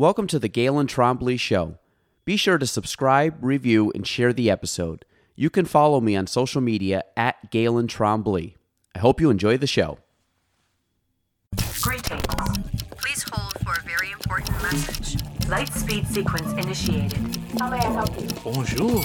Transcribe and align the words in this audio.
Welcome 0.00 0.28
to 0.28 0.38
the 0.38 0.48
Galen 0.48 0.86
Trombley 0.86 1.38
Show. 1.38 1.76
Be 2.24 2.38
sure 2.38 2.56
to 2.56 2.66
subscribe, 2.66 3.34
review, 3.42 3.92
and 3.94 4.06
share 4.06 4.32
the 4.32 4.50
episode. 4.50 5.04
You 5.36 5.50
can 5.50 5.66
follow 5.66 6.00
me 6.00 6.16
on 6.16 6.26
social 6.26 6.62
media 6.62 7.04
at 7.18 7.50
Galen 7.50 7.86
Trombley. 7.86 8.54
I 8.94 9.00
hope 9.00 9.20
you 9.20 9.28
enjoy 9.28 9.58
the 9.58 9.66
show. 9.66 9.98
Greetings. 11.82 12.22
Please 12.96 13.26
hold 13.30 13.52
for 13.62 13.78
a 13.78 13.82
very 13.82 14.10
important 14.12 14.62
message. 14.62 15.22
Light 15.50 15.70
speed 15.70 16.06
sequence 16.06 16.50
initiated. 16.52 17.36
How 17.58 17.68
may 17.68 17.76
I 17.76 17.92
help 17.92 18.18
you? 18.18 18.26
Bonjour. 18.42 19.02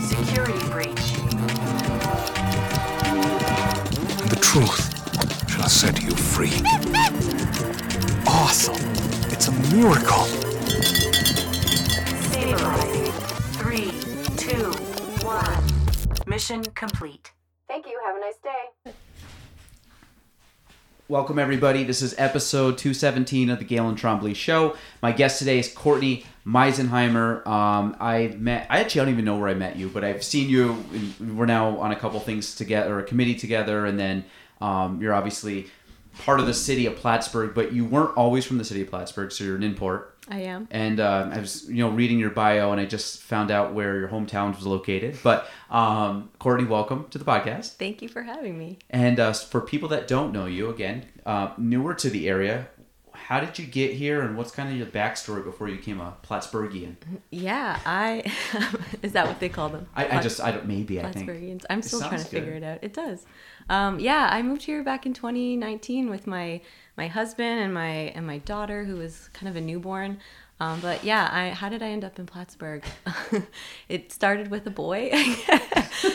Security 0.00 0.64
breach. 0.70 1.10
The 4.30 4.38
truth 4.40 5.50
shall 5.50 5.68
set 5.68 6.00
you 6.00 6.12
free. 6.12 6.52
Awesome. 8.48 8.76
It's 9.32 9.48
a 9.48 9.52
miracle. 9.74 10.22
Stabilizing. 12.30 13.10
Three, 13.54 13.90
two, 14.36 14.70
one. 15.26 15.64
Mission 16.28 16.62
complete. 16.76 17.32
Thank 17.66 17.86
you. 17.86 18.00
Have 18.06 18.14
a 18.14 18.20
nice 18.20 18.38
day. 18.44 18.92
Welcome, 21.08 21.40
everybody. 21.40 21.82
This 21.82 22.00
is 22.00 22.14
episode 22.18 22.78
217 22.78 23.50
of 23.50 23.58
the 23.58 23.64
Galen 23.64 23.96
Trombley 23.96 24.36
Show. 24.36 24.76
My 25.02 25.10
guest 25.10 25.40
today 25.40 25.58
is 25.58 25.72
Courtney 25.72 26.24
Meisenheimer. 26.46 27.44
Um, 27.48 27.96
I 27.98 28.28
met, 28.38 28.68
I 28.70 28.78
actually 28.78 29.00
don't 29.00 29.08
even 29.08 29.24
know 29.24 29.38
where 29.38 29.48
I 29.48 29.54
met 29.54 29.74
you, 29.74 29.88
but 29.88 30.04
I've 30.04 30.22
seen 30.22 30.48
you. 30.48 30.84
We're 31.18 31.46
now 31.46 31.78
on 31.78 31.90
a 31.90 31.96
couple 31.96 32.20
things 32.20 32.54
together, 32.54 33.00
a 33.00 33.02
committee 33.02 33.34
together, 33.34 33.86
and 33.86 33.98
then 33.98 34.24
um, 34.60 35.02
you're 35.02 35.14
obviously 35.14 35.66
part 36.18 36.40
of 36.40 36.46
the 36.46 36.54
city 36.54 36.86
of 36.86 36.96
Plattsburgh, 36.96 37.54
but 37.54 37.72
you 37.72 37.84
weren't 37.84 38.16
always 38.16 38.44
from 38.44 38.58
the 38.58 38.64
city 38.64 38.82
of 38.82 38.90
Plattsburgh, 38.90 39.32
so 39.32 39.44
you're 39.44 39.56
an 39.56 39.62
import. 39.62 40.16
I 40.28 40.40
am. 40.40 40.66
And 40.70 40.98
uh, 40.98 41.30
I 41.32 41.38
was, 41.38 41.68
you 41.68 41.84
know, 41.84 41.90
reading 41.90 42.18
your 42.18 42.30
bio, 42.30 42.72
and 42.72 42.80
I 42.80 42.84
just 42.84 43.22
found 43.22 43.50
out 43.50 43.74
where 43.74 43.98
your 43.98 44.08
hometown 44.08 44.54
was 44.54 44.66
located. 44.66 45.18
But 45.22 45.48
um, 45.70 46.30
Courtney, 46.38 46.66
welcome 46.66 47.06
to 47.10 47.18
the 47.18 47.24
podcast. 47.24 47.74
Thank 47.74 48.02
you 48.02 48.08
for 48.08 48.22
having 48.22 48.58
me. 48.58 48.78
And 48.90 49.20
uh, 49.20 49.32
for 49.32 49.60
people 49.60 49.88
that 49.90 50.08
don't 50.08 50.32
know 50.32 50.46
you, 50.46 50.68
again, 50.68 51.06
uh, 51.24 51.50
newer 51.58 51.94
to 51.94 52.10
the 52.10 52.28
area, 52.28 52.68
how 53.12 53.40
did 53.40 53.58
you 53.58 53.66
get 53.66 53.92
here, 53.92 54.22
and 54.22 54.36
what's 54.36 54.50
kind 54.50 54.68
of 54.68 54.76
your 54.76 54.86
backstory 54.86 55.42
before 55.42 55.68
you 55.68 55.76
became 55.76 56.00
a 56.00 56.16
Plattsburghian? 56.22 56.96
Yeah, 57.30 57.78
I 57.84 58.32
is 59.02 59.12
that 59.12 59.26
what 59.26 59.40
they 59.40 59.48
call 59.48 59.68
them? 59.68 59.86
I, 59.94 60.18
I 60.18 60.20
just, 60.20 60.40
I 60.40 60.52
don't, 60.52 60.66
maybe 60.66 61.00
I 61.00 61.10
think. 61.12 61.28
Plattsburghians. 61.28 61.64
I'm 61.70 61.82
still 61.82 62.00
trying 62.00 62.18
to 62.18 62.30
good. 62.30 62.30
figure 62.30 62.52
it 62.52 62.62
out. 62.62 62.78
It 62.82 62.94
does. 62.94 63.26
Um, 63.68 63.98
yeah, 63.98 64.28
I 64.30 64.42
moved 64.42 64.62
here 64.62 64.82
back 64.82 65.06
in 65.06 65.14
2019 65.14 66.10
with 66.10 66.26
my 66.26 66.60
my 66.96 67.08
husband 67.08 67.60
and 67.60 67.74
my 67.74 68.12
and 68.14 68.26
my 68.26 68.38
daughter, 68.38 68.84
who 68.84 68.96
was 68.96 69.28
kind 69.32 69.48
of 69.48 69.56
a 69.56 69.60
newborn. 69.60 70.18
Um, 70.58 70.80
but 70.80 71.04
yeah, 71.04 71.28
I 71.30 71.50
how 71.50 71.68
did 71.68 71.82
I 71.82 71.88
end 71.88 72.04
up 72.04 72.18
in 72.18 72.26
Plattsburgh? 72.26 72.84
it 73.88 74.10
started 74.10 74.50
with 74.50 74.66
a 74.66 74.70
boy, 74.70 75.10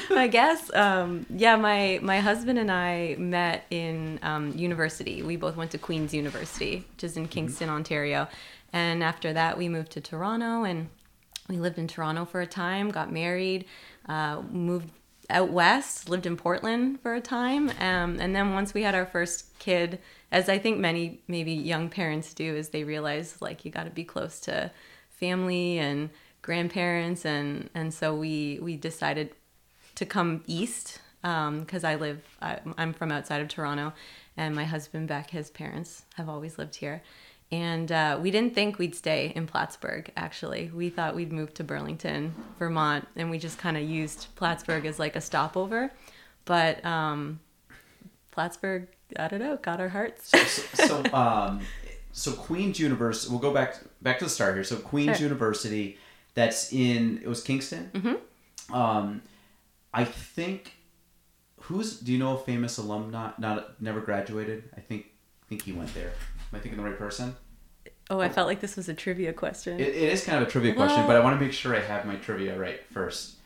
I 0.09 0.27
guess. 0.31 0.73
Um, 0.73 1.25
yeah, 1.29 1.55
my 1.57 1.99
my 2.01 2.19
husband 2.19 2.57
and 2.57 2.71
I 2.71 3.15
met 3.19 3.65
in 3.69 4.19
um, 4.23 4.51
university. 4.55 5.21
We 5.21 5.35
both 5.35 5.55
went 5.55 5.71
to 5.71 5.77
Queen's 5.77 6.13
University, 6.13 6.85
which 6.95 7.03
is 7.03 7.17
in 7.17 7.27
Kingston, 7.27 7.69
Ontario. 7.69 8.27
And 8.73 9.03
after 9.03 9.33
that, 9.33 9.57
we 9.57 9.69
moved 9.69 9.91
to 9.91 10.01
Toronto 10.01 10.63
and 10.63 10.89
we 11.49 11.57
lived 11.57 11.77
in 11.77 11.87
Toronto 11.87 12.25
for 12.25 12.41
a 12.41 12.47
time, 12.47 12.89
got 12.89 13.11
married, 13.11 13.65
uh, 14.07 14.41
moved 14.49 14.89
out 15.31 15.49
west, 15.51 16.09
lived 16.09 16.25
in 16.25 16.37
Portland 16.37 16.99
for 17.01 17.13
a 17.13 17.21
time, 17.21 17.69
um, 17.79 18.19
and 18.19 18.35
then 18.35 18.53
once 18.53 18.73
we 18.73 18.83
had 18.83 18.95
our 18.95 19.05
first 19.05 19.57
kid, 19.59 19.99
as 20.31 20.49
I 20.49 20.57
think 20.59 20.79
many 20.79 21.21
maybe 21.27 21.53
young 21.53 21.89
parents 21.89 22.33
do, 22.33 22.55
is 22.55 22.69
they 22.69 22.83
realize 22.83 23.41
like 23.41 23.65
you 23.65 23.71
got 23.71 23.85
to 23.85 23.89
be 23.89 24.03
close 24.03 24.39
to 24.41 24.71
family 25.09 25.79
and 25.79 26.09
grandparents, 26.41 27.25
and 27.25 27.69
and 27.73 27.93
so 27.93 28.13
we 28.15 28.59
we 28.61 28.75
decided 28.75 29.31
to 29.95 30.05
come 30.05 30.43
east 30.47 30.99
because 31.21 31.83
I 31.83 31.95
live 31.95 32.23
I, 32.41 32.59
I'm 32.77 32.93
from 32.93 33.11
outside 33.11 33.41
of 33.41 33.47
Toronto, 33.47 33.93
and 34.37 34.55
my 34.55 34.65
husband 34.65 35.07
Beck, 35.07 35.31
his 35.31 35.49
parents 35.49 36.03
have 36.15 36.29
always 36.29 36.57
lived 36.57 36.75
here. 36.75 37.01
And 37.51 37.91
uh, 37.91 38.17
we 38.21 38.31
didn't 38.31 38.55
think 38.55 38.79
we'd 38.79 38.95
stay 38.95 39.33
in 39.35 39.45
Plattsburgh, 39.45 40.09
actually. 40.15 40.71
We 40.73 40.89
thought 40.89 41.15
we'd 41.15 41.33
move 41.33 41.53
to 41.55 41.65
Burlington, 41.65 42.33
Vermont, 42.57 43.07
and 43.17 43.29
we 43.29 43.39
just 43.39 43.57
kind 43.57 43.75
of 43.75 43.83
used 43.83 44.27
Plattsburgh 44.35 44.85
as 44.85 44.99
like 44.99 45.17
a 45.17 45.21
stopover. 45.21 45.91
But 46.45 46.83
um, 46.85 47.41
Plattsburgh, 48.31 48.87
I 49.19 49.27
don't 49.27 49.39
know, 49.39 49.57
got 49.57 49.81
our 49.81 49.89
hearts. 49.89 50.31
so, 50.73 51.03
um, 51.13 51.59
so 52.13 52.31
Queen's 52.31 52.79
University. 52.79 53.29
We'll 53.29 53.41
go 53.41 53.53
back 53.53 53.79
back 54.01 54.19
to 54.19 54.25
the 54.25 54.29
start 54.29 54.55
here. 54.55 54.63
So 54.63 54.77
Queen's 54.77 55.17
Sure. 55.17 55.27
University, 55.27 55.97
that's 56.33 56.71
in 56.71 57.19
it 57.21 57.27
was 57.27 57.43
Kingston. 57.43 57.91
Mm-hmm. 57.93 58.73
Um, 58.73 59.21
I 59.93 60.05
think 60.05 60.77
who's 61.59 61.99
do 61.99 62.13
you 62.13 62.17
know 62.17 62.35
a 62.35 62.39
famous 62.39 62.77
alumni? 62.77 63.31
Not 63.37 63.81
never 63.81 63.99
graduated. 63.99 64.69
I 64.75 64.79
think 64.79 65.07
I 65.43 65.47
think 65.49 65.63
he 65.63 65.73
went 65.73 65.93
there. 65.93 66.07
Am 66.51 66.57
I 66.57 66.59
thinking 66.59 66.81
the 66.81 66.89
right 66.89 66.97
person? 66.97 67.35
Oh, 68.11 68.19
I 68.19 68.27
felt 68.27 68.45
like 68.45 68.59
this 68.59 68.75
was 68.75 68.89
a 68.89 68.93
trivia 68.93 69.31
question. 69.31 69.79
It, 69.79 69.87
it 69.87 70.11
is 70.11 70.25
kind 70.25 70.41
of 70.41 70.47
a 70.49 70.51
trivia 70.51 70.73
question, 70.73 71.07
but 71.07 71.15
I 71.15 71.21
want 71.21 71.39
to 71.39 71.43
make 71.43 71.53
sure 71.53 71.73
I 71.73 71.79
have 71.79 72.05
my 72.05 72.17
trivia 72.17 72.59
right 72.59 72.81
first. 72.91 73.37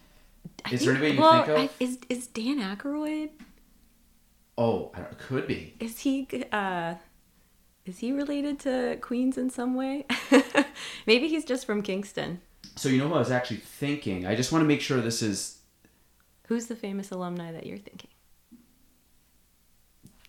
Is 0.71 0.83
there 0.83 0.91
anybody 0.91 1.13
you 1.13 1.21
well, 1.21 1.45
think 1.45 1.47
of? 1.49 1.57
I, 1.57 1.69
is, 1.79 1.99
is 2.09 2.25
Dan 2.25 2.59
Aykroyd? 2.59 3.29
Oh, 4.57 4.91
I 4.95 5.01
don't, 5.01 5.17
could 5.19 5.45
be. 5.45 5.75
Is 5.79 5.99
he 5.99 6.27
uh 6.51 6.95
is 7.85 7.99
he 7.99 8.11
related 8.11 8.59
to 8.61 8.97
Queens 9.01 9.37
in 9.37 9.51
some 9.51 9.75
way? 9.75 10.07
Maybe 11.05 11.27
he's 11.27 11.45
just 11.45 11.67
from 11.67 11.83
Kingston. 11.83 12.41
So 12.75 12.89
you 12.89 12.97
know 12.97 13.07
what 13.07 13.17
I 13.17 13.19
was 13.19 13.31
actually 13.31 13.57
thinking? 13.57 14.25
I 14.25 14.33
just 14.33 14.51
want 14.51 14.63
to 14.63 14.67
make 14.67 14.81
sure 14.81 14.99
this 14.99 15.21
is 15.21 15.59
Who's 16.47 16.65
the 16.65 16.75
famous 16.75 17.11
alumni 17.11 17.51
that 17.51 17.67
you're 17.67 17.77
thinking? 17.77 18.09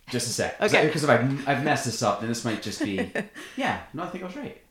Just 0.09 0.27
a 0.27 0.31
sec. 0.31 0.61
Okay. 0.61 0.85
Because 0.87 1.03
if 1.03 1.09
I've, 1.09 1.47
I've 1.47 1.63
messed 1.63 1.85
this 1.85 2.01
up, 2.01 2.19
then 2.19 2.29
this 2.29 2.45
might 2.45 2.61
just 2.61 2.83
be. 2.83 3.11
yeah. 3.57 3.81
No, 3.93 4.03
I 4.03 4.07
think 4.07 4.23
I 4.23 4.27
was 4.27 4.35
right. 4.35 4.61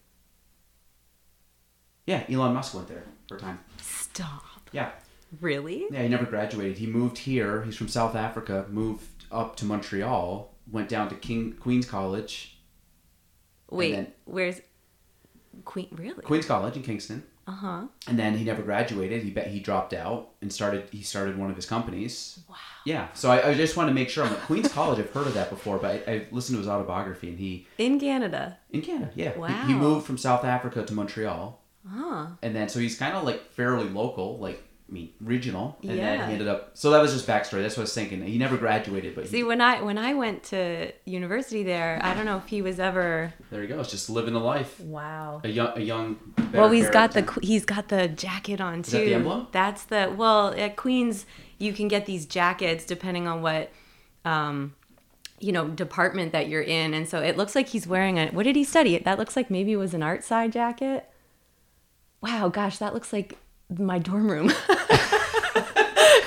Yeah, 2.07 2.25
Elon 2.31 2.55
Musk 2.55 2.75
went 2.75 2.89
there 2.89 3.03
for 3.29 3.37
a 3.37 3.41
time. 3.41 3.59
Stop. 3.81 4.45
Yeah. 4.73 4.91
Really? 5.41 5.87
Yeah, 5.91 6.03
he 6.03 6.09
never 6.09 6.25
graduated. 6.25 6.79
He 6.79 6.87
moved 6.87 7.19
here. 7.19 7.63
He's 7.65 7.77
from 7.77 7.89
South 7.89 8.15
Africa. 8.15 8.67
Moved 8.71 9.25
up 9.33 9.57
to 9.57 9.65
Montreal. 9.65 10.53
Went 10.71 10.89
down 10.89 11.09
to 11.09 11.15
King 11.17 11.53
Queen's 11.55 11.87
College. 11.87 12.59
Wait, 13.71 13.93
then- 13.93 14.13
where's 14.25 14.61
Queen? 15.65 15.89
Really? 15.93 16.23
Queen's 16.23 16.47
College 16.47 16.77
in 16.77 16.83
Kingston. 16.83 17.25
Uh 17.49 17.53
huh. 17.53 17.83
And 18.09 18.19
then 18.19 18.37
he 18.37 18.45
never 18.45 18.63
graduated. 18.63 19.23
He 19.23 19.31
bet 19.31 19.47
he 19.47 19.61
dropped 19.61 19.95
out 19.95 20.31
and 20.43 20.53
started. 20.53 20.89
He 20.91 21.03
started 21.03 21.39
one 21.39 21.49
of 21.49 21.55
his 21.57 21.65
companies. 21.67 22.41
Wow. 22.49 22.57
Yeah. 22.85 23.07
So 23.15 23.31
I, 23.31 23.51
I 23.51 23.55
just 23.55 23.77
want 23.77 23.89
to 23.89 23.95
make 23.95 24.11
sure. 24.11 24.25
I'm 24.25 24.31
like 24.31 24.43
Queen's 24.43 24.73
College. 24.73 24.99
I've 24.99 25.13
heard 25.13 25.27
of 25.29 25.35
that 25.35 25.49
before, 25.51 25.79
but 25.79 26.03
I, 26.09 26.13
I 26.13 26.27
listened 26.33 26.57
to 26.57 26.59
his 26.61 26.69
autobiography, 26.69 27.29
and 27.29 27.39
he 27.39 27.67
In 27.79 28.01
Canada. 28.01 28.59
in 28.71 28.83
Canada. 28.83 29.13
Yeah. 29.15 29.33
He- 29.35 29.39
Wow. 29.39 29.67
He, 29.67 29.75
moved 29.75 30.07
from 30.07 30.19
South 30.19 30.45
Africa 30.45 30.85
to 30.85 30.93
Montreal, 30.95 31.61
Huh. 31.89 32.27
and 32.43 32.55
then 32.57 32.69
so 32.69 32.81
he's 32.81 32.99
kind 32.99 33.15
of 33.17 33.23
like 33.23 33.51
fairly 33.53 33.89
local, 33.89 34.39
like 34.39 34.63
mean 34.89 35.11
regional, 35.21 35.77
and 35.83 35.91
then 35.91 35.97
Yeah. 35.99 36.27
he 36.29 36.33
ended 36.35 36.47
up. 36.47 36.71
So 36.75 36.91
that 36.91 37.01
was 37.03 37.13
just 37.13 37.27
backstory. 37.27 37.61
That's 37.63 37.77
what 37.77 37.83
I 37.83 37.85
was 37.85 37.95
thinking. 37.95 38.23
He 38.23 38.39
never 38.39 38.57
graduated, 38.57 39.17
but 39.17 39.25
he, 39.25 39.31
See, 39.31 39.43
when 39.43 39.61
I 39.61 39.83
when 39.83 39.99
I 39.99 40.15
went 40.15 40.45
to 40.45 40.93
university 41.05 41.65
there, 41.65 41.99
I 42.03 42.15
don't 42.15 42.25
know 42.25 42.37
if 42.37 42.47
he 42.47 42.63
was 42.63 42.79
ever. 42.79 43.35
there 43.51 43.63
he 43.63 43.67
goes, 43.67 43.91
just 43.91 44.09
living 44.09 44.35
a 44.35 44.39
life. 44.39 44.79
Wow. 44.79 45.41
A 45.43 45.49
young, 45.49 45.73
a 45.77 45.81
young. 45.81 46.19
Well, 46.53 46.71
he's 46.71 46.89
got 46.89 47.13
the 47.13 47.29
he's 47.43 47.65
got 47.65 47.89
the 47.89 48.07
jacket 48.07 48.61
on 48.61 48.83
too. 48.83 48.93
that 48.99 49.05
the 49.05 49.15
emblem? 49.15 49.49
That's 49.51 49.83
the 49.85 50.15
well 50.17 50.55
at 50.55 50.77
Queens. 50.77 51.27
You 51.59 51.73
can 51.73 51.89
get 51.89 52.07
these 52.07 52.25
jackets 52.27 52.85
depending 52.85 53.27
on 53.27 53.43
what, 53.43 53.73
um, 54.25 54.75
you 55.41 55.51
know, 55.53 55.67
department 55.69 56.31
that 56.33 56.49
you're 56.49 56.63
in, 56.63 56.95
and 56.95 57.09
so 57.09 57.21
it 57.21 57.37
looks 57.37 57.55
like 57.57 57.69
he's 57.71 57.87
wearing 57.89 58.19
a. 58.19 58.29
What 58.29 58.45
did 58.45 58.55
he 58.55 58.63
study? 58.63 58.97
That 58.99 59.19
looks 59.19 59.35
like 59.37 59.51
maybe 59.51 59.73
it 59.73 59.77
was 59.79 59.95
an 59.95 60.03
art 60.05 60.23
side 60.23 60.53
jacket. 60.53 61.11
Wow, 62.21 62.49
gosh, 62.51 62.79
that 62.79 62.95
looks 62.95 63.13
like 63.13 63.37
my 63.71 63.99
dorm 63.99 64.31
room. 64.31 64.49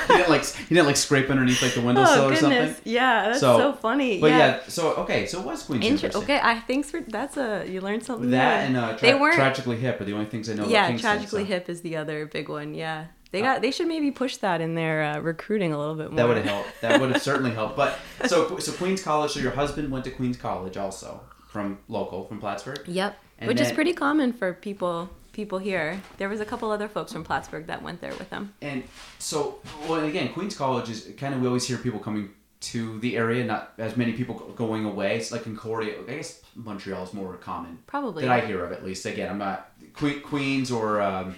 he 0.09 0.15
didn't 0.15 0.29
like 0.29 0.45
he 0.45 0.75
didn't 0.75 0.87
like 0.87 0.97
scrape 0.97 1.29
underneath 1.29 1.61
like 1.61 1.73
the 1.73 1.81
windowsill 1.81 2.23
oh 2.23 2.29
or 2.29 2.35
something. 2.35 2.75
yeah, 2.83 3.25
that's 3.25 3.39
so, 3.39 3.73
funny. 3.73 4.19
But 4.19 4.31
yeah. 4.31 4.37
yeah. 4.37 4.59
so 4.67 4.93
okay, 4.95 5.25
so 5.25 5.39
it 5.39 5.45
was 5.45 5.63
Queen's 5.63 6.03
Inter- 6.03 6.17
okay, 6.19 6.39
I 6.41 6.59
thanks 6.59 6.91
for 6.91 7.01
that's 7.01 7.37
a 7.37 7.65
you 7.67 7.81
learned 7.81 8.03
something. 8.03 8.31
That 8.31 8.69
new. 8.69 8.77
and 8.77 8.85
uh, 8.85 8.97
tra- 8.97 9.07
they 9.07 9.15
weren't. 9.15 9.35
tragically 9.35 9.77
hip 9.77 10.01
are 10.01 10.05
the 10.05 10.13
only 10.13 10.25
things 10.25 10.49
I 10.49 10.55
know. 10.55 10.67
yeah, 10.67 10.95
tragically 10.97 11.43
so 11.43 11.47
hip 11.47 11.69
is 11.69 11.81
the 11.81 11.95
other 11.95 12.25
big 12.25 12.49
one. 12.49 12.73
Yeah, 12.73 13.05
they 13.31 13.41
got 13.41 13.61
they 13.61 13.71
should 13.71 13.87
maybe 13.87 14.11
push 14.11 14.37
that 14.37 14.61
in 14.61 14.75
their 14.75 15.03
uh, 15.03 15.19
recruiting 15.19 15.73
a 15.73 15.77
little 15.77 15.95
bit 15.95 16.11
more. 16.11 16.17
That 16.17 16.27
would 16.27 16.37
have 16.37 16.45
helped. 16.45 16.81
That 16.81 16.99
would 16.99 17.11
have 17.11 17.21
certainly 17.21 17.51
helped. 17.51 17.77
But 17.77 17.97
so 18.25 18.57
so 18.59 18.71
Queen's 18.73 19.03
College. 19.03 19.31
So 19.31 19.39
your 19.39 19.51
husband 19.51 19.91
went 19.91 20.05
to 20.05 20.11
Queen's 20.11 20.37
College 20.37 20.77
also 20.77 21.21
from 21.47 21.79
local 21.87 22.25
from 22.25 22.39
Plattsburgh. 22.39 22.81
Yep, 22.87 23.17
And 23.39 23.47
which 23.47 23.59
is 23.59 23.71
pretty 23.71 23.93
common 23.93 24.33
for 24.33 24.53
people 24.53 25.09
people 25.31 25.59
here. 25.59 26.01
There 26.17 26.29
was 26.29 26.39
a 26.39 26.45
couple 26.45 26.71
other 26.71 26.87
folks 26.87 27.13
from 27.13 27.23
Plattsburgh 27.23 27.67
that 27.67 27.81
went 27.81 28.01
there 28.01 28.13
with 28.15 28.29
them. 28.29 28.53
And 28.61 28.83
so, 29.17 29.59
well, 29.87 30.03
again, 30.05 30.33
Queen's 30.33 30.57
College 30.57 30.89
is 30.89 31.11
kind 31.17 31.33
of 31.33 31.41
we 31.41 31.47
always 31.47 31.67
hear 31.67 31.77
people 31.77 31.99
coming 31.99 32.29
to 32.61 32.99
the 32.99 33.17
area. 33.17 33.43
Not 33.45 33.73
as 33.77 33.95
many 33.95 34.13
people 34.13 34.35
going 34.55 34.85
away. 34.85 35.17
It's 35.17 35.31
like 35.31 35.43
Concordia. 35.43 35.95
I 36.07 36.15
guess 36.15 36.41
Montreal 36.55 37.03
is 37.03 37.13
more 37.13 37.35
common. 37.37 37.79
Probably. 37.87 38.23
that 38.25 38.31
I 38.31 38.45
hear 38.45 38.63
of 38.65 38.71
at 38.71 38.83
least. 38.83 39.05
Again, 39.05 39.29
I'm 39.29 39.37
not 39.37 39.71
Queens 39.93 40.71
or 40.71 41.01
um, 41.01 41.35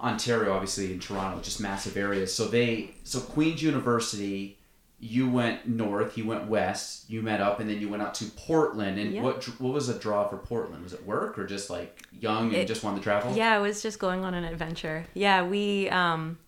Ontario, 0.00 0.52
obviously 0.52 0.92
in 0.92 1.00
Toronto, 1.00 1.40
just 1.42 1.60
massive 1.60 1.96
areas. 1.96 2.34
So 2.34 2.46
they 2.46 2.94
so 3.04 3.20
Queens 3.20 3.62
University. 3.62 4.58
You 5.04 5.28
went 5.28 5.66
north, 5.66 6.14
he 6.14 6.22
went 6.22 6.46
west. 6.46 7.10
You 7.10 7.22
met 7.22 7.40
up, 7.40 7.58
and 7.58 7.68
then 7.68 7.80
you 7.80 7.88
went 7.88 8.02
out 8.04 8.14
to 8.14 8.24
Portland. 8.26 9.00
And 9.00 9.12
Yeah. 9.12 9.22
what 9.22 9.42
what 9.60 9.72
was 9.74 9.88
a 9.88 9.98
draw 9.98 10.28
for 10.28 10.36
Portland? 10.36 10.84
Was 10.84 10.92
it 10.92 11.04
work 11.04 11.36
or 11.40 11.44
just 11.44 11.68
like 11.70 12.02
young 12.20 12.46
and 12.46 12.56
It- 12.58 12.68
just 12.68 12.84
wanted 12.84 12.98
to 12.98 13.02
travel? 13.02 13.34
Yeah, 13.36 13.58
it 13.58 13.60
was 13.60 13.82
just 13.82 13.98
going 13.98 14.24
on 14.24 14.32
an 14.34 14.44
adventure. 14.44 15.06
Yeah, 15.14 15.42
we. 15.42 15.88
Um, 15.90 16.38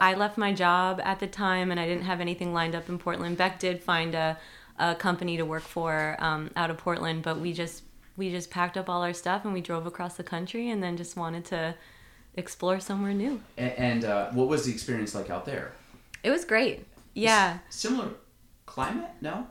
I 0.00 0.14
left 0.14 0.36
my 0.36 0.52
job 0.52 1.00
at 1.04 1.20
the 1.20 1.28
time, 1.28 1.70
and 1.70 1.78
I 1.78 1.86
didn't 1.86 2.02
have 2.04 2.20
anything 2.20 2.52
lined 2.52 2.74
up 2.74 2.88
in 2.88 2.98
Portland. 2.98 3.36
Beck 3.36 3.58
did 3.60 3.80
find 3.80 4.14
a, 4.16 4.36
a 4.78 4.94
company 4.96 5.36
to 5.36 5.44
work 5.44 5.62
for 5.62 6.16
um, 6.18 6.50
out 6.56 6.70
of 6.70 6.78
Portland, 6.78 7.22
but 7.22 7.38
we 7.38 7.52
just 7.52 7.84
we 8.16 8.28
just 8.30 8.50
packed 8.50 8.76
up 8.76 8.90
all 8.90 9.02
our 9.02 9.12
stuff 9.14 9.44
and 9.44 9.54
we 9.54 9.60
drove 9.60 9.86
across 9.86 10.14
the 10.16 10.24
country, 10.24 10.68
and 10.68 10.82
then 10.82 10.96
just 10.96 11.16
wanted 11.16 11.44
to 11.44 11.76
explore 12.34 12.80
somewhere 12.80 13.14
new. 13.14 13.40
A- 13.56 13.78
And 13.80 14.04
uh, 14.04 14.30
what 14.32 14.48
was 14.48 14.64
the 14.66 14.72
experience 14.72 15.14
like 15.14 15.30
out 15.30 15.46
there? 15.46 15.72
It 16.24 16.30
was 16.30 16.44
great. 16.44 16.86
Yeah. 17.14 17.58
Similar 17.68 18.10
climate? 18.66 19.10
No. 19.20 19.48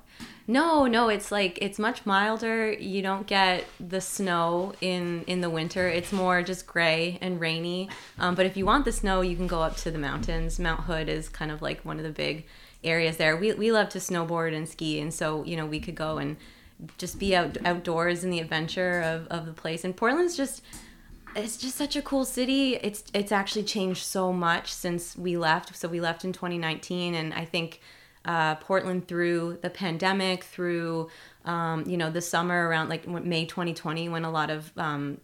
No, 0.47 0.87
no, 0.87 1.09
it's 1.09 1.31
like 1.31 1.59
it's 1.61 1.77
much 1.77 2.05
milder. 2.05 2.71
You 2.71 3.03
don't 3.03 3.27
get 3.27 3.65
the 3.79 4.01
snow 4.01 4.73
in 4.81 5.23
in 5.27 5.41
the 5.41 5.49
winter. 5.49 5.87
It's 5.87 6.11
more 6.11 6.41
just 6.41 6.65
gray 6.65 7.19
and 7.21 7.39
rainy. 7.39 7.89
Um, 8.17 8.33
but 8.33 8.47
if 8.47 8.57
you 8.57 8.65
want 8.65 8.85
the 8.85 8.91
snow, 8.91 9.21
you 9.21 9.35
can 9.35 9.45
go 9.45 9.61
up 9.61 9.77
to 9.77 9.91
the 9.91 9.99
mountains. 9.99 10.57
Mount 10.57 10.81
Hood 10.81 11.07
is 11.07 11.29
kind 11.29 11.51
of 11.51 11.61
like 11.61 11.85
one 11.85 11.97
of 11.97 12.03
the 12.03 12.11
big 12.11 12.45
areas 12.83 13.17
there. 13.17 13.37
We 13.37 13.53
we 13.53 13.71
love 13.71 13.89
to 13.89 13.99
snowboard 13.99 14.55
and 14.55 14.67
ski, 14.67 14.99
and 14.99 15.13
so 15.13 15.43
you 15.43 15.55
know 15.55 15.67
we 15.67 15.79
could 15.79 15.95
go 15.95 16.17
and 16.17 16.37
just 16.97 17.19
be 17.19 17.35
out 17.35 17.57
outdoors 17.63 18.23
in 18.23 18.31
the 18.31 18.39
adventure 18.39 19.01
of, 19.01 19.27
of 19.27 19.45
the 19.45 19.53
place. 19.53 19.83
And 19.83 19.95
Portland's 19.95 20.35
just 20.35 20.63
it's 21.35 21.57
just 21.57 21.75
such 21.75 21.95
a 21.95 22.01
cool 22.01 22.25
city. 22.25 22.75
It's 22.75 23.03
it's 23.13 23.31
actually 23.31 23.63
changed 23.63 24.03
so 24.03 24.33
much 24.33 24.73
since 24.73 25.17
we 25.17 25.37
left. 25.37 25.75
So 25.75 25.87
we 25.87 26.01
left 26.01 26.23
in 26.23 26.33
2019, 26.33 27.15
and 27.15 27.33
I 27.33 27.45
think 27.45 27.81
uh, 28.25 28.55
Portland 28.55 29.07
through 29.07 29.59
the 29.61 29.69
pandemic, 29.69 30.43
through 30.43 31.09
um, 31.45 31.85
you 31.87 31.97
know 31.97 32.09
the 32.09 32.21
summer 32.21 32.67
around 32.67 32.89
like 32.89 33.07
May 33.07 33.45
2020, 33.45 34.09
when 34.09 34.25
a 34.25 34.31
lot 34.31 34.49
of 34.49 34.71
um, 34.77 35.19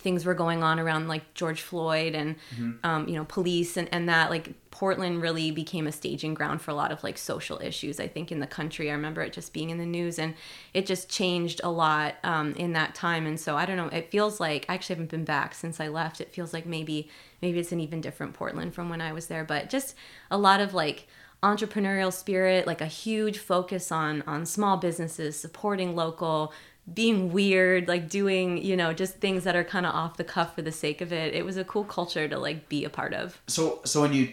things 0.00 0.24
were 0.24 0.34
going 0.34 0.62
on 0.62 0.80
around 0.80 1.08
like 1.08 1.34
George 1.34 1.60
Floyd 1.60 2.14
and 2.14 2.36
um, 2.84 3.08
you 3.08 3.14
know 3.14 3.24
police 3.24 3.76
and, 3.76 3.88
and 3.92 4.08
that 4.08 4.30
like 4.30 4.54
Portland 4.70 5.20
really 5.20 5.50
became 5.50 5.86
a 5.86 5.92
staging 5.92 6.34
ground 6.34 6.62
for 6.62 6.70
a 6.70 6.74
lot 6.74 6.90
of 6.90 7.02
like 7.04 7.18
social 7.18 7.60
issues 7.60 8.00
I 8.00 8.08
think 8.08 8.32
in 8.32 8.40
the 8.40 8.46
country. 8.46 8.90
I 8.90 8.94
remember 8.94 9.20
it 9.22 9.32
just 9.32 9.52
being 9.52 9.70
in 9.70 9.78
the 9.78 9.86
news 9.86 10.18
and 10.18 10.34
it 10.74 10.86
just 10.86 11.08
changed 11.08 11.60
a 11.62 11.70
lot 11.70 12.16
um, 12.24 12.52
in 12.54 12.72
that 12.72 12.94
time. 12.94 13.26
And 13.26 13.38
so 13.38 13.56
I 13.56 13.66
don't 13.66 13.76
know 13.76 13.88
it 13.88 14.10
feels 14.10 14.40
like 14.40 14.66
I 14.68 14.74
actually 14.74 14.94
haven't 14.94 15.10
been 15.10 15.24
back 15.24 15.54
since 15.54 15.80
I 15.80 15.88
left. 15.88 16.20
It 16.20 16.32
feels 16.32 16.52
like 16.52 16.66
maybe 16.66 17.08
maybe 17.42 17.58
it's 17.58 17.72
an 17.72 17.80
even 17.80 18.00
different 18.00 18.34
Portland 18.34 18.74
from 18.74 18.88
when 18.88 19.00
I 19.00 19.12
was 19.12 19.26
there. 19.26 19.44
But 19.44 19.70
just 19.70 19.94
a 20.30 20.38
lot 20.38 20.60
of 20.60 20.74
like 20.74 21.06
entrepreneurial 21.42 22.12
spirit 22.12 22.66
like 22.66 22.82
a 22.82 22.86
huge 22.86 23.38
focus 23.38 23.90
on 23.90 24.22
on 24.26 24.44
small 24.44 24.76
businesses 24.76 25.38
supporting 25.38 25.96
local 25.96 26.52
being 26.92 27.32
weird, 27.32 27.88
like 27.88 28.08
doing, 28.08 28.58
you 28.58 28.76
know, 28.76 28.92
just 28.92 29.16
things 29.16 29.44
that 29.44 29.56
are 29.56 29.64
kind 29.64 29.86
of 29.86 29.94
off 29.94 30.16
the 30.16 30.24
cuff 30.24 30.54
for 30.54 30.62
the 30.62 30.72
sake 30.72 31.00
of 31.00 31.12
it. 31.12 31.34
It 31.34 31.44
was 31.44 31.56
a 31.56 31.64
cool 31.64 31.84
culture 31.84 32.28
to 32.28 32.38
like 32.38 32.68
be 32.68 32.84
a 32.84 32.90
part 32.90 33.14
of. 33.14 33.40
So 33.46 33.80
so 33.84 34.02
when 34.02 34.12
you, 34.12 34.32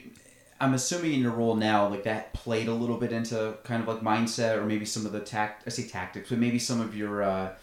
I'm 0.60 0.74
assuming 0.74 1.14
in 1.14 1.22
your 1.22 1.32
role 1.32 1.56
now, 1.56 1.88
like 1.88 2.04
that 2.04 2.34
played 2.34 2.68
a 2.68 2.74
little 2.74 2.98
bit 2.98 3.12
into 3.12 3.56
kind 3.64 3.82
of 3.82 3.88
like 3.88 4.02
mindset 4.02 4.58
or 4.58 4.66
maybe 4.66 4.86
some 4.86 5.06
of 5.06 5.12
the 5.12 5.20
tact. 5.20 5.64
I 5.68 5.70
say 5.70 5.88
tactics, 5.88 6.30
but 6.30 6.40
maybe 6.40 6.60
some 6.60 6.82
of 6.82 6.96
your. 6.96 7.24
Uh, 7.24 7.54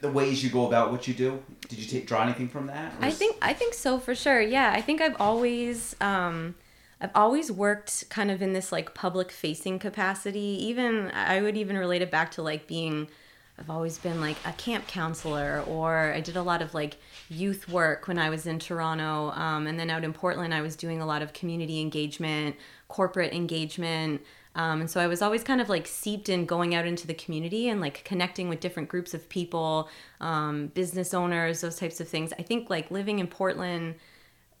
the 0.00 0.10
ways 0.10 0.44
you 0.44 0.50
go 0.50 0.66
about 0.66 0.92
what 0.92 1.08
you 1.08 1.14
do. 1.14 1.42
Did 1.68 1.78
you 1.78 1.86
take 1.86 2.06
draw 2.06 2.22
anything 2.22 2.48
from 2.48 2.66
that? 2.66 2.92
I 3.00 3.10
think 3.10 3.36
I 3.40 3.52
think 3.52 3.74
so 3.74 3.98
for 3.98 4.14
sure. 4.14 4.40
Yeah, 4.40 4.72
I 4.74 4.80
think 4.80 5.00
I've 5.00 5.18
always 5.20 5.96
um 6.00 6.54
I've 7.00 7.10
always 7.14 7.50
worked 7.52 8.08
kind 8.08 8.30
of 8.30 8.40
in 8.42 8.52
this 8.52 8.72
like 8.72 8.94
public 8.94 9.30
facing 9.30 9.78
capacity. 9.78 10.58
Even 10.64 11.10
I 11.12 11.42
would 11.42 11.56
even 11.56 11.76
relate 11.76 12.02
it 12.02 12.10
back 12.10 12.30
to 12.32 12.42
like 12.42 12.66
being 12.66 13.08
I've 13.58 13.70
always 13.70 13.98
been 13.98 14.20
like 14.20 14.36
a 14.44 14.52
camp 14.52 14.86
counselor, 14.86 15.64
or 15.66 16.12
I 16.12 16.20
did 16.20 16.36
a 16.36 16.42
lot 16.42 16.60
of 16.60 16.74
like 16.74 16.98
youth 17.30 17.68
work 17.68 18.06
when 18.06 18.18
I 18.18 18.28
was 18.28 18.46
in 18.46 18.58
Toronto. 18.58 19.30
Um, 19.30 19.66
and 19.66 19.80
then 19.80 19.88
out 19.88 20.04
in 20.04 20.12
Portland, 20.12 20.52
I 20.52 20.60
was 20.60 20.76
doing 20.76 21.00
a 21.00 21.06
lot 21.06 21.22
of 21.22 21.32
community 21.32 21.80
engagement, 21.80 22.56
corporate 22.88 23.32
engagement. 23.32 24.20
Um, 24.54 24.80
and 24.80 24.90
so 24.90 25.00
I 25.00 25.06
was 25.06 25.22
always 25.22 25.42
kind 25.42 25.60
of 25.60 25.68
like 25.68 25.86
seeped 25.86 26.28
in 26.28 26.46
going 26.46 26.74
out 26.74 26.86
into 26.86 27.06
the 27.06 27.14
community 27.14 27.68
and 27.68 27.80
like 27.80 28.04
connecting 28.04 28.48
with 28.48 28.60
different 28.60 28.88
groups 28.88 29.12
of 29.12 29.28
people, 29.28 29.88
um, 30.20 30.68
business 30.68 31.12
owners, 31.12 31.60
those 31.60 31.76
types 31.76 32.00
of 32.00 32.08
things. 32.08 32.32
I 32.38 32.42
think 32.42 32.70
like 32.70 32.90
living 32.90 33.18
in 33.18 33.26
Portland, 33.26 33.96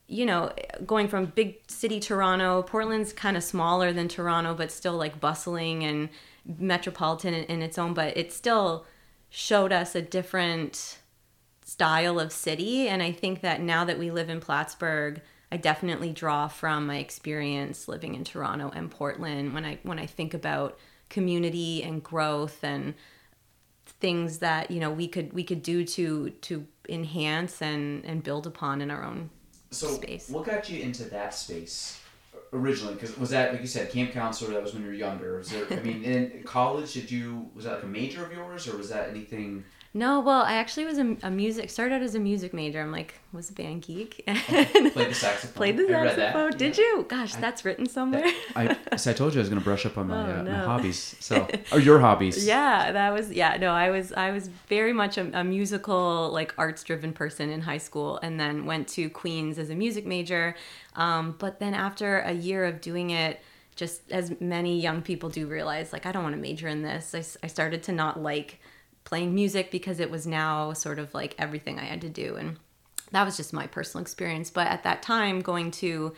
you 0.08 0.24
know, 0.24 0.52
going 0.84 1.08
from 1.08 1.26
big 1.26 1.58
city 1.68 1.98
Toronto, 1.98 2.62
Portland's 2.62 3.12
kind 3.12 3.36
of 3.36 3.42
smaller 3.42 3.92
than 3.92 4.08
Toronto, 4.08 4.54
but 4.54 4.70
still 4.70 4.96
like 4.96 5.20
bustling 5.20 5.82
and 5.82 6.08
metropolitan 6.58 7.34
in, 7.34 7.44
in 7.44 7.62
its 7.62 7.76
own, 7.76 7.92
but 7.92 8.16
it 8.16 8.32
still 8.32 8.86
showed 9.30 9.72
us 9.72 9.94
a 9.94 10.02
different 10.02 10.98
style 11.64 12.20
of 12.20 12.30
city. 12.30 12.86
And 12.88 13.02
I 13.02 13.10
think 13.10 13.40
that 13.40 13.60
now 13.60 13.84
that 13.84 13.98
we 13.98 14.10
live 14.10 14.30
in 14.30 14.40
Plattsburgh, 14.40 15.20
I 15.50 15.56
definitely 15.56 16.12
draw 16.12 16.48
from 16.48 16.86
my 16.86 16.98
experience 16.98 17.88
living 17.88 18.14
in 18.14 18.24
Toronto 18.24 18.70
and 18.74 18.90
Portland 18.90 19.54
when 19.54 19.64
I 19.64 19.78
when 19.82 19.98
I 19.98 20.06
think 20.06 20.34
about 20.34 20.78
community 21.08 21.82
and 21.82 22.02
growth 22.02 22.62
and 22.62 22.94
things 24.00 24.38
that 24.38 24.70
you 24.70 24.80
know 24.80 24.90
we 24.90 25.06
could 25.06 25.32
we 25.32 25.44
could 25.44 25.62
do 25.62 25.84
to 25.84 26.30
to 26.30 26.66
enhance 26.88 27.62
and 27.62 28.04
and 28.04 28.22
build 28.22 28.46
upon 28.46 28.80
in 28.80 28.90
our 28.90 29.04
own 29.04 29.30
so 29.76 29.88
space. 29.88 30.28
what 30.28 30.44
got 30.44 30.68
you 30.70 30.82
into 30.82 31.04
that 31.04 31.34
space 31.34 32.00
originally? 32.52 32.94
Because 32.94 33.16
was 33.18 33.30
that 33.30 33.52
like 33.52 33.60
you 33.60 33.66
said, 33.66 33.90
camp 33.90 34.12
counselor? 34.12 34.54
That 34.54 34.62
was 34.62 34.74
when 34.74 34.82
you 34.82 34.88
were 34.88 34.94
younger. 34.94 35.38
Was 35.38 35.50
there? 35.50 35.66
I 35.70 35.82
mean, 35.82 36.02
in 36.04 36.42
college, 36.44 36.94
did 36.94 37.10
you 37.10 37.50
was 37.54 37.64
that 37.64 37.74
like 37.74 37.82
a 37.84 37.86
major 37.86 38.24
of 38.24 38.32
yours, 38.32 38.68
or 38.68 38.76
was 38.76 38.88
that 38.90 39.08
anything? 39.08 39.64
No, 39.96 40.20
well, 40.20 40.42
I 40.42 40.54
actually 40.56 40.84
was 40.84 40.98
a, 40.98 41.16
a 41.22 41.30
music 41.30 41.70
started 41.70 41.94
out 41.94 42.02
as 42.02 42.14
a 42.14 42.18
music 42.20 42.52
major. 42.52 42.82
I'm 42.82 42.92
like 42.92 43.14
was 43.32 43.48
a 43.48 43.52
band 43.54 43.80
geek. 43.82 44.22
and 44.26 44.36
Played 44.92 44.92
the 45.10 45.14
saxophone. 45.14 45.54
Played 45.54 45.76
the 45.78 45.84
I 45.84 46.04
that. 46.04 46.16
saxophone. 46.16 46.58
Did 46.58 46.76
Yeah. 46.76 46.84
you? 46.84 47.06
Gosh, 47.08 47.34
that's 47.36 47.64
written 47.64 47.86
somewhere. 47.86 48.26
I, 48.54 48.76
so 48.96 49.10
I 49.10 49.14
told 49.14 49.32
you 49.34 49.40
I 49.40 49.42
was 49.42 49.48
going 49.48 49.60
to 49.60 49.64
brush 49.64 49.86
up 49.86 49.96
on 49.96 50.08
my, 50.08 50.14
Oh, 50.36 50.40
uh, 50.40 50.42
my 50.44 50.50
hobbies. 50.58 51.16
So, 51.20 51.48
or 51.72 51.80
your 51.80 51.98
hobbies. 52.00 52.46
yeah, 52.46 52.92
that 52.92 53.12
was 53.14 53.32
yeah. 53.32 53.56
No, 53.56 53.70
I 53.72 53.88
was 53.90 54.12
I 54.12 54.32
was 54.32 54.48
very 54.68 54.92
much 54.92 55.16
a, 55.16 55.40
a 55.40 55.42
musical 55.42 56.30
like 56.30 56.52
arts 56.58 56.84
driven 56.84 57.12
person 57.14 57.48
in 57.48 57.62
high 57.62 57.78
school, 57.78 58.18
and 58.22 58.38
then 58.38 58.66
went 58.66 58.88
to 58.88 59.08
Queens 59.08 59.58
as 59.58 59.70
a 59.70 59.74
music 59.74 60.04
major. 60.04 60.54
Um, 60.94 61.36
but 61.38 61.58
then 61.58 61.72
after 61.72 62.18
a 62.20 62.32
year 62.32 62.64
of 62.66 62.80
doing 62.80 63.10
it. 63.10 63.40
Just 63.74 64.10
as 64.10 64.32
many 64.40 64.80
young 64.80 65.02
people 65.02 65.28
do 65.28 65.46
realize, 65.46 65.92
like, 65.92 66.06
I 66.06 66.10
don't 66.12 66.22
want 66.22 66.34
to 66.34 66.40
major 66.40 66.66
in 66.66 66.80
this. 66.80 67.14
I, 67.14 67.18
I 67.44 67.46
started 67.46 67.82
to 67.82 67.92
not 67.92 68.18
like 68.22 68.58
playing 69.06 69.34
music 69.34 69.70
because 69.70 70.00
it 70.00 70.10
was 70.10 70.26
now 70.26 70.74
sort 70.74 70.98
of 70.98 71.14
like 71.14 71.34
everything 71.38 71.78
I 71.78 71.84
had 71.84 72.02
to 72.02 72.10
do. 72.10 72.36
And 72.36 72.58
that 73.12 73.24
was 73.24 73.38
just 73.38 73.54
my 73.54 73.66
personal 73.66 74.02
experience. 74.02 74.50
But 74.50 74.66
at 74.66 74.82
that 74.82 75.00
time, 75.00 75.40
going 75.40 75.70
to 75.72 76.12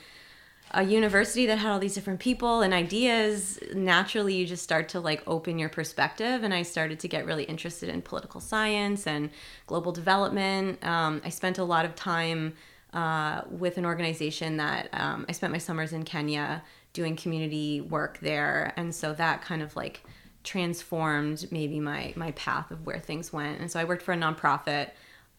a 0.73 0.83
university 0.83 1.47
that 1.47 1.59
had 1.59 1.71
all 1.71 1.79
these 1.79 1.95
different 1.95 2.19
people 2.19 2.63
and 2.63 2.75
ideas, 2.75 3.59
naturally 3.75 4.35
you 4.35 4.47
just 4.47 4.63
start 4.63 4.89
to 4.91 5.01
like 5.01 5.23
open 5.27 5.59
your 5.59 5.69
perspective. 5.69 6.43
And 6.43 6.53
I 6.53 6.63
started 6.63 6.99
to 7.01 7.09
get 7.09 7.27
really 7.27 7.45
interested 7.45 7.91
in 7.91 8.03
political 8.03 8.41
science 8.41 9.07
and 9.07 9.31
global 9.67 9.93
development. 9.93 10.83
Um, 10.85 11.21
I 11.25 11.29
spent 11.29 11.59
a 11.59 11.65
lot 11.65 11.85
of 11.85 11.95
time 11.95 12.55
uh, 12.95 13.43
with 13.51 13.77
an 13.77 13.85
organization 13.85 14.57
that 14.57 14.89
um, 14.95 15.27
I 15.29 15.33
spent 15.33 15.53
my 15.53 15.59
summers 15.59 15.93
in 15.93 16.05
Kenya 16.05 16.63
doing 16.95 17.17
community 17.17 17.83
work 17.83 18.19
there. 18.21 18.73
And 18.77 18.95
so 18.95 19.13
that 19.13 19.43
kind 19.43 19.63
of 19.63 19.77
like 19.77 20.03
transformed 20.45 21.47
maybe 21.51 21.81
my 21.81 22.13
my 22.17 22.31
path 22.33 22.71
of 22.71 22.87
where 22.87 22.99
things 22.99 23.33
went. 23.33 23.61
And 23.61 23.71
so 23.71 23.79
I 23.81 23.85
worked 23.85 24.03
for 24.03 24.13
a 24.13 24.17
nonprofit 24.17 24.91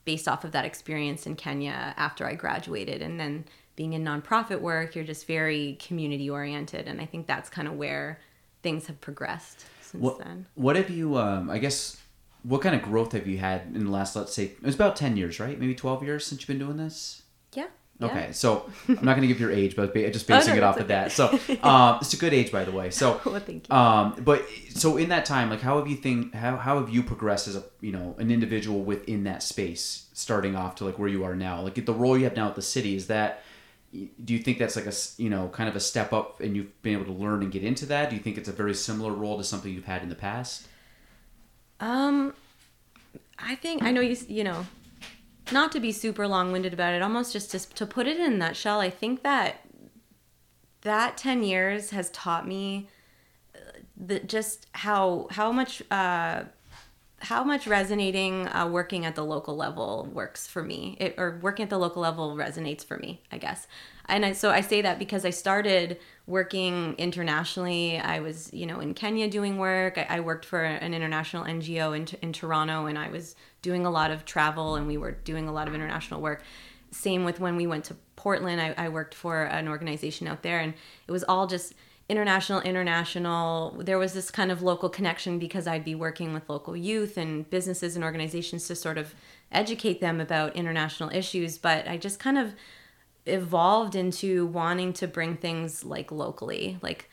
based 0.05 0.27
off 0.27 0.43
of 0.43 0.51
that 0.51 0.65
experience 0.65 1.25
in 1.25 1.35
Kenya 1.35 1.93
after 1.97 2.25
I 2.25 2.33
graduated. 2.35 3.01
And 3.01 3.19
then 3.19 3.45
being 3.75 3.93
in 3.93 4.03
nonprofit 4.03 4.59
work, 4.59 4.95
you're 4.95 5.05
just 5.05 5.27
very 5.27 5.77
community 5.79 6.29
oriented. 6.29 6.87
And 6.87 6.99
I 6.99 7.05
think 7.05 7.27
that's 7.27 7.49
kind 7.49 7.67
of 7.67 7.75
where 7.75 8.19
things 8.61 8.87
have 8.87 8.99
progressed 9.01 9.65
since 9.81 10.01
What, 10.03 10.19
then. 10.19 10.45
what 10.55 10.75
have 10.75 10.89
you, 10.89 11.17
um, 11.17 11.49
I 11.49 11.59
guess, 11.59 11.97
what 12.43 12.61
kind 12.61 12.75
of 12.75 12.81
growth 12.81 13.11
have 13.11 13.27
you 13.27 13.37
had 13.37 13.71
in 13.73 13.85
the 13.85 13.91
last, 13.91 14.15
let's 14.15 14.33
say, 14.33 14.45
it 14.45 14.63
was 14.63 14.75
about 14.75 14.95
10 14.95 15.17
years, 15.17 15.39
right? 15.39 15.59
Maybe 15.59 15.75
12 15.75 16.03
years 16.03 16.25
since 16.25 16.41
you've 16.41 16.47
been 16.47 16.59
doing 16.59 16.77
this? 16.77 17.18
Yeah. 17.99 18.07
Okay, 18.07 18.31
so 18.31 18.69
I'm 18.87 18.95
not 19.03 19.17
going 19.17 19.21
to 19.21 19.27
give 19.27 19.41
your 19.41 19.51
age, 19.51 19.75
but 19.75 19.93
just 19.93 20.25
basing 20.25 20.51
Oh, 20.51 20.55
no, 20.55 20.57
it 20.57 20.63
off 20.63 20.75
that's 20.77 20.83
of 20.83 20.87
that. 20.87 21.11
So 21.11 21.57
um, 21.63 21.97
it's 22.01 22.13
a 22.13 22.17
good 22.17 22.33
age, 22.33 22.49
by 22.49 22.63
the 22.63 22.71
way. 22.71 22.91
So, 22.91 23.19
Well, 23.25 23.41
thank 23.41 23.67
you. 23.67 23.75
um, 23.75 24.15
but 24.23 24.45
so 24.73 24.95
in 24.95 25.09
that 25.09 25.25
time, 25.25 25.49
like, 25.49 25.59
how 25.59 25.77
have 25.79 25.87
you 25.87 25.97
think 25.97 26.33
how 26.33 26.55
how 26.55 26.79
have 26.79 26.89
you 26.89 27.03
progressed 27.03 27.47
as 27.49 27.57
a 27.57 27.63
you 27.81 27.91
know 27.91 28.15
an 28.17 28.31
individual 28.31 28.81
within 28.83 29.25
that 29.25 29.43
space, 29.43 30.07
starting 30.13 30.55
off 30.55 30.75
to 30.75 30.85
like 30.85 30.97
where 30.97 31.09
you 31.09 31.23
are 31.25 31.35
now? 31.35 31.61
Like 31.61 31.85
the 31.85 31.93
role 31.93 32.17
you 32.17 32.23
have 32.23 32.35
now 32.37 32.47
at 32.47 32.55
the 32.55 32.61
city 32.61 32.95
is 32.95 33.07
that 33.07 33.43
do 33.91 34.33
you 34.33 34.39
think 34.39 34.59
that's 34.59 34.75
like 34.75 34.85
a 34.85 34.93
you 35.21 35.29
know 35.29 35.49
kind 35.49 35.67
of 35.67 35.75
a 35.75 35.79
step 35.79 36.13
up 36.13 36.39
and 36.39 36.55
you've 36.55 36.81
been 36.83 36.93
able 36.93 37.05
to 37.05 37.11
learn 37.11 37.41
and 37.41 37.51
get 37.51 37.63
into 37.63 37.85
that? 37.87 38.09
Do 38.09 38.15
you 38.15 38.21
think 38.21 38.37
it's 38.37 38.47
a 38.47 38.53
very 38.53 38.75
similar 38.75 39.11
role 39.11 39.37
to 39.37 39.43
something 39.43 39.73
you've 39.73 39.85
had 39.85 40.03
in 40.03 40.09
the 40.09 40.15
past? 40.15 40.67
Um, 41.79 42.33
I 43.37 43.55
think 43.55 43.83
I 43.83 43.91
know 43.91 44.01
you. 44.01 44.15
You 44.27 44.43
know, 44.43 44.65
not 45.51 45.71
to 45.73 45.79
be 45.79 45.91
super 45.91 46.27
long-winded 46.27 46.73
about 46.73 46.93
it, 46.93 47.01
almost 47.01 47.33
just 47.33 47.51
to 47.51 47.59
to 47.75 47.85
put 47.85 48.07
it 48.07 48.17
in 48.17 48.33
a 48.33 48.35
nutshell. 48.35 48.79
I 48.79 48.89
think 48.89 49.23
that 49.23 49.65
that 50.81 51.17
ten 51.17 51.43
years 51.43 51.91
has 51.91 52.09
taught 52.11 52.47
me 52.47 52.89
uh, 53.55 53.59
the 53.97 54.19
just 54.19 54.67
how 54.73 55.27
how 55.31 55.51
much 55.51 55.81
uh, 55.91 56.43
how 57.21 57.43
much 57.43 57.67
resonating 57.67 58.47
uh, 58.47 58.67
working 58.67 59.05
at 59.05 59.15
the 59.15 59.23
local 59.23 59.55
level 59.55 60.09
works 60.13 60.47
for 60.47 60.63
me, 60.63 60.97
it, 60.99 61.15
or 61.17 61.39
working 61.41 61.63
at 61.63 61.69
the 61.69 61.77
local 61.77 62.01
level 62.01 62.35
resonates 62.35 62.83
for 62.83 62.97
me, 62.97 63.21
I 63.31 63.37
guess. 63.37 63.67
And 64.07 64.25
I, 64.25 64.31
so 64.31 64.49
I 64.49 64.61
say 64.61 64.81
that 64.81 64.97
because 64.97 65.25
I 65.25 65.29
started 65.29 65.99
working 66.25 66.95
internationally. 66.97 67.99
I 67.99 68.21
was, 68.21 68.51
you 68.53 68.65
know, 68.65 68.79
in 68.79 68.93
Kenya 68.93 69.29
doing 69.29 69.57
work. 69.57 69.97
I, 69.97 70.07
I 70.09 70.19
worked 70.21 70.45
for 70.45 70.63
an 70.63 70.93
international 70.93 71.43
NGO 71.43 71.95
in, 71.95 72.07
in 72.21 72.33
Toronto, 72.33 72.85
and 72.85 72.97
I 72.97 73.09
was 73.09 73.35
doing 73.61 73.85
a 73.85 73.91
lot 73.91 74.11
of 74.11 74.25
travel, 74.25 74.75
and 74.75 74.87
we 74.87 74.97
were 74.97 75.11
doing 75.11 75.47
a 75.47 75.51
lot 75.51 75.67
of 75.67 75.73
international 75.73 76.21
work. 76.21 76.43
Same 76.91 77.23
with 77.23 77.39
when 77.39 77.55
we 77.55 77.67
went 77.67 77.85
to 77.85 77.95
Portland. 78.15 78.59
I, 78.61 78.73
I 78.77 78.89
worked 78.89 79.13
for 79.13 79.43
an 79.43 79.67
organization 79.67 80.27
out 80.27 80.43
there, 80.43 80.59
and 80.59 80.73
it 81.07 81.11
was 81.11 81.23
all 81.23 81.47
just 81.47 81.73
international 82.09 82.59
international 82.61 83.75
there 83.85 83.99
was 83.99 84.13
this 84.13 84.31
kind 84.31 84.51
of 84.51 84.63
local 84.63 84.89
connection 84.89 85.37
because 85.37 85.67
i'd 85.67 85.85
be 85.85 85.93
working 85.93 86.33
with 86.33 86.49
local 86.49 86.75
youth 86.75 87.17
and 87.17 87.47
businesses 87.51 87.95
and 87.95 88.03
organizations 88.03 88.67
to 88.67 88.75
sort 88.75 88.97
of 88.97 89.13
educate 89.51 90.01
them 90.01 90.19
about 90.19 90.55
international 90.55 91.11
issues 91.11 91.59
but 91.59 91.87
i 91.87 91.95
just 91.95 92.19
kind 92.19 92.39
of 92.39 92.55
evolved 93.27 93.95
into 93.95 94.47
wanting 94.47 94.91
to 94.91 95.07
bring 95.07 95.37
things 95.37 95.85
like 95.85 96.11
locally 96.11 96.79
like 96.81 97.07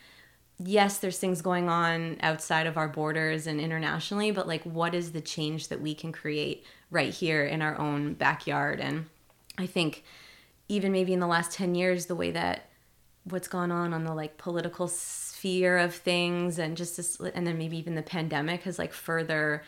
yes 0.59 0.99
there's 0.99 1.19
things 1.19 1.43
going 1.43 1.69
on 1.69 2.17
outside 2.21 2.67
of 2.67 2.77
our 2.77 2.89
borders 2.89 3.47
and 3.47 3.61
internationally 3.61 4.31
but 4.31 4.47
like 4.47 4.63
what 4.65 4.95
is 4.95 5.13
the 5.13 5.21
change 5.21 5.69
that 5.69 5.81
we 5.81 5.95
can 5.95 6.13
create 6.13 6.65
right 6.91 7.13
here 7.13 7.45
in 7.45 7.63
our 7.63 7.79
own 7.79 8.15
backyard? 8.15 8.81
And 8.81 9.07
i 9.59 9.67
think 9.67 10.05
even 10.69 10.93
maybe 10.93 11.13
in 11.13 11.21
the 11.21 11.27
last 11.27 11.53
10 11.53 11.75
years 11.75 12.07
the 12.07 12.15
way 12.15 12.31
that 12.31 12.69
what's 13.25 13.49
gone 13.49 13.73
on 13.73 13.93
on 13.93 14.05
the 14.05 14.15
like 14.15 14.39
political 14.39 14.89
sphere 14.89 15.79
of 15.79 15.95
things 15.95 16.59
and 16.59 16.77
just 16.77 16.97
this 16.97 17.21
and 17.35 17.47
then 17.47 17.59
maybe 17.59 17.77
even 17.77 17.95
the 17.95 18.03
pandemic 18.03 18.63
has 18.63 18.79
like 18.79 18.93
further 18.93 19.63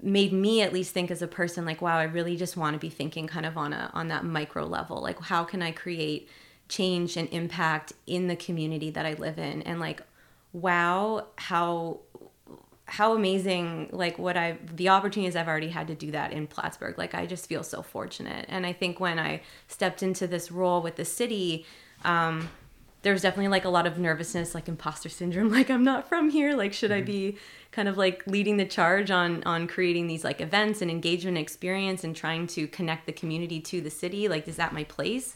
made 0.00 0.32
me 0.32 0.62
at 0.62 0.72
least 0.72 0.92
think 0.92 1.10
as 1.10 1.22
a 1.22 1.26
person 1.26 1.64
like 1.64 1.82
wow 1.82 1.98
i 1.98 2.04
really 2.04 2.36
just 2.36 2.56
want 2.56 2.74
to 2.74 2.78
be 2.78 2.88
thinking 2.88 3.26
kind 3.26 3.46
of 3.46 3.56
on 3.56 3.72
a 3.72 3.90
on 3.92 4.08
that 4.08 4.24
micro 4.24 4.64
level. 4.64 5.00
Like 5.00 5.20
how 5.20 5.44
can 5.44 5.62
i 5.62 5.70
create 5.70 6.28
change 6.68 7.16
and 7.16 7.28
impact 7.30 7.92
in 8.06 8.28
the 8.28 8.36
community 8.36 8.90
that 8.90 9.06
i 9.06 9.14
live 9.14 9.38
in? 9.38 9.62
And 9.62 9.78
like 9.80 10.02
wow 10.52 11.26
how 11.36 12.00
how 12.86 13.14
amazing 13.14 13.88
like 13.90 14.18
what 14.18 14.36
i 14.36 14.58
the 14.74 14.88
opportunities 14.88 15.34
i've 15.34 15.48
already 15.48 15.70
had 15.70 15.86
to 15.86 15.94
do 15.94 16.10
that 16.10 16.32
in 16.32 16.46
plattsburgh. 16.46 16.98
Like 16.98 17.14
i 17.14 17.24
just 17.26 17.46
feel 17.46 17.62
so 17.62 17.82
fortunate. 17.82 18.44
And 18.48 18.66
i 18.66 18.72
think 18.72 19.00
when 19.00 19.18
i 19.18 19.40
stepped 19.66 20.02
into 20.02 20.26
this 20.26 20.52
role 20.52 20.82
with 20.82 20.96
the 20.96 21.04
city 21.04 21.64
um, 22.04 22.50
there 23.00 23.12
was 23.12 23.22
definitely 23.22 23.48
like 23.48 23.64
a 23.64 23.68
lot 23.68 23.86
of 23.86 23.98
nervousness 23.98 24.54
like 24.54 24.68
imposter 24.68 25.08
syndrome 25.08 25.50
like 25.58 25.70
i'm 25.70 25.84
not 25.84 26.06
from 26.06 26.28
here. 26.28 26.54
Like 26.54 26.72
should 26.74 26.92
i 26.92 27.00
be 27.00 27.38
kind 27.70 27.88
of 27.88 27.96
like 27.96 28.26
leading 28.26 28.58
the 28.58 28.66
charge 28.66 29.10
on 29.10 29.42
on 29.44 29.66
creating 29.66 30.06
these 30.06 30.22
like 30.22 30.42
events 30.42 30.82
and 30.82 30.90
engagement 30.90 31.38
experience 31.38 32.04
and 32.04 32.14
trying 32.14 32.46
to 32.48 32.66
connect 32.68 33.06
the 33.06 33.12
community 33.12 33.60
to 33.60 33.80
the 33.80 33.90
city? 33.90 34.28
Like 34.28 34.46
is 34.46 34.56
that 34.56 34.74
my 34.74 34.84
place? 34.84 35.34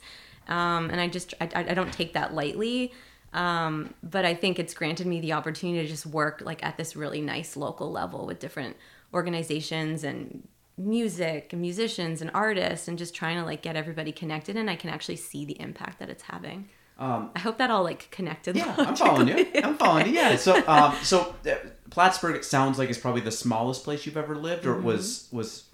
Um, 0.49 0.91
and 0.91 1.01
i 1.01 1.09
just 1.09 1.35
I, 1.41 1.49
I 1.55 1.75
don't 1.75 1.93
take 1.93 2.13
that 2.13 2.35
lightly 2.35 2.93
um, 3.37 3.95
but 4.03 4.25
i 4.25 4.35
think 4.35 4.59
it's 4.59 4.75
granted 4.75 5.07
me 5.07 5.21
the 5.21 5.33
opportunity 5.33 5.81
to 5.83 5.89
just 5.89 6.07
work 6.07 6.43
like 6.45 6.65
at 6.65 6.77
this 6.77 6.97
really 6.97 7.21
nice 7.21 7.57
local 7.57 7.91
level 7.93 8.27
with 8.27 8.39
different 8.41 8.77
organizations 9.15 10.03
and 10.03 10.47
music 10.79 11.53
and 11.53 11.63
musicians 11.63 12.21
and 12.21 12.31
artists 12.35 12.87
and 12.89 12.99
just 12.99 13.15
trying 13.15 13.39
to 13.39 13.45
like 13.45 13.63
get 13.63 13.77
everybody 13.77 14.13
connected 14.13 14.57
and 14.57 14.69
i 14.69 14.77
can 14.77 14.91
actually 14.91 15.17
see 15.17 15.45
the 15.45 15.59
impact 15.61 15.99
that 16.01 16.11
it's 16.11 16.25
having 16.25 16.69
Um, 16.99 17.31
I 17.37 17.41
hope 17.41 17.59
that 17.59 17.71
all 17.71 17.85
like 17.85 18.11
connected. 18.11 18.57
Yeah, 18.57 18.75
I'm 18.79 18.97
following 18.97 19.29
you. 19.29 19.47
I'm 19.63 19.77
following 19.77 20.07
you. 20.07 20.15
Yeah. 20.15 20.37
So, 20.37 20.53
um, 20.75 20.95
so 21.03 21.35
uh, 21.45 21.57
Plattsburgh 21.91 22.37
it 22.37 22.45
sounds 22.45 22.79
like 22.79 22.89
it's 22.89 22.99
probably 22.99 23.21
the 23.21 23.31
smallest 23.45 23.85
place 23.85 24.07
you've 24.07 24.17
ever 24.17 24.35
lived, 24.35 24.65
or 24.65 24.81
was 24.81 25.05
Mm-hmm. 25.29 25.37
was 25.37 25.65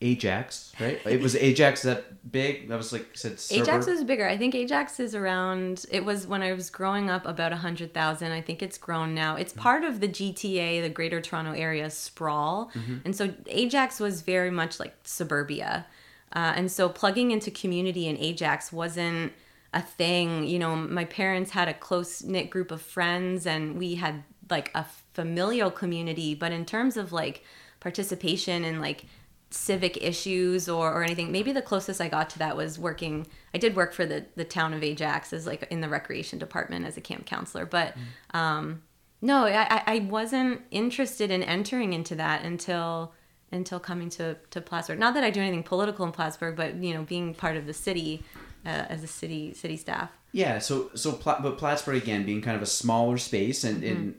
Ajax, 0.00 0.72
right? 0.78 1.00
It 1.06 1.20
was 1.20 1.34
Ajax 1.34 1.82
that 1.82 2.30
big. 2.30 2.68
That 2.68 2.76
was 2.76 2.92
like 2.92 3.08
said. 3.14 3.32
Ajax 3.32 3.86
suburb? 3.86 3.88
is 3.88 4.04
bigger. 4.04 4.28
I 4.28 4.36
think 4.36 4.54
Ajax 4.54 5.00
is 5.00 5.12
around. 5.12 5.86
It 5.90 6.04
was 6.04 6.24
when 6.24 6.40
I 6.40 6.52
was 6.52 6.70
growing 6.70 7.10
up 7.10 7.26
about 7.26 7.52
a 7.52 7.56
hundred 7.56 7.92
thousand. 7.92 8.30
I 8.30 8.40
think 8.40 8.62
it's 8.62 8.78
grown 8.78 9.12
now. 9.12 9.34
It's 9.34 9.52
part 9.52 9.82
of 9.82 9.98
the 9.98 10.06
GTA, 10.06 10.82
the 10.82 10.88
Greater 10.88 11.20
Toronto 11.20 11.52
Area 11.52 11.90
sprawl, 11.90 12.70
and 13.04 13.16
so 13.16 13.34
Ajax 13.46 13.98
was 13.98 14.22
very 14.22 14.52
much 14.52 14.78
like 14.78 14.94
suburbia, 15.02 15.84
uh, 16.32 16.52
and 16.54 16.70
so 16.70 16.88
plugging 16.88 17.32
into 17.32 17.50
community 17.50 18.06
in 18.06 18.16
Ajax 18.18 18.72
wasn't 18.72 19.32
a 19.74 19.82
thing. 19.82 20.46
You 20.46 20.60
know, 20.60 20.76
my 20.76 21.06
parents 21.06 21.50
had 21.50 21.66
a 21.66 21.74
close 21.74 22.22
knit 22.22 22.50
group 22.50 22.70
of 22.70 22.80
friends, 22.80 23.48
and 23.48 23.76
we 23.76 23.96
had 23.96 24.22
like 24.48 24.70
a 24.76 24.86
familial 25.12 25.72
community. 25.72 26.36
But 26.36 26.52
in 26.52 26.64
terms 26.64 26.96
of 26.96 27.12
like 27.12 27.42
participation 27.80 28.64
and 28.64 28.80
like 28.80 29.04
civic 29.50 29.96
issues 30.02 30.68
or, 30.68 30.92
or 30.92 31.02
anything. 31.02 31.32
Maybe 31.32 31.52
the 31.52 31.62
closest 31.62 32.00
I 32.00 32.08
got 32.08 32.28
to 32.30 32.38
that 32.40 32.56
was 32.56 32.78
working. 32.78 33.26
I 33.54 33.58
did 33.58 33.74
work 33.76 33.92
for 33.92 34.04
the 34.06 34.26
the 34.36 34.44
town 34.44 34.74
of 34.74 34.82
Ajax 34.82 35.32
as 35.32 35.46
like 35.46 35.66
in 35.70 35.80
the 35.80 35.88
recreation 35.88 36.38
department 36.38 36.84
as 36.86 36.96
a 36.96 37.00
camp 37.00 37.26
counselor, 37.26 37.64
but 37.66 37.94
um, 38.34 38.82
no, 39.20 39.46
I, 39.46 39.82
I- 39.86 39.98
wasn't 40.00 40.62
interested 40.70 41.30
in 41.30 41.42
entering 41.42 41.92
into 41.92 42.14
that 42.16 42.44
until 42.44 43.14
until 43.50 43.80
coming 43.80 44.10
to 44.10 44.36
to 44.50 44.60
Plattsburgh. 44.60 44.98
Not 44.98 45.14
that 45.14 45.24
I 45.24 45.30
do 45.30 45.40
anything 45.40 45.62
political 45.62 46.04
in 46.04 46.12
Plattsburgh, 46.12 46.54
but 46.56 46.76
you 46.76 46.92
know, 46.94 47.02
being 47.02 47.34
part 47.34 47.56
of 47.56 47.66
the 47.66 47.72
city 47.74 48.22
uh, 48.66 48.68
as 48.68 49.02
a 49.02 49.06
city 49.06 49.54
city 49.54 49.76
staff. 49.76 50.10
Yeah, 50.32 50.58
so 50.58 50.90
so 50.94 51.12
Pla- 51.12 51.40
but 51.40 51.56
Plattsburgh 51.56 51.96
again 52.02 52.26
being 52.26 52.42
kind 52.42 52.54
of 52.56 52.62
a 52.62 52.66
smaller 52.66 53.16
space, 53.16 53.64
and 53.64 53.82
and 53.82 54.14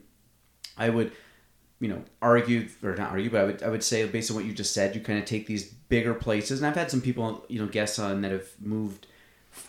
I 0.76 0.90
would, 0.90 1.12
you 1.80 1.88
know, 1.88 2.02
argue 2.20 2.68
or 2.82 2.94
not 2.94 3.10
argue, 3.10 3.30
but 3.30 3.40
I 3.40 3.44
would 3.44 3.62
I 3.62 3.68
would 3.68 3.82
say 3.82 4.06
based 4.06 4.30
on 4.30 4.36
what 4.36 4.44
you 4.44 4.52
just 4.52 4.72
said, 4.72 4.94
you 4.94 5.00
kind 5.00 5.18
of 5.18 5.24
take 5.24 5.46
these 5.46 5.64
bigger 5.64 6.14
places, 6.14 6.60
and 6.60 6.66
I've 6.66 6.76
had 6.76 6.90
some 6.90 7.00
people 7.00 7.44
you 7.48 7.60
know 7.60 7.66
guests 7.66 7.98
on 7.98 8.20
that 8.20 8.30
have 8.30 8.48
moved 8.60 9.06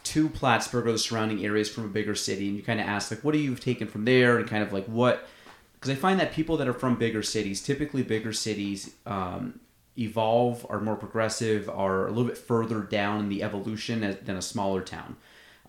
to 0.03 0.29
Plattsburgh 0.29 0.87
or 0.87 0.91
the 0.91 0.99
surrounding 0.99 1.43
areas 1.43 1.69
from 1.69 1.85
a 1.85 1.87
bigger 1.87 2.13
city, 2.13 2.47
and 2.47 2.57
you 2.57 2.63
kind 2.63 2.79
of 2.79 2.85
ask 2.85 3.09
like, 3.09 3.23
what 3.23 3.31
do 3.31 3.39
you 3.39 3.55
taken 3.55 3.87
from 3.87 4.05
there, 4.05 4.37
and 4.37 4.47
kind 4.47 4.61
of 4.61 4.73
like 4.73 4.85
what, 4.85 5.27
because 5.73 5.89
I 5.89 5.95
find 5.95 6.19
that 6.19 6.33
people 6.33 6.57
that 6.57 6.67
are 6.67 6.73
from 6.73 6.97
bigger 6.97 7.23
cities, 7.23 7.63
typically 7.63 8.03
bigger 8.03 8.33
cities. 8.33 8.93
Um, 9.05 9.59
evolve 9.99 10.65
are 10.69 10.79
more 10.79 10.95
progressive 10.95 11.69
are 11.69 12.07
a 12.07 12.11
little 12.11 12.23
bit 12.23 12.37
further 12.37 12.79
down 12.79 13.19
in 13.19 13.27
the 13.27 13.43
evolution 13.43 14.05
as, 14.05 14.15
than 14.19 14.37
a 14.37 14.41
smaller 14.41 14.79
town 14.81 15.17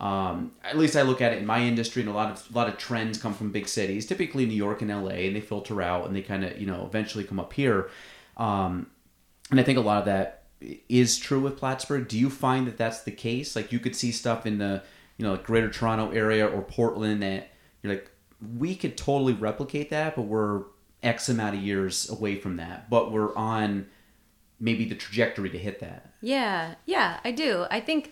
um, 0.03 0.51
at 0.65 0.77
least 0.77 0.97
I 0.97 1.03
look 1.03 1.21
at 1.21 1.31
it 1.31 1.39
in 1.39 1.45
my 1.45 1.61
industry, 1.61 2.01
and 2.01 2.11
a 2.11 2.13
lot 2.13 2.29
of 2.29 2.53
a 2.53 2.57
lot 2.57 2.67
of 2.67 2.77
trends 2.77 3.17
come 3.17 3.33
from 3.33 3.53
big 3.53 3.69
cities, 3.69 4.05
typically 4.05 4.45
New 4.45 4.53
York 4.53 4.81
and 4.81 4.91
L.A., 4.91 5.27
and 5.27 5.35
they 5.35 5.39
filter 5.39 5.81
out, 5.81 6.05
and 6.05 6.13
they 6.13 6.21
kind 6.21 6.43
of 6.43 6.59
you 6.59 6.67
know 6.67 6.85
eventually 6.85 7.23
come 7.23 7.39
up 7.39 7.53
here. 7.53 7.89
Um, 8.35 8.87
and 9.49 9.61
I 9.61 9.63
think 9.63 9.77
a 9.77 9.81
lot 9.81 9.99
of 9.99 10.05
that 10.05 10.43
is 10.89 11.17
true 11.17 11.39
with 11.39 11.55
Plattsburgh. 11.57 12.09
Do 12.09 12.19
you 12.19 12.29
find 12.29 12.67
that 12.67 12.77
that's 12.77 13.03
the 13.03 13.11
case? 13.11 13.55
Like 13.55 13.71
you 13.71 13.79
could 13.79 13.95
see 13.95 14.11
stuff 14.11 14.45
in 14.45 14.57
the 14.57 14.83
you 15.17 15.23
know 15.23 15.31
like 15.31 15.45
Greater 15.45 15.69
Toronto 15.69 16.11
area 16.11 16.45
or 16.45 16.61
Portland 16.63 17.23
that 17.23 17.51
you're 17.81 17.93
like 17.93 18.11
we 18.57 18.75
could 18.75 18.97
totally 18.97 19.31
replicate 19.31 19.89
that, 19.91 20.17
but 20.17 20.23
we're 20.23 20.63
X 21.01 21.29
amount 21.29 21.55
of 21.55 21.63
years 21.63 22.09
away 22.09 22.35
from 22.35 22.57
that, 22.57 22.89
but 22.89 23.13
we're 23.13 23.33
on 23.37 23.87
maybe 24.59 24.83
the 24.83 24.95
trajectory 24.95 25.49
to 25.49 25.57
hit 25.57 25.79
that. 25.79 26.11
Yeah, 26.19 26.75
yeah, 26.85 27.21
I 27.23 27.31
do. 27.31 27.65
I 27.71 27.79
think 27.79 28.11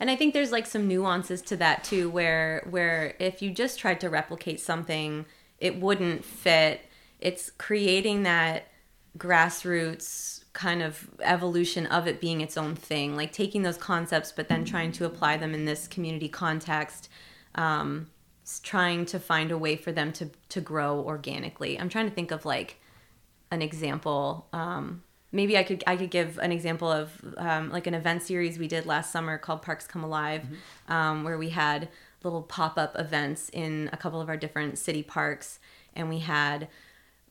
and 0.00 0.10
I 0.10 0.16
think 0.16 0.34
there's 0.34 0.52
like 0.52 0.66
some 0.66 0.86
nuances 0.86 1.42
to 1.42 1.56
that 1.56 1.84
too 1.84 2.08
where 2.08 2.66
where 2.70 3.14
if 3.18 3.42
you 3.42 3.50
just 3.50 3.78
tried 3.78 4.00
to 4.00 4.08
replicate 4.08 4.60
something, 4.60 5.26
it 5.58 5.80
wouldn't 5.80 6.24
fit. 6.24 6.82
It's 7.20 7.50
creating 7.50 8.22
that 8.22 8.68
grassroots 9.16 10.44
kind 10.52 10.82
of 10.82 11.08
evolution 11.20 11.86
of 11.86 12.06
it 12.06 12.20
being 12.20 12.40
its 12.40 12.56
own 12.56 12.74
thing, 12.74 13.16
like 13.16 13.32
taking 13.32 13.62
those 13.62 13.76
concepts 13.76 14.32
but 14.32 14.48
then 14.48 14.64
trying 14.64 14.92
to 14.92 15.04
apply 15.04 15.36
them 15.36 15.54
in 15.54 15.64
this 15.64 15.88
community 15.88 16.28
context. 16.28 17.08
Um, 17.54 18.08
trying 18.62 19.04
to 19.04 19.20
find 19.20 19.50
a 19.50 19.58
way 19.58 19.76
for 19.76 19.92
them 19.92 20.12
to 20.12 20.30
to 20.48 20.60
grow 20.60 21.00
organically. 21.00 21.78
I'm 21.78 21.88
trying 21.88 22.08
to 22.08 22.14
think 22.14 22.30
of 22.30 22.44
like 22.44 22.80
an 23.50 23.62
example. 23.62 24.46
Um, 24.52 25.02
maybe 25.32 25.56
I 25.56 25.62
could 25.62 25.84
I 25.86 25.96
could 25.96 26.10
give 26.10 26.38
an 26.38 26.52
example 26.52 26.90
of 26.90 27.12
um, 27.36 27.70
like 27.70 27.86
an 27.86 27.94
event 27.94 28.22
series 28.22 28.58
we 28.58 28.68
did 28.68 28.86
last 28.86 29.12
summer 29.12 29.38
called 29.38 29.62
Parks 29.62 29.86
Come 29.86 30.04
Alive, 30.04 30.46
um, 30.88 31.24
where 31.24 31.38
we 31.38 31.50
had 31.50 31.88
little 32.24 32.42
pop 32.42 32.78
up 32.78 32.98
events 32.98 33.48
in 33.52 33.88
a 33.92 33.96
couple 33.96 34.20
of 34.20 34.28
our 34.28 34.36
different 34.36 34.78
city 34.78 35.02
parks, 35.02 35.60
and 35.94 36.08
we 36.08 36.18
had 36.18 36.68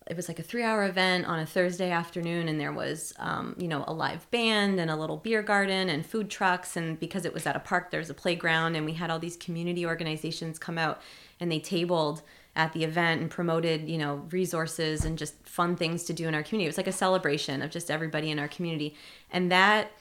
it 0.10 0.16
was 0.16 0.30
like 0.30 0.40
a 0.40 0.44
three 0.44 0.64
hour 0.64 0.86
event 0.86 1.26
on 1.26 1.40
a 1.40 1.46
Thursday 1.46 1.92
afternoon, 1.92 2.48
and 2.48 2.60
there 2.60 2.72
was, 2.72 3.14
um, 3.20 3.56
you 3.58 3.68
know, 3.68 3.84
a 3.88 3.94
live 3.94 4.30
band 4.32 4.80
and 4.80 4.90
a 4.90 4.96
little 4.96 5.18
beer 5.18 5.42
garden 5.42 5.90
and 5.90 6.06
food 6.06 6.30
trucks. 6.30 6.78
And 6.78 6.98
because 6.98 7.26
it 7.26 7.34
was 7.34 7.46
at 7.46 7.58
a 7.58 7.60
park, 7.60 7.92
there's 7.92 8.10
a 8.10 8.14
playground, 8.14 8.76
and 8.76 8.86
we 8.86 8.94
had 8.94 9.10
all 9.10 9.20
these 9.20 9.36
community 9.36 9.86
organizations 9.86 10.58
come 10.58 10.78
out 10.78 11.02
and 11.40 11.52
they 11.52 11.60
tabled 11.60 12.22
at 12.58 12.74
the 12.74 12.84
event 12.84 13.22
and 13.22 13.30
promoted, 13.30 13.88
you 13.88 14.00
know, 14.00 14.26
resources 14.32 15.06
and 15.06 15.18
just 15.18 15.36
fun 15.48 15.76
things 15.76 16.04
to 16.06 16.14
do 16.14 16.28
in 16.28 16.34
our 16.34 16.42
community. 16.42 16.66
It 16.66 16.70
was 16.70 16.78
like 16.78 16.88
a 16.88 16.92
celebration 16.92 17.62
of 17.62 17.70
just 17.70 17.92
everybody 17.92 18.32
in 18.32 18.40
our 18.40 18.48
community. 18.48 18.96
And 19.32 19.52
that 19.52 19.92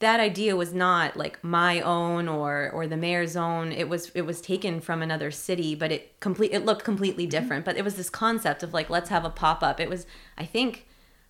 that 0.00 0.18
idea 0.18 0.56
was 0.56 0.74
not 0.74 1.16
like 1.16 1.42
my 1.44 1.80
own 1.82 2.26
or 2.26 2.70
or 2.72 2.86
the 2.86 2.96
mayor's 2.96 3.36
own. 3.36 3.70
It 3.70 3.88
was 3.88 4.10
it 4.14 4.22
was 4.22 4.40
taken 4.40 4.80
from 4.80 5.02
another 5.02 5.30
city 5.30 5.74
but 5.74 5.92
it 5.92 6.18
complete 6.20 6.52
it 6.52 6.64
looked 6.64 6.84
completely 6.84 7.24
mm-hmm. 7.24 7.30
different. 7.30 7.64
But 7.66 7.76
it 7.76 7.84
was 7.84 7.96
this 7.96 8.10
concept 8.10 8.62
of 8.62 8.72
like 8.72 8.88
let's 8.88 9.10
have 9.10 9.24
a 9.26 9.30
pop-up. 9.30 9.78
It 9.78 9.90
was 9.90 10.06
i 10.38 10.46
think 10.46 10.86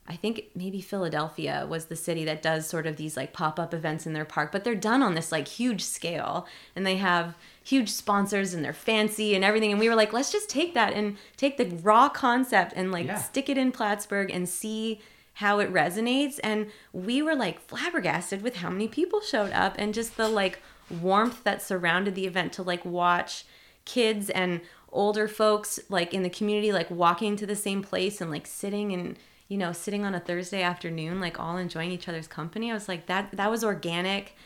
i 0.07 0.15
think 0.15 0.51
maybe 0.55 0.81
philadelphia 0.83 1.67
was 1.69 1.87
the 1.87 1.97
city 1.97 2.25
that 2.27 2.43
does 2.43 2.67
sort 2.67 2.87
of 2.87 2.97
these 2.97 3.17
like 3.17 3.33
pop-up 3.33 3.73
events 3.73 4.07
in 4.07 4.13
their 4.13 4.27
park 4.27 4.53
but 4.53 4.63
they're 4.63 4.75
done 4.75 5.03
on 5.03 5.15
this 5.15 5.33
like 5.33 5.49
huge 5.49 5.83
scale. 5.83 6.47
And 6.77 6.87
they 6.87 6.97
have 6.97 7.35
huge 7.65 7.89
sponsors 7.89 8.53
and 8.55 8.65
they're 8.65 8.73
fancy 8.73 9.35
and 9.35 9.43
everything. 9.43 9.71
And 9.73 9.81
we 9.81 9.89
were 9.89 9.95
like 9.97 10.13
let's 10.13 10.31
just 10.31 10.49
take 10.49 10.75
that 10.75 10.93
and 10.93 11.17
take 11.37 11.57
the 11.57 11.67
raw 11.83 12.09
concept 12.09 12.73
and 12.77 12.93
like 12.93 13.07
Yeah. 13.07 13.17
stick 13.17 13.49
it 13.49 13.59
in 13.59 13.73
plattsburgh 13.73 14.31
and 14.31 14.49
see 14.49 15.01
how 15.39 15.59
it 15.59 15.73
resonates. 15.73 16.39
And 16.45 16.71
we 16.93 17.23
were 17.23 17.35
like 17.35 17.59
flabbergasted 17.61 18.43
with 18.43 18.57
how 18.57 18.71
many 18.71 18.87
people 18.87 19.21
showed 19.21 19.51
up 19.53 19.75
and 19.79 19.93
just 19.95 20.17
the 20.17 20.29
like 20.29 20.61
warmth 21.01 21.43
that 21.45 21.63
surrounded 21.63 22.15
the 22.15 22.27
event 22.27 22.53
to 22.53 22.63
like 22.63 22.85
watch 22.85 23.45
kids 23.87 24.29
and 24.31 24.61
older 24.93 25.27
folks 25.27 25.81
like 25.89 26.15
in 26.15 26.23
the 26.23 26.31
community 26.31 26.71
like 26.73 26.89
walking 26.91 27.35
to 27.37 27.47
the 27.47 27.57
same 27.57 27.83
place 27.83 28.21
and 28.21 28.31
like 28.31 28.47
sitting 28.47 28.93
and 28.93 29.19
you 29.49 29.57
know 29.59 29.73
sitting 29.73 30.05
on 30.05 30.15
a 30.15 30.21
Thursday 30.21 30.63
afternoon 30.63 31.21
like 31.21 31.41
all 31.41 31.57
enjoying 31.57 31.91
each 31.91 32.09
other's 32.09 32.29
company. 32.29 32.71
I 32.71 32.75
was 32.75 32.89
like 32.89 33.07
that 33.07 33.31
that 33.33 33.51
was 33.51 33.65
organic 33.65 34.37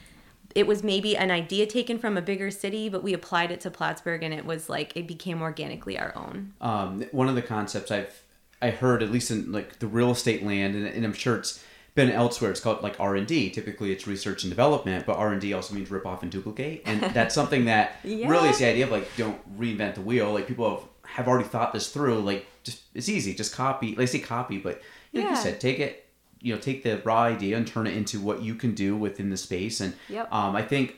it 0.54 0.66
was 0.66 0.82
maybe 0.82 1.16
an 1.16 1.30
idea 1.30 1.66
taken 1.66 1.98
from 1.98 2.16
a 2.16 2.22
bigger 2.22 2.50
city 2.50 2.88
but 2.88 3.02
we 3.02 3.12
applied 3.12 3.50
it 3.50 3.60
to 3.60 3.70
Plattsburgh 3.70 4.22
and 4.22 4.32
it 4.32 4.44
was 4.46 4.68
like 4.68 4.92
it 4.96 5.06
became 5.06 5.42
organically 5.42 5.98
our 5.98 6.12
own 6.16 6.52
um, 6.60 7.02
one 7.12 7.28
of 7.28 7.34
the 7.34 7.42
concepts 7.42 7.90
I've 7.90 8.22
I 8.60 8.70
heard 8.70 9.02
at 9.04 9.12
least 9.12 9.30
in 9.30 9.52
like 9.52 9.78
the 9.78 9.86
real 9.86 10.10
estate 10.10 10.44
land, 10.44 10.74
and, 10.74 10.84
and 10.84 11.04
I'm 11.04 11.12
sure 11.12 11.36
it's 11.36 11.62
been 11.94 12.10
elsewhere. 12.10 12.50
It's 12.50 12.58
called 12.58 12.82
like 12.82 12.98
R 12.98 13.14
and 13.14 13.24
D. 13.24 13.50
Typically, 13.50 13.92
it's 13.92 14.04
research 14.08 14.42
and 14.42 14.50
development, 14.50 15.06
but 15.06 15.16
R 15.16 15.30
and 15.30 15.40
D 15.40 15.52
also 15.52 15.74
means 15.76 15.92
rip 15.92 16.04
off 16.04 16.24
and 16.24 16.32
duplicate, 16.32 16.82
and 16.84 17.00
that's 17.14 17.36
something 17.36 17.66
that 17.66 17.98
Yeah. 18.02 18.28
really 18.28 18.48
is 18.48 18.58
the 18.58 18.66
idea 18.66 18.86
of 18.86 18.90
like 18.90 19.08
don't 19.16 19.38
reinvent 19.60 19.94
the 19.94 20.00
wheel. 20.00 20.32
Like 20.32 20.48
people 20.48 20.68
have 20.70 20.82
have 21.12 21.28
already 21.28 21.46
thought 21.48 21.72
this 21.72 21.88
through. 21.92 22.18
Like 22.18 22.46
just 22.64 22.82
it's 22.96 23.08
easy, 23.08 23.32
just 23.32 23.54
copy. 23.54 23.94
Like 23.94 24.08
say 24.08 24.18
copy, 24.18 24.58
but 24.58 24.82
like 25.12 25.22
Yeah. 25.22 25.30
you 25.30 25.36
said, 25.36 25.60
take 25.60 25.78
it. 25.78 26.07
You 26.40 26.54
know, 26.54 26.60
take 26.60 26.82
the 26.82 27.00
raw 27.04 27.22
idea 27.22 27.56
and 27.56 27.66
turn 27.66 27.86
it 27.86 27.96
into 27.96 28.20
what 28.20 28.42
you 28.42 28.54
can 28.54 28.74
do 28.74 28.96
within 28.96 29.30
the 29.30 29.36
space. 29.36 29.80
And 29.80 29.94
Yep. 30.08 30.32
um, 30.32 30.54
I 30.54 30.62
think 30.62 30.94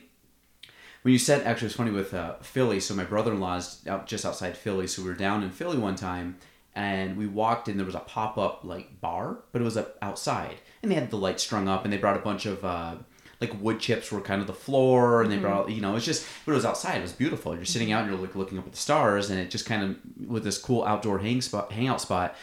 when 1.01 1.11
you 1.11 1.19
said 1.19 1.45
actually 1.45 1.67
it's 1.67 1.75
funny 1.75 1.91
with 1.91 2.13
uh, 2.13 2.35
Philly. 2.41 2.79
So 2.79 2.93
my 2.93 3.03
brother-in-law's 3.03 3.87
out 3.87 4.07
just 4.07 4.25
outside 4.25 4.55
Philly, 4.57 4.87
so 4.87 5.01
we 5.01 5.09
were 5.09 5.15
down 5.15 5.43
in 5.43 5.49
Philly 5.49 5.77
one 5.77 5.95
time, 5.95 6.37
and 6.75 7.17
we 7.17 7.27
walked 7.27 7.67
in. 7.67 7.77
There 7.77 7.85
was 7.85 7.95
a 7.95 7.99
pop-up 7.99 8.61
like 8.63 9.01
bar, 9.01 9.39
but 9.51 9.61
it 9.61 9.65
was 9.65 9.77
uh, 9.77 9.85
outside, 10.01 10.57
and 10.81 10.91
they 10.91 10.95
had 10.95 11.09
the 11.09 11.17
lights 11.17 11.43
strung 11.43 11.67
up, 11.67 11.83
and 11.83 11.91
they 11.91 11.97
brought 11.97 12.17
a 12.17 12.21
bunch 12.21 12.45
of 12.45 12.63
uh, 12.63 12.95
like 13.39 13.59
wood 13.59 13.79
chips 13.79 14.11
were 14.11 14.21
kind 14.21 14.41
of 14.41 14.47
the 14.47 14.53
floor, 14.53 15.23
and 15.23 15.31
they 15.31 15.37
brought 15.37 15.71
you 15.71 15.81
know 15.81 15.95
it's 15.95 16.05
just 16.05 16.27
but 16.45 16.51
it 16.51 16.55
was 16.55 16.65
outside. 16.65 16.97
It 16.99 17.01
was 17.01 17.13
beautiful. 17.13 17.55
You're 17.55 17.65
sitting 17.65 17.91
out, 17.91 18.03
and 18.03 18.11
you're 18.11 18.21
like 18.21 18.35
looking 18.35 18.59
up 18.59 18.65
at 18.67 18.71
the 18.71 18.77
stars, 18.77 19.31
and 19.31 19.39
it 19.39 19.49
just 19.49 19.65
kind 19.65 19.83
of 19.83 20.29
with 20.29 20.43
this 20.43 20.59
cool 20.59 20.83
outdoor 20.85 21.17
hang 21.19 21.41
spot, 21.41 21.71
hangout 21.71 21.99
spot, 22.01 22.35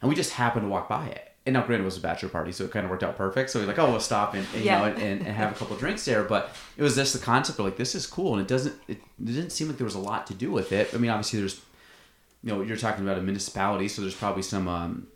and 0.00 0.08
we 0.08 0.14
just 0.16 0.32
happened 0.32 0.64
to 0.64 0.68
walk 0.70 0.88
by 0.88 1.08
it. 1.08 1.27
And 1.48 1.54
now, 1.54 1.64
granted, 1.64 1.84
it 1.84 1.86
was 1.86 1.96
a 1.96 2.02
bachelor 2.02 2.28
party, 2.28 2.52
so 2.52 2.64
it 2.64 2.72
kind 2.72 2.84
of 2.84 2.90
worked 2.90 3.02
out 3.02 3.16
perfect. 3.16 3.48
So 3.48 3.58
we're 3.58 3.64
like, 3.64 3.78
oh, 3.78 3.90
we'll 3.90 4.00
stop 4.00 4.34
and, 4.34 4.46
and, 4.54 4.62
Yeah. 4.62 4.86
you 4.86 4.90
know, 4.94 5.00
and, 5.00 5.26
and, 5.26 5.34
have 5.34 5.50
a 5.50 5.54
couple 5.54 5.76
drinks 5.76 6.04
there. 6.04 6.22
But 6.22 6.54
it 6.76 6.82
was 6.82 6.94
just 6.94 7.14
the 7.14 7.18
concept 7.18 7.58
of 7.58 7.64
like, 7.64 7.78
this 7.78 7.94
is 7.94 8.06
cool, 8.06 8.34
and 8.34 8.42
it 8.42 8.48
doesn't, 8.48 8.74
it, 8.86 8.98
it 9.18 9.24
didn't 9.24 9.48
seem 9.48 9.66
like 9.68 9.78
there 9.78 9.86
was 9.86 9.94
a 9.94 9.98
lot 9.98 10.26
to 10.26 10.34
do 10.34 10.50
with 10.50 10.72
it. 10.72 10.90
I 10.92 10.98
mean, 10.98 11.10
obviously, 11.10 11.38
there's, 11.38 11.58
you 12.42 12.52
know, 12.52 12.60
you're 12.60 12.76
talking 12.76 13.02
about 13.02 13.16
a 13.16 13.22
municipality, 13.22 13.88
so 13.88 14.02
there's 14.02 14.14
probably 14.14 14.42
some, 14.42 14.68
um, 14.68 15.06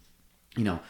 you 0.56 0.64
know, 0.64 0.80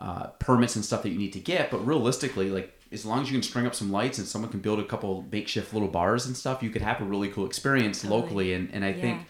uh, 0.00 0.28
permits 0.38 0.76
and 0.76 0.84
stuff 0.84 1.02
that 1.02 1.10
you 1.10 1.18
need 1.18 1.32
to 1.32 1.40
get. 1.40 1.72
But 1.72 1.84
realistically, 1.84 2.50
like, 2.50 2.72
as 2.92 3.04
long 3.04 3.22
as 3.22 3.28
you 3.28 3.34
can 3.34 3.42
string 3.42 3.66
up 3.66 3.74
some 3.74 3.90
lights 3.90 4.18
and 4.18 4.28
someone 4.28 4.52
can 4.52 4.60
build 4.60 4.78
a 4.78 4.84
couple 4.84 5.26
makeshift 5.32 5.72
little 5.72 5.88
bars 5.88 6.26
and 6.26 6.36
stuff, 6.36 6.62
you 6.62 6.70
could 6.70 6.82
have 6.82 7.00
a 7.00 7.04
really 7.04 7.28
cool 7.28 7.44
experience 7.46 8.02
Totally. 8.02 8.20
locally. 8.20 8.54
And, 8.54 8.72
and 8.72 8.84
I 8.84 8.92
think 8.92 9.22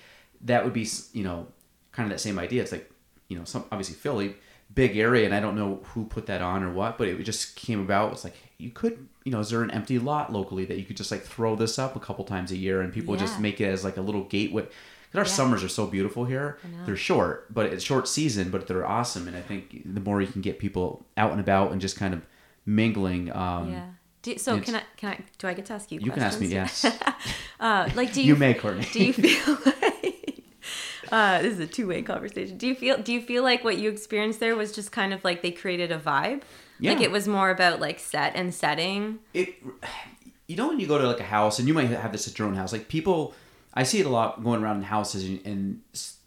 that 0.42 0.64
would 0.64 0.74
be, 0.74 0.87
you 1.14 1.24
know, 1.24 1.46
kind 1.92 2.06
of 2.06 2.11
that 2.11 2.18
same 2.20 2.38
idea. 2.38 2.61
It's 2.61 2.72
like, 2.72 2.90
you 3.28 3.38
know, 3.38 3.44
some 3.44 3.64
obviously 3.72 3.94
Philly, 3.94 4.35
big 4.74 4.96
area, 4.96 5.24
and 5.24 5.35
I 5.35 5.40
don't 5.40 5.56
know 5.56 5.80
who 5.85 6.04
put 6.04 6.26
that 6.26 6.42
on 6.42 6.62
or 6.62 6.72
what, 6.72 6.98
but 6.98 7.08
it 7.08 7.22
just 7.24 7.56
came 7.56 7.80
about. 7.80 8.12
It's 8.12 8.24
like 8.24 8.37
you 8.58 8.70
could, 8.70 9.08
you 9.24 9.32
know, 9.32 9.40
is 9.40 9.50
there 9.50 9.62
an 9.62 9.70
empty 9.70 9.98
lot 9.98 10.32
locally 10.32 10.64
that 10.66 10.78
you 10.78 10.85
could 10.85 10.96
just 10.96 11.11
like 11.11 11.22
throw 11.22 11.56
this 11.56 11.78
up 11.78 11.96
a 11.96 12.00
couple 12.00 12.24
times 12.24 12.50
a 12.52 12.56
year 12.56 12.80
and 12.80 12.92
people 12.92 13.16
just 13.16 13.40
make 13.40 13.61
it 13.61 13.66
as 13.66 13.85
like 13.85 13.96
a 13.96 14.00
little 14.02 14.24
gateway. 14.24 14.62
Because 14.62 15.18
our 15.18 15.24
Yeah. 15.24 15.37
summers 15.37 15.62
are 15.64 15.68
so 15.68 15.87
beautiful 15.87 16.24
here. 16.24 16.58
They're 16.87 16.96
short, 16.96 17.52
but 17.52 17.66
it's 17.66 17.85
short 17.85 18.08
season, 18.08 18.50
but 18.50 18.66
they're 18.66 18.87
awesome. 18.87 19.28
And 19.28 19.37
I 19.37 19.40
think 19.42 19.82
the 19.85 20.00
more 20.00 20.20
you 20.20 20.28
can 20.28 20.40
get 20.42 20.58
people 20.58 21.04
out 21.16 21.32
and 21.32 21.40
about 21.40 21.72
and 21.72 21.80
just 21.80 21.96
kind 21.98 22.14
of 22.14 22.22
mingling, 22.64 23.30
um, 23.35 23.70
yeah 23.72 23.87
so 24.37 24.61
can 24.61 24.76
I 24.76 24.82
can 24.96 25.08
I 25.11 25.18
do 25.38 25.48
I 25.48 25.54
get 25.54 25.66
to 25.66 25.72
ask 25.72 25.90
you 25.90 25.98
you 26.00 26.11
can 26.12 26.22
ask 26.22 26.40
me. 26.40 26.46
Yes, 26.46 26.85
uh, 27.61 27.90
like 27.94 28.12
do 28.12 28.22
you 28.22 28.28
you 28.35 28.37
may, 28.37 28.54
Courtney. 28.54 28.87
do 28.92 29.04
you 29.04 29.12
feel 29.12 29.58
like 29.66 30.21
uh, 31.16 31.42
this 31.42 31.53
is 31.55 31.61
a 31.61 31.66
two-way 31.66 32.03
conversation. 32.03 32.57
Do 32.57 32.66
you 32.66 32.75
feel 32.75 32.98
do 33.01 33.12
you 33.12 33.20
feel 33.20 33.42
like 33.42 33.62
what 33.62 33.79
you 33.79 33.90
experienced 33.90 34.40
there 34.40 34.57
was 34.57 34.72
just 34.72 34.90
kind 34.90 35.12
of 35.12 35.22
like 35.25 35.42
they 35.42 35.53
created 35.53 35.92
a 35.92 35.98
vibe? 35.98 36.42
Yeah. 36.81 36.94
like 36.94 37.03
it 37.03 37.12
was 37.12 37.29
more 37.29 37.51
about 37.51 37.79
like 37.81 38.01
set 38.01 38.35
and 38.35 38.53
setting? 38.53 39.20
It 39.35 39.62
you 40.53 40.57
know 40.57 40.68
when 40.68 40.81
you 40.81 40.87
go 40.87 40.98
to 40.98 41.07
like 41.07 41.20
a 41.20 41.25
house 41.25 41.59
and 41.59 41.66
you 41.66 41.75
might 41.75 41.88
have 41.88 42.12
this 42.12 42.29
at 42.29 42.38
your 42.38 42.46
own 42.46 42.55
house 42.55 42.72
like 42.72 42.88
people 42.88 43.35
i 43.72 43.83
see 43.83 44.01
it 44.01 44.07
a 44.07 44.09
lot 44.09 44.44
going 44.44 44.62
around 44.62 44.77
in 44.77 44.83
houses 44.83 45.25
and, 45.25 45.40
and 45.46 45.81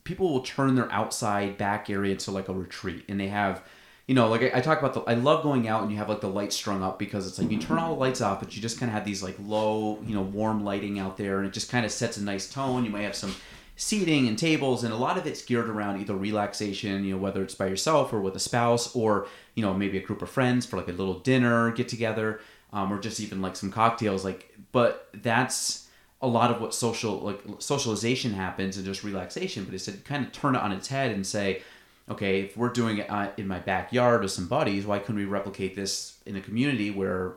people 0.03 0.31
will 0.31 0.41
turn 0.41 0.73
their 0.73 0.91
outside 0.91 1.57
back 1.57 1.89
area 1.89 2.13
into 2.13 2.31
like 2.31 2.47
a 2.47 2.53
retreat 2.53 3.03
and 3.07 3.19
they 3.19 3.27
have 3.27 3.61
you 4.07 4.15
know 4.15 4.27
like 4.27 4.41
I, 4.41 4.57
I 4.59 4.61
talk 4.61 4.79
about 4.79 4.93
the 4.93 5.01
i 5.01 5.13
love 5.13 5.43
going 5.43 5.67
out 5.67 5.83
and 5.83 5.91
you 5.91 5.97
have 5.97 6.09
like 6.09 6.21
the 6.21 6.29
lights 6.29 6.55
strung 6.55 6.81
up 6.81 6.97
because 6.97 7.27
it's 7.27 7.37
like 7.37 7.51
you 7.51 7.59
turn 7.59 7.77
all 7.77 7.93
the 7.93 7.99
lights 7.99 8.21
off 8.21 8.39
but 8.39 8.55
you 8.55 8.61
just 8.61 8.79
kind 8.79 8.89
of 8.89 8.93
have 8.95 9.05
these 9.05 9.21
like 9.21 9.35
low 9.39 9.99
you 10.05 10.15
know 10.15 10.21
warm 10.23 10.63
lighting 10.63 10.97
out 10.97 11.17
there 11.17 11.37
and 11.37 11.47
it 11.47 11.53
just 11.53 11.69
kind 11.69 11.85
of 11.85 11.91
sets 11.91 12.17
a 12.17 12.23
nice 12.23 12.49
tone. 12.49 12.85
You 12.85 12.91
might 12.91 13.01
have 13.01 13.15
some 13.15 13.35
seating 13.75 14.27
and 14.27 14.37
tables 14.37 14.83
and 14.83 14.93
a 14.93 14.97
lot 14.97 15.17
of 15.17 15.27
it's 15.27 15.43
geared 15.43 15.69
around 15.69 15.99
either 15.99 16.15
relaxation 16.15 17.03
you 17.03 17.13
know 17.13 17.21
whether 17.21 17.41
it's 17.41 17.55
by 17.55 17.67
yourself 17.67 18.13
or 18.13 18.21
with 18.21 18.35
a 18.35 18.39
spouse 18.39 18.95
or 18.95 19.27
you 19.53 19.61
know 19.61 19.73
maybe 19.73 19.97
a 19.97 20.01
group 20.01 20.21
of 20.21 20.29
friends 20.29 20.65
for 20.65 20.77
like 20.77 20.87
a 20.87 20.93
little 20.93 21.19
dinner 21.19 21.71
get 21.71 21.89
together 21.89 22.39
um, 22.71 22.91
or 22.91 22.99
just 22.99 23.19
even 23.19 23.41
like 23.41 23.55
some 23.55 23.71
cocktails 23.71 24.23
like 24.23 24.53
but 24.71 25.09
that's 25.15 25.87
a 26.21 26.27
lot 26.27 26.51
of 26.51 26.61
what 26.61 26.73
social 26.73 27.19
like 27.19 27.41
socialization 27.59 28.33
happens 28.33 28.77
and 28.77 28.85
just 28.85 29.03
relaxation 29.03 29.65
but 29.65 29.73
it's 29.73 29.85
to 29.85 29.91
kind 29.91 30.25
of 30.25 30.31
turn 30.31 30.55
it 30.55 30.61
on 30.61 30.71
its 30.71 30.87
head 30.87 31.11
and 31.11 31.27
say 31.27 31.61
okay 32.09 32.41
if 32.41 32.55
we're 32.55 32.69
doing 32.69 32.99
it 32.99 33.11
uh, 33.11 33.29
in 33.35 33.45
my 33.45 33.59
backyard 33.59 34.21
with 34.21 34.31
some 34.31 34.47
buddies 34.47 34.85
why 34.85 34.99
couldn't 34.99 35.17
we 35.17 35.25
replicate 35.25 35.75
this 35.75 36.17
in 36.25 36.37
a 36.37 36.41
community 36.41 36.91
where 36.91 37.35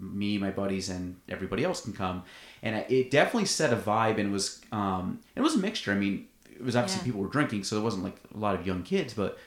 me, 0.00 0.38
my 0.38 0.50
buddies, 0.50 0.88
and 0.88 1.16
everybody 1.28 1.64
else 1.64 1.82
can 1.82 1.92
come. 1.92 2.24
And 2.62 2.84
it 2.90 3.10
definitely 3.10 3.46
set 3.46 3.72
a 3.72 3.76
vibe, 3.76 4.18
and 4.18 4.28
it 4.28 4.32
was 4.32 4.60
um, 4.72 5.20
it 5.34 5.40
was 5.40 5.54
a 5.54 5.58
mixture. 5.58 5.92
I 5.92 5.94
mean, 5.96 6.26
it 6.54 6.62
was 6.62 6.76
obviously 6.76 7.00
Yeah. 7.00 7.04
people 7.06 7.20
were 7.22 7.28
drinking, 7.28 7.64
so 7.64 7.74
there 7.76 7.84
wasn't 7.84 8.04
like 8.04 8.16
a 8.34 8.38
lot 8.38 8.54
of 8.54 8.66
young 8.66 8.82
kids, 8.82 9.14
but 9.14 9.38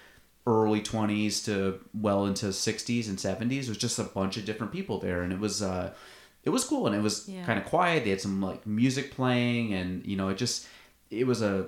early 0.47 0.81
twenties 0.81 1.43
to 1.43 1.79
well 1.93 2.25
into 2.25 2.51
sixties 2.51 3.07
and 3.07 3.19
seventies. 3.19 3.67
It 3.67 3.71
was 3.71 3.77
just 3.77 3.99
a 3.99 4.03
bunch 4.03 4.35
of 4.37 4.45
different 4.45 4.73
people 4.73 4.99
there, 4.99 5.21
and 5.21 5.31
it 5.31 5.39
was 5.39 5.61
uh, 5.61 5.93
it 6.43 6.49
was 6.49 6.63
cool, 6.65 6.87
and 6.87 6.95
it 6.95 7.01
was 7.01 7.29
Yeah. 7.29 7.45
kind 7.45 7.59
of 7.59 7.65
quiet. 7.65 8.03
They 8.03 8.09
had 8.09 8.21
some 8.21 8.41
like 8.41 8.65
music 8.65 9.11
playing, 9.11 9.73
and 9.73 10.05
you 10.05 10.15
know, 10.17 10.29
it 10.29 10.37
just 10.37 10.65
it 11.11 11.27
was 11.27 11.41
a 11.43 11.67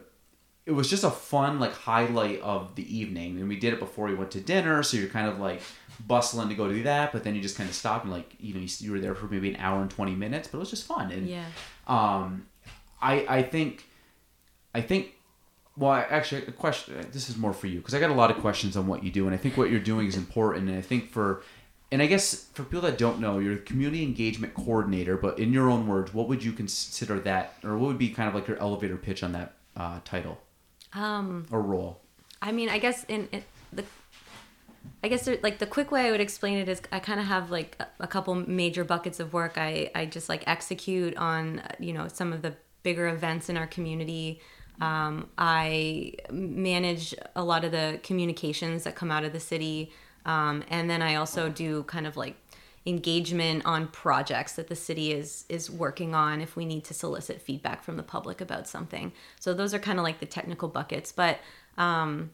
it 0.65 0.71
was 0.71 0.89
just 0.89 1.03
a 1.03 1.11
fun 1.11 1.59
like 1.59 1.73
highlight 1.73 2.41
of 2.41 2.75
the 2.75 2.97
evening. 2.97 3.39
And 3.39 3.47
we 3.47 3.55
did 3.55 3.73
it 3.73 3.79
before 3.79 4.07
we 4.07 4.15
went 4.15 4.31
to 4.31 4.41
dinner 4.41 4.81
so 4.83 4.97
you're 4.97 5.09
kind 5.09 5.27
of 5.27 5.39
like 5.39 5.61
bustling 6.07 6.49
to 6.49 6.55
go 6.55 6.67
do 6.67 6.83
that 6.83 7.11
but 7.11 7.23
then 7.23 7.35
you 7.35 7.41
just 7.41 7.57
kind 7.57 7.69
of 7.69 7.75
stopped 7.75 8.03
and 8.03 8.13
like 8.13 8.35
you 8.39 8.53
know 8.53 8.59
you, 8.59 8.67
you 8.79 8.91
were 8.91 8.99
there 8.99 9.15
for 9.15 9.27
maybe 9.27 9.49
an 9.49 9.55
hour 9.57 9.81
and 9.81 9.89
20 9.89 10.13
minutes 10.13 10.47
but 10.47 10.57
it 10.57 10.59
was 10.59 10.69
just 10.69 10.85
fun. 10.85 11.11
And 11.11 11.27
yeah. 11.27 11.45
um 11.87 12.47
i 13.01 13.25
i 13.27 13.43
think 13.43 13.85
i 14.73 14.81
think 14.81 15.13
well 15.77 15.93
actually 15.93 16.45
a 16.45 16.51
question 16.51 16.95
this 17.11 17.29
is 17.29 17.37
more 17.37 17.53
for 17.53 17.67
you 17.67 17.79
because 17.79 17.93
i 17.93 17.99
got 17.99 18.09
a 18.09 18.13
lot 18.13 18.31
of 18.31 18.37
questions 18.37 18.75
on 18.75 18.87
what 18.87 19.03
you 19.03 19.11
do 19.11 19.25
and 19.25 19.33
i 19.33 19.37
think 19.37 19.57
what 19.57 19.69
you're 19.69 19.79
doing 19.79 20.07
is 20.07 20.15
important. 20.17 20.69
And 20.69 20.77
i 20.77 20.81
think 20.81 21.11
for 21.11 21.43
and 21.91 22.01
i 22.01 22.07
guess 22.07 22.45
for 22.53 22.63
people 22.63 22.81
that 22.81 22.97
don't 22.97 23.19
know 23.19 23.39
you're 23.39 23.55
a 23.55 23.59
community 23.59 24.03
engagement 24.03 24.53
coordinator 24.53 25.17
but 25.17 25.39
in 25.39 25.53
your 25.53 25.69
own 25.69 25.87
words 25.87 26.13
what 26.13 26.27
would 26.27 26.43
you 26.43 26.51
consider 26.51 27.19
that 27.19 27.55
or 27.63 27.77
what 27.77 27.87
would 27.87 27.97
be 27.97 28.09
kind 28.09 28.27
of 28.27 28.35
like 28.35 28.47
your 28.47 28.57
elevator 28.57 28.97
pitch 28.97 29.23
on 29.23 29.31
that 29.33 29.53
uh, 29.77 29.99
title 30.05 30.39
um 30.95 31.45
or 31.51 31.61
role 31.61 31.99
I 32.45 32.51
mean, 32.51 32.69
I 32.69 32.77
guess 32.77 33.03
in, 33.05 33.27
in 33.31 33.43
the, 33.73 33.83
I 35.03 35.07
guess 35.07 35.25
there, 35.25 35.37
like 35.41 35.57
the 35.57 35.65
quick 35.65 35.91
way 35.91 36.07
I 36.07 36.11
would 36.11 36.21
explain 36.21 36.59
it 36.59 36.69
is 36.69 36.81
I 36.91 36.99
kind 36.99 37.19
of 37.19 37.25
have 37.25 37.49
like 37.49 37.75
a, 37.79 37.87
a 38.01 38.07
couple 38.07 38.35
major 38.35 38.83
buckets 38.83 39.19
of 39.19 39.33
work. 39.33 39.57
I 39.57 39.89
I 39.95 40.05
just 40.05 40.29
like 40.29 40.43
execute 40.47 41.17
on 41.17 41.63
you 41.79 41.91
know 41.93 42.07
some 42.07 42.31
of 42.31 42.43
the 42.43 42.53
bigger 42.83 43.07
events 43.07 43.49
in 43.49 43.57
our 43.57 43.67
community. 43.67 44.41
Um, 44.79 45.29
I 45.37 46.13
manage 46.31 47.15
a 47.35 47.43
lot 47.43 47.63
of 47.63 47.71
the 47.71 47.99
communications 48.03 48.83
that 48.83 48.95
come 48.95 49.09
out 49.09 49.23
of 49.23 49.33
the 49.33 49.39
city. 49.39 49.91
Um, 50.25 50.63
and 50.69 50.89
then 50.89 51.01
I 51.01 51.15
also 51.15 51.49
do 51.49 51.83
kind 51.83 52.05
of 52.05 52.17
like 52.17 52.35
engagement 52.85 53.65
on 53.65 53.87
projects 53.87 54.53
that 54.53 54.67
the 54.67 54.75
city 54.75 55.11
is 55.11 55.45
is 55.49 55.71
working 55.71 56.13
on 56.13 56.39
if 56.39 56.55
we 56.55 56.65
need 56.65 56.83
to 56.83 56.93
solicit 56.93 57.41
feedback 57.41 57.83
from 57.83 57.97
the 57.97 58.03
public 58.03 58.41
about 58.41 58.67
something. 58.67 59.11
So 59.39 59.53
those 59.53 59.73
are 59.73 59.79
kind 59.79 59.97
of 59.97 60.03
like 60.03 60.19
the 60.19 60.25
technical 60.25 60.69
buckets, 60.69 61.11
but 61.11 61.39
um, 61.77 62.31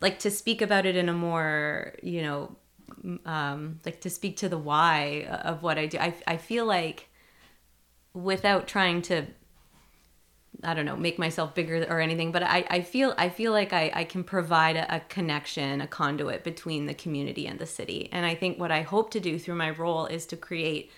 like 0.00 0.18
to 0.20 0.30
speak 0.30 0.62
about 0.62 0.86
it 0.86 0.96
in 0.96 1.08
a 1.08 1.12
more 1.12 1.94
you 2.02 2.22
know 2.22 2.56
um, 3.26 3.80
like 3.84 4.00
to 4.00 4.10
speak 4.10 4.36
to 4.38 4.48
the 4.48 4.58
why 4.58 5.26
of 5.44 5.62
what 5.62 5.78
I 5.78 5.86
do. 5.86 5.98
I 5.98 6.14
I 6.26 6.36
feel 6.38 6.64
like 6.64 7.08
without 8.14 8.66
trying 8.66 9.02
to 9.02 9.26
I 10.62 10.74
don't 10.74 10.86
know, 10.86 10.96
make 10.96 11.18
myself 11.18 11.54
bigger 11.54 11.84
or 11.88 12.00
anything, 12.00 12.30
but 12.30 12.42
I, 12.42 12.64
I 12.70 12.80
feel 12.82 13.14
I 13.18 13.28
feel 13.28 13.52
like 13.52 13.72
I, 13.72 13.90
I 13.94 14.04
can 14.04 14.22
provide 14.22 14.76
a, 14.76 14.96
a, 14.96 15.00
connection, 15.00 15.80
a 15.80 15.86
conduit 15.86 16.44
between 16.44 16.86
the 16.86 16.94
community 16.94 17.46
and 17.46 17.58
the 17.58 17.66
city. 17.66 18.08
And 18.12 18.24
I 18.24 18.34
think 18.34 18.58
what 18.58 18.70
I 18.70 18.82
hope 18.82 19.10
to 19.12 19.20
do 19.20 19.38
through 19.38 19.56
my 19.56 19.70
role 19.70 20.06
is 20.06 20.24
to 20.26 20.36
create 20.36 20.90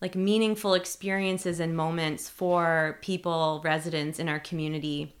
like 0.00 0.14
meaningful 0.14 0.74
experiences 0.74 1.60
and 1.60 1.76
moments 1.76 2.28
for 2.28 2.98
people, 3.00 3.60
residents 3.62 4.18
in 4.18 4.28
our 4.28 4.40
community 4.40 5.14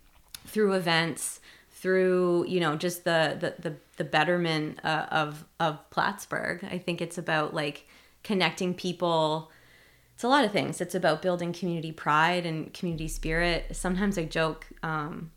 through 0.46 0.72
events, 0.72 1.40
through, 1.70 2.46
you 2.48 2.60
know, 2.60 2.76
just 2.76 3.04
the 3.04 3.36
the 3.38 3.70
the, 3.70 3.76
the 3.98 4.04
betterment 4.04 4.80
uh, 4.84 5.06
of 5.10 5.44
of 5.60 5.88
Plattsburgh. 5.90 6.64
I 6.64 6.78
think 6.78 7.00
it's 7.00 7.18
about 7.18 7.54
like 7.54 7.86
connecting 8.22 8.74
people 8.74 9.50
it's 10.20 10.24
a 10.26 10.28
lot 10.28 10.44
of 10.44 10.52
things. 10.52 10.82
It's 10.82 10.94
about 10.94 11.22
building 11.22 11.54
community 11.54 11.92
pride 11.92 12.44
and 12.44 12.74
community 12.74 13.08
spirit. 13.08 13.74
Sometimes 13.74 14.18
I 14.18 14.24
joke 14.24 14.66
um, 14.82 15.30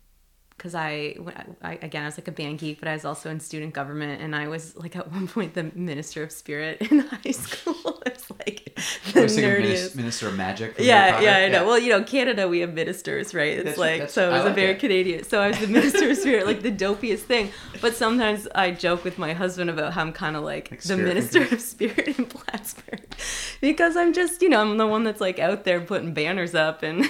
because 0.50 0.74
I, 0.74 1.16
I, 1.62 1.78
again 1.80 2.02
I 2.02 2.04
was 2.04 2.18
like 2.18 2.28
a 2.28 2.32
band 2.32 2.58
geek, 2.58 2.80
but 2.80 2.88
I 2.88 2.92
was 2.92 3.06
also 3.06 3.30
in 3.30 3.40
student 3.40 3.72
government, 3.72 4.20
and 4.20 4.36
I 4.36 4.48
was 4.48 4.76
like 4.76 4.94
at 4.94 5.10
one 5.12 5.26
point 5.26 5.54
the 5.54 5.72
minister 5.74 6.22
of 6.22 6.30
spirit 6.32 6.82
in 6.82 6.98
high 7.24 7.30
school. 7.30 8.02
like 8.46 8.74
the 9.12 9.20
nerdiest 9.20 9.94
minister 9.94 10.28
of 10.28 10.36
magic. 10.36 10.74
Yeah, 10.78 11.20
yeah, 11.20 11.36
I 11.36 11.48
know. 11.48 11.60
Yeah. 11.60 11.66
Well, 11.66 11.78
you 11.78 11.90
know, 11.90 12.02
Canada 12.02 12.48
we 12.48 12.60
have 12.60 12.74
ministers, 12.74 13.34
right? 13.34 13.52
It's 13.52 13.64
that's, 13.64 13.78
like 13.78 14.00
that's, 14.00 14.14
so. 14.14 14.28
It 14.28 14.32
was 14.32 14.42
like 14.42 14.52
a 14.52 14.54
very 14.54 14.72
it. 14.72 14.80
Canadian. 14.80 15.24
So 15.24 15.40
I 15.40 15.48
was 15.48 15.58
the 15.58 15.66
minister 15.66 16.10
of 16.10 16.16
spirit, 16.16 16.46
like 16.46 16.62
the 16.62 16.72
dopiest 16.84 17.20
thing. 17.20 17.50
But 17.80 17.94
sometimes 17.94 18.48
I 18.54 18.72
joke 18.72 19.04
with 19.04 19.18
my 19.18 19.32
husband 19.32 19.70
about 19.70 19.92
how 19.92 20.02
I'm 20.02 20.12
kind 20.12 20.36
of 20.36 20.42
like, 20.42 20.70
like 20.70 20.82
the 20.82 20.96
minister 20.96 21.42
of 21.42 21.60
spirit 21.60 22.18
in 22.18 22.26
Plattsburgh 22.26 23.06
because 23.60 23.96
I'm 23.96 24.12
just 24.12 24.42
you 24.42 24.48
know 24.48 24.60
I'm 24.60 24.76
the 24.76 24.86
one 24.86 25.04
that's 25.04 25.20
like 25.20 25.38
out 25.38 25.64
there 25.64 25.80
putting 25.80 26.14
banners 26.14 26.54
up 26.54 26.82
and 26.82 27.08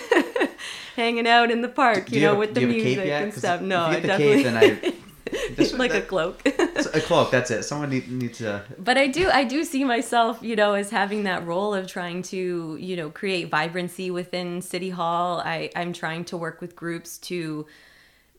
hanging 0.96 1.26
out 1.26 1.50
in 1.50 1.62
the 1.62 1.68
park, 1.68 2.10
you, 2.10 2.20
you 2.20 2.26
know, 2.26 2.30
have, 2.30 2.38
with 2.38 2.54
the 2.54 2.66
music 2.66 3.06
and 3.06 3.34
stuff. 3.34 3.60
No, 3.60 3.84
I 3.84 4.00
definitely. 4.00 4.90
Cape, 4.90 5.00
Like 5.74 5.92
that, 5.92 6.04
a 6.04 6.06
cloak. 6.06 6.46
a 6.46 7.00
cloak. 7.00 7.30
That's 7.30 7.50
it. 7.50 7.64
Someone 7.64 7.90
need, 7.90 8.10
needs 8.10 8.38
to. 8.38 8.62
But 8.78 8.96
I 8.96 9.08
do, 9.08 9.28
I 9.30 9.44
do 9.44 9.64
see 9.64 9.84
myself, 9.84 10.38
you 10.40 10.56
know, 10.56 10.74
as 10.74 10.90
having 10.90 11.24
that 11.24 11.46
role 11.46 11.74
of 11.74 11.86
trying 11.86 12.22
to, 12.22 12.76
you 12.80 12.96
know, 12.96 13.10
create 13.10 13.50
vibrancy 13.50 14.10
within 14.10 14.62
City 14.62 14.90
Hall. 14.90 15.40
I, 15.40 15.70
I'm 15.74 15.92
trying 15.92 16.24
to 16.26 16.36
work 16.36 16.60
with 16.60 16.76
groups 16.76 17.18
to, 17.18 17.66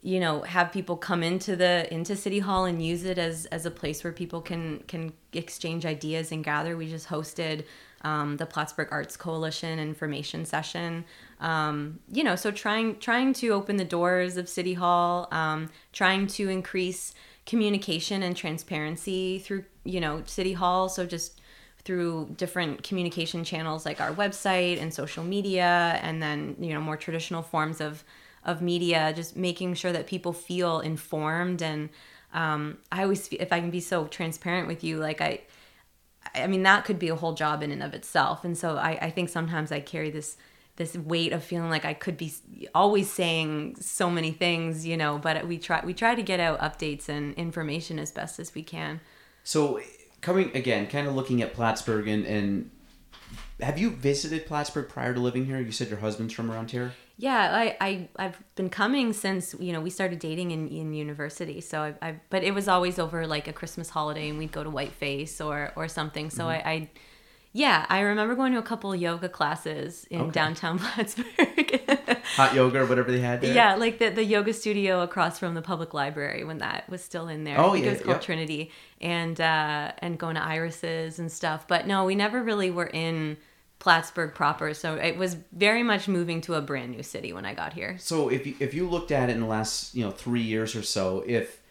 you 0.01 0.19
know, 0.19 0.43
have 0.43 0.71
people 0.71 0.95
come 0.95 1.23
into 1.23 1.55
the 1.55 1.91
into 1.93 2.15
City 2.15 2.39
Hall 2.39 2.65
and 2.65 2.83
use 2.83 3.03
it 3.03 3.17
as 3.17 3.45
as 3.47 3.65
a 3.65 3.71
place 3.71 4.03
where 4.03 4.13
people 4.13 4.39
can 4.39 4.79
can 4.87 5.13
exchange 5.33 5.85
ideas 5.85 6.31
and 6.31 6.43
gather. 6.43 6.77
We 6.77 6.89
just 6.89 7.07
hosted 7.07 7.65
um, 8.01 8.37
the 8.37 8.45
Plattsburgh 8.45 8.89
Arts 8.91 9.17
Coalition 9.17 9.79
information 9.79 10.45
session. 10.45 11.05
Um, 11.39 11.99
you 12.11 12.23
know, 12.23 12.35
so 12.35 12.51
trying 12.51 12.97
trying 12.99 13.33
to 13.33 13.49
open 13.49 13.77
the 13.77 13.85
doors 13.85 14.37
of 14.37 14.47
City 14.47 14.73
Hall, 14.73 15.27
um, 15.31 15.69
trying 15.91 16.27
to 16.27 16.49
increase 16.49 17.13
communication 17.45 18.23
and 18.23 18.35
transparency 18.35 19.39
through 19.39 19.65
you 19.83 19.99
know 19.99 20.23
City 20.25 20.53
Hall. 20.53 20.89
So 20.89 21.05
just 21.05 21.41
through 21.83 22.33
different 22.35 22.81
communication 22.83 23.43
channels 23.43 23.85
like 23.85 24.01
our 24.01 24.11
website 24.11 24.81
and 24.81 24.93
social 24.93 25.23
media, 25.23 25.99
and 26.01 26.21
then 26.21 26.55
you 26.59 26.73
know 26.73 26.81
more 26.81 26.97
traditional 26.97 27.41
forms 27.41 27.81
of 27.81 28.03
of 28.43 28.61
media. 28.61 29.13
Just 29.15 29.35
making 29.35 29.73
sure 29.75 29.91
that 29.91 30.07
people 30.07 30.33
feel 30.33 30.79
informed 30.79 31.61
and 31.61 31.89
um, 32.35 32.79
I 32.91 33.03
always, 33.03 33.29
if 33.31 33.53
I 33.53 33.61
can 33.61 33.71
be 33.71 33.79
so 33.79 34.07
transparent 34.07 34.67
with 34.67 34.83
you, 34.83 34.97
like 34.97 35.21
I, 35.21 35.39
I 36.35 36.47
mean, 36.47 36.63
that 36.63 36.83
could 36.83 36.99
be 36.99 37.07
a 37.07 37.15
whole 37.15 37.33
job 37.33 37.63
in 37.63 37.71
and 37.71 37.81
of 37.81 37.93
itself. 37.93 38.43
And 38.43 38.57
so 38.57 38.75
I, 38.75 38.97
I 39.01 39.09
think 39.09 39.29
sometimes 39.29 39.71
I 39.71 39.79
carry 39.79 40.09
this 40.09 40.35
this 40.77 40.95
weight 40.95 41.31
of 41.31 41.43
feeling 41.43 41.69
like 41.69 41.85
I 41.85 41.93
could 41.93 42.17
be 42.17 42.33
always 42.73 43.09
saying 43.11 43.77
so 43.79 44.09
many 44.09 44.31
things, 44.31 44.85
you 44.85 44.97
know. 44.97 45.17
But 45.17 45.47
we 45.47 45.57
try 45.57 45.83
we 45.85 45.93
try 45.93 46.15
to 46.15 46.23
get 46.23 46.39
out 46.39 46.59
updates 46.59 47.09
and 47.09 47.33
information 47.35 47.99
as 47.99 48.11
best 48.11 48.39
as 48.39 48.53
we 48.53 48.63
can. 48.63 48.99
So 49.43 49.79
coming 50.21 50.51
again, 50.55 50.87
kind 50.87 51.07
of 51.07 51.15
looking 51.15 51.41
at 51.41 51.53
Plattsburgh 51.53 52.07
and, 52.07 52.25
and 52.25 52.71
have 53.61 53.77
you 53.77 53.91
visited 53.91 54.45
Plattsburgh 54.45 54.89
prior 54.89 55.13
to 55.13 55.19
living 55.19 55.45
here? 55.45 55.59
You 55.59 55.71
said 55.71 55.87
your 55.87 55.99
husband's 55.99 56.33
from 56.33 56.51
around 56.51 56.71
here. 56.71 56.93
Yeah, 57.17 57.55
I, 57.55 57.77
I 57.79 58.09
I've 58.17 58.55
been 58.55 58.69
coming 58.69 59.13
since 59.13 59.55
you 59.57 59.71
know 59.71 59.79
we 59.79 59.89
started 59.89 60.19
dating 60.19 60.51
in, 60.51 60.67
in 60.67 60.93
university. 60.93 61.61
So 61.61 61.81
I, 61.81 61.93
I 62.01 62.15
but 62.29 62.43
it 62.43 62.53
was 62.53 62.67
always 62.67 62.99
over 62.99 63.25
like 63.25 63.47
a 63.47 63.53
Christmas 63.53 63.89
holiday, 63.89 64.29
and 64.29 64.37
we'd 64.37 64.51
go 64.51 64.63
to 64.63 64.69
Whiteface 64.69 65.39
or 65.39 65.71
or 65.77 65.87
something. 65.87 66.29
So 66.29 66.43
mm-hmm. 66.43 66.67
I, 66.67 66.71
I 66.71 66.89
yeah, 67.55 67.85
I 67.87 68.01
remember 68.01 68.35
going 68.35 68.51
to 68.51 68.59
a 68.59 68.63
couple 68.63 68.93
yoga 68.93 69.29
classes 69.29 70.05
in 70.09 70.19
okay. 70.19 70.31
downtown 70.31 70.77
Plattsburgh. 70.79 72.19
Hot 72.35 72.53
yoga 72.53 72.81
or 72.81 72.85
whatever 72.85 73.13
they 73.13 73.21
had 73.21 73.39
there. 73.39 73.55
Yeah, 73.55 73.75
like 73.75 73.97
the, 73.97 74.09
the 74.09 74.25
yoga 74.25 74.51
studio 74.51 74.99
across 74.99 75.39
from 75.39 75.53
the 75.53 75.61
public 75.61 75.93
library 75.93 76.43
when 76.43 76.57
that 76.57 76.89
was 76.89 77.01
still 77.01 77.29
in 77.29 77.45
there. 77.45 77.57
Oh, 77.57 77.73
yeah. 77.73 77.85
It 77.85 77.89
was 77.91 78.01
called 78.01 78.15
yep. 78.15 78.23
Trinity. 78.23 78.71
And 78.99 79.39
uh, 79.39 79.93
and 79.99 80.19
going 80.19 80.35
to 80.35 80.43
Iris's 80.43 81.17
and 81.17 81.31
stuff. 81.31 81.65
But 81.65 81.87
no, 81.87 82.03
we 82.03 82.13
never 82.13 82.43
really 82.43 82.71
were 82.71 82.87
in 82.87 83.37
Plattsburgh 83.79 84.35
proper. 84.35 84.73
So 84.73 84.95
it 84.95 85.15
was 85.15 85.37
very 85.53 85.81
much 85.81 86.09
moving 86.09 86.41
to 86.41 86.55
a 86.55 86.61
brand 86.61 86.91
new 86.91 87.03
city 87.03 87.31
when 87.31 87.45
I 87.45 87.53
got 87.53 87.71
here. 87.71 87.95
So 87.99 88.27
if 88.27 88.45
you, 88.45 88.55
if 88.59 88.73
you 88.73 88.89
looked 88.89 89.11
at 89.11 89.29
it 89.29 89.33
in 89.33 89.39
the 89.39 89.47
last 89.47 89.95
you 89.95 90.03
know 90.03 90.11
three 90.11 90.41
years 90.41 90.75
or 90.75 90.83
so, 90.83 91.23
if 91.25 91.61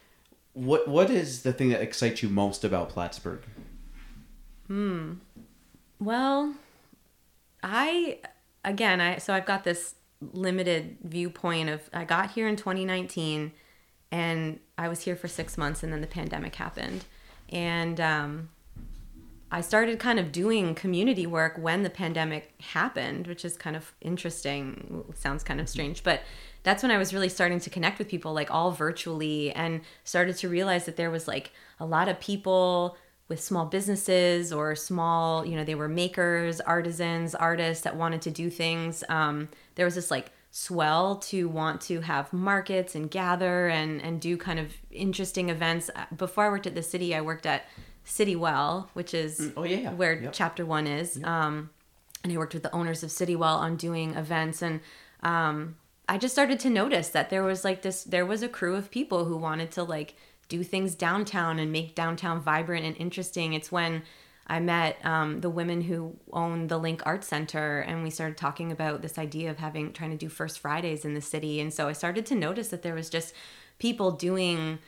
what 0.54 0.88
what 0.88 1.10
is 1.10 1.42
the 1.42 1.52
thing 1.52 1.68
that 1.68 1.82
excites 1.82 2.22
you 2.22 2.30
most 2.30 2.64
about 2.64 2.88
Plattsburgh? 2.88 3.42
Hmm. 4.66 5.14
Well, 5.98 6.54
I 7.62 8.18
again 8.64 9.00
I 9.00 9.18
so 9.18 9.32
I've 9.34 9.46
got 9.46 9.64
this 9.64 9.94
limited 10.32 10.98
viewpoint 11.02 11.68
of 11.68 11.88
I 11.92 12.04
got 12.04 12.30
here 12.30 12.48
in 12.48 12.56
2019 12.56 13.52
and 14.10 14.60
I 14.78 14.88
was 14.88 15.02
here 15.02 15.16
for 15.16 15.28
six 15.28 15.58
months 15.58 15.82
and 15.82 15.92
then 15.92 16.00
the 16.00 16.06
pandemic 16.06 16.54
happened 16.54 17.04
and 17.50 18.00
um, 18.00 18.48
I 19.54 19.60
started 19.60 20.00
kind 20.00 20.18
of 20.18 20.32
doing 20.32 20.74
community 20.74 21.26
work 21.26 21.56
when 21.56 21.84
the 21.84 21.90
pandemic 21.90 22.54
happened, 22.60 23.28
which 23.28 23.44
is 23.44 23.56
kind 23.56 23.76
of 23.76 23.92
interesting. 24.00 25.04
Sounds 25.14 25.44
kind 25.44 25.60
of 25.60 25.68
strange, 25.68 26.02
but 26.02 26.22
that's 26.64 26.82
when 26.82 26.90
I 26.90 26.98
was 26.98 27.14
really 27.14 27.28
starting 27.28 27.60
to 27.60 27.70
connect 27.70 28.00
with 28.00 28.08
people, 28.08 28.32
like 28.32 28.50
all 28.50 28.72
virtually, 28.72 29.52
and 29.52 29.82
started 30.02 30.36
to 30.38 30.48
realize 30.48 30.86
that 30.86 30.96
there 30.96 31.10
was 31.10 31.28
like 31.28 31.52
a 31.78 31.86
lot 31.86 32.08
of 32.08 32.18
people 32.18 32.96
with 33.28 33.40
small 33.40 33.64
businesses 33.66 34.52
or 34.52 34.74
small, 34.74 35.46
you 35.46 35.56
know, 35.56 35.64
they 35.64 35.74
were 35.74 35.88
makers, 35.88 36.60
artisans, 36.60 37.34
artists 37.34 37.84
that 37.84 37.96
wanted 37.96 38.22
to 38.22 38.30
do 38.30 38.50
things. 38.50 39.02
Um, 39.08 39.48
there 39.76 39.86
was 39.86 39.94
this 39.94 40.10
like 40.10 40.30
swell 40.50 41.16
to 41.16 41.48
want 41.48 41.80
to 41.80 42.00
have 42.00 42.32
markets 42.32 42.94
and 42.94 43.10
gather 43.10 43.68
and 43.68 44.00
and 44.00 44.20
do 44.20 44.36
kind 44.36 44.58
of 44.58 44.72
interesting 44.90 45.50
events. 45.50 45.90
Before 46.16 46.44
I 46.44 46.48
worked 46.48 46.66
at 46.66 46.74
the 46.74 46.82
city, 46.82 47.14
I 47.14 47.22
worked 47.22 47.46
at 47.46 47.66
Citywell, 48.06 48.88
which 48.92 49.14
is 49.14 49.40
mm, 49.40 49.52
oh, 49.56 49.64
yeah. 49.64 49.92
where 49.92 50.20
yep. 50.20 50.32
chapter 50.32 50.64
one 50.64 50.86
is. 50.86 51.16
Yep. 51.16 51.26
Um, 51.26 51.70
and 52.22 52.32
I 52.32 52.36
worked 52.36 52.54
with 52.54 52.62
the 52.62 52.74
owners 52.74 53.02
of 53.02 53.10
Citywell 53.10 53.56
on 53.56 53.76
doing 53.76 54.14
events. 54.14 54.62
And 54.62 54.80
um, 55.22 55.76
I 56.08 56.18
just 56.18 56.34
started 56.34 56.58
to 56.60 56.70
notice 56.70 57.08
that 57.10 57.30
there 57.30 57.42
was 57.42 57.64
like 57.64 57.82
this, 57.82 58.04
there 58.04 58.26
was 58.26 58.42
a 58.42 58.48
crew 58.48 58.76
of 58.76 58.90
people 58.90 59.26
who 59.26 59.36
wanted 59.36 59.70
to 59.72 59.82
like 59.82 60.14
do 60.48 60.62
things 60.62 60.94
downtown 60.94 61.58
and 61.58 61.72
make 61.72 61.94
downtown 61.94 62.40
vibrant 62.40 62.84
and 62.84 62.96
interesting. 62.96 63.52
It's 63.54 63.72
when 63.72 64.02
I 64.46 64.60
met 64.60 65.04
um, 65.04 65.40
the 65.40 65.48
women 65.48 65.80
who 65.82 66.16
own 66.32 66.66
the 66.66 66.78
Link 66.78 67.02
Art 67.06 67.24
Center, 67.24 67.80
and 67.80 68.02
we 68.02 68.10
started 68.10 68.36
talking 68.36 68.70
about 68.70 69.00
this 69.00 69.18
idea 69.18 69.50
of 69.50 69.58
having 69.58 69.92
trying 69.92 70.10
to 70.10 70.16
do 70.16 70.28
First 70.28 70.58
Fridays 70.58 71.04
in 71.04 71.14
the 71.14 71.22
city. 71.22 71.60
And 71.60 71.72
so 71.72 71.88
I 71.88 71.92
started 71.92 72.26
to 72.26 72.34
notice 72.34 72.68
that 72.68 72.82
there 72.82 72.94
was 72.94 73.08
just 73.08 73.34
people 73.78 74.10
doing 74.10 74.78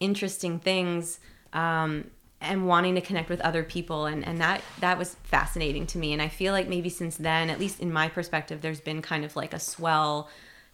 interesting 0.00 0.58
things 0.58 1.20
um, 1.52 2.10
and 2.40 2.66
wanting 2.66 2.94
to 2.94 3.00
connect 3.00 3.30
with 3.30 3.40
other 3.40 3.62
people 3.62 4.06
and, 4.06 4.24
and 4.26 4.40
that 4.40 4.62
that 4.80 4.98
was 4.98 5.16
fascinating 5.22 5.86
to 5.86 5.98
me 5.98 6.12
and 6.12 6.20
i 6.20 6.28
feel 6.28 6.52
like 6.52 6.68
maybe 6.68 6.88
since 6.88 7.16
then 7.16 7.48
at 7.48 7.58
least 7.58 7.80
in 7.80 7.92
my 7.92 8.08
perspective 8.08 8.60
there's 8.60 8.80
been 8.80 9.00
kind 9.00 9.24
of 9.24 9.34
like 9.34 9.54
a 9.54 9.58
swell 9.58 10.28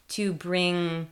to 0.09 0.33
bring 0.33 1.09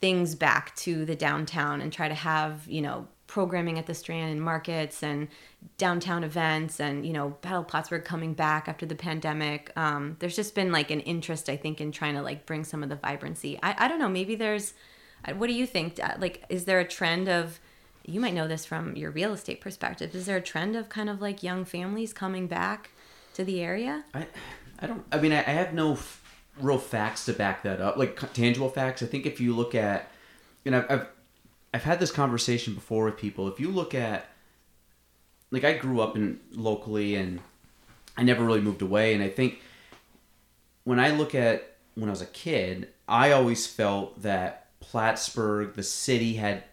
things 0.00 0.34
back 0.34 0.74
to 0.76 1.04
the 1.04 1.16
downtown 1.16 1.80
and 1.80 1.92
try 1.92 2.08
to 2.08 2.14
have 2.14 2.66
you 2.66 2.82
know 2.82 3.06
programming 3.30 3.78
at 3.78 3.86
the 3.86 3.94
Strand 3.94 4.32
and 4.32 4.42
markets 4.42 5.04
and 5.04 5.28
downtown 5.78 6.24
events 6.24 6.80
and 6.80 7.06
you 7.06 7.12
know 7.12 7.30
Battle 7.42 7.62
Plattsburgh 7.62 8.04
coming 8.04 8.34
back 8.34 8.68
after 8.68 8.84
the 8.84 8.96
pandemic. 8.96 9.72
Um, 9.76 10.16
there's 10.18 10.34
just 10.34 10.54
been 10.54 10.72
like 10.72 10.90
an 10.90 11.00
interest, 11.00 11.48
I 11.48 11.56
think, 11.56 11.80
in 11.80 11.92
trying 11.92 12.14
to 12.14 12.22
like 12.22 12.44
bring 12.44 12.64
some 12.64 12.82
of 12.82 12.88
the 12.88 12.96
vibrancy. 12.96 13.58
I, 13.62 13.84
I 13.84 13.88
don't 13.88 13.98
know. 13.98 14.08
Maybe 14.08 14.34
there's. 14.34 14.74
What 15.36 15.48
do 15.48 15.52
you 15.52 15.66
think? 15.66 16.00
Uh, 16.02 16.14
Like, 16.18 16.44
is 16.48 16.64
there 16.64 16.80
a 16.80 16.84
trend 16.86 17.28
of? 17.28 17.60
You 18.04 18.20
might 18.20 18.34
know 18.34 18.48
this 18.48 18.64
from 18.64 18.96
your 18.96 19.10
real 19.10 19.32
estate 19.32 19.60
perspective. 19.60 20.14
Is 20.14 20.26
there 20.26 20.38
a 20.38 20.42
trend 20.42 20.74
of 20.74 20.88
kind 20.88 21.08
of 21.08 21.20
like 21.20 21.42
young 21.42 21.64
families 21.64 22.12
coming 22.12 22.46
back 22.48 22.90
to 23.34 23.44
the 23.44 23.60
area? 23.60 24.04
I, 24.14 24.26
I 24.80 24.86
don't. 24.86 25.04
I 25.12 25.20
mean, 25.20 25.32
I, 25.32 25.40
I 25.40 25.52
have 25.52 25.72
no 25.72 25.94
real 26.62 26.78
facts 26.78 27.24
to 27.26 27.32
back 27.32 27.62
that 27.62 27.80
up, 27.80 27.96
like 27.96 28.32
tangible 28.32 28.68
facts. 28.68 29.02
I 29.02 29.06
think 29.06 29.26
if 29.26 29.40
you 29.40 29.54
look 29.54 29.74
at, 29.74 30.10
you 30.64 30.70
know, 30.70 30.84
I've 30.88 31.06
I've 31.72 31.84
had 31.84 32.00
this 32.00 32.10
conversation 32.10 32.74
before 32.74 33.04
with 33.04 33.16
people. 33.16 33.48
If 33.48 33.60
you 33.60 33.70
look 33.70 33.94
at, 33.94 34.26
like, 35.50 35.64
I 35.64 35.74
grew 35.74 36.00
up 36.00 36.16
in 36.16 36.40
locally, 36.52 37.14
and 37.14 37.40
I 38.16 38.22
never 38.22 38.44
really 38.44 38.60
moved 38.60 38.82
away, 38.82 39.14
and 39.14 39.22
I 39.22 39.28
think 39.28 39.60
when 40.84 40.98
I 40.98 41.10
look 41.10 41.34
at 41.34 41.76
when 41.94 42.08
I 42.08 42.12
was 42.12 42.22
a 42.22 42.26
kid, 42.26 42.88
I 43.08 43.32
always 43.32 43.66
felt 43.66 44.22
that 44.22 44.66
Plattsburgh, 44.80 45.74
the 45.74 45.82
city, 45.82 46.34
had 46.34 46.64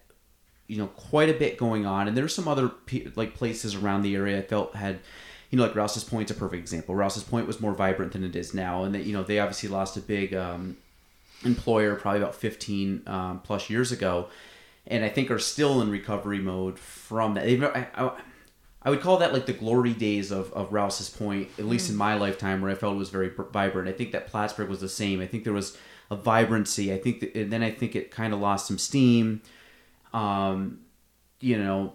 you 0.66 0.78
know 0.78 0.88
quite 0.88 1.28
a 1.28 1.34
bit 1.34 1.58
going 1.58 1.86
on, 1.86 2.08
and 2.08 2.16
there's 2.16 2.34
some 2.34 2.48
other 2.48 2.72
like 3.14 3.34
places 3.34 3.74
around 3.74 4.02
the 4.02 4.16
area 4.16 4.38
I 4.38 4.42
felt 4.42 4.74
had 4.74 5.00
you 5.50 5.58
know 5.58 5.64
like 5.64 5.74
Rouse's 5.74 6.04
Point's 6.04 6.30
a 6.30 6.34
perfect 6.34 6.60
example. 6.60 6.94
Rouse's 6.94 7.24
Point 7.24 7.46
was 7.46 7.60
more 7.60 7.74
vibrant 7.74 8.12
than 8.12 8.24
it 8.24 8.36
is 8.36 8.54
now, 8.54 8.84
and 8.84 8.94
that 8.94 9.04
you 9.04 9.12
know 9.12 9.22
they 9.22 9.38
obviously 9.38 9.68
lost 9.68 9.96
a 9.96 10.00
big 10.00 10.34
um, 10.34 10.76
employer 11.44 11.94
probably 11.94 12.20
about 12.20 12.34
15 12.34 13.02
um, 13.06 13.40
plus 13.40 13.70
years 13.70 13.92
ago, 13.92 14.28
and 14.86 15.04
I 15.04 15.08
think 15.08 15.30
are 15.30 15.38
still 15.38 15.80
in 15.80 15.90
recovery 15.90 16.38
mode 16.38 16.78
from 16.78 17.34
that. 17.34 17.46
I, 17.46 17.88
I, 17.94 18.12
I 18.82 18.90
would 18.90 19.00
call 19.00 19.18
that 19.18 19.32
like 19.32 19.46
the 19.46 19.52
glory 19.52 19.92
days 19.92 20.30
of, 20.30 20.52
of 20.52 20.72
Rouse's 20.72 21.10
Point, 21.10 21.48
at 21.58 21.64
least 21.64 21.90
in 21.90 21.96
my 21.96 22.14
lifetime, 22.14 22.60
where 22.60 22.70
I 22.70 22.74
felt 22.74 22.94
it 22.94 22.98
was 22.98 23.10
very 23.10 23.30
vibrant. 23.52 23.88
I 23.88 23.92
think 23.92 24.12
that 24.12 24.28
Plattsburgh 24.28 24.68
was 24.68 24.80
the 24.80 24.88
same. 24.88 25.20
I 25.20 25.26
think 25.26 25.44
there 25.44 25.52
was 25.52 25.76
a 26.10 26.16
vibrancy. 26.16 26.92
I 26.92 26.98
think 26.98 27.20
that, 27.20 27.34
and 27.34 27.52
then 27.52 27.62
I 27.62 27.70
think 27.70 27.96
it 27.96 28.10
kind 28.10 28.32
of 28.32 28.40
lost 28.40 28.66
some 28.66 28.78
steam. 28.78 29.42
Um, 30.14 30.80
you 31.40 31.58
know, 31.58 31.94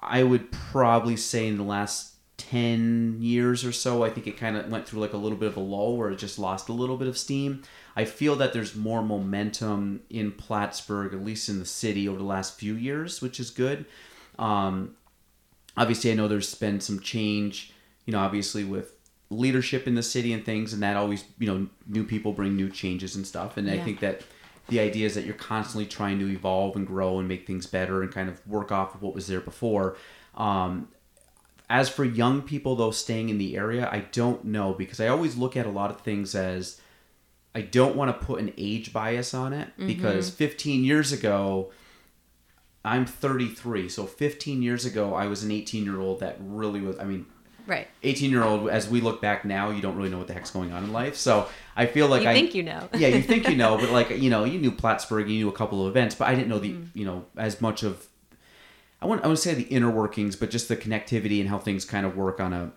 I 0.00 0.22
would 0.22 0.50
probably 0.50 1.16
say 1.16 1.46
in 1.46 1.56
the 1.56 1.64
last 1.64 2.09
10 2.40 3.18
years 3.20 3.66
or 3.66 3.72
so, 3.72 4.02
I 4.02 4.08
think 4.08 4.26
it 4.26 4.38
kind 4.38 4.56
of 4.56 4.70
went 4.70 4.88
through 4.88 5.00
like 5.00 5.12
a 5.12 5.18
little 5.18 5.36
bit 5.36 5.48
of 5.48 5.58
a 5.58 5.60
lull 5.60 5.98
where 5.98 6.10
it 6.10 6.16
just 6.16 6.38
lost 6.38 6.70
a 6.70 6.72
little 6.72 6.96
bit 6.96 7.06
of 7.06 7.18
steam. 7.18 7.62
I 7.94 8.06
feel 8.06 8.34
that 8.36 8.54
there's 8.54 8.74
more 8.74 9.02
momentum 9.02 10.00
in 10.08 10.32
Plattsburgh, 10.32 11.12
at 11.12 11.22
least 11.22 11.50
in 11.50 11.58
the 11.58 11.66
city, 11.66 12.08
over 12.08 12.16
the 12.16 12.24
last 12.24 12.58
few 12.58 12.74
years, 12.74 13.20
which 13.20 13.38
is 13.38 13.50
good. 13.50 13.84
Um, 14.38 14.96
obviously, 15.76 16.10
I 16.10 16.14
know 16.14 16.28
there's 16.28 16.54
been 16.54 16.80
some 16.80 17.00
change, 17.00 17.74
you 18.06 18.12
know, 18.12 18.20
obviously 18.20 18.64
with 18.64 18.94
leadership 19.28 19.86
in 19.86 19.94
the 19.94 20.02
city 20.02 20.32
and 20.32 20.42
things, 20.42 20.72
and 20.72 20.82
that 20.82 20.96
always, 20.96 21.24
you 21.38 21.46
know, 21.46 21.68
new 21.86 22.04
people 22.04 22.32
bring 22.32 22.56
new 22.56 22.70
changes 22.70 23.16
and 23.16 23.26
stuff. 23.26 23.58
And 23.58 23.70
I 23.70 23.78
think 23.84 24.00
that 24.00 24.22
the 24.68 24.80
idea 24.80 25.04
is 25.04 25.14
that 25.14 25.26
you're 25.26 25.34
constantly 25.34 25.84
trying 25.84 26.18
to 26.20 26.28
evolve 26.30 26.74
and 26.74 26.86
grow 26.86 27.18
and 27.18 27.28
make 27.28 27.46
things 27.46 27.66
better 27.66 28.02
and 28.02 28.10
kind 28.10 28.30
of 28.30 28.44
work 28.46 28.72
off 28.72 28.94
of 28.94 29.02
what 29.02 29.14
was 29.14 29.26
there 29.26 29.40
before. 29.40 29.96
Um, 30.36 30.88
as 31.70 31.88
for 31.88 32.04
young 32.04 32.42
people 32.42 32.76
though 32.76 32.90
staying 32.90 33.28
in 33.30 33.38
the 33.38 33.56
area, 33.56 33.88
I 33.90 34.00
don't 34.12 34.44
know 34.44 34.74
because 34.74 35.00
I 35.00 35.06
always 35.08 35.36
look 35.36 35.56
at 35.56 35.64
a 35.64 35.70
lot 35.70 35.90
of 35.90 36.00
things 36.02 36.34
as 36.34 36.80
I 37.54 37.62
don't 37.62 37.96
want 37.96 38.10
to 38.18 38.26
put 38.26 38.40
an 38.40 38.52
age 38.58 38.92
bias 38.92 39.32
on 39.32 39.52
it 39.52 39.68
because 39.78 40.28
15 40.30 40.84
years 40.84 41.12
ago 41.12 41.70
I'm 42.84 43.04
33. 43.06 43.88
So 43.88 44.06
15 44.06 44.62
years 44.62 44.84
ago 44.84 45.14
I 45.14 45.26
was 45.26 45.42
an 45.44 45.50
18 45.50 45.84
year 45.84 46.00
old 46.00 46.20
that 46.20 46.36
really 46.40 46.80
was 46.80 46.98
I 46.98 47.04
mean 47.04 47.26
Right. 47.66 47.86
18 48.02 48.30
year 48.32 48.42
old 48.42 48.68
as 48.68 48.88
we 48.88 49.00
look 49.00 49.20
back 49.20 49.44
now 49.44 49.70
you 49.70 49.80
don't 49.80 49.94
really 49.96 50.08
know 50.08 50.18
what 50.18 50.26
the 50.26 50.32
heck's 50.34 50.50
going 50.50 50.72
on 50.72 50.82
in 50.82 50.92
life. 50.92 51.14
So 51.14 51.46
I 51.76 51.86
feel 51.86 52.08
like 52.08 52.22
You 52.22 52.30
I 52.30 52.34
think 52.34 52.54
you 52.54 52.64
know. 52.64 52.88
yeah, 52.96 53.08
you 53.08 53.22
think 53.22 53.48
you 53.48 53.54
know, 53.56 53.76
but 53.80 53.90
like 53.90 54.10
you 54.10 54.28
know, 54.30 54.42
you 54.44 54.58
knew 54.58 54.72
Plattsburgh, 54.72 55.28
you 55.28 55.36
knew 55.38 55.48
a 55.48 55.52
couple 55.52 55.82
of 55.86 55.88
events, 55.88 56.16
but 56.16 56.26
I 56.26 56.34
didn't 56.34 56.48
know 56.48 56.58
the 56.58 56.72
Mm. 56.72 56.88
you 56.94 57.04
know 57.04 57.26
as 57.36 57.60
much 57.60 57.84
of 57.84 58.08
I 59.02 59.06
want 59.06 59.24
I 59.24 59.26
want 59.26 59.38
to 59.38 59.42
say 59.42 59.54
the 59.54 59.62
inner 59.64 59.90
workings, 59.90 60.36
but 60.36 60.50
just 60.50 60.68
the 60.68 60.76
connectivity 60.76 61.40
and 61.40 61.48
how 61.48 61.58
things 61.58 61.84
kind 61.84 62.04
of 62.04 62.16
work 62.16 62.40
on 62.40 62.52
a, 62.52 62.72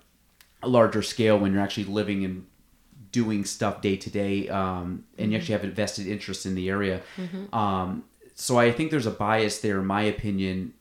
a 0.61 0.67
larger 0.67 1.01
scale 1.01 1.37
when 1.37 1.53
you're 1.53 1.61
actually 1.61 1.85
living 1.85 2.23
and 2.23 2.45
doing 3.11 3.45
stuff 3.45 3.81
day 3.81 3.95
to 3.95 4.09
day, 4.09 4.47
um, 4.49 5.03
and 5.17 5.31
you 5.31 5.37
actually 5.37 5.53
have 5.53 5.63
invested 5.63 6.07
interest 6.07 6.45
in 6.45 6.55
the 6.55 6.69
area. 6.69 7.01
Um, 7.53 8.05
so 8.35 8.57
I 8.57 8.71
think 8.71 8.89
there's 8.89 9.05
a 9.05 9.11
bias 9.11 9.59
there, 9.59 9.79
in 9.79 9.85
my 9.85 10.01
opinion, 10.01 10.73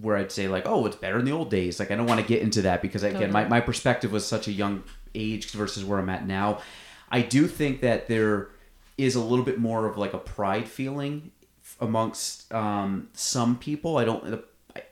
where 0.00 0.16
I'd 0.16 0.32
say 0.32 0.48
like, 0.48 0.64
oh, 0.66 0.84
it's 0.86 0.96
better 0.96 1.18
in 1.18 1.24
the 1.24 1.30
old 1.32 1.50
days. 1.50 1.78
Like 1.78 1.90
I 1.90 1.96
don't 1.96 2.06
want 2.06 2.20
to 2.20 2.26
get 2.26 2.42
into 2.42 2.62
that 2.62 2.82
because 2.82 3.02
again, 3.02 3.30
my, 3.32 3.44
my 3.46 3.60
perspective 3.60 4.10
was 4.12 4.26
such 4.26 4.48
a 4.48 4.52
young 4.52 4.82
age 5.14 5.50
versus 5.52 5.84
where 5.84 5.98
I'm 5.98 6.08
at 6.08 6.26
now. 6.26 6.60
I 7.10 7.22
do 7.22 7.46
think 7.46 7.82
that 7.82 8.08
there 8.08 8.48
is 8.98 9.14
a 9.14 9.20
little 9.20 9.44
bit 9.44 9.58
more 9.58 9.86
of 9.86 9.96
like 9.96 10.14
a 10.14 10.18
pride 10.18 10.68
feeling 10.68 11.30
amongst 11.80 12.52
um, 12.52 13.08
some 13.12 13.56
people. 13.58 13.96
I 13.98 14.04
don't 14.04 14.42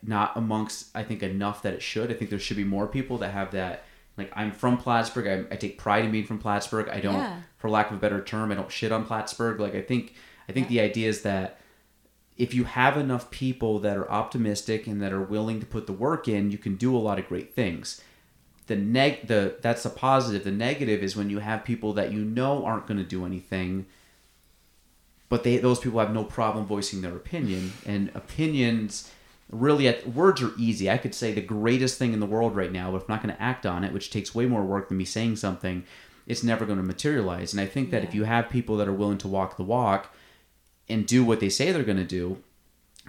not 0.03 0.37
amongst 0.37 0.89
I 0.95 1.03
think 1.03 1.23
enough 1.23 1.63
that 1.63 1.75
it 1.75 1.83
should. 1.83 2.11
I 2.11 2.15
think 2.15 2.31
there 2.31 2.39
should 2.39 2.57
be 2.57 2.65
more 2.65 2.87
people 2.87 3.19
that 3.19 3.33
have 3.33 3.51
that. 3.53 3.85
Like 4.17 4.31
I'm 4.35 4.53
from 4.53 4.77
Plattsburgh. 4.79 5.27
I, 5.51 5.55
I 5.55 5.57
take 5.57 5.79
pride 5.79 6.05
in 6.05 6.11
being 6.13 6.27
from 6.27 6.39
Plattsburgh. 6.39 6.89
I 6.89 7.01
don't, 7.01 7.15
Yeah. 7.15 7.41
for 7.59 7.69
lack 7.69 7.91
of 7.91 7.97
a 7.97 8.01
better 8.01 8.23
term, 8.23 8.53
I 8.53 8.55
don't 8.55 8.71
shit 8.71 8.93
on 8.93 9.05
Plattsburgh. 9.05 9.59
Like 9.61 9.75
I 9.75 9.83
think 9.83 10.15
I 10.49 10.53
think 10.53 10.69
the 10.69 10.81
idea 10.81 11.09
is 11.09 11.23
that 11.23 11.59
if 12.37 12.53
you 12.53 12.65
have 12.65 12.97
enough 12.97 13.31
people 13.31 13.79
that 13.81 13.97
are 13.97 14.11
optimistic 14.11 14.87
and 14.87 15.01
that 15.03 15.13
are 15.13 15.23
willing 15.23 15.61
to 15.61 15.67
put 15.67 15.87
the 15.87 15.93
work 15.93 16.27
in, 16.29 16.51
you 16.51 16.59
can 16.59 16.75
do 16.77 16.97
a 16.97 16.99
lot 16.99 17.19
of 17.19 17.29
great 17.29 17.55
things. 17.55 18.01
The 18.67 18.77
neg 18.77 19.27
the 19.27 19.57
that's 19.61 19.83
the 19.83 19.91
positive. 19.91 20.45
The 20.45 20.51
negative 20.53 21.03
is 21.03 21.17
when 21.17 21.29
you 21.31 21.39
have 21.41 21.65
people 21.65 21.93
that 21.95 22.13
you 22.13 22.25
know 22.25 22.65
aren't 22.65 22.87
going 22.87 22.99
to 22.99 23.05
do 23.05 23.25
anything, 23.27 23.87
but 25.29 25.43
they 25.45 25.57
those 25.59 25.81
people 25.81 25.99
have 26.01 26.13
no 26.15 26.25
problem 26.25 26.67
voicing 26.67 27.03
their 27.03 27.17
opinion 27.17 27.73
and 27.85 28.11
opinions 28.15 29.11
really 29.61 29.89
at 29.89 30.07
words 30.09 30.43
are 30.43 30.53
easy. 30.59 30.91
I 30.91 30.99
could 30.99 31.15
say 31.15 31.33
the 31.33 31.41
greatest 31.41 31.99
thing 31.99 32.13
in 32.13 32.21
the 32.21 32.27
world 32.27 32.57
right 32.57 32.73
now, 32.73 32.91
but 32.91 32.99
if 32.99 33.03
I'm 33.03 33.15
not 33.15 33.23
going 33.23 33.35
to 33.35 33.43
act 33.43 33.65
on 33.65 33.85
it, 33.85 33.93
which 33.93 34.11
takes 34.11 34.35
way 34.35 34.47
more 34.47 34.65
work 34.65 34.89
than 34.89 34.99
me 34.99 35.05
saying 35.05 35.37
something, 35.37 35.85
it's 36.27 36.43
never 36.43 36.65
going 36.65 36.79
to 36.79 36.85
materialize. 36.85 37.53
And 37.53 37.61
I 37.61 37.67
think 37.67 37.91
that 37.91 38.05
if 38.05 38.15
you 38.15 38.25
have 38.25 38.49
people 38.49 38.77
that 38.79 38.89
are 38.89 38.93
willing 38.93 39.19
to 39.19 39.29
walk 39.29 39.57
the 39.57 39.63
walk 39.63 40.15
and 40.89 41.07
do 41.07 41.25
what 41.25 41.41
they 41.41 41.49
say 41.49 41.71
they're 41.71 41.83
going 41.83 41.97
to 41.99 42.05
do, 42.05 42.43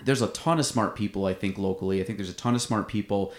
there's 0.04 0.22
a 0.22 0.28
ton 0.28 0.60
of 0.60 0.66
smart 0.66 0.96
people. 0.96 1.26
I 1.26 1.34
think 1.34 1.58
locally, 1.58 2.02
I 2.02 2.04
think 2.04 2.18
there's 2.18 2.30
a 2.30 2.34
ton 2.34 2.56
of 2.56 2.62
smart 2.62 2.88
people 2.88 3.34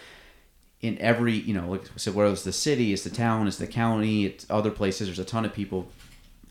in 0.83 0.99
every 0.99 1.33
you 1.33 1.55
know 1.55 1.71
like 1.71 1.85
I 1.85 1.97
said, 1.97 2.15
whether 2.15 2.31
it's 2.31 2.45
the 2.45 2.53
city, 2.53 2.93
it's 2.93 3.05
the 3.05 3.11
town, 3.11 3.47
it's 3.47 3.59
the 3.59 3.67
county, 3.67 4.27
it's 4.27 4.47
other 4.51 4.71
places. 4.71 5.09
There's 5.09 5.19
a 5.19 5.25
ton 5.25 5.45
of 5.45 5.53
people. 5.53 5.89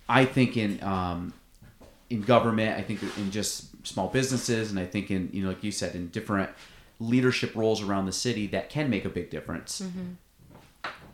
I 0.08 0.26
think 0.26 0.58
in 0.58 0.82
um, 0.84 1.34
in 2.10 2.22
government, 2.22 2.78
I 2.78 2.82
think 2.82 3.02
in 3.18 3.32
just 3.32 3.75
small 3.86 4.08
businesses, 4.10 4.70
and 4.72 4.80
I 4.80 4.86
think 4.86 5.10
in 5.12 5.30
you 5.32 5.44
know 5.44 5.50
like 5.50 5.64
you 5.64 5.72
said 5.72 5.96
in 5.96 6.10
different 6.10 6.50
leadership 7.00 7.56
roles 7.56 7.82
around 7.82 8.06
the 8.06 8.12
city 8.12 8.48
that 8.48 8.70
can 8.70 8.90
make 8.90 9.06
a 9.06 9.10
big 9.10 9.30
difference. 9.30 9.82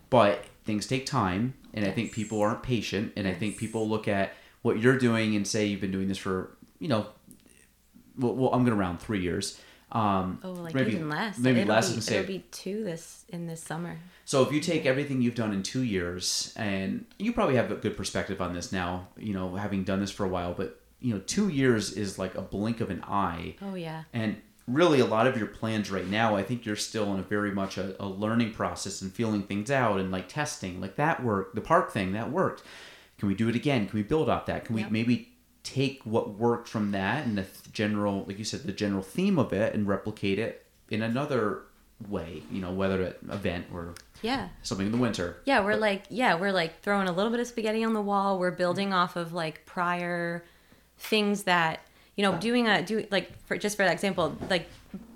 But 0.09 0.43
things 0.65 0.85
take 0.87 1.05
time, 1.05 1.53
and 1.73 1.85
I 1.85 1.91
think 1.91 2.11
people 2.11 2.41
aren't 2.41 2.63
patient, 2.63 3.13
and 3.15 3.27
I 3.27 3.33
think 3.33 3.57
people 3.57 3.87
look 3.87 4.07
at 4.07 4.33
what 4.61 4.79
you're 4.79 4.97
doing 4.97 5.35
and 5.35 5.47
say 5.47 5.65
you've 5.65 5.81
been 5.81 5.91
doing 5.91 6.07
this 6.07 6.17
for 6.17 6.51
you 6.79 6.87
know 6.87 7.07
well, 8.17 8.35
well 8.35 8.53
I'm 8.53 8.63
going 8.65 8.75
to 8.75 8.79
round 8.81 8.99
three 8.99 9.21
years. 9.21 9.59
Um, 9.93 10.39
Oh, 10.43 10.51
like 10.51 10.73
maybe- 10.73 10.93
even 10.93 11.09
less. 11.09 11.37
Maybe 11.37 11.61
it'll 11.61 11.73
less. 11.75 11.93
Be, 11.93 12.01
say 12.01 12.17
it'll 12.19 12.27
be 12.27 12.45
two 12.51 12.83
this 12.83 13.25
in 13.29 13.47
this 13.47 13.61
summer. 13.61 13.99
so 14.25 14.41
if 14.41 14.51
you 14.53 14.59
take 14.61 14.85
everything 14.85 15.21
you've 15.21 15.35
done 15.35 15.51
in 15.53 15.63
two 15.63 15.83
years, 15.83 16.53
and 16.55 17.05
you 17.19 17.33
probably 17.33 17.55
have 17.55 17.71
a 17.71 17.75
good 17.75 17.97
perspective 17.97 18.41
on 18.41 18.53
this 18.53 18.71
now, 18.71 19.07
you 19.17 19.33
know, 19.33 19.55
having 19.55 19.83
done 19.83 19.99
this 19.99 20.11
for 20.11 20.25
a 20.25 20.29
while, 20.29 20.53
but 20.53 20.80
you 21.01 21.13
know, 21.13 21.19
two 21.25 21.49
years 21.49 21.91
is 21.93 22.17
like 22.19 22.35
a 22.35 22.41
blink 22.41 22.79
of 22.81 22.89
an 22.89 23.03
eye. 23.07 23.55
Oh 23.61 23.75
yeah. 23.75 24.03
And 24.13 24.37
really, 24.67 24.99
a 24.99 25.05
lot 25.05 25.27
of 25.27 25.35
your 25.37 25.47
plans 25.47 25.89
right 25.91 26.07
now, 26.07 26.35
I 26.35 26.43
think 26.43 26.65
you're 26.65 26.75
still 26.75 27.13
in 27.13 27.19
a 27.19 27.23
very 27.23 27.51
much 27.51 27.77
a, 27.77 27.95
a 28.01 28.05
learning 28.05 28.53
process 28.53 29.01
and 29.01 29.11
feeling 29.11 29.43
things 29.43 29.71
out 29.71 29.99
and 29.99 30.11
like 30.11 30.27
testing. 30.29 30.79
Like 30.79 30.95
that 30.97 31.23
worked, 31.23 31.55
the 31.55 31.61
park 31.61 31.91
thing 31.91 32.11
that 32.13 32.31
worked. 32.31 32.63
Can 33.17 33.27
we 33.27 33.35
do 33.35 33.49
it 33.49 33.55
again? 33.55 33.87
Can 33.87 33.97
we 33.97 34.03
build 34.03 34.29
off 34.29 34.45
that? 34.45 34.65
Can 34.65 34.75
we 34.75 34.81
Yep. 34.81 34.91
maybe 34.91 35.27
take 35.63 36.01
what 36.05 36.35
worked 36.39 36.67
from 36.67 36.91
that 36.91 37.25
and 37.25 37.37
the 37.37 37.43
th- 37.43 37.71
general, 37.71 38.23
like 38.27 38.39
you 38.39 38.43
said, 38.45 38.63
the 38.63 38.71
general 38.71 39.03
theme 39.03 39.37
of 39.37 39.53
it 39.53 39.73
and 39.75 39.87
replicate 39.87 40.39
it 40.39 40.65
in 40.89 41.01
another 41.01 41.63
way? 42.09 42.41
You 42.51 42.61
know, 42.61 42.71
whether 42.71 43.01
at 43.03 43.17
event 43.29 43.67
or 43.73 43.93
Yeah. 44.23 44.49
something 44.63 44.85
in 44.87 44.91
the 44.91 44.97
winter. 44.97 45.37
Yeah, 45.45 45.63
we're 45.63 45.75
like 45.77 46.03
yeah, 46.09 46.35
we're 46.35 46.51
like 46.51 46.81
throwing 46.81 47.07
a 47.07 47.11
little 47.11 47.31
bit 47.31 47.39
of 47.39 47.47
spaghetti 47.47 47.83
on 47.83 47.93
the 47.93 48.01
wall. 48.01 48.39
We're 48.39 48.51
building 48.51 48.91
off 48.93 49.15
of 49.15 49.33
like 49.33 49.65
prior 49.65 50.43
things 51.01 51.43
that 51.43 51.81
you 52.15 52.23
know, 52.23 52.37
doing 52.37 52.67
a 52.67 52.83
do 52.83 53.05
like 53.09 53.31
for 53.45 53.57
just 53.57 53.77
for 53.77 53.83
that 53.83 53.93
example, 53.93 54.37
like 54.49 54.67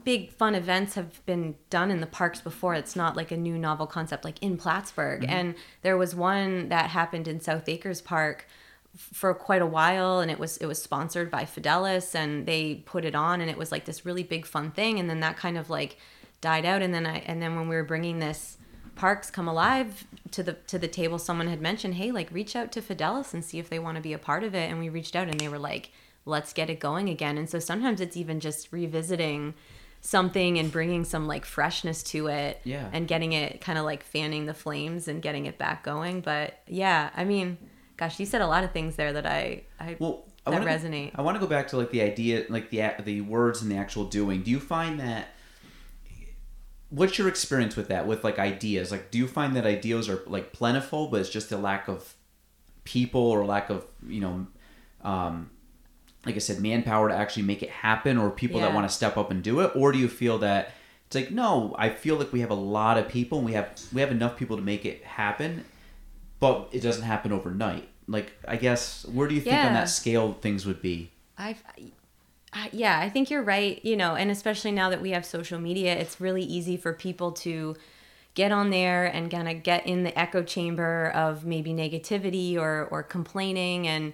big 0.03 0.31
fun 0.31 0.55
events 0.55 0.95
have 0.95 1.25
been 1.25 1.55
done 1.69 1.91
in 1.91 1.99
the 1.99 2.07
parks 2.07 2.39
before. 2.41 2.73
It's 2.73 2.95
not 2.95 3.15
like 3.15 3.31
a 3.31 3.37
new 3.37 3.57
novel 3.57 3.85
concept 3.85 4.23
like 4.23 4.41
in 4.41 4.57
Plattsburgh. 4.57 5.21
Mm-hmm. 5.21 5.31
And 5.31 5.55
there 5.81 5.97
was 5.97 6.15
one 6.15 6.69
that 6.69 6.89
happened 6.89 7.27
in 7.27 7.41
South 7.41 7.67
Acres 7.67 8.01
Park 8.01 8.47
for 8.95 9.33
quite 9.33 9.61
a 9.61 9.65
while 9.65 10.21
and 10.21 10.31
it 10.31 10.39
was 10.39 10.55
it 10.57 10.67
was 10.67 10.81
sponsored 10.81 11.29
by 11.29 11.43
Fidelis 11.43 12.15
and 12.15 12.45
they 12.45 12.75
put 12.85 13.03
it 13.03 13.13
on 13.13 13.41
and 13.41 13.49
it 13.49 13.57
was 13.57 13.69
like 13.69 13.83
this 13.83 14.05
really 14.05 14.23
big 14.23 14.45
fun 14.45 14.71
thing 14.71 14.99
and 14.99 15.09
then 15.09 15.19
that 15.19 15.35
kind 15.35 15.57
of 15.57 15.69
like 15.69 15.97
died 16.39 16.63
out 16.63 16.81
and 16.81 16.93
then 16.93 17.05
I 17.05 17.17
and 17.25 17.41
then 17.41 17.57
when 17.57 17.67
we 17.67 17.75
were 17.75 17.83
bringing 17.83 18.19
this 18.19 18.57
parks 18.95 19.29
come 19.29 19.47
alive 19.47 20.05
to 20.31 20.41
the 20.43 20.53
to 20.53 20.79
the 20.79 20.87
table 20.87 21.19
someone 21.19 21.47
had 21.47 21.61
mentioned 21.61 21.95
hey 21.95 22.11
like 22.11 22.31
reach 22.31 22.55
out 22.55 22.71
to 22.71 22.81
Fidelis 22.81 23.33
and 23.33 23.43
see 23.43 23.59
if 23.59 23.69
they 23.69 23.79
want 23.79 23.95
to 23.97 24.01
be 24.01 24.13
a 24.13 24.17
part 24.17 24.43
of 24.43 24.55
it 24.55 24.69
and 24.69 24.79
we 24.79 24.89
reached 24.89 25.15
out 25.15 25.27
and 25.27 25.39
they 25.39 25.47
were 25.49 25.59
like 25.59 25.91
let's 26.25 26.53
get 26.53 26.69
it 26.69 26.79
going 26.79 27.09
again 27.09 27.37
and 27.37 27.49
so 27.49 27.59
sometimes 27.59 27.99
it's 28.01 28.17
even 28.17 28.39
just 28.39 28.71
revisiting 28.71 29.53
something 30.01 30.59
and 30.59 30.71
bringing 30.71 31.03
some 31.03 31.27
like 31.27 31.45
freshness 31.45 32.03
to 32.03 32.27
it 32.27 32.61
Yeah. 32.63 32.89
and 32.93 33.07
getting 33.07 33.33
it 33.33 33.59
kind 33.61 33.77
of 33.77 33.85
like 33.85 34.03
fanning 34.03 34.45
the 34.45 34.53
flames 34.53 35.07
and 35.07 35.21
getting 35.21 35.45
it 35.45 35.57
back 35.57 35.83
going 35.83 36.21
but 36.21 36.59
yeah 36.67 37.09
i 37.15 37.23
mean 37.25 37.57
gosh 37.97 38.19
you 38.19 38.25
said 38.25 38.41
a 38.41 38.47
lot 38.47 38.63
of 38.63 38.71
things 38.71 38.95
there 38.95 39.13
that 39.13 39.25
i 39.25 39.63
i 39.79 39.95
Well, 39.99 40.25
I 40.47 40.51
that 40.51 40.61
resonate 40.61 41.11
I 41.15 41.21
want 41.23 41.35
to 41.35 41.39
go 41.41 41.47
back 41.47 41.69
to 41.69 41.77
like 41.77 41.89
the 41.89 42.01
idea, 42.01 42.45
like 42.49 42.69
the 42.69 42.83
the 43.03 43.21
words 43.21 43.63
and 43.63 43.71
the 43.71 43.77
actual 43.77 44.05
doing. 44.05 44.43
Do 44.43 44.51
you 44.51 44.59
find 44.59 44.99
that? 44.99 45.29
What's 46.89 47.17
your 47.17 47.27
experience 47.27 47.75
with 47.75 47.87
that? 47.87 48.07
With 48.07 48.23
like 48.23 48.39
ideas, 48.39 48.91
like 48.91 49.11
do 49.11 49.17
you 49.17 49.27
find 49.27 49.55
that 49.55 49.65
ideas 49.65 50.07
are 50.09 50.21
like 50.27 50.53
plentiful, 50.53 51.07
but 51.07 51.19
it's 51.21 51.29
just 51.29 51.51
a 51.51 51.57
lack 51.57 51.87
of 51.87 52.13
people 52.83 53.21
or 53.21 53.45
lack 53.45 53.69
of 53.69 53.85
you 54.07 54.21
know, 54.21 54.47
um, 55.03 55.49
like 56.25 56.35
I 56.35 56.39
said, 56.39 56.59
manpower 56.61 57.09
to 57.09 57.15
actually 57.15 57.43
make 57.43 57.63
it 57.63 57.69
happen, 57.69 58.17
or 58.17 58.29
people 58.29 58.59
that 58.61 58.73
want 58.73 58.87
to 58.87 58.95
step 58.95 59.17
up 59.17 59.31
and 59.31 59.43
do 59.43 59.59
it, 59.61 59.71
or 59.75 59.91
do 59.91 59.97
you 59.99 60.07
feel 60.07 60.37
that 60.39 60.73
it's 61.07 61.15
like 61.15 61.31
no, 61.31 61.75
I 61.77 61.89
feel 61.89 62.15
like 62.15 62.31
we 62.31 62.41
have 62.41 62.51
a 62.51 62.55
lot 62.55 62.97
of 62.97 63.07
people, 63.07 63.39
and 63.39 63.45
we 63.45 63.53
have 63.53 63.79
we 63.93 64.01
have 64.01 64.11
enough 64.11 64.37
people 64.37 64.55
to 64.57 64.63
make 64.63 64.85
it 64.85 65.03
happen, 65.03 65.65
but 66.39 66.69
it 66.71 66.81
doesn't 66.81 67.03
happen 67.03 67.31
overnight. 67.31 67.89
Like 68.07 68.33
I 68.47 68.55
guess 68.55 69.05
where 69.05 69.27
do 69.27 69.35
you 69.35 69.41
think 69.41 69.55
on 69.55 69.73
that 69.73 69.89
scale 69.89 70.33
things 70.33 70.65
would 70.65 70.81
be? 70.81 71.11
I've, 71.37 71.63
Yeah, 72.71 72.99
I 72.99 73.09
think 73.09 73.29
you're 73.29 73.43
right. 73.43 73.83
You 73.83 73.97
know, 73.97 74.15
and 74.15 74.31
especially 74.31 74.71
now 74.71 74.89
that 74.89 75.01
we 75.01 75.11
have 75.11 75.25
social 75.25 75.59
media, 75.59 75.95
it's 75.95 76.21
really 76.21 76.43
easy 76.43 76.77
for 76.77 76.93
people 76.93 77.31
to 77.33 77.75
get 78.35 78.51
on 78.51 78.69
there 78.69 79.05
and 79.05 79.31
kind 79.31 79.49
of 79.49 79.63
get 79.63 79.87
in 79.87 80.03
the 80.03 80.17
echo 80.17 80.43
chamber 80.43 81.11
of 81.15 81.45
maybe 81.45 81.73
negativity 81.73 82.57
or 82.57 82.87
or 82.91 83.01
complaining 83.01 83.87
and 83.87 84.13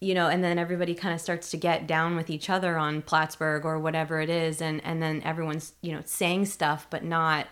you 0.00 0.14
know 0.14 0.28
and 0.28 0.42
then 0.42 0.58
everybody 0.58 0.94
kind 0.94 1.12
of 1.12 1.20
starts 1.20 1.50
to 1.50 1.56
get 1.56 1.86
down 1.86 2.14
with 2.16 2.30
each 2.30 2.48
other 2.48 2.78
on 2.78 3.02
plattsburgh 3.02 3.64
or 3.64 3.78
whatever 3.78 4.20
it 4.20 4.30
is 4.30 4.62
and 4.62 4.82
and 4.84 5.02
then 5.02 5.20
everyone's 5.24 5.72
you 5.82 5.92
know 5.92 6.00
saying 6.04 6.46
stuff 6.46 6.86
but 6.88 7.02
not 7.02 7.48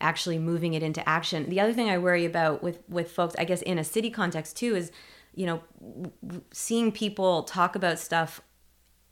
actually 0.00 0.38
moving 0.38 0.72
it 0.72 0.82
into 0.82 1.06
action 1.06 1.48
the 1.50 1.60
other 1.60 1.74
thing 1.74 1.90
i 1.90 1.98
worry 1.98 2.24
about 2.24 2.62
with 2.62 2.78
with 2.88 3.10
folks 3.10 3.34
i 3.38 3.44
guess 3.44 3.60
in 3.62 3.78
a 3.78 3.84
city 3.84 4.10
context 4.10 4.56
too 4.56 4.74
is 4.74 4.90
you 5.34 5.44
know 5.44 5.62
seeing 6.50 6.90
people 6.90 7.42
talk 7.42 7.76
about 7.76 7.98
stuff 7.98 8.40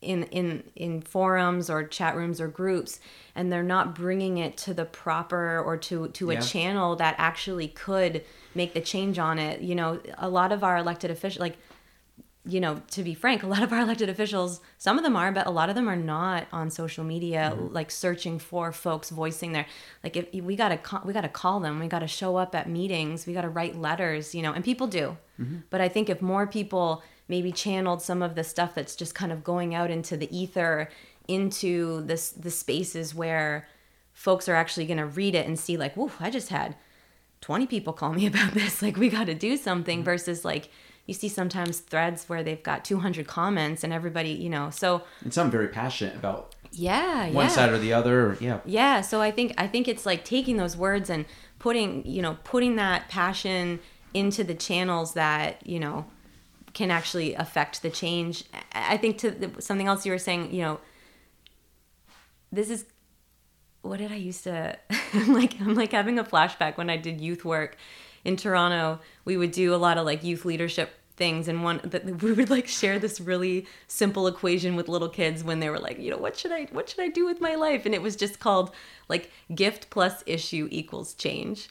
in 0.00 0.22
in 0.24 0.62
in 0.74 1.02
forums 1.02 1.68
or 1.68 1.84
chat 1.84 2.16
rooms 2.16 2.40
or 2.40 2.48
groups 2.48 3.00
and 3.34 3.52
they're 3.52 3.62
not 3.62 3.94
bringing 3.94 4.38
it 4.38 4.56
to 4.56 4.72
the 4.72 4.84
proper 4.84 5.60
or 5.60 5.76
to 5.76 6.08
to 6.08 6.30
a 6.30 6.40
channel 6.40 6.96
that 6.96 7.14
actually 7.18 7.68
could 7.68 8.24
make 8.54 8.72
the 8.72 8.80
change 8.80 9.18
on 9.18 9.38
it. 9.38 9.60
You 9.60 9.74
know 9.74 10.00
a 10.16 10.28
lot 10.28 10.52
of 10.52 10.64
our 10.64 10.78
elected 10.78 11.10
officials 11.10 11.40
like 11.40 11.58
you 12.46 12.58
know, 12.58 12.80
to 12.92 13.02
be 13.02 13.12
frank, 13.12 13.42
a 13.42 13.46
lot 13.46 13.62
of 13.62 13.72
our 13.72 13.80
elected 13.80 14.08
officials, 14.08 14.60
some 14.78 14.96
of 14.96 15.04
them 15.04 15.14
are, 15.14 15.30
but 15.30 15.46
a 15.46 15.50
lot 15.50 15.68
of 15.68 15.74
them 15.74 15.88
are 15.88 15.96
not 15.96 16.46
on 16.52 16.70
social 16.70 17.04
media, 17.04 17.52
mm-hmm. 17.54 17.72
like 17.74 17.90
searching 17.90 18.38
for 18.38 18.72
folks 18.72 19.10
voicing 19.10 19.52
their, 19.52 19.66
like 20.02 20.16
if 20.16 20.32
we 20.32 20.56
gotta 20.56 20.78
ca- 20.78 21.02
we 21.04 21.12
gotta 21.12 21.28
call 21.28 21.60
them, 21.60 21.78
we 21.78 21.86
gotta 21.86 22.06
show 22.06 22.36
up 22.36 22.54
at 22.54 22.68
meetings, 22.68 23.26
we 23.26 23.34
gotta 23.34 23.50
write 23.50 23.76
letters, 23.76 24.34
you 24.34 24.40
know, 24.40 24.52
and 24.52 24.64
people 24.64 24.86
do. 24.86 25.18
Mm-hmm. 25.38 25.58
But 25.68 25.82
I 25.82 25.88
think 25.88 26.08
if 26.08 26.22
more 26.22 26.46
people 26.46 27.02
maybe 27.30 27.52
channeled 27.52 28.02
some 28.02 28.22
of 28.22 28.34
the 28.34 28.44
stuff 28.44 28.74
that's 28.74 28.96
just 28.96 29.14
kind 29.14 29.32
of 29.32 29.42
going 29.42 29.74
out 29.74 29.90
into 29.90 30.16
the 30.16 30.36
ether, 30.36 30.90
into 31.28 32.02
this 32.02 32.30
the 32.30 32.50
spaces 32.50 33.14
where 33.14 33.66
folks 34.12 34.48
are 34.48 34.56
actually 34.56 34.84
gonna 34.84 35.06
read 35.06 35.34
it 35.34 35.46
and 35.46 35.58
see 35.58 35.78
like, 35.78 35.94
whoa, 35.94 36.10
I 36.20 36.28
just 36.28 36.50
had 36.50 36.74
20 37.40 37.66
people 37.66 37.92
call 37.92 38.12
me 38.12 38.26
about 38.32 38.52
this 38.52 38.82
like 38.82 38.96
we 38.96 39.08
got 39.08 39.26
to 39.26 39.34
do 39.34 39.56
something 39.56 39.98
mm-hmm. 39.98 40.04
versus 40.04 40.44
like 40.44 40.68
you 41.06 41.14
see 41.14 41.28
sometimes 41.28 41.80
threads 41.80 42.28
where 42.28 42.42
they've 42.42 42.62
got 42.62 42.84
200 42.84 43.26
comments 43.26 43.82
and 43.82 43.92
everybody 43.92 44.30
you 44.30 44.48
know 44.48 44.70
so 44.70 45.02
And 45.22 45.32
some 45.32 45.50
very 45.50 45.68
passionate 45.68 46.16
about 46.16 46.54
yeah 46.72 47.30
one 47.30 47.46
yeah. 47.46 47.48
side 47.48 47.70
or 47.70 47.78
the 47.78 47.92
other. 47.92 48.28
Or, 48.28 48.38
yeah. 48.40 48.60
yeah 48.64 49.00
so 49.00 49.20
i 49.20 49.30
think 49.30 49.54
i 49.58 49.66
think 49.66 49.88
it's 49.88 50.06
like 50.06 50.24
taking 50.24 50.56
those 50.56 50.76
words 50.76 51.10
and 51.10 51.24
putting 51.58 52.06
you 52.06 52.22
know 52.22 52.38
putting 52.44 52.76
that 52.76 53.08
passion 53.08 53.80
into 54.14 54.44
the 54.44 54.54
channels 54.54 55.14
that 55.14 55.66
you 55.66 55.80
know 55.80 56.06
can 56.72 56.90
actually 56.90 57.34
affect 57.34 57.82
the 57.82 57.90
change 57.90 58.44
i 58.72 58.96
think 58.96 59.18
to 59.18 59.30
the, 59.30 59.60
something 59.60 59.86
else 59.86 60.06
you 60.06 60.12
were 60.12 60.18
saying 60.18 60.52
you 60.52 60.62
know 60.62 60.80
this 62.52 62.70
is 62.70 62.84
what 63.82 63.98
did 63.98 64.12
I 64.12 64.16
used 64.16 64.44
to 64.44 64.78
I'm 65.14 65.32
like 65.32 65.60
I'm 65.60 65.74
like 65.74 65.92
having 65.92 66.18
a 66.18 66.24
flashback 66.24 66.76
when 66.76 66.90
I 66.90 66.96
did 66.96 67.20
youth 67.20 67.44
work 67.44 67.76
in 68.24 68.36
Toronto. 68.36 69.00
We 69.24 69.36
would 69.36 69.52
do 69.52 69.74
a 69.74 69.76
lot 69.76 69.98
of 69.98 70.04
like 70.04 70.22
youth 70.22 70.44
leadership 70.44 70.90
things 71.16 71.48
and 71.48 71.62
one 71.62 71.80
that 71.84 72.04
we 72.22 72.32
would 72.32 72.50
like 72.50 72.68
share 72.68 72.98
this 72.98 73.20
really 73.20 73.66
simple 73.86 74.26
equation 74.26 74.76
with 74.76 74.88
little 74.88 75.08
kids 75.08 75.42
when 75.42 75.60
they 75.60 75.70
were 75.70 75.78
like, 75.78 75.98
you 75.98 76.10
know, 76.10 76.18
what 76.18 76.36
should 76.36 76.52
I 76.52 76.68
what 76.72 76.88
should 76.88 77.00
I 77.00 77.08
do 77.08 77.24
with 77.24 77.40
my 77.40 77.54
life? 77.54 77.86
And 77.86 77.94
it 77.94 78.02
was 78.02 78.16
just 78.16 78.38
called 78.38 78.72
like 79.08 79.30
gift 79.54 79.90
plus 79.90 80.22
issue 80.26 80.68
equals 80.70 81.14
change. 81.14 81.68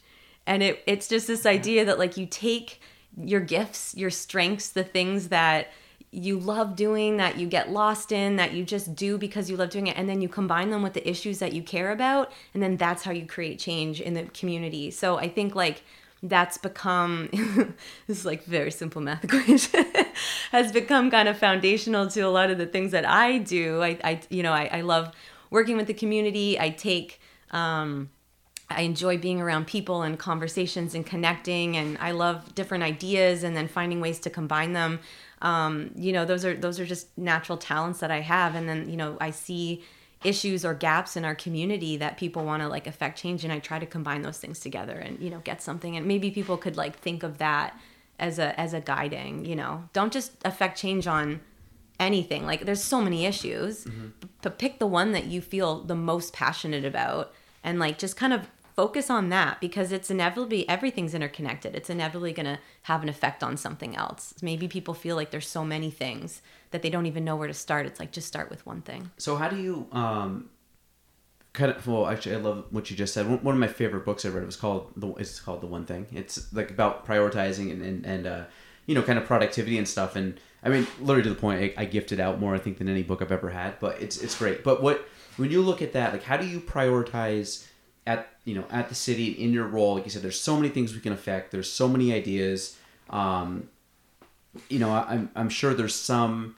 And 0.47 0.63
it 0.63 0.83
it's 0.87 1.07
just 1.07 1.27
this 1.27 1.45
idea 1.45 1.85
that 1.85 1.99
like 1.99 2.17
you 2.17 2.25
take 2.25 2.81
your 3.17 3.41
gifts, 3.41 3.95
your 3.95 4.09
strengths, 4.09 4.69
the 4.69 4.83
things 4.83 5.29
that 5.29 5.69
you 6.11 6.39
love 6.39 6.75
doing 6.75 7.17
that 7.17 7.37
you 7.37 7.47
get 7.47 7.69
lost 7.69 8.11
in 8.11 8.37
that 8.37 8.51
you 8.51 8.63
just 8.63 8.95
do 8.95 9.17
because 9.17 9.47
you 9.47 9.55
love 9.55 9.69
doing 9.69 9.85
it 9.85 9.95
and 9.95 10.09
then 10.09 10.21
you 10.21 10.27
combine 10.27 10.71
them 10.71 10.81
with 10.81 10.93
the 10.93 11.07
issues 11.07 11.37
that 11.37 11.53
you 11.53 11.61
care 11.61 11.91
about 11.91 12.31
and 12.55 12.63
then 12.63 12.77
that's 12.77 13.03
how 13.03 13.11
you 13.11 13.27
create 13.27 13.59
change 13.59 14.01
in 14.01 14.15
the 14.15 14.23
community. 14.23 14.89
So 14.89 15.17
i 15.17 15.29
think 15.29 15.53
like 15.53 15.83
that's 16.23 16.57
become 16.57 17.29
this 18.07 18.17
is 18.17 18.25
like 18.25 18.43
very 18.45 18.71
simple 18.71 19.01
math 19.01 19.23
equation 19.23 19.85
has 20.51 20.71
become 20.71 21.11
kind 21.11 21.29
of 21.29 21.37
foundational 21.37 22.07
to 22.07 22.21
a 22.21 22.27
lot 22.27 22.49
of 22.49 22.57
the 22.57 22.65
things 22.65 22.91
that 22.91 23.07
i 23.07 23.37
do. 23.37 23.83
I, 23.83 23.99
I 24.03 24.21
you 24.31 24.41
know 24.41 24.51
I, 24.51 24.65
I 24.73 24.81
love 24.81 25.13
working 25.49 25.77
with 25.77 25.87
the 25.87 25.93
community. 25.93 26.59
I 26.59 26.69
take 26.69 27.19
um, 27.51 28.09
I 28.69 28.81
enjoy 28.81 29.17
being 29.17 29.41
around 29.41 29.65
people 29.67 30.03
and 30.03 30.17
conversations 30.17 30.93
and 30.93 31.05
connecting, 31.05 31.75
and 31.75 31.97
I 31.99 32.11
love 32.11 32.53
different 32.53 32.83
ideas 32.83 33.43
and 33.43 33.55
then 33.55 33.67
finding 33.67 33.99
ways 33.99 34.19
to 34.19 34.29
combine 34.29 34.73
them. 34.73 34.99
Um, 35.41 35.91
you 35.95 36.11
know, 36.11 36.25
those 36.25 36.45
are 36.45 36.53
those 36.53 36.79
are 36.79 36.85
just 36.85 37.17
natural 37.17 37.57
talents 37.57 37.99
that 37.99 38.11
I 38.11 38.21
have, 38.21 38.55
and 38.55 38.69
then 38.69 38.89
you 38.89 38.97
know 38.97 39.17
I 39.19 39.31
see 39.31 39.83
issues 40.23 40.65
or 40.65 40.73
gaps 40.73 41.15
in 41.15 41.23
our 41.23 41.33
community 41.33 41.95
that 41.97 42.17
people 42.17 42.43
want 42.43 42.61
to 42.61 42.69
like 42.69 42.85
affect 42.85 43.17
change, 43.17 43.43
and 43.43 43.51
I 43.51 43.59
try 43.59 43.79
to 43.79 43.85
combine 43.85 44.21
those 44.21 44.37
things 44.37 44.59
together 44.59 44.97
and 44.99 45.19
you 45.19 45.29
know 45.31 45.39
get 45.39 45.61
something. 45.61 45.97
And 45.97 46.05
maybe 46.05 46.29
people 46.29 46.57
could 46.57 46.77
like 46.77 46.99
think 46.99 47.23
of 47.23 47.39
that 47.39 47.79
as 48.19 48.37
a 48.37 48.59
as 48.59 48.73
a 48.73 48.81
guiding. 48.81 49.45
You 49.45 49.55
know, 49.55 49.85
don't 49.93 50.13
just 50.13 50.33
affect 50.45 50.77
change 50.77 51.07
on 51.07 51.39
anything. 51.99 52.45
Like 52.45 52.65
there's 52.65 52.83
so 52.83 53.01
many 53.01 53.25
issues, 53.25 53.87
but 54.43 54.59
pick 54.59 54.77
the 54.77 54.87
one 54.87 55.11
that 55.13 55.25
you 55.25 55.41
feel 55.41 55.83
the 55.83 55.95
most 55.95 56.33
passionate 56.33 56.85
about 56.85 57.33
and 57.63 57.79
like 57.79 57.97
just 57.97 58.15
kind 58.15 58.33
of 58.33 58.47
focus 58.79 59.09
on 59.09 59.27
that 59.27 59.59
because 59.59 59.91
it's 59.91 60.09
inevitably 60.09 60.61
everything's 60.69 61.13
interconnected. 61.13 61.75
It's 61.75 61.89
inevitably 61.89 62.31
going 62.31 62.45
to 62.45 62.59
have 62.83 63.03
an 63.03 63.09
effect 63.09 63.43
on 63.43 63.57
something 63.57 63.93
else. 63.93 64.33
Maybe 64.41 64.69
people 64.69 64.93
feel 64.93 65.17
like 65.17 65.31
there's 65.31 65.49
so 65.49 65.65
many 65.65 65.91
things 65.91 66.41
that 66.71 66.81
they 66.81 66.89
don't 66.89 67.05
even 67.05 67.25
know 67.25 67.35
where 67.35 67.49
to 67.49 67.53
start. 67.53 67.85
It's 67.85 67.99
like 67.99 68.13
just 68.13 68.29
start 68.29 68.49
with 68.49 68.65
one 68.65 68.81
thing. 68.81 69.11
So 69.17 69.35
how 69.35 69.49
do 69.49 69.57
you 69.57 69.87
um 69.91 70.49
kind 71.51 71.71
of 71.73 71.85
well 71.85 72.07
actually 72.07 72.35
I 72.35 72.39
love 72.39 72.67
what 72.69 72.89
you 72.89 72.95
just 72.95 73.13
said. 73.13 73.27
One 73.43 73.53
of 73.53 73.59
my 73.59 73.67
favorite 73.67 74.05
books 74.05 74.23
I 74.23 74.29
read 74.29 74.43
it 74.43 74.45
was 74.45 74.55
called 74.55 74.93
the 74.95 75.09
it's 75.15 75.41
called 75.41 75.59
The 75.59 75.67
One 75.67 75.85
Thing. 75.85 76.07
It's 76.13 76.53
like 76.53 76.71
about 76.71 77.05
prioritizing 77.05 77.73
and 77.73 77.81
and, 77.81 78.05
and 78.05 78.27
uh 78.27 78.43
you 78.85 78.95
know 78.95 79.03
kind 79.03 79.19
of 79.19 79.25
productivity 79.25 79.77
and 79.77 79.89
stuff 79.89 80.15
and 80.15 80.39
I 80.63 80.69
mean 80.69 80.87
literally 81.01 81.23
to 81.23 81.35
the 81.35 81.41
point 81.41 81.73
I, 81.77 81.81
I 81.81 81.83
gifted 81.83 82.21
out 82.21 82.39
more 82.39 82.55
I 82.55 82.59
think 82.59 82.77
than 82.77 82.87
any 82.87 83.03
book 83.03 83.21
I've 83.21 83.33
ever 83.33 83.49
had, 83.49 83.77
but 83.81 84.01
it's 84.01 84.15
it's 84.23 84.37
great. 84.37 84.63
But 84.63 84.81
what 84.81 85.05
when 85.35 85.51
you 85.51 85.61
look 85.61 85.81
at 85.81 85.91
that 85.91 86.13
like 86.13 86.23
how 86.23 86.37
do 86.37 86.47
you 86.47 86.61
prioritize 86.61 87.65
at 88.09 88.27
you 88.43 88.55
know 88.55 88.65
at 88.71 88.89
the 88.89 88.95
city 88.95 89.27
in 89.43 89.53
your 89.53 89.67
role 89.67 89.95
like 89.95 90.05
you 90.05 90.11
said 90.11 90.21
there's 90.21 90.39
so 90.39 90.55
many 90.55 90.69
things 90.69 90.93
we 90.93 90.99
can 90.99 91.13
affect 91.13 91.51
there's 91.51 91.71
so 91.71 91.87
many 91.87 92.13
ideas 92.13 92.77
um 93.11 93.69
you 94.67 94.79
know 94.79 94.91
I, 94.91 95.01
I'm, 95.09 95.29
I'm 95.35 95.49
sure 95.49 95.73
there's 95.73 95.95
some 95.95 96.55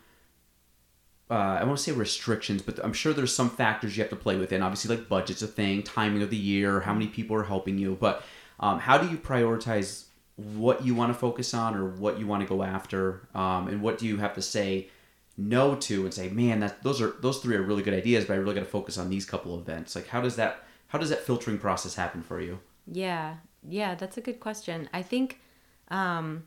uh, 1.29 1.59
I 1.61 1.63
want 1.63 1.77
to 1.77 1.83
say 1.83 1.93
restrictions, 1.93 2.61
but 2.61 2.77
I'm 2.83 2.91
sure 2.91 3.13
there's 3.13 3.33
some 3.33 3.49
factors 3.49 3.95
you 3.95 4.03
have 4.03 4.09
to 4.09 4.17
play 4.17 4.35
within. 4.35 4.61
Obviously, 4.61 4.93
like 4.93 5.07
budget's 5.07 5.41
a 5.41 5.47
thing, 5.47 5.81
timing 5.81 6.21
of 6.21 6.29
the 6.29 6.35
year, 6.35 6.81
how 6.81 6.91
many 6.91 7.07
people 7.07 7.37
are 7.37 7.45
helping 7.45 7.77
you. 7.77 7.95
But 7.97 8.25
um, 8.59 8.79
how 8.79 8.97
do 8.97 9.07
you 9.07 9.15
prioritize 9.15 10.07
what 10.35 10.85
you 10.85 10.93
want 10.93 11.13
to 11.13 11.17
focus 11.17 11.53
on 11.53 11.73
or 11.73 11.85
what 11.85 12.19
you 12.19 12.27
want 12.27 12.41
to 12.41 12.47
go 12.49 12.63
after, 12.63 13.21
um, 13.33 13.69
and 13.69 13.81
what 13.81 13.97
do 13.97 14.07
you 14.07 14.17
have 14.17 14.33
to 14.33 14.41
say 14.41 14.89
no 15.37 15.75
to 15.75 16.03
and 16.03 16.13
say, 16.13 16.27
man, 16.27 16.59
that 16.59 16.83
those 16.83 17.01
are 17.01 17.15
those 17.21 17.39
three 17.39 17.55
are 17.55 17.61
really 17.61 17.81
good 17.81 17.93
ideas, 17.93 18.25
but 18.25 18.33
I 18.33 18.37
really 18.37 18.55
got 18.55 18.61
to 18.61 18.65
focus 18.65 18.97
on 18.97 19.09
these 19.09 19.25
couple 19.25 19.57
events. 19.57 19.95
Like, 19.95 20.07
how 20.07 20.19
does 20.19 20.35
that 20.35 20.65
how 20.91 20.97
does 20.97 21.09
that 21.09 21.21
filtering 21.21 21.57
process 21.57 21.95
happen 21.95 22.21
for 22.21 22.41
you? 22.41 22.59
Yeah, 22.85 23.37
yeah, 23.65 23.95
that's 23.95 24.17
a 24.17 24.21
good 24.21 24.41
question. 24.41 24.89
I 24.93 25.01
think, 25.01 25.39
um, 25.87 26.43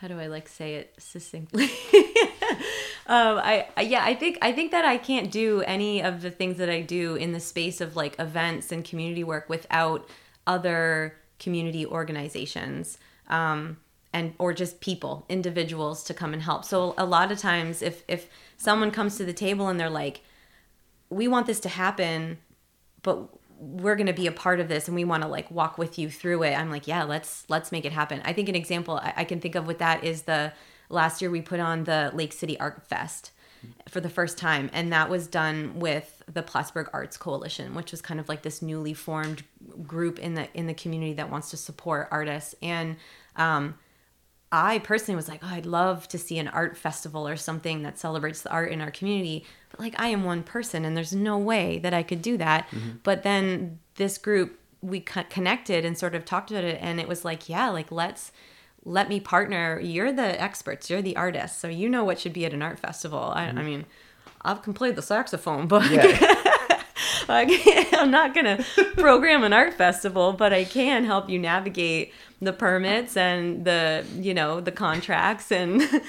how 0.00 0.06
do 0.06 0.20
I 0.20 0.28
like 0.28 0.48
say 0.48 0.76
it 0.76 0.94
succinctly? 0.98 1.64
um, 3.08 3.38
I, 3.38 3.66
yeah, 3.80 4.04
I 4.04 4.14
think 4.14 4.38
I 4.40 4.52
think 4.52 4.70
that 4.70 4.84
I 4.84 4.96
can't 4.96 5.32
do 5.32 5.62
any 5.62 6.00
of 6.00 6.22
the 6.22 6.30
things 6.30 6.58
that 6.58 6.70
I 6.70 6.82
do 6.82 7.16
in 7.16 7.32
the 7.32 7.40
space 7.40 7.80
of 7.80 7.96
like 7.96 8.14
events 8.20 8.70
and 8.70 8.84
community 8.84 9.24
work 9.24 9.48
without 9.48 10.08
other 10.46 11.16
community 11.40 11.84
organizations. 11.84 12.98
Um, 13.26 13.78
and 14.12 14.34
or 14.38 14.54
just 14.54 14.80
people 14.80 15.26
individuals 15.28 16.02
to 16.02 16.14
come 16.14 16.32
and 16.32 16.40
help 16.40 16.64
so 16.64 16.94
a 16.96 17.04
lot 17.04 17.30
of 17.30 17.36
times 17.36 17.82
if 17.82 18.04
if 18.08 18.26
someone 18.56 18.90
comes 18.90 19.18
to 19.18 19.24
the 19.26 19.34
table 19.34 19.68
and 19.68 19.78
they're 19.78 19.90
like 19.90 20.22
we 21.10 21.28
want 21.28 21.46
this 21.46 21.60
to 21.60 21.68
happen 21.68 22.38
but 23.02 23.28
we're 23.60 23.96
going 23.96 24.06
to 24.06 24.12
be 24.12 24.26
a 24.26 24.32
part 24.32 24.60
of 24.60 24.68
this 24.68 24.86
and 24.86 24.94
we 24.94 25.04
want 25.04 25.22
to 25.22 25.28
like 25.28 25.50
walk 25.50 25.78
with 25.78 25.98
you 25.98 26.08
through 26.08 26.42
it. 26.44 26.54
I'm 26.54 26.70
like 26.70 26.86
yeah 26.86 27.04
let's 27.04 27.44
let's 27.48 27.72
make 27.72 27.84
it 27.84 27.92
happen. 27.92 28.20
I 28.24 28.32
think 28.32 28.48
an 28.48 28.54
example 28.54 28.96
I, 28.96 29.14
I 29.18 29.24
can 29.24 29.40
think 29.40 29.54
of 29.54 29.66
with 29.66 29.78
that 29.78 30.04
is 30.04 30.22
the 30.22 30.52
last 30.88 31.20
year 31.20 31.30
we 31.30 31.42
put 31.42 31.60
on 31.60 31.84
the 31.84 32.10
lake 32.14 32.32
city 32.32 32.58
art 32.58 32.86
fest 32.86 33.32
for 33.88 34.00
the 34.00 34.08
first 34.08 34.38
time 34.38 34.70
and 34.72 34.92
that 34.92 35.10
was 35.10 35.26
done 35.26 35.80
with 35.80 36.22
the 36.32 36.42
plattsburgh 36.42 36.88
arts 36.92 37.16
coalition 37.16 37.74
which 37.74 37.90
was 37.90 38.00
kind 38.00 38.20
of 38.20 38.28
like 38.28 38.42
this 38.42 38.62
newly 38.62 38.94
formed 38.94 39.42
group 39.86 40.18
in 40.18 40.34
the 40.34 40.48
in 40.54 40.66
the 40.66 40.74
community 40.74 41.14
that 41.14 41.30
wants 41.30 41.50
to 41.50 41.56
support 41.56 42.08
artists. 42.10 42.54
And 42.62 42.96
um, 43.36 43.74
I 44.50 44.78
personally 44.78 45.16
was 45.16 45.28
like, 45.28 45.40
oh, 45.42 45.48
I'd 45.48 45.66
love 45.66 46.08
to 46.08 46.18
see 46.18 46.38
an 46.38 46.48
art 46.48 46.76
festival 46.76 47.28
or 47.28 47.36
something 47.36 47.82
that 47.82 47.98
celebrates 47.98 48.42
the 48.42 48.50
art 48.50 48.72
in 48.72 48.80
our 48.80 48.90
community. 48.90 49.44
But 49.70 49.80
like, 49.80 50.00
I 50.00 50.08
am 50.08 50.24
one 50.24 50.42
person 50.42 50.84
and 50.84 50.96
there's 50.96 51.12
no 51.12 51.36
way 51.36 51.78
that 51.80 51.92
I 51.92 52.02
could 52.02 52.22
do 52.22 52.38
that. 52.38 52.66
Mm-hmm. 52.70 52.90
But 53.02 53.24
then 53.24 53.78
this 53.96 54.16
group, 54.16 54.58
we 54.80 55.00
connected 55.00 55.84
and 55.84 55.98
sort 55.98 56.14
of 56.14 56.24
talked 56.24 56.50
about 56.50 56.64
it. 56.64 56.78
And 56.80 56.98
it 56.98 57.08
was 57.08 57.24
like, 57.24 57.48
yeah, 57.48 57.68
like, 57.68 57.92
let's 57.92 58.32
let 58.84 59.08
me 59.08 59.20
partner. 59.20 59.78
You're 59.80 60.12
the 60.12 60.40
experts, 60.40 60.88
you're 60.88 61.02
the 61.02 61.16
artists. 61.16 61.58
So 61.58 61.68
you 61.68 61.88
know 61.88 62.04
what 62.04 62.18
should 62.18 62.32
be 62.32 62.46
at 62.46 62.54
an 62.54 62.62
art 62.62 62.78
festival. 62.78 63.18
I, 63.34 63.44
I 63.44 63.48
mm-hmm. 63.48 63.64
mean, 63.66 63.86
I 64.42 64.54
can 64.54 64.72
play 64.72 64.92
the 64.92 65.02
saxophone, 65.02 65.66
but 65.66 65.82
can't, 65.82 66.46
I'm 67.92 68.10
not 68.10 68.34
gonna 68.34 68.64
program 68.96 69.44
an 69.44 69.52
art 69.52 69.74
festival, 69.74 70.32
but 70.32 70.52
I 70.52 70.64
can 70.64 71.04
help 71.04 71.28
you 71.28 71.38
navigate 71.38 72.12
the 72.40 72.52
permits 72.52 73.16
and 73.16 73.64
the 73.64 74.04
you 74.16 74.34
know 74.34 74.60
the 74.60 74.72
contracts 74.72 75.50
and 75.50 75.80
the, 75.80 76.00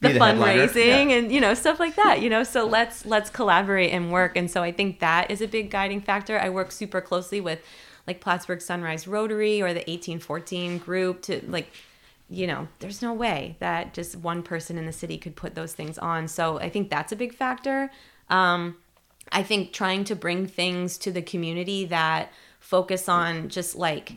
the 0.00 0.08
fundraising 0.10 1.08
Yeah. 1.10 1.16
and 1.16 1.32
you 1.32 1.40
know 1.40 1.54
stuff 1.54 1.78
like 1.80 1.96
that. 1.96 2.22
You 2.22 2.30
know, 2.30 2.44
so 2.44 2.66
let's 2.66 3.04
let's 3.06 3.30
collaborate 3.30 3.92
and 3.92 4.12
work. 4.12 4.36
And 4.36 4.50
so 4.50 4.62
I 4.62 4.72
think 4.72 5.00
that 5.00 5.30
is 5.30 5.40
a 5.40 5.48
big 5.48 5.70
guiding 5.70 6.00
factor. 6.00 6.38
I 6.38 6.48
work 6.50 6.72
super 6.72 7.00
closely 7.00 7.40
with 7.40 7.60
like 8.06 8.20
Plattsburgh 8.20 8.60
Sunrise 8.60 9.06
Rotary 9.06 9.62
or 9.62 9.68
the 9.68 9.80
1814 9.80 10.78
group 10.78 11.22
to 11.22 11.40
like 11.46 11.70
you 12.30 12.46
know, 12.46 12.66
there's 12.78 13.02
no 13.02 13.12
way 13.12 13.56
that 13.58 13.92
just 13.92 14.16
one 14.16 14.42
person 14.42 14.78
in 14.78 14.86
the 14.86 14.92
city 14.92 15.18
could 15.18 15.36
put 15.36 15.54
those 15.54 15.74
things 15.74 15.98
on. 15.98 16.26
So 16.28 16.58
I 16.58 16.70
think 16.70 16.88
that's 16.88 17.12
a 17.12 17.16
big 17.16 17.34
factor. 17.34 17.90
Um, 18.30 18.76
I 19.32 19.42
think 19.42 19.72
trying 19.72 20.04
to 20.04 20.16
bring 20.16 20.46
things 20.46 20.98
to 20.98 21.10
the 21.10 21.22
community 21.22 21.86
that 21.86 22.32
focus 22.60 23.08
on 23.08 23.48
just 23.48 23.74
like 23.74 24.14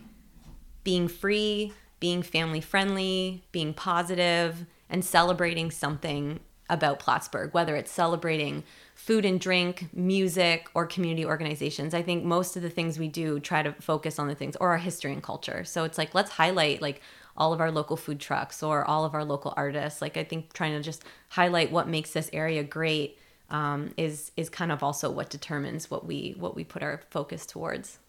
being 0.83 1.07
free, 1.07 1.73
being 1.99 2.21
family 2.21 2.61
friendly, 2.61 3.43
being 3.51 3.73
positive, 3.73 4.65
and 4.89 5.03
celebrating 5.03 5.71
something 5.71 6.39
about 6.69 6.99
Plattsburgh, 6.99 7.53
whether 7.53 7.75
it's 7.75 7.91
celebrating 7.91 8.63
food 8.95 9.25
and 9.25 9.39
drink, 9.39 9.87
music, 9.93 10.67
or 10.73 10.85
community 10.85 11.25
organizations. 11.25 11.93
I 11.93 12.01
think 12.01 12.23
most 12.23 12.55
of 12.55 12.63
the 12.63 12.69
things 12.69 12.97
we 12.97 13.07
do 13.07 13.39
try 13.39 13.61
to 13.61 13.73
focus 13.73 14.19
on 14.19 14.27
the 14.27 14.35
things 14.35 14.55
or 14.57 14.71
our 14.71 14.77
history 14.77 15.13
and 15.13 15.21
culture. 15.21 15.63
So 15.63 15.83
it's 15.83 15.97
like 15.97 16.15
let's 16.15 16.31
highlight 16.31 16.81
like 16.81 17.01
all 17.37 17.53
of 17.53 17.61
our 17.61 17.71
local 17.71 17.97
food 17.97 18.19
trucks 18.19 18.63
or 18.63 18.83
all 18.85 19.05
of 19.05 19.13
our 19.13 19.23
local 19.23 19.53
artists. 19.55 20.01
Like 20.01 20.17
I 20.17 20.23
think 20.23 20.53
trying 20.53 20.73
to 20.73 20.81
just 20.81 21.03
highlight 21.29 21.71
what 21.71 21.87
makes 21.87 22.11
this 22.11 22.29
area 22.33 22.63
great 22.63 23.19
um, 23.49 23.93
is 23.97 24.31
is 24.37 24.49
kind 24.49 24.71
of 24.71 24.83
also 24.83 25.09
what 25.09 25.29
determines 25.29 25.89
what 25.91 26.05
we 26.05 26.35
what 26.37 26.55
we 26.55 26.63
put 26.63 26.83
our 26.83 27.01
focus 27.09 27.45
towards. 27.45 27.99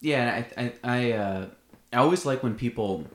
Yeah, 0.00 0.44
I 0.56 0.62
I 0.62 0.72
I, 0.84 1.12
uh, 1.12 1.46
I 1.92 1.96
always 1.98 2.26
like 2.26 2.42
when 2.42 2.54
people 2.54 3.06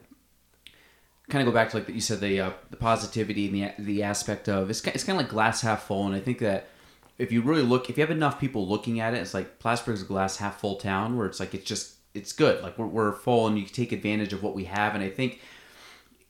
kind 1.29 1.45
of 1.45 1.51
go 1.51 1.55
back 1.55 1.69
to 1.69 1.77
like 1.77 1.85
that 1.87 1.95
you 1.95 2.01
said 2.01 2.19
the 2.19 2.39
uh, 2.39 2.51
the 2.69 2.77
positivity 2.77 3.47
and 3.47 3.55
the 3.55 3.83
the 3.83 4.03
aspect 4.03 4.47
of 4.47 4.69
it's 4.69 4.85
it's 4.87 5.03
kind 5.03 5.19
of 5.19 5.23
like 5.25 5.31
glass 5.31 5.61
half 5.61 5.83
full, 5.83 6.05
and 6.05 6.15
I 6.15 6.19
think 6.19 6.39
that 6.39 6.69
if 7.17 7.31
you 7.31 7.41
really 7.41 7.63
look, 7.63 7.89
if 7.89 7.97
you 7.97 8.01
have 8.01 8.11
enough 8.11 8.39
people 8.39 8.67
looking 8.67 8.99
at 8.99 9.13
it, 9.13 9.17
it's 9.17 9.33
like 9.33 9.59
Plattsburgh's 9.59 10.03
a 10.03 10.05
glass 10.05 10.37
half 10.37 10.59
full 10.59 10.75
town 10.75 11.17
where 11.17 11.25
it's 11.25 11.39
like 11.39 11.53
it's 11.53 11.65
just 11.65 11.95
it's 12.13 12.31
good, 12.31 12.63
like 12.63 12.77
we're, 12.77 12.87
we're 12.87 13.11
full, 13.11 13.47
and 13.47 13.57
you 13.57 13.65
take 13.65 13.91
advantage 13.91 14.33
of 14.33 14.43
what 14.43 14.55
we 14.55 14.65
have, 14.65 14.95
and 14.95 15.03
I 15.03 15.09
think 15.09 15.41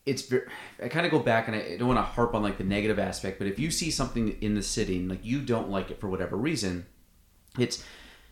it's 0.08 0.34
I 0.82 0.88
kind 0.88 1.05
of 1.05 1.12
go 1.12 1.20
back 1.20 1.47
and 1.47 1.55
I 1.55 1.78
don't 1.78 1.88
want 1.88 1.99
to 1.99 2.03
harp 2.03 2.34
on 2.34 2.41
like 2.41 2.58
the 2.58 2.64
negative 2.64 2.97
aspect, 2.97 3.38
but 3.38 3.47
if 3.47 3.60
you 3.60 3.70
see 3.70 3.91
something 3.91 4.38
in 4.41 4.55
the 4.55 4.64
city 4.64 4.97
and 4.97 5.10
like 5.10 5.24
you 5.24 5.41
don't 5.41 5.70
like 5.70 5.91
it 5.91 5.99
for 5.99 6.08
whatever 6.08 6.38
reason, 6.38 6.86
it's 7.60 7.84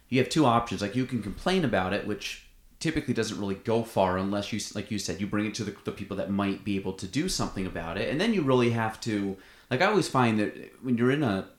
you 0.09 0.19
have 0.19 0.30
two 0.30 0.45
options. 0.45 0.82
Like 0.82 0.95
you 0.95 1.05
can 1.05 1.21
complain 1.21 1.65
about 1.65 1.93
it, 1.93 2.07
which 2.07 2.47
typically 2.80 3.13
doesn't 3.13 3.39
really 3.39 3.55
go 3.55 3.84
far 3.84 4.17
unless 4.17 4.53
you, 4.53 4.59
like 4.73 4.89
you 4.89 4.99
said, 4.99 5.19
you 5.19 5.28
bring 5.28 5.45
it 5.45 5.55
to 5.55 5.63
the, 5.63 5.76
the 5.84 5.91
people 5.91 6.15
that 6.17 6.30
might 6.30 6.63
be 6.63 6.76
able 6.78 6.93
to 6.93 7.07
do 7.07 7.28
something 7.28 7.65
about 7.65 7.97
it, 7.97 8.09
and 8.09 8.19
then 8.19 8.34
you 8.34 8.41
really 8.41 8.71
have 8.71 8.99
to. 9.01 9.38
Like 9.69 9.82
I 9.82 9.88
always 9.88 10.07
find 10.07 10.39
that 10.39 10.82
when 10.82 10.97
you're 10.97 11.11
in 11.11 11.23
a 11.23 11.49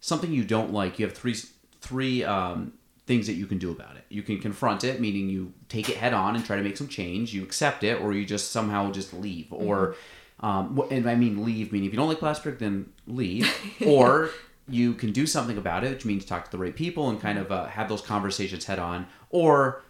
something 0.00 0.32
you 0.32 0.44
don't 0.44 0.72
like, 0.72 0.98
you 0.98 1.06
have 1.06 1.16
three 1.16 1.36
three 1.80 2.24
um, 2.24 2.74
things 3.06 3.26
that 3.26 3.34
you 3.34 3.46
can 3.46 3.58
do 3.58 3.70
about 3.70 3.96
it. 3.96 4.04
You 4.08 4.22
can 4.22 4.38
confront 4.38 4.84
it, 4.84 5.00
meaning 5.00 5.28
you 5.28 5.52
take 5.68 5.88
it 5.88 5.96
head 5.96 6.14
on 6.14 6.36
and 6.36 6.44
try 6.44 6.56
to 6.56 6.62
make 6.62 6.76
some 6.76 6.88
change. 6.88 7.34
You 7.34 7.42
accept 7.42 7.82
it, 7.82 8.00
or 8.00 8.12
you 8.12 8.24
just 8.24 8.52
somehow 8.52 8.92
just 8.92 9.12
leave. 9.12 9.48
Or, 9.50 9.96
um, 10.40 10.80
and 10.90 11.08
I 11.08 11.14
mean 11.16 11.44
leave, 11.44 11.72
meaning 11.72 11.88
if 11.88 11.92
you 11.92 11.98
don't 11.98 12.08
like 12.08 12.18
Plattsburgh, 12.18 12.58
then 12.58 12.92
leave. 13.06 13.52
or 13.84 14.30
you 14.68 14.94
can 14.94 15.12
do 15.12 15.26
something 15.26 15.58
about 15.58 15.84
it, 15.84 15.90
which 15.90 16.04
means 16.04 16.24
talk 16.24 16.44
to 16.44 16.50
the 16.50 16.58
right 16.58 16.74
people 16.74 17.10
and 17.10 17.20
kind 17.20 17.38
of 17.38 17.50
uh, 17.50 17.66
have 17.66 17.88
those 17.88 18.02
conversations 18.02 18.66
head 18.66 18.78
on. 18.78 19.06
Or 19.30 19.82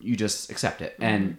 you 0.00 0.16
just 0.16 0.50
accept 0.50 0.80
it. 0.80 0.96
And 0.98 1.36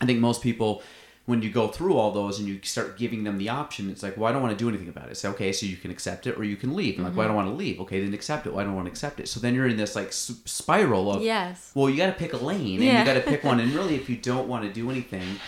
I 0.00 0.06
think 0.06 0.18
most 0.20 0.42
people, 0.42 0.82
when 1.28 1.42
you 1.42 1.50
go 1.50 1.68
through 1.68 1.94
all 1.94 2.10
those 2.10 2.38
and 2.38 2.48
you 2.48 2.58
start 2.62 2.96
giving 2.96 3.22
them 3.22 3.36
the 3.36 3.50
option, 3.50 3.90
it's 3.90 4.02
like, 4.02 4.16
well, 4.16 4.30
I 4.30 4.32
don't 4.32 4.40
want 4.40 4.58
to 4.58 4.64
do 4.64 4.66
anything 4.66 4.88
about 4.88 5.10
it. 5.10 5.16
Say, 5.18 5.28
okay, 5.28 5.52
so 5.52 5.66
you 5.66 5.76
can 5.76 5.90
accept 5.90 6.26
it 6.26 6.38
or 6.38 6.42
you 6.42 6.56
can 6.56 6.74
leave. 6.74 6.96
And 6.96 7.04
like, 7.04 7.14
well, 7.14 7.24
I 7.24 7.28
don't 7.28 7.36
want 7.36 7.48
to 7.48 7.54
leave. 7.54 7.78
Okay, 7.80 8.02
then 8.02 8.14
accept 8.14 8.46
it. 8.46 8.50
Well, 8.54 8.60
I 8.60 8.64
don't 8.64 8.74
want 8.74 8.86
to 8.86 8.90
accept 8.90 9.20
it. 9.20 9.28
So 9.28 9.38
then 9.38 9.54
you're 9.54 9.66
in 9.66 9.76
this 9.76 9.94
like 9.94 10.10
spiral 10.10 11.12
of, 11.12 11.22
Yes. 11.22 11.70
well, 11.74 11.90
you 11.90 11.98
got 11.98 12.06
to 12.06 12.12
pick 12.12 12.32
a 12.32 12.38
lane 12.38 12.76
and 12.76 12.82
Yeah. 12.82 13.00
you 13.00 13.04
got 13.04 13.12
to 13.12 13.20
pick 13.20 13.44
one. 13.44 13.60
And 13.60 13.70
really, 13.74 13.94
if 13.94 14.08
you 14.08 14.16
don't 14.16 14.48
want 14.48 14.64
to 14.64 14.72
do 14.72 14.90
anything, 14.90 15.38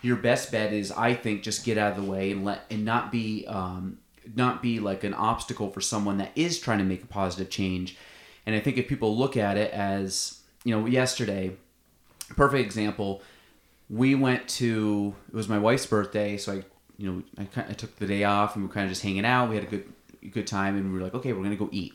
your 0.00 0.16
best 0.16 0.50
bet 0.50 0.72
is, 0.72 0.90
I 0.90 1.12
think, 1.12 1.42
just 1.42 1.66
get 1.66 1.76
out 1.76 1.98
of 1.98 2.02
the 2.02 2.10
way 2.10 2.30
and 2.32 2.42
let 2.42 2.62
and 2.70 2.86
not 2.86 3.12
be 3.12 3.44
um, 3.46 3.98
not 4.34 4.62
be 4.62 4.80
like 4.80 5.04
an 5.04 5.12
obstacle 5.12 5.70
for 5.70 5.82
someone 5.82 6.16
that 6.16 6.32
is 6.34 6.58
trying 6.58 6.78
to 6.78 6.84
make 6.84 7.02
a 7.02 7.06
positive 7.06 7.50
change. 7.50 7.94
And 8.46 8.56
I 8.56 8.60
think 8.60 8.78
if 8.78 8.88
people 8.88 9.14
look 9.14 9.36
at 9.36 9.58
it 9.58 9.70
as, 9.72 10.40
you 10.64 10.74
know, 10.74 10.86
yesterday, 10.86 11.56
perfect 12.36 12.64
example. 12.64 13.20
We 13.88 14.14
went 14.14 14.48
to 14.48 15.14
it 15.28 15.34
was 15.34 15.48
my 15.48 15.58
wife's 15.58 15.86
birthday, 15.86 16.36
so 16.36 16.52
I, 16.52 16.64
you 16.96 17.12
know, 17.12 17.22
I, 17.38 17.44
kind 17.44 17.66
I 17.70 17.74
took 17.74 17.96
the 17.96 18.06
day 18.06 18.24
off 18.24 18.54
and 18.54 18.64
we 18.64 18.68
were 18.68 18.74
kind 18.74 18.84
of 18.84 18.90
just 18.90 19.02
hanging 19.02 19.24
out. 19.24 19.48
We 19.48 19.54
had 19.54 19.64
a 19.64 19.68
good 19.68 19.92
good 20.30 20.46
time, 20.46 20.76
and 20.76 20.92
we 20.92 20.98
were 20.98 21.04
like, 21.04 21.14
okay, 21.14 21.32
we're 21.32 21.42
gonna 21.42 21.56
go 21.56 21.68
eat. 21.72 21.94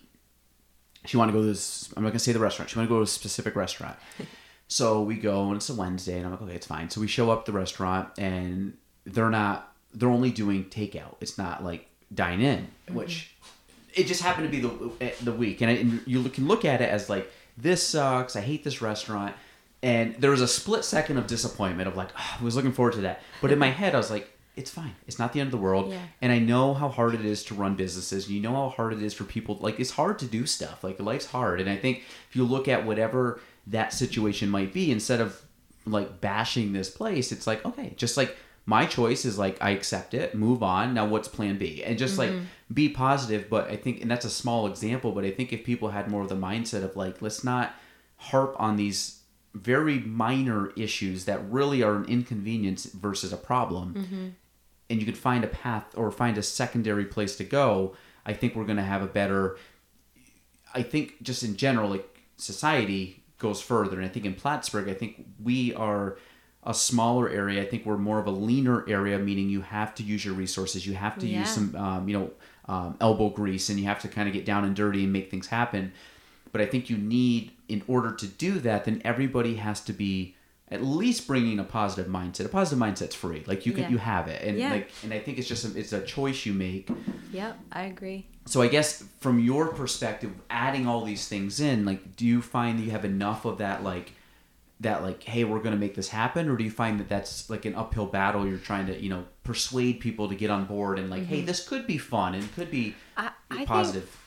She 1.06 1.18
wanted 1.18 1.32
to 1.32 1.40
go 1.40 1.42
to 1.42 1.48
this. 1.48 1.92
I'm 1.96 2.04
not 2.04 2.10
gonna 2.10 2.20
say 2.20 2.32
the 2.32 2.40
restaurant. 2.40 2.70
She 2.70 2.78
wanted 2.78 2.88
to 2.88 2.94
go 2.94 3.00
to 3.00 3.04
a 3.04 3.08
specific 3.08 3.56
restaurant. 3.56 3.98
so 4.68 5.02
we 5.02 5.16
go, 5.16 5.48
and 5.48 5.58
it's 5.58 5.70
a 5.70 5.74
Wednesday, 5.74 6.18
and 6.18 6.26
I'm 6.26 6.32
like, 6.32 6.42
okay, 6.42 6.56
it's 6.56 6.68
fine. 6.68 6.90
So 6.90 7.02
we 7.02 7.08
show 7.08 7.30
up 7.32 7.40
at 7.40 7.46
the 7.46 7.52
restaurant, 7.52 8.10
and 8.18 8.78
they're 9.06 9.30
not. 9.30 9.74
They're 9.94 10.10
only 10.10 10.32
doing 10.32 10.66
takeout. 10.66 11.16
It's 11.20 11.38
not 11.38 11.64
like 11.64 11.88
dine 12.14 12.42
in, 12.42 12.60
mm-hmm. 12.60 12.96
which 12.96 13.36
it 13.94 14.08
just 14.08 14.22
happened 14.22 14.50
to 14.50 14.52
be 14.52 14.62
the 14.62 15.06
eh, 15.06 15.12
the 15.24 15.32
week, 15.32 15.62
and, 15.62 15.70
I, 15.70 15.74
and 15.76 16.02
you 16.06 16.24
can 16.30 16.48
look 16.48 16.66
at 16.66 16.82
it 16.82 16.90
as 16.90 17.10
like 17.10 17.32
this 17.58 17.86
sucks. 17.86 18.36
I 18.36 18.42
hate 18.42 18.64
this 18.64 18.82
restaurant, 18.82 19.36
and 19.84 20.16
there 20.16 20.32
was 20.32 20.42
a 20.42 20.48
split 20.48 20.84
second 20.86 21.18
of 21.18 21.28
disappointment 21.28 21.88
of 21.88 21.96
like 21.96 22.10
"Ah, 22.18 22.38
I 22.40 22.44
was 22.44 22.56
looking 22.56 22.72
forward 22.72 22.94
to 22.94 23.02
that, 23.02 23.22
but 23.42 23.52
in 23.52 23.60
my 23.60 23.70
head 23.82 23.94
I 23.96 23.98
was 23.98 24.12
like, 24.12 24.30
it's 24.56 24.70
fine. 24.70 24.94
It's 25.08 25.18
not 25.18 25.32
the 25.34 25.40
end 25.40 25.48
of 25.48 25.52
the 25.52 25.58
world, 25.58 25.92
Yeah. 25.92 26.00
and 26.22 26.32
I 26.32 26.40
know 26.40 26.74
how 26.74 26.90
hard 26.90 27.16
it 27.16 27.24
is 27.26 27.44
to 27.46 27.54
run 27.56 27.76
businesses. 27.76 28.30
You 28.30 28.42
know 28.42 28.54
how 28.54 28.70
hard 28.70 28.94
it 28.94 29.02
is 29.02 29.14
for 29.14 29.24
people. 29.24 29.58
Like 29.62 29.80
it's 29.80 29.92
hard 29.92 30.20
to 30.20 30.26
do 30.26 30.46
stuff. 30.46 30.84
Like 30.84 31.00
life's 31.00 31.28
hard, 31.28 31.62
and 31.62 31.70
I 31.70 31.78
think 31.78 32.04
if 32.30 32.36
you 32.36 32.44
look 32.44 32.68
at 32.68 32.86
whatever 32.86 33.40
that 33.68 33.94
situation 33.94 34.50
might 34.50 34.74
be, 34.74 34.92
instead 34.92 35.22
of 35.22 35.42
like 35.86 36.22
bashing 36.22 36.74
this 36.74 36.90
place, 36.90 37.32
it's 37.32 37.48
like 37.48 37.66
okay, 37.66 37.94
just 37.98 38.18
like 38.18 38.36
my 38.68 38.86
choice 38.86 39.26
is 39.26 39.40
like 39.40 39.58
I 39.62 39.72
accept 39.72 40.14
it, 40.14 40.36
move 40.36 40.62
on. 40.62 40.94
Now 40.94 41.08
what's 41.08 41.28
plan 41.28 41.58
B? 41.58 41.84
And 41.84 41.98
just 41.98 42.18
like 42.20 42.32
be 42.72 42.90
positive, 42.90 43.50
but 43.50 43.70
I 43.72 43.78
think 43.78 44.02
and 44.02 44.12
that's 44.12 44.26
a 44.26 44.30
small 44.30 44.68
example, 44.68 45.12
but 45.14 45.24
I 45.24 45.32
think 45.32 45.52
if 45.54 45.64
people 45.64 45.90
had 45.90 46.08
more 46.10 46.22
of 46.22 46.30
the 46.30 46.36
mindset 46.36 46.84
of 46.84 46.96
like 46.96 47.22
let's 47.22 47.44
not 47.44 47.74
harp 48.18 48.56
on 48.60 48.76
these 48.78 49.21
very 49.54 50.00
minor 50.00 50.70
issues 50.78 51.26
that 51.26 51.44
really 51.52 51.84
are 51.84 51.96
an 51.96 52.06
inconvenience 52.06 52.86
versus 52.86 53.34
a 53.34 53.38
problem 53.38 54.34
and 54.90 55.00
you 55.00 55.06
could 55.06 55.18
find 55.18 55.44
a 55.44 55.48
path 55.48 55.86
or 55.96 56.12
find 56.12 56.38
a 56.38 56.44
secondary 56.44 57.06
place 57.06 57.36
to 57.38 57.44
go, 57.44 57.96
I 58.26 58.34
think 58.34 58.56
we're 58.56 58.66
going 58.66 58.78
to 58.78 58.84
have 58.84 59.02
a 59.02 59.08
better 59.08 59.58
I 60.74 60.84
think 60.84 61.22
just 61.22 61.44
in 61.44 61.58
general, 61.58 61.90
like 61.90 62.22
society 62.38 63.24
goes 63.40 63.62
further, 63.62 63.98
and 63.98 64.06
I 64.06 64.10
think 64.10 64.26
in 64.26 64.36
Plattsburgh, 64.36 64.88
I 64.88 64.94
think 64.94 65.26
we 65.44 65.74
are 65.74 66.18
a 66.64 66.74
smaller 66.74 67.28
area. 67.28 67.62
I 67.62 67.66
think 67.66 67.86
we're 67.86 67.98
more 67.98 68.20
of 68.20 68.28
a 68.28 68.32
leaner 68.32 68.88
area, 68.88 69.18
meaning 69.20 69.50
you 69.50 69.62
have 69.62 69.96
to 69.96 70.04
use 70.04 70.24
your 70.24 70.36
resources. 70.36 70.86
You 70.86 70.94
have 70.94 71.18
to 71.20 71.28
Yeah. 71.28 71.40
use 71.40 71.50
some, 71.50 71.76
um, 71.76 72.08
you 72.08 72.18
know, 72.18 72.32
um, 72.68 72.96
elbow 73.02 73.30
grease, 73.30 73.70
and 73.70 73.80
you 73.80 73.86
have 73.86 74.00
to 74.02 74.08
kind 74.08 74.28
of 74.30 74.34
get 74.34 74.46
down 74.46 74.64
and 74.64 74.76
dirty 74.76 75.04
and 75.04 75.12
make 75.12 75.30
things 75.32 75.48
happen. 75.48 75.92
But 76.52 76.62
I 76.62 76.68
think 76.68 76.90
you 76.90 76.98
need, 76.98 77.52
in 77.72 77.84
order 77.88 78.12
to 78.12 78.28
do 78.28 78.60
that, 78.60 78.86
then 78.86 79.02
everybody 79.06 79.56
has 79.56 79.82
to 79.82 79.94
be 79.94 80.36
at 80.70 80.82
least 80.84 81.28
bringing 81.28 81.60
a 81.60 81.64
positive 81.64 82.10
mindset. 82.12 82.46
A 82.46 82.50
positive 82.50 82.80
mindset's 82.80 83.16
free. 83.16 83.44
Like 83.46 83.66
you 83.66 83.74
can, 83.74 83.84
Yeah. 83.84 83.90
you 83.90 83.98
have 83.98 84.28
it, 84.28 84.42
and 84.42 84.58
Yeah. 84.58 84.72
like, 84.72 84.92
and 85.04 85.14
I 85.14 85.20
think 85.20 85.38
it's 85.38 85.48
just 85.48 85.66
a, 85.66 85.78
it's 85.78 85.92
a 85.94 86.02
choice 86.02 86.46
you 86.46 86.54
make. 86.54 86.90
Yep, 87.34 87.60
I 87.72 87.84
agree. 87.84 88.28
So 88.46 88.62
I 88.62 88.68
guess 88.68 89.04
from 89.20 89.40
your 89.40 89.68
perspective, 89.68 90.32
adding 90.50 90.88
all 90.88 91.04
these 91.04 91.28
things 91.28 91.60
in, 91.60 91.86
like, 91.86 92.16
do 92.16 92.26
you 92.26 92.42
find 92.42 92.80
that 92.80 92.84
you 92.84 92.92
have 92.92 93.06
enough 93.06 93.46
of 93.46 93.58
that, 93.58 93.84
like, 93.84 94.14
that, 94.80 95.04
like, 95.04 95.22
hey, 95.24 95.44
we're 95.44 95.60
gonna 95.60 95.76
make 95.76 95.94
this 95.96 96.10
happen, 96.10 96.50
or 96.50 96.56
do 96.56 96.64
you 96.64 96.72
find 96.72 97.00
that 97.00 97.08
that's 97.08 97.50
like 97.50 97.66
an 97.66 97.76
uphill 97.76 98.08
battle? 98.08 98.48
You're 98.48 98.58
trying 98.58 98.88
to, 98.88 99.00
you 99.00 99.10
know, 99.10 99.26
persuade 99.44 100.00
people 100.00 100.30
to 100.30 100.36
get 100.36 100.50
on 100.50 100.66
board 100.66 101.00
and 101.00 101.10
like, 101.10 101.26
hey, 101.26 101.38
mm-hmm. 101.38 101.48
this 101.48 101.68
could 101.68 101.86
be 101.86 101.98
fun 101.98 102.34
and 102.34 102.56
could 102.56 102.72
be 102.72 102.96
I, 103.18 103.32
I 103.50 103.58
think 103.58 103.68
positive. 103.68 104.18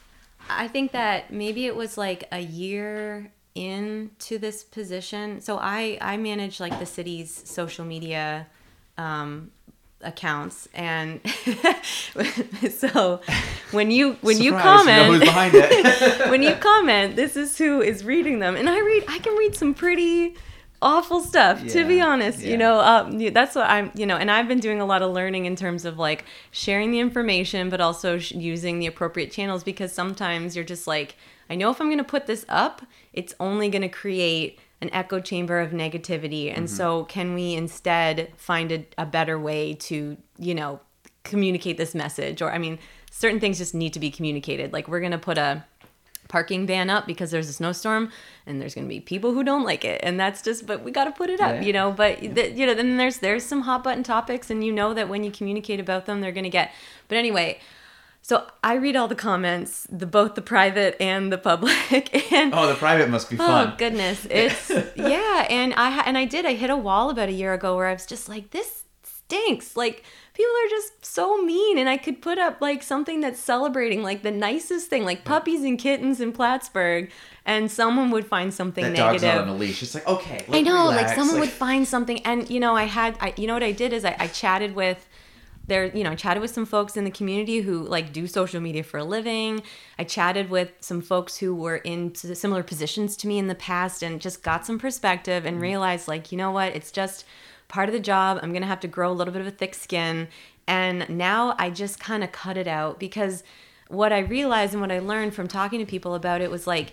I 0.48 0.68
think 0.68 0.92
that 0.92 1.32
maybe 1.32 1.66
it 1.66 1.76
was 1.76 1.96
like 1.96 2.24
a 2.32 2.40
year 2.40 3.32
into 3.54 4.38
this 4.38 4.64
position. 4.64 5.40
So 5.40 5.58
I 5.58 5.98
I 6.00 6.16
manage 6.16 6.60
like 6.60 6.78
the 6.78 6.86
city's 6.86 7.48
social 7.48 7.84
media 7.84 8.46
um, 8.98 9.50
accounts, 10.00 10.68
and 10.74 11.20
so 12.70 13.20
when 13.70 13.90
you 13.90 14.14
when 14.20 14.40
you 14.40 14.50
Surprise, 14.50 14.86
know 14.86 15.04
who's 15.04 15.18
comment 15.18 15.24
behind 15.24 15.54
it. 15.54 16.30
when 16.30 16.42
you 16.42 16.54
comment, 16.56 17.16
this 17.16 17.36
is 17.36 17.56
who 17.56 17.80
is 17.80 18.04
reading 18.04 18.40
them, 18.40 18.56
and 18.56 18.68
I 18.68 18.80
read 18.80 19.04
I 19.08 19.18
can 19.18 19.34
read 19.36 19.54
some 19.54 19.74
pretty 19.74 20.34
awful 20.84 21.20
stuff 21.20 21.66
to 21.66 21.84
be 21.88 22.00
honest 22.00 22.40
yeah. 22.40 22.50
you 22.50 22.56
know 22.56 22.78
um, 22.80 23.18
that's 23.32 23.54
what 23.56 23.68
i'm 23.68 23.90
you 23.94 24.04
know 24.06 24.16
and 24.16 24.30
i've 24.30 24.46
been 24.46 24.60
doing 24.60 24.80
a 24.80 24.84
lot 24.84 25.00
of 25.02 25.10
learning 25.12 25.46
in 25.46 25.56
terms 25.56 25.84
of 25.84 25.98
like 25.98 26.24
sharing 26.50 26.90
the 26.92 27.00
information 27.00 27.70
but 27.70 27.80
also 27.80 28.18
sh- 28.18 28.32
using 28.32 28.78
the 28.78 28.86
appropriate 28.86 29.32
channels 29.32 29.64
because 29.64 29.90
sometimes 29.92 30.54
you're 30.54 30.64
just 30.64 30.86
like 30.86 31.16
i 31.48 31.54
know 31.54 31.70
if 31.70 31.80
i'm 31.80 31.88
going 31.88 31.98
to 31.98 32.04
put 32.04 32.26
this 32.26 32.44
up 32.48 32.82
it's 33.14 33.34
only 33.40 33.68
going 33.70 33.82
to 33.82 33.88
create 33.88 34.58
an 34.82 34.90
echo 34.92 35.18
chamber 35.18 35.58
of 35.60 35.70
negativity 35.70 36.48
and 36.54 36.66
Mm-hmm. 36.66 36.76
so 36.76 37.04
can 37.04 37.32
we 37.34 37.54
instead 37.54 38.30
find 38.36 38.70
a, 38.70 38.86
a 38.98 39.06
better 39.06 39.38
way 39.38 39.72
to 39.74 40.16
you 40.38 40.54
know 40.54 40.80
communicate 41.22 41.78
this 41.78 41.94
message 41.94 42.42
or 42.42 42.52
i 42.52 42.58
mean 42.58 42.78
certain 43.10 43.40
things 43.40 43.56
just 43.56 43.74
need 43.74 43.92
to 43.94 44.00
be 44.00 44.10
communicated 44.10 44.72
like 44.74 44.86
we're 44.88 45.00
going 45.00 45.12
to 45.12 45.18
put 45.18 45.38
a 45.38 45.64
parking 46.28 46.66
ban 46.66 46.90
up 46.90 47.06
because 47.06 47.30
there's 47.30 47.48
a 47.48 47.52
snowstorm 47.52 48.10
and 48.46 48.60
there's 48.60 48.74
going 48.74 48.86
to 48.86 48.88
be 48.88 49.00
people 49.00 49.32
who 49.34 49.44
don't 49.44 49.64
like 49.64 49.84
it 49.84 50.00
and 50.02 50.18
that's 50.18 50.42
just 50.42 50.66
but 50.66 50.82
we 50.82 50.90
got 50.90 51.04
to 51.04 51.12
put 51.12 51.28
it 51.30 51.40
up 51.40 51.54
Yeah. 51.56 51.60
you 51.62 51.72
know 51.72 51.92
but 51.92 52.18
the, 52.20 52.50
you 52.50 52.66
know 52.66 52.74
then 52.74 52.96
there's 52.96 53.18
there's 53.18 53.44
some 53.44 53.62
hot 53.62 53.84
button 53.84 54.02
topics 54.02 54.50
and 54.50 54.64
you 54.64 54.72
know 54.72 54.94
that 54.94 55.08
when 55.08 55.22
you 55.22 55.30
communicate 55.30 55.80
about 55.80 56.06
them 56.06 56.20
they're 56.20 56.32
going 56.32 56.44
to 56.44 56.50
get 56.50 56.72
but 57.08 57.18
anyway 57.18 57.58
so 58.22 58.46
i 58.62 58.74
read 58.74 58.96
all 58.96 59.06
the 59.06 59.14
comments 59.14 59.86
the 59.90 60.06
both 60.06 60.34
the 60.34 60.42
private 60.42 60.96
and 61.00 61.30
the 61.32 61.38
public 61.38 62.32
and 62.32 62.54
oh, 62.54 62.66
the 62.66 62.74
private 62.74 63.10
must 63.10 63.28
be 63.30 63.36
fun. 63.36 63.68
Oh 63.68 63.74
goodness, 63.76 64.26
it's 64.30 64.70
yeah, 64.96 65.46
and 65.50 65.74
I 65.76 66.00
and 66.06 66.16
I 66.16 66.24
did. 66.24 66.46
I 66.46 66.54
hit 66.54 66.70
a 66.70 66.76
wall 66.76 67.10
about 67.10 67.28
a 67.28 67.32
year 67.32 67.52
ago 67.52 67.76
where 67.76 67.86
I 67.86 67.92
was 67.92 68.06
just 68.06 68.28
like, 68.28 68.50
this 68.50 68.84
stinks. 69.02 69.76
Like 69.76 70.04
people 70.34 70.52
are 70.64 70.68
just 70.68 71.04
so 71.04 71.40
mean, 71.42 71.78
and 71.78 71.88
I 71.88 71.96
could 71.96 72.20
put 72.20 72.38
up 72.38 72.60
like 72.60 72.82
something 72.82 73.20
that's 73.20 73.40
celebrating 73.40 74.02
like 74.02 74.22
the 74.22 74.32
nicest 74.32 74.90
thing, 74.90 75.04
like 75.04 75.24
puppies 75.24 75.62
and 75.62 75.78
kittens 75.78 76.20
in 76.20 76.32
Plattsburgh, 76.32 77.10
and 77.46 77.70
someone 77.70 78.10
would 78.10 78.26
find 78.26 78.52
something 78.52 78.84
that 78.84 78.96
dog's 78.96 79.22
negative. 79.22 79.46
not 79.46 79.48
on 79.48 79.56
a 79.56 79.58
leash. 79.58 79.82
It's 79.82 79.94
like 79.94 80.06
okay, 80.06 80.44
I 80.50 80.60
know, 80.60 80.88
relax. 80.88 81.02
like 81.08 81.16
someone 81.16 81.38
would 81.38 81.48
find 81.64 81.86
something, 81.86 82.20
and 82.26 82.50
you 82.50 82.58
know, 82.58 82.74
I 82.74 82.84
had, 82.84 83.16
I, 83.20 83.32
you 83.36 83.46
know, 83.46 83.54
what 83.54 83.62
I 83.62 83.72
did 83.72 83.92
is 83.92 84.04
I, 84.04 84.16
I 84.18 84.26
chatted 84.26 84.74
with, 84.74 85.08
there, 85.68 85.86
you 85.96 86.02
know, 86.02 86.10
I 86.10 86.14
chatted 86.16 86.40
with 86.40 86.50
some 86.50 86.66
folks 86.66 86.96
in 86.96 87.04
the 87.04 87.12
community 87.12 87.60
who 87.60 87.84
like 87.84 88.12
do 88.12 88.26
social 88.26 88.60
media 88.60 88.82
for 88.82 88.98
a 88.98 89.04
living. 89.04 89.62
I 90.00 90.04
chatted 90.04 90.50
with 90.50 90.72
some 90.80 91.00
folks 91.00 91.36
who 91.36 91.54
were 91.54 91.76
in 91.76 92.12
similar 92.16 92.64
positions 92.64 93.16
to 93.18 93.28
me 93.28 93.38
in 93.38 93.46
the 93.46 93.54
past, 93.54 94.02
and 94.02 94.20
just 94.20 94.42
got 94.42 94.66
some 94.66 94.80
perspective 94.80 95.46
and 95.46 95.54
mm-hmm. 95.54 95.62
realized, 95.62 96.08
like, 96.08 96.32
you 96.32 96.38
know 96.38 96.50
what, 96.50 96.74
it's 96.74 96.90
just 96.90 97.24
part 97.74 97.88
of 97.88 97.92
the 97.92 98.00
job. 98.00 98.38
I'm 98.40 98.52
gonna 98.52 98.66
have 98.66 98.78
to 98.80 98.88
grow 98.88 99.10
a 99.10 99.12
little 99.18 99.32
bit 99.32 99.40
of 99.40 99.48
a 99.48 99.50
thick 99.50 99.74
skin, 99.74 100.28
and 100.68 101.08
now 101.08 101.56
I 101.58 101.70
just 101.70 101.98
kind 101.98 102.22
of 102.22 102.30
cut 102.30 102.56
it 102.56 102.68
out 102.68 103.00
because 103.00 103.42
what 103.88 104.12
I 104.12 104.20
realized 104.20 104.74
and 104.74 104.80
what 104.80 104.92
I 104.92 105.00
learned 105.00 105.34
from 105.34 105.48
talking 105.48 105.80
to 105.80 105.84
people 105.84 106.14
about 106.14 106.40
it 106.40 106.52
was 106.52 106.68
like 106.68 106.92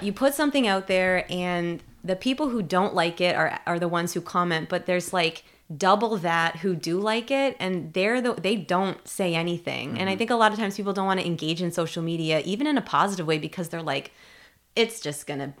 you 0.00 0.12
put 0.12 0.34
something 0.34 0.68
out 0.68 0.86
there 0.86 1.26
and 1.28 1.82
the 2.04 2.14
people 2.14 2.50
who 2.50 2.62
don't 2.62 2.94
like 2.94 3.20
it 3.20 3.34
are 3.34 3.60
are 3.66 3.80
the 3.80 3.88
ones 3.88 4.14
who 4.14 4.20
comment 4.20 4.68
but 4.68 4.86
there's 4.86 5.12
like 5.12 5.42
double 5.76 6.16
that 6.16 6.56
who 6.56 6.74
do 6.74 6.98
like 6.98 7.30
it 7.30 7.56
and 7.58 7.92
they're 7.92 8.20
the 8.20 8.34
they 8.34 8.56
don't 8.56 9.06
say 9.06 9.34
anything 9.34 9.98
and 9.98 10.08
i 10.08 10.12
mm-hmm. 10.12 10.18
think 10.18 10.30
a 10.30 10.34
lot 10.34 10.52
of 10.52 10.58
times 10.58 10.76
people 10.76 10.92
don't 10.92 11.06
want 11.06 11.20
to 11.20 11.26
engage 11.26 11.60
in 11.60 11.70
social 11.70 12.02
media 12.02 12.40
even 12.44 12.66
in 12.66 12.78
a 12.78 12.82
positive 12.82 13.26
way 13.26 13.38
because 13.38 13.68
they're 13.68 13.82
like 13.82 14.12
it's 14.74 15.00
just 15.00 15.26
gonna 15.26 15.52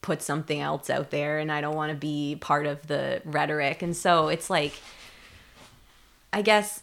put 0.00 0.22
something 0.22 0.60
else 0.60 0.88
out 0.88 1.10
there 1.10 1.38
and 1.38 1.50
i 1.50 1.60
don't 1.60 1.74
want 1.74 1.90
to 1.90 1.96
be 1.96 2.36
part 2.40 2.66
of 2.66 2.86
the 2.86 3.20
rhetoric. 3.24 3.82
And 3.82 3.96
so 3.96 4.28
it's 4.28 4.48
like 4.48 4.72
i 6.32 6.42
guess 6.42 6.82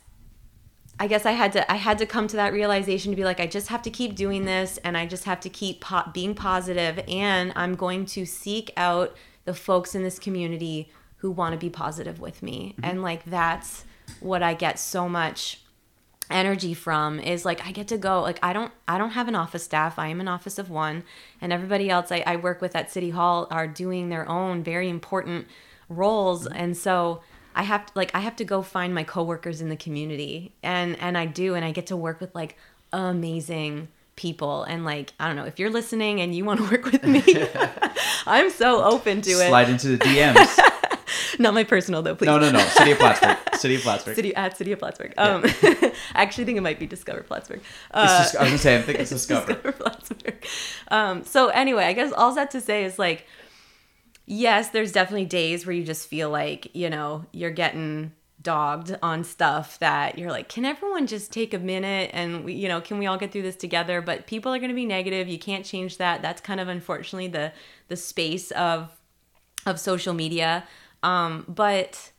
I 0.99 1.07
guess 1.07 1.25
I 1.25 1.31
had 1.31 1.51
to 1.53 1.71
I 1.71 1.75
had 1.75 1.97
to 1.97 2.05
come 2.05 2.27
to 2.27 2.37
that 2.37 2.53
realization 2.53 3.11
to 3.11 3.15
be 3.15 3.25
like 3.25 3.39
I 3.39 3.47
just 3.47 3.67
have 3.67 3.81
to 3.81 3.89
keep 3.89 4.15
doing 4.15 4.45
this 4.45 4.77
and 4.77 4.97
I 4.97 5.05
just 5.05 5.25
have 5.25 5.41
to 5.41 5.49
keep 5.49 5.81
po- 5.81 6.09
being 6.13 6.33
positive 6.33 7.03
and 7.07 7.51
I'm 7.55 7.75
going 7.75 8.05
to 8.07 8.25
seek 8.25 8.71
out 8.77 9.15
the 9.43 9.53
folks 9.53 9.93
in 9.93 10.03
this 10.03 10.17
community 10.17 10.89
who 11.17 11.31
want 11.31 11.53
to 11.53 11.57
be 11.57 11.69
positive 11.69 12.19
with 12.21 12.41
me. 12.41 12.75
Mm-hmm. 12.77 12.85
And 12.85 13.03
like 13.03 13.25
that's 13.25 13.83
what 14.19 14.41
I 14.41 14.53
get 14.53 14.79
so 14.79 15.09
much 15.09 15.61
energy 16.29 16.73
from 16.73 17.19
is 17.19 17.45
like 17.45 17.65
I 17.65 17.71
get 17.71 17.87
to 17.89 17.97
go 17.97 18.21
like 18.21 18.39
I 18.41 18.53
don't 18.53 18.71
I 18.87 18.97
don't 18.97 19.11
have 19.11 19.27
an 19.27 19.35
office 19.35 19.63
staff 19.63 19.99
I 19.99 20.07
am 20.07 20.19
an 20.19 20.27
office 20.27 20.57
of 20.57 20.69
one 20.69 21.03
and 21.39 21.53
everybody 21.53 21.89
else 21.89 22.11
I, 22.11 22.23
I 22.25 22.35
work 22.37 22.61
with 22.61 22.75
at 22.75 22.91
City 22.91 23.11
Hall 23.11 23.47
are 23.51 23.67
doing 23.67 24.09
their 24.09 24.27
own 24.27 24.63
very 24.63 24.89
important 24.89 25.47
roles 25.87 26.47
and 26.47 26.75
so 26.75 27.21
I 27.55 27.63
have 27.63 27.85
to 27.85 27.91
like 27.95 28.13
I 28.13 28.19
have 28.19 28.35
to 28.37 28.43
go 28.43 28.61
find 28.61 28.93
my 28.93 29.03
coworkers 29.03 29.61
in 29.61 29.69
the 29.69 29.75
community 29.75 30.53
and 30.63 30.99
and 30.99 31.17
I 31.17 31.25
do 31.25 31.55
and 31.55 31.63
I 31.63 31.71
get 31.71 31.87
to 31.87 31.97
work 31.97 32.19
with 32.19 32.33
like 32.33 32.57
amazing 32.91 33.87
people 34.15 34.63
and 34.63 34.83
like 34.85 35.13
I 35.19 35.27
don't 35.27 35.35
know 35.35 35.45
if 35.45 35.59
you're 35.59 35.69
listening 35.69 36.21
and 36.21 36.33
you 36.35 36.43
want 36.43 36.59
to 36.59 36.69
work 36.71 36.85
with 36.85 37.03
me 37.03 37.23
I'm 38.25 38.49
so 38.49 38.83
open 38.83 39.21
to 39.21 39.31
it 39.31 39.47
slide 39.47 39.69
into 39.69 39.89
the 39.89 39.97
DMs. 39.97 40.59
not 41.39 41.53
my 41.53 41.63
personal 41.63 42.01
though 42.01 42.15
please 42.15 42.27
no, 42.27 42.39
no, 42.39 42.51
no. 42.51 42.59
City 42.59 42.91
of 42.91 42.99
Plattsburgh. 42.99 43.37
City 43.55 43.75
of 43.75 43.81
Plattsburgh. 43.81 44.15
City 44.15 44.35
at 44.35 44.57
City 44.57 44.71
of 44.71 44.79
Plattsburgh. 44.79 45.13
Um, 45.17 45.43
I 46.15 46.21
actually 46.23 46.45
think 46.45 46.57
it 46.57 46.61
might 46.61 46.79
be 46.79 46.87
Discover 46.87 47.23
Plattsburgh. 47.23 47.61
Uh, 47.91 48.03
It's 48.03 48.31
just, 48.31 48.35
I 48.35 48.41
was 48.41 48.49
gonna 48.49 48.57
say, 48.57 48.77
I 48.77 48.81
think 48.81 48.99
it's 48.99 49.09
Discover. 49.19 49.53
Discover 49.53 49.71
Plattsburgh. 49.73 50.45
Um, 50.89 51.23
so 51.23 51.47
anyway, 51.49 51.85
I 51.85 51.93
guess 51.93 52.11
all 52.13 52.33
that 52.35 52.51
to 52.51 52.61
say 52.61 52.83
is 52.85 52.97
like, 52.99 53.25
yes, 54.25 54.69
there's 54.69 54.91
definitely 54.91 55.25
days 55.25 55.65
where 55.65 55.75
you 55.75 55.83
just 55.83 56.07
feel 56.07 56.29
like 56.29 56.73
you 56.75 56.89
know 56.89 57.25
you're 57.31 57.51
getting 57.51 58.11
dogged 58.41 58.95
on 59.01 59.23
stuff 59.23 59.79
that 59.79 60.19
you're 60.19 60.29
like, 60.31 60.47
can 60.47 60.65
everyone 60.65 61.07
just 61.07 61.33
take 61.33 61.51
a 61.53 61.57
minute 61.57 62.11
and 62.13 62.45
we, 62.45 62.53
you 62.53 62.67
know, 62.67 62.79
can 62.79 62.99
we 62.99 63.07
all 63.07 63.17
get 63.17 63.31
through 63.31 63.41
this 63.41 63.55
together? 63.55 64.01
But 64.01 64.27
people 64.27 64.53
are 64.53 64.59
going 64.59 64.69
to 64.69 64.75
be 64.75 64.85
negative. 64.85 65.27
You 65.27 65.39
can't 65.39 65.65
change 65.65 65.97
that. 65.97 66.21
That's 66.21 66.41
kind 66.41 66.59
of 66.59 66.67
unfortunately 66.67 67.27
the 67.27 67.51
the 67.87 67.95
space 67.97 68.51
of 68.51 68.91
of 69.65 69.79
social 69.79 70.13
media. 70.13 70.63
Um, 71.01 71.43
but 71.47 72.11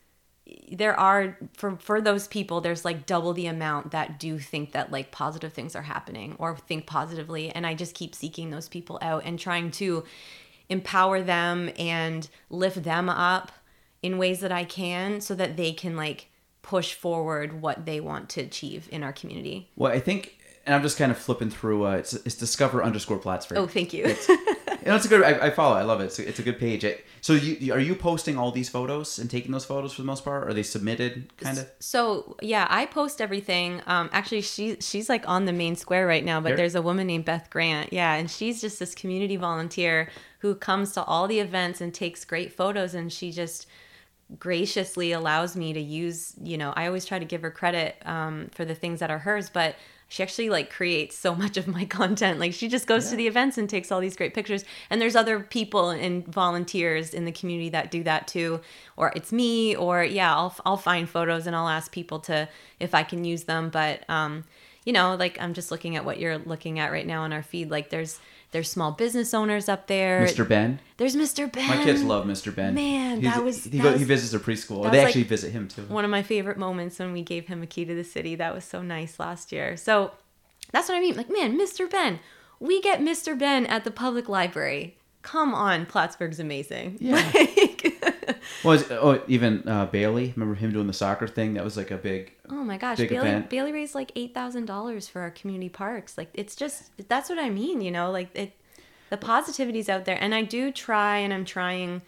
there 0.71 0.99
are 0.99 1.37
for 1.55 1.77
for 1.79 2.01
those 2.01 2.29
people 2.29 2.61
there's 2.61 2.85
like 2.85 3.07
double 3.07 3.33
the 3.33 3.47
amount 3.47 3.91
that 3.91 4.19
do 4.19 4.39
think 4.39 4.73
that 4.73 4.93
like 4.93 5.11
positive 5.11 5.53
things 5.53 5.75
are 5.75 5.83
happening 5.83 6.37
or 6.39 6.57
think 6.57 6.87
positively 6.87 7.51
and 7.51 7.67
i 7.67 7.75
just 7.75 7.95
keep 7.95 8.15
seeking 8.15 8.51
those 8.51 8.69
people 8.69 8.99
out 9.03 9.23
and 9.25 9.39
trying 9.39 9.71
to 9.71 10.05
empower 10.69 11.21
them 11.23 11.71
and 11.79 12.29
lift 12.51 12.83
them 12.85 13.09
up 13.09 13.53
in 14.03 14.19
ways 14.19 14.41
that 14.41 14.53
i 14.53 14.65
can 14.65 15.21
so 15.21 15.35
that 15.35 15.57
they 15.57 15.73
can 15.73 15.97
like 15.97 16.29
push 16.63 16.95
forward 16.95 17.61
what 17.61 17.85
they 17.87 18.01
want 18.01 18.29
to 18.29 18.41
achieve 18.41 18.89
in 18.91 19.03
our 19.03 19.13
community 19.13 19.69
Well, 19.77 19.93
I 19.93 20.01
think, 20.01 20.37
and 20.65 20.75
I'm 20.75 20.83
just 20.83 20.99
kind 20.99 21.13
of 21.13 21.19
flipping 21.19 21.49
through. 21.49 21.87
Uh, 21.87 21.93
it's, 21.93 22.13
it's 22.13 22.35
Discover 22.35 22.83
underscore 22.83 23.19
Plattsburgh. 23.19 23.59
oh 23.59 23.67
thank 23.69 23.93
you 23.93 24.17
Know, 24.87 24.97
it's 24.97 25.05
a 25.05 25.09
good. 25.09 25.23
I, 25.23 25.47
I 25.47 25.51
follow. 25.51 25.77
it. 25.77 25.81
I 25.81 25.83
love 25.83 26.01
it. 26.01 26.05
It's 26.05 26.19
a, 26.19 26.29
it's 26.29 26.39
a 26.39 26.43
good 26.43 26.59
page. 26.59 26.85
It, 26.85 27.05
so, 27.21 27.33
you 27.33 27.73
are 27.73 27.81
you 27.81 27.95
posting 27.95 28.39
all 28.39 28.53
these 28.53 28.69
photos 28.69 29.19
and 29.19 29.31
taking 29.31 29.51
those 29.51 29.65
photos 29.65 29.93
for 29.93 30.03
the 30.03 30.07
most 30.07 30.25
part? 30.25 30.49
Are 30.49 30.55
they 30.55 30.63
submitted? 30.63 31.37
Kind 31.39 31.59
of. 31.59 31.69
So 31.81 32.37
yeah, 32.41 32.67
I 32.71 32.87
post 32.87 33.21
everything. 33.21 33.83
Um, 33.87 34.09
actually, 34.13 34.43
she 34.43 34.77
she's 34.81 35.09
like 35.09 35.29
on 35.29 35.45
the 35.45 35.53
main 35.53 35.77
square 35.77 36.07
right 36.07 36.25
now. 36.25 36.41
But 36.41 36.51
Here? 36.51 36.57
there's 36.59 36.75
a 36.75 36.83
woman 36.83 37.07
named 37.07 37.25
Beth 37.25 37.51
Grant. 37.51 37.93
Yeah, 37.93 38.15
and 38.15 38.31
she's 38.31 38.61
just 38.61 38.79
this 38.79 38.95
community 38.95 39.37
volunteer 39.37 40.09
who 40.39 40.55
comes 40.55 40.93
to 40.93 41.03
all 41.03 41.27
the 41.27 41.41
events 41.41 41.81
and 41.81 41.93
takes 41.93 42.25
great 42.25 42.53
photos. 42.53 42.95
And 42.95 43.13
she 43.13 43.33
just 43.33 43.67
graciously 44.39 45.13
allows 45.13 45.57
me 45.57 45.73
to 45.73 45.81
use. 45.81 46.35
You 46.41 46.59
know, 46.59 46.73
I 46.77 46.87
always 46.87 47.05
try 47.05 47.19
to 47.19 47.25
give 47.25 47.43
her 47.43 47.51
credit 47.51 47.97
um, 48.05 48.51
for 48.53 48.65
the 48.65 48.75
things 48.75 49.01
that 49.01 49.11
are 49.11 49.19
hers, 49.19 49.51
but 49.51 49.75
she 50.09 50.23
actually 50.23 50.51
like 50.51 50.71
creates 50.71 51.17
so 51.17 51.35
much 51.35 51.57
of 51.57 51.67
my 51.67 51.85
content. 52.01 52.39
Like 52.39 52.53
she 52.53 52.69
just 52.69 52.87
goes 52.87 53.11
to 53.11 53.17
the 53.17 53.27
events 53.27 53.59
and 53.59 53.69
takes 53.69 53.91
all 53.91 54.01
these 54.01 54.17
great 54.17 54.35
pictures. 54.35 54.65
And 54.91 55.01
there's 55.01 55.17
other 55.17 55.41
people 55.41 55.91
and 55.91 56.27
volunteers 56.27 57.13
in 57.13 57.25
the 57.25 57.33
community 57.33 57.71
that 57.71 57.91
do 57.91 58.03
that 58.05 58.29
too. 58.29 58.61
Or 58.97 59.13
it's 59.17 59.33
me, 59.33 59.75
or 59.75 60.05
yeah, 60.05 60.35
I'll 60.35 60.55
I'll 60.65 60.77
find 60.77 61.09
photos 61.09 61.47
and 61.47 61.57
I'll 61.57 61.69
ask 61.69 61.91
people 61.91 62.21
to 62.21 62.49
if 62.79 62.95
I 62.95 63.03
can 63.03 63.25
use 63.25 63.45
them. 63.45 63.71
But 63.71 64.09
um, 64.09 64.45
you 64.85 64.93
know, 64.93 65.17
like 65.17 65.41
I'm 65.41 65.55
just 65.55 65.71
looking 65.71 65.97
at 65.97 66.05
what 66.05 66.21
you're 66.21 66.39
looking 66.39 66.79
at 66.79 66.93
right 66.93 67.07
now 67.07 67.23
on 67.23 67.33
our 67.33 67.43
feed. 67.43 67.71
Like 67.71 67.91
there's 67.91 68.21
there's 68.57 68.71
small 68.71 68.91
business 68.93 69.35
owners 69.35 69.69
up 69.69 69.87
there. 69.87 70.23
Mr. 70.23 70.49
Ben. 70.49 70.81
There's 70.97 71.15
Mr. 71.15 71.53
Ben. 71.53 71.69
My 71.69 71.85
kids 71.85 72.03
love 72.03 72.25
Mr. 72.25 72.55
Ben. 72.55 72.73
Man, 72.75 73.21
He's- 73.21 73.35
that 73.35 73.45
was- 73.45 73.65
he, 73.65 73.71
that 73.77 73.83
go, 73.83 73.91
was- 73.93 74.01
he 74.01 74.07
visits 74.07 74.33
a 74.33 74.39
preschool. 74.39 74.91
They 74.91 75.05
actually 75.05 75.21
like- 75.25 75.29
visit 75.29 75.51
him 75.53 75.69
too. 75.69 75.83
one 75.83 76.07
of 76.07 76.11
my 76.11 76.23
favorite 76.23 76.57
moments 76.57 76.99
when 76.99 77.13
we 77.13 77.21
gave 77.23 77.49
him 77.49 77.63
a 77.63 77.67
key 77.67 77.85
to 77.85 77.95
the 77.95 78.03
city. 78.03 78.35
That 78.35 78.55
was 78.55 78.65
so 78.65 78.81
nice 78.81 79.21
last 79.21 79.53
year. 79.53 79.77
So 79.77 80.13
that's 80.73 80.89
what 80.89 80.97
I 80.97 81.01
mean. 81.01 81.17
Like, 81.17 81.29
man, 81.31 81.59
Mr. 81.59 81.91
Ben, 81.91 82.19
we 82.59 82.81
get 82.81 83.01
Mr. 83.01 83.39
Ben 83.39 83.67
at 83.67 83.85
the 83.85 83.91
public 83.91 84.27
library. 84.27 84.97
Come 85.21 85.53
on, 85.55 85.85
Plattsburgh's 85.85 86.41
amazing. 86.41 86.97
Yeah. 86.99 87.17
Like- 87.35 88.15
Well, 88.67 88.75
it's- 88.79 88.91
oh, 88.91 89.23
even 89.29 89.67
uh, 89.69 89.87
Bailey. 89.87 90.33
Remember 90.37 90.55
him 90.55 90.73
doing 90.73 90.87
the 90.87 90.93
soccer 90.93 91.27
thing? 91.27 91.55
That 91.55 91.65
was 91.65 91.77
like 91.77 91.91
a 91.91 91.97
big. 91.97 92.33
oh 92.51 92.65
my 92.65 92.77
gosh, 92.77 92.99
Bailey, 92.99 93.17
event. 93.17 93.51
Bailey 93.51 93.73
raised 93.73 93.95
like 93.95 94.13
eight 94.17 94.35
thousand 94.35 94.67
dollars 94.67 95.09
for 95.09 95.21
our 95.23 95.31
community 95.31 95.69
parks. 95.69 96.19
Like, 96.19 96.31
it's 96.35 96.55
just 96.57 96.91
that's 97.09 97.29
what 97.29 97.39
I 97.39 97.49
mean. 97.51 97.81
You 97.81 97.91
know, 97.91 98.11
like 98.11 98.29
it, 98.35 98.53
the 99.11 99.17
positivity's 99.17 99.89
out 99.89 100.05
there, 100.05 100.19
and 100.21 100.35
I 100.35 100.43
do 100.43 100.73
try, 100.73 101.19
and 101.19 101.33
I'm 101.33 101.45
trying 101.45 102.03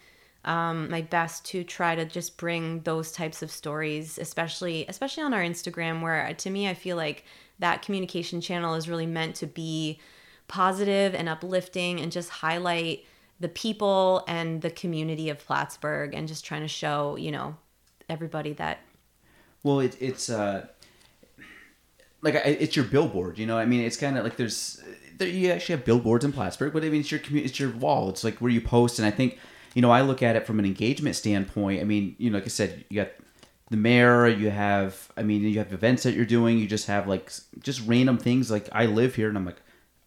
um, 0.45 0.89
my 0.89 1.01
best 1.01 1.45
to 1.45 1.63
try 1.63 1.95
to 1.95 2.05
just 2.05 2.37
bring 2.37 2.81
those 2.81 3.11
types 3.11 3.41
of 3.41 3.51
stories, 3.51 4.17
especially 4.17 4.85
especially 4.87 5.23
on 5.23 5.33
our 5.33 5.41
Instagram, 5.41 6.01
where 6.01 6.27
uh, 6.27 6.33
to 6.33 6.49
me 6.49 6.67
I 6.69 6.73
feel 6.73 6.97
like 6.97 7.23
that 7.59 7.81
communication 7.81 8.39
channel 8.41 8.73
is 8.75 8.87
really 8.87 9.05
meant 9.05 9.35
to 9.35 9.47
be 9.47 9.99
positive 10.47 11.13
and 11.15 11.29
uplifting, 11.29 11.99
and 11.99 12.11
just 12.11 12.29
highlight 12.29 13.05
the 13.39 13.49
people 13.49 14.23
and 14.27 14.61
the 14.61 14.69
community 14.69 15.29
of 15.29 15.39
Plattsburgh, 15.39 16.13
and 16.13 16.27
just 16.27 16.45
trying 16.45 16.61
to 16.61 16.67
show 16.67 17.15
you 17.15 17.31
know 17.31 17.55
everybody 18.09 18.53
that 18.53 18.79
Well, 19.63 19.79
it, 19.79 19.95
it's 19.99 20.29
uh, 20.29 20.67
like 22.21 22.35
it's 22.35 22.75
your 22.75 22.85
billboard. 22.85 23.37
You 23.37 23.45
know, 23.45 23.57
I 23.57 23.65
mean, 23.65 23.81
it's 23.81 23.97
kind 23.97 24.17
of 24.17 24.23
like 24.23 24.37
there's 24.37 24.81
there, 25.17 25.27
you 25.27 25.51
actually 25.51 25.75
have 25.75 25.85
billboards 25.85 26.25
in 26.25 26.31
Plattsburgh, 26.31 26.73
but 26.73 26.83
I 26.83 26.89
mean, 26.89 27.01
it's 27.01 27.11
your 27.11 27.19
community, 27.19 27.49
it's 27.49 27.59
your 27.59 27.71
wall. 27.71 28.09
It's 28.09 28.23
like 28.23 28.37
where 28.39 28.51
you 28.51 28.61
post, 28.61 28.99
and 28.99 29.05
I 29.05 29.11
think 29.11 29.37
you 29.73 29.81
know, 29.81 29.91
I 29.91 30.01
look 30.01 30.23
at 30.23 30.35
it 30.35 30.45
from 30.45 30.59
an 30.59 30.65
engagement 30.65 31.15
standpoint. 31.15 31.81
I 31.81 31.83
mean, 31.83 32.15
you 32.17 32.29
know, 32.29 32.37
like 32.37 32.45
I 32.45 32.49
said, 32.49 32.85
you 32.89 33.01
got 33.01 33.11
the 33.69 33.77
mayor, 33.77 34.27
you 34.27 34.49
have, 34.49 35.11
I 35.15 35.21
mean, 35.21 35.43
you 35.43 35.59
have 35.59 35.71
events 35.71 36.01
that 36.03 36.15
you're 36.15 36.25
doing. 36.25 36.57
You 36.57 36.65
just 36.65 36.87
have 36.87 37.07
like 37.07 37.31
just 37.61 37.87
random 37.87 38.17
things. 38.17 38.49
Like 38.49 38.67
I 38.71 38.85
live 38.85 39.15
here, 39.15 39.29
and 39.29 39.37
I'm 39.37 39.45
like. 39.45 39.61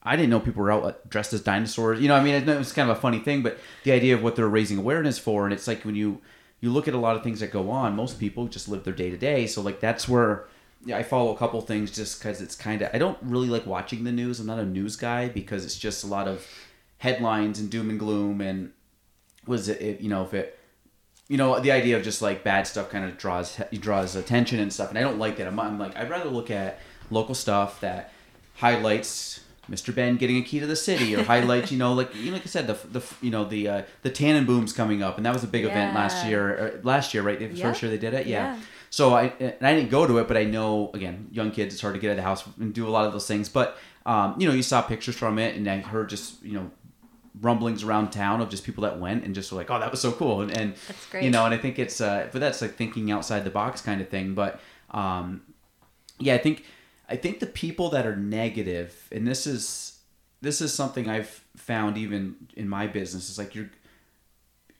I 0.04 0.16
didn't 0.16 0.30
know 0.30 0.40
people 0.40 0.62
were 0.62 0.72
out 0.72 1.08
dressed 1.08 1.32
as 1.32 1.42
dinosaurs. 1.42 2.00
You 2.00 2.08
know, 2.08 2.16
I 2.16 2.22
mean, 2.22 2.34
it 2.34 2.58
was 2.58 2.72
kind 2.72 2.90
of 2.90 2.96
a 2.96 3.00
funny 3.00 3.20
thing, 3.20 3.42
but 3.42 3.58
the 3.84 3.92
idea 3.92 4.14
of 4.14 4.22
what 4.22 4.34
they're 4.34 4.48
raising 4.48 4.78
awareness 4.78 5.18
for, 5.18 5.44
and 5.44 5.52
it's 5.52 5.68
like 5.68 5.84
when 5.84 5.94
you 5.94 6.20
you 6.60 6.70
look 6.70 6.88
at 6.88 6.94
a 6.94 6.98
lot 6.98 7.16
of 7.16 7.22
things 7.22 7.40
that 7.40 7.50
go 7.50 7.70
on, 7.70 7.94
most 7.94 8.18
people 8.18 8.46
just 8.46 8.68
live 8.68 8.84
their 8.84 8.92
day 8.92 9.10
to 9.10 9.18
day. 9.18 9.46
So 9.46 9.62
like 9.62 9.80
that's 9.80 10.08
where 10.08 10.46
yeah, 10.84 10.96
I 10.96 11.02
follow 11.02 11.34
a 11.34 11.38
couple 11.38 11.60
things 11.60 11.90
just 11.90 12.18
because 12.18 12.40
it's 12.40 12.56
kind 12.56 12.82
of 12.82 12.90
I 12.92 12.98
don't 12.98 13.18
really 13.22 13.48
like 13.48 13.66
watching 13.66 14.04
the 14.04 14.12
news. 14.12 14.40
I'm 14.40 14.46
not 14.46 14.58
a 14.58 14.64
news 14.64 14.96
guy 14.96 15.28
because 15.28 15.64
it's 15.64 15.78
just 15.78 16.02
a 16.02 16.08
lot 16.08 16.26
of 16.26 16.46
headlines 16.98 17.58
and 17.58 17.70
doom 17.70 17.90
and 17.90 17.98
gloom 17.98 18.40
and 18.40 18.72
was 19.46 19.68
it, 19.68 19.80
it 19.80 20.00
you 20.00 20.08
know 20.08 20.22
if 20.22 20.34
it 20.34 20.58
you 21.28 21.36
know 21.36 21.58
the 21.60 21.72
idea 21.72 21.96
of 21.96 22.02
just 22.02 22.22
like 22.22 22.44
bad 22.44 22.66
stuff 22.66 22.90
kind 22.90 23.04
of 23.04 23.16
draws 23.18 23.60
draws 23.74 24.16
attention 24.16 24.60
and 24.60 24.72
stuff 24.72 24.88
and 24.88 24.98
I 24.98 25.02
don't 25.02 25.18
like 25.18 25.36
that. 25.36 25.46
I'm, 25.46 25.58
I'm 25.60 25.78
like 25.78 25.96
I'd 25.96 26.10
rather 26.10 26.30
look 26.30 26.50
at 26.50 26.80
local 27.10 27.34
stuff 27.34 27.80
that 27.80 28.12
highlights 28.56 29.40
Mr. 29.70 29.94
Ben 29.94 30.16
getting 30.16 30.36
a 30.38 30.42
key 30.42 30.58
to 30.60 30.66
the 30.66 30.74
city 30.76 31.14
or 31.14 31.22
highlights 31.22 31.70
you 31.70 31.78
know 31.78 31.92
like 31.92 32.14
you 32.16 32.26
know, 32.26 32.32
like 32.32 32.42
I 32.42 32.46
said 32.46 32.66
the 32.66 32.74
the 32.98 33.02
you 33.20 33.30
know 33.30 33.44
the 33.44 33.68
uh, 33.68 33.82
the 34.02 34.10
Tannenboom's 34.10 34.72
coming 34.72 35.02
up 35.02 35.16
and 35.16 35.24
that 35.26 35.32
was 35.32 35.44
a 35.44 35.46
big 35.48 35.64
event 35.64 35.94
last 35.94 36.26
year 36.26 36.48
or 36.48 36.80
last 36.82 37.14
year 37.14 37.22
right 37.22 37.38
the 37.38 37.46
Yeah. 37.46 37.62
first 37.70 37.80
year 37.82 37.90
they 37.90 37.98
did 37.98 38.12
it 38.14 38.26
yeah. 38.26 38.54
Yeah. 38.56 38.60
So 38.90 39.14
I 39.14 39.32
and 39.40 39.54
I 39.66 39.74
didn't 39.74 39.90
go 39.90 40.06
to 40.06 40.18
it, 40.18 40.28
but 40.28 40.36
I 40.36 40.44
know 40.44 40.90
again, 40.92 41.28
young 41.32 41.50
kids, 41.50 41.72
it's 41.74 41.80
hard 41.80 41.94
to 41.94 42.00
get 42.00 42.08
out 42.08 42.10
of 42.12 42.16
the 42.18 42.22
house 42.24 42.44
and 42.60 42.74
do 42.74 42.86
a 42.86 42.90
lot 42.90 43.06
of 43.06 43.12
those 43.14 43.26
things. 43.26 43.48
But 43.48 43.78
um, 44.04 44.34
you 44.38 44.46
know, 44.46 44.52
you 44.52 44.62
saw 44.62 44.82
pictures 44.82 45.16
from 45.16 45.38
it, 45.38 45.56
and 45.56 45.66
I 45.66 45.78
heard 45.78 46.10
just 46.10 46.42
you 46.42 46.52
know 46.52 46.70
rumblings 47.40 47.82
around 47.82 48.10
town 48.10 48.42
of 48.42 48.50
just 48.50 48.64
people 48.64 48.82
that 48.82 49.00
went 49.00 49.24
and 49.24 49.34
just 49.34 49.50
were 49.50 49.56
like, 49.56 49.70
oh, 49.70 49.78
that 49.78 49.90
was 49.90 50.00
so 50.02 50.12
cool, 50.12 50.42
and, 50.42 50.50
and 50.50 50.74
That's 50.88 51.06
great. 51.06 51.24
you 51.24 51.30
know, 51.30 51.46
and 51.46 51.54
I 51.54 51.56
think 51.56 51.78
it's 51.78 52.02
uh, 52.02 52.28
but 52.32 52.40
that's 52.40 52.60
like 52.60 52.74
thinking 52.74 53.10
outside 53.10 53.44
the 53.44 53.50
box 53.50 53.80
kind 53.80 54.02
of 54.02 54.10
thing. 54.10 54.34
But 54.34 54.60
um, 54.90 55.40
yeah, 56.18 56.34
I 56.34 56.38
think 56.38 56.64
I 57.12 57.16
think 57.16 57.40
the 57.40 57.46
people 57.46 57.90
that 57.90 58.06
are 58.06 58.16
negative, 58.16 59.06
and 59.12 59.26
this 59.28 59.46
is 59.46 59.98
this 60.40 60.62
is 60.62 60.72
something 60.72 61.10
I've 61.10 61.44
found 61.58 61.98
even 61.98 62.36
in 62.56 62.70
my 62.70 62.86
business. 62.86 63.28
Is 63.28 63.36
like 63.36 63.54
you're 63.54 63.68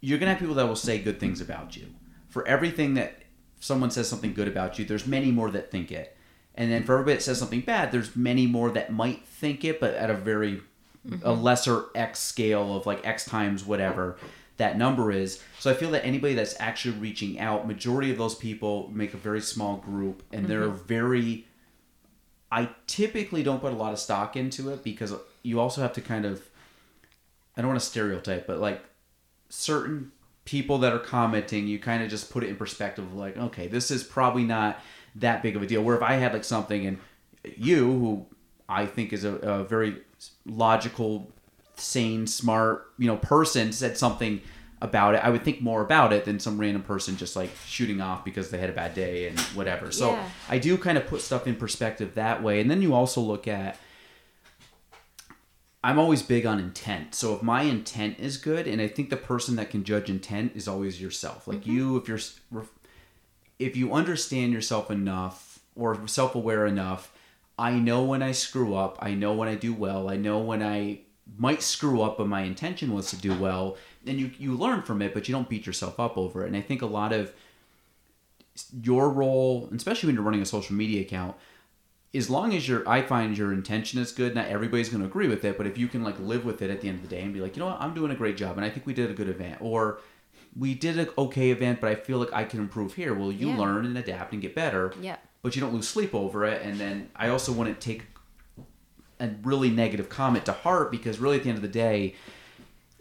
you're 0.01 0.19
gonna 0.19 0.31
have 0.31 0.41
people 0.41 0.55
that 0.55 0.67
will 0.67 0.75
say 0.75 0.99
good 0.99 1.21
things 1.21 1.43
about 1.43 1.77
you. 1.77 1.89
For 2.31 2.49
everything 2.49 2.95
that 2.95 3.19
someone 3.61 3.91
says 3.91 4.09
something 4.09 4.33
good 4.33 4.49
about 4.49 4.79
you, 4.79 4.87
there's 4.87 5.07
many 5.07 5.31
more 5.31 5.51
that 5.51 5.71
think 5.71 5.93
it. 5.93 6.17
And 6.55 6.73
then 6.73 6.85
for 6.85 6.95
everybody 6.95 7.17
that 7.17 7.23
says 7.23 7.39
something 7.39 7.61
bad, 7.61 7.93
there's 7.93 8.17
many 8.17 8.47
more 8.47 8.71
that 8.71 8.91
might 8.91 9.27
think 9.27 9.63
it, 9.63 9.79
but 9.79 9.93
at 9.93 10.09
a 10.09 10.15
very 10.15 10.63
a 11.05 11.09
mm-hmm. 11.09 11.43
lesser 11.43 11.85
X 11.95 12.19
scale 12.19 12.75
of 12.75 12.87
like 12.87 13.07
X 13.07 13.27
times 13.27 13.63
whatever 13.63 14.17
that 14.57 14.79
number 14.79 15.13
is. 15.13 15.43
So 15.59 15.71
I 15.71 15.75
feel 15.75 15.91
that 15.91 16.07
anybody 16.07 16.33
that's 16.33 16.59
actually 16.59 16.97
reaching 16.97 17.39
out, 17.39 17.67
majority 17.67 18.11
of 18.11 18.17
those 18.17 18.35
people 18.35 18.91
make 18.91 19.13
a 19.13 19.19
very 19.19 19.43
small 19.43 19.77
group 19.77 20.23
and 20.33 20.47
they're 20.47 20.69
mm-hmm. 20.69 20.87
very 20.87 21.47
I 22.53 22.69
typically 22.87 23.43
don't 23.43 23.61
put 23.61 23.73
a 23.73 23.77
lot 23.77 23.95
of 23.95 23.99
stock 23.99 24.37
into 24.37 24.69
it 24.69 24.85
because 24.85 25.15
you 25.43 25.59
also 25.59 25.81
have 25.81 25.95
to 25.95 26.03
kind 26.03 26.27
of 26.27 26.43
I 27.57 27.63
don't 27.63 27.69
want 27.69 27.81
to 27.81 27.87
stereotype, 27.87 28.47
but 28.47 28.59
like 28.59 28.85
certain 29.49 30.13
people 30.45 30.79
that 30.79 30.93
are 30.93 30.99
commenting, 30.99 31.67
you 31.67 31.79
kind 31.79 32.03
of 32.03 32.11
just 32.11 32.31
put 32.31 32.45
it 32.45 32.49
in 32.49 32.57
perspective 32.57 33.05
of 33.05 33.15
like, 33.15 33.37
okay, 33.37 33.69
this 33.69 33.91
is 33.91 34.05
probably 34.05 34.45
not 34.45 34.81
that 35.17 35.43
big 35.43 35.57
of 35.57 35.63
a 35.63 35.67
deal. 35.67 35.83
Where 35.83 35.97
if 35.97 36.03
I 36.03 36.15
had 36.15 36.33
like 36.35 36.45
something 36.45 36.87
and 36.87 36.99
you, 37.57 37.85
who 37.85 38.27
I 38.69 38.87
think 38.87 39.13
is 39.13 39.25
a, 39.25 39.35
a 39.37 39.65
very 39.65 39.99
logical, 40.47 41.31
sane, 41.77 42.27
smart, 42.27 42.93
you 42.99 43.07
know, 43.07 43.17
person 43.17 43.73
said 43.73 43.97
something 43.97 44.41
about 44.83 45.15
it, 45.15 45.25
I 45.25 45.31
would 45.31 45.45
think 45.45 45.63
more 45.63 45.81
about 45.81 46.13
it 46.13 46.25
than 46.25 46.41
some 46.41 46.59
random 46.59 46.83
person 46.83 47.17
just 47.17 47.37
like 47.37 47.51
shooting 47.67 48.01
off 48.01 48.25
because 48.25 48.51
they 48.51 48.59
had 48.59 48.69
a 48.69 48.75
bad 48.75 48.95
day 48.95 49.29
and 49.29 49.39
whatever. 49.55 49.93
So 49.93 50.11
Yeah. 50.11 50.29
I 50.51 50.59
do 50.59 50.77
kind 50.77 50.99
of 50.99 51.07
put 51.07 51.23
stuff 51.23 51.47
in 51.47 51.55
perspective 51.55 52.17
that 52.17 52.43
way. 52.43 52.61
And 52.61 52.71
then 52.71 52.83
you 52.83 52.93
also 52.93 53.21
look 53.21 53.49
at 53.49 53.79
I'm 55.85 55.99
always 55.99 56.23
big 56.23 56.47
on 56.47 56.61
intent. 56.61 57.15
So 57.15 57.35
if 57.35 57.43
my 57.43 57.63
intent 57.63 58.21
is 58.21 58.37
good, 58.37 58.69
and 58.69 58.81
I 58.81 58.87
think 58.87 59.11
the 59.11 59.17
person 59.17 59.57
that 59.57 59.71
can 59.71 59.83
judge 59.83 60.09
intent 60.09 60.53
is 60.55 60.69
always 60.69 61.01
yourself. 61.01 61.49
Like 61.49 61.63
mm-hmm. 61.63 61.73
you, 61.73 61.97
if 61.97 62.09
you're, 62.09 62.65
if 63.59 63.77
you 63.77 63.93
understand 63.93 64.53
yourself 64.53 64.91
enough 64.93 65.59
or 65.75 66.07
self-aware 66.07 66.67
enough, 66.67 67.13
I 67.59 67.73
know 67.73 68.05
when 68.05 68.23
I 68.23 68.31
screw 68.33 68.75
up. 68.77 68.97
I 69.01 69.15
know 69.15 69.33
when 69.33 69.49
I 69.49 69.57
do 69.57 69.75
well. 69.75 70.09
I 70.09 70.17
know 70.17 70.39
when 70.39 70.63
I 70.63 71.01
might 71.37 71.63
screw 71.63 72.01
up, 72.03 72.19
but 72.19 72.29
my 72.29 72.43
intention 72.43 72.93
was 72.93 73.11
to 73.11 73.17
do 73.17 73.35
well. 73.35 73.77
And 74.07 74.19
you 74.19 74.31
you 74.39 74.55
learn 74.55 74.83
from 74.83 75.01
it, 75.03 75.15
but 75.15 75.29
you 75.29 75.33
don't 75.33 75.49
beat 75.49 75.67
yourself 75.67 76.01
up 76.01 76.17
over 76.19 76.43
it. 76.45 76.49
And 76.49 76.57
I 76.57 76.61
think 76.61 76.83
a 76.83 76.87
lot 76.87 77.13
of 77.13 77.33
your 78.83 79.09
role, 79.11 79.69
especially 79.75 80.09
when 80.09 80.15
you're 80.17 80.25
running 80.25 80.43
a 80.43 80.47
social 80.47 80.75
media 80.77 81.01
account, 81.01 81.37
as 82.15 82.29
long 82.29 82.55
as 82.55 82.69
your 82.69 82.87
I 82.89 83.03
find 83.03 83.37
your 83.39 83.53
intention 83.53 84.01
is 84.01 84.13
good, 84.13 84.35
not 84.35 84.47
everybody's 84.49 84.89
going 84.91 85.01
to 85.01 85.07
agree 85.09 85.29
with 85.29 85.45
it, 85.45 85.57
but 85.57 85.67
if 85.67 85.79
you 85.79 85.89
can 85.89 86.03
like 86.03 86.19
live 86.19 86.45
with 86.45 86.61
it 86.63 86.71
at 86.71 86.81
the 86.81 86.89
end 86.89 86.97
of 87.03 87.09
the 87.09 87.15
day 87.15 87.23
and 87.23 87.33
be 87.33 87.41
like, 87.41 87.57
you 87.57 87.61
know 87.61 87.67
what, 87.71 87.81
I'm 87.81 87.95
doing 87.95 88.11
a 88.11 88.15
great 88.15 88.37
job, 88.37 88.57
and 88.57 88.65
I 88.67 88.71
think 88.71 88.87
we 88.87 88.93
did 88.93 89.11
a 89.11 89.15
good 89.15 89.29
event, 89.29 89.59
or 89.61 90.01
we 90.55 90.75
did 90.75 90.99
an 90.99 91.09
okay 91.17 91.51
event, 91.51 91.81
but 91.81 91.89
I 91.91 91.95
feel 91.95 92.19
like 92.19 92.33
I 92.33 92.45
can 92.45 92.61
improve 92.61 92.95
here. 92.95 93.15
Well, 93.15 93.33
you 93.33 93.49
Yeah. 93.49 93.57
learn 93.57 93.87
and 93.87 93.97
adapt 93.97 94.33
and 94.35 94.43
get 94.43 94.55
better. 94.55 94.93
Yeah. 95.01 95.17
But 95.41 95.57
you 95.57 95.63
don't 95.63 95.73
lose 95.73 95.89
sleep 95.89 96.15
over 96.15 96.45
it, 96.45 96.61
and 96.63 96.79
then 96.79 97.09
I 97.17 97.29
also 97.29 97.53
wouldn't 97.53 97.81
take 97.81 98.03
a 99.19 99.31
really 99.43 99.71
negative 99.71 100.09
comment 100.11 100.45
to 100.47 100.53
heart 100.53 100.91
because 100.91 101.19
really 101.19 101.39
at 101.39 101.45
the 101.45 101.49
end 101.49 101.57
of 101.59 101.63
the 101.63 101.69
day, 101.69 102.15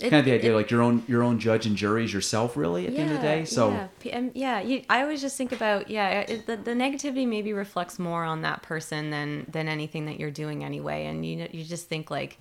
it's 0.01 0.07
It- 0.07 0.09
kind 0.09 0.19
of 0.19 0.25
the 0.25 0.33
idea 0.33 0.51
it- 0.51 0.55
like 0.55 0.71
your 0.71 0.81
own 0.81 1.03
your 1.07 1.21
own 1.23 1.39
judge 1.39 1.65
and 1.65 1.75
jury 1.75 2.03
is 2.05 2.13
yourself 2.13 2.57
really 2.57 2.87
at 2.87 2.93
the 2.93 2.99
end 2.99 3.11
of 3.11 3.17
the 3.17 3.21
day. 3.21 3.45
So 3.45 3.69
yeah, 4.03 4.17
um, 4.17 4.31
yeah, 4.33 4.59
you, 4.61 4.83
I 4.89 5.01
always 5.03 5.21
just 5.21 5.37
think 5.37 5.51
about 5.51 5.89
yeah, 5.89 6.21
it, 6.21 6.47
the, 6.47 6.57
the 6.57 6.71
negativity 6.71 7.27
maybe 7.27 7.53
reflects 7.53 7.99
more 7.99 8.23
on 8.23 8.41
that 8.41 8.61
person 8.63 9.11
than 9.11 9.45
than 9.49 9.67
anything 9.67 10.05
that 10.07 10.19
you're 10.19 10.31
doing 10.31 10.63
anyway, 10.63 11.05
and 11.05 11.25
you 11.25 11.47
you 11.51 11.63
just 11.63 11.87
think 11.87 12.09
like, 12.09 12.39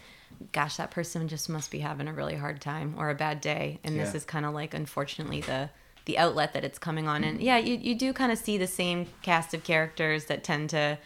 gosh, 0.53 0.77
that 0.77 0.91
person 0.91 1.29
just 1.29 1.49
must 1.49 1.71
be 1.71 1.81
having 1.81 2.09
a 2.09 2.13
really 2.13 2.37
hard 2.37 2.61
time 2.61 2.95
or 2.97 3.11
a 3.11 3.15
bad 3.15 3.41
day, 3.41 3.79
and 3.85 3.99
this 4.01 4.15
is 4.15 4.25
kind 4.25 4.47
of 4.47 4.55
like 4.55 4.73
unfortunately 4.75 5.43
the 5.43 5.69
the 6.07 6.17
outlet 6.17 6.55
that 6.55 6.65
it's 6.65 6.79
coming 6.79 7.07
on, 7.07 7.23
and 7.25 7.41
yeah, 7.43 7.59
you 7.59 7.75
you 7.77 7.95
do 7.95 8.13
kind 8.13 8.33
of 8.33 8.39
see 8.39 8.57
the 8.57 8.67
same 8.67 9.07
cast 9.23 9.53
of 9.55 9.63
characters 9.65 10.25
that 10.27 10.43
tend 10.43 10.71
to. 10.71 10.99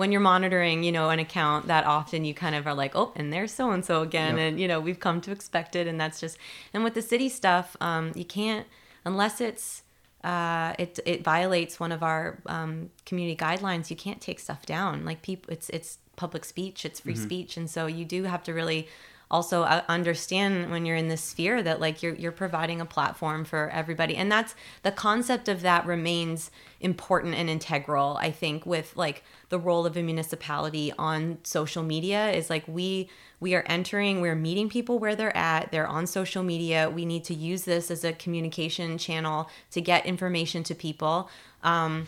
When 0.00 0.10
you're 0.12 0.20
monitoring, 0.34 0.82
you 0.82 0.92
know, 0.92 1.10
an 1.10 1.18
account 1.18 1.66
that 1.72 1.84
often, 1.84 2.24
you 2.24 2.34
kind 2.44 2.54
of 2.58 2.66
are 2.66 2.74
like, 2.82 2.92
oh, 3.00 3.12
and 3.18 3.26
there's 3.34 3.52
so 3.52 3.70
and 3.70 3.84
so 3.84 4.00
again, 4.08 4.36
Yep. 4.36 4.44
and 4.44 4.60
you 4.60 4.66
know, 4.70 4.80
we've 4.86 4.98
come 5.06 5.20
to 5.26 5.30
expect 5.30 5.76
it, 5.80 5.86
and 5.86 6.00
that's 6.00 6.18
just. 6.24 6.36
And 6.72 6.82
with 6.84 6.94
the 6.94 7.02
city 7.12 7.28
stuff, 7.28 7.76
um, 7.80 8.04
you 8.20 8.24
can't 8.24 8.66
unless 9.04 9.40
it's 9.48 9.82
uh, 10.24 10.72
it 10.78 10.98
it 11.04 11.22
violates 11.22 11.78
one 11.84 11.92
of 11.92 12.02
our 12.02 12.38
um, 12.46 12.90
community 13.08 13.36
guidelines. 13.36 13.90
You 13.90 13.96
can't 14.06 14.20
take 14.28 14.38
stuff 14.40 14.62
down. 14.76 15.04
Like 15.04 15.20
people, 15.22 15.52
it's 15.52 15.68
it's 15.70 15.98
public 16.16 16.44
speech, 16.44 16.78
it's 16.88 17.00
free 17.00 17.16
speech, 17.28 17.56
and 17.58 17.68
so 17.70 17.86
you 17.86 18.04
do 18.16 18.24
have 18.24 18.42
to 18.44 18.52
really 18.60 18.88
also 19.30 19.62
uh, 19.62 19.82
understand 19.88 20.70
when 20.70 20.84
you're 20.84 20.96
in 20.96 21.08
this 21.08 21.22
sphere 21.22 21.62
that 21.62 21.80
like 21.80 22.02
you're 22.02 22.14
you're 22.14 22.32
providing 22.32 22.80
a 22.80 22.86
platform 22.86 23.44
for 23.44 23.70
everybody. 23.70 24.16
And 24.16 24.30
that's 24.30 24.54
the 24.82 24.92
concept 24.92 25.48
of 25.48 25.62
that 25.62 25.86
remains 25.86 26.50
important 26.80 27.34
and 27.34 27.50
integral 27.50 28.16
i 28.22 28.30
think 28.30 28.64
with 28.64 28.96
like 28.96 29.22
the 29.50 29.58
role 29.58 29.84
of 29.84 29.98
a 29.98 30.02
municipality 30.02 30.90
on 30.98 31.36
social 31.42 31.82
media 31.82 32.30
is 32.30 32.48
like 32.48 32.66
we 32.66 33.06
we 33.38 33.54
are 33.54 33.62
entering 33.66 34.22
we're 34.22 34.34
meeting 34.34 34.66
people 34.66 34.98
where 34.98 35.14
they're 35.14 35.36
at 35.36 35.70
they're 35.70 35.86
on 35.86 36.06
social 36.06 36.42
media. 36.42 36.90
We 36.90 37.04
need 37.04 37.24
to 37.24 37.34
use 37.34 37.64
this 37.64 37.90
as 37.90 38.04
a 38.04 38.12
communication 38.12 38.98
channel 38.98 39.50
to 39.72 39.80
get 39.80 40.06
information 40.06 40.62
to 40.64 40.74
people. 40.74 41.30
Um, 41.62 42.06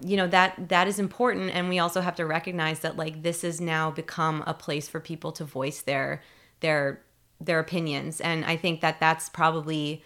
you 0.00 0.16
know 0.16 0.28
that 0.28 0.68
that 0.68 0.86
is 0.86 0.98
important. 0.98 1.50
And 1.50 1.68
we 1.68 1.78
also 1.78 2.00
have 2.00 2.14
to 2.16 2.26
recognize 2.26 2.80
that 2.80 2.96
like 2.96 3.22
this 3.22 3.42
has 3.42 3.60
now 3.60 3.90
become 3.90 4.44
a 4.46 4.54
place 4.54 4.88
for 4.88 5.00
people 5.00 5.32
to 5.32 5.44
voice 5.44 5.82
their 5.82 6.22
their 6.60 7.00
their 7.40 7.58
opinions. 7.58 8.20
And 8.20 8.44
i 8.44 8.56
think 8.56 8.80
that 8.80 9.00
that's 9.00 9.28
probably 9.28 10.02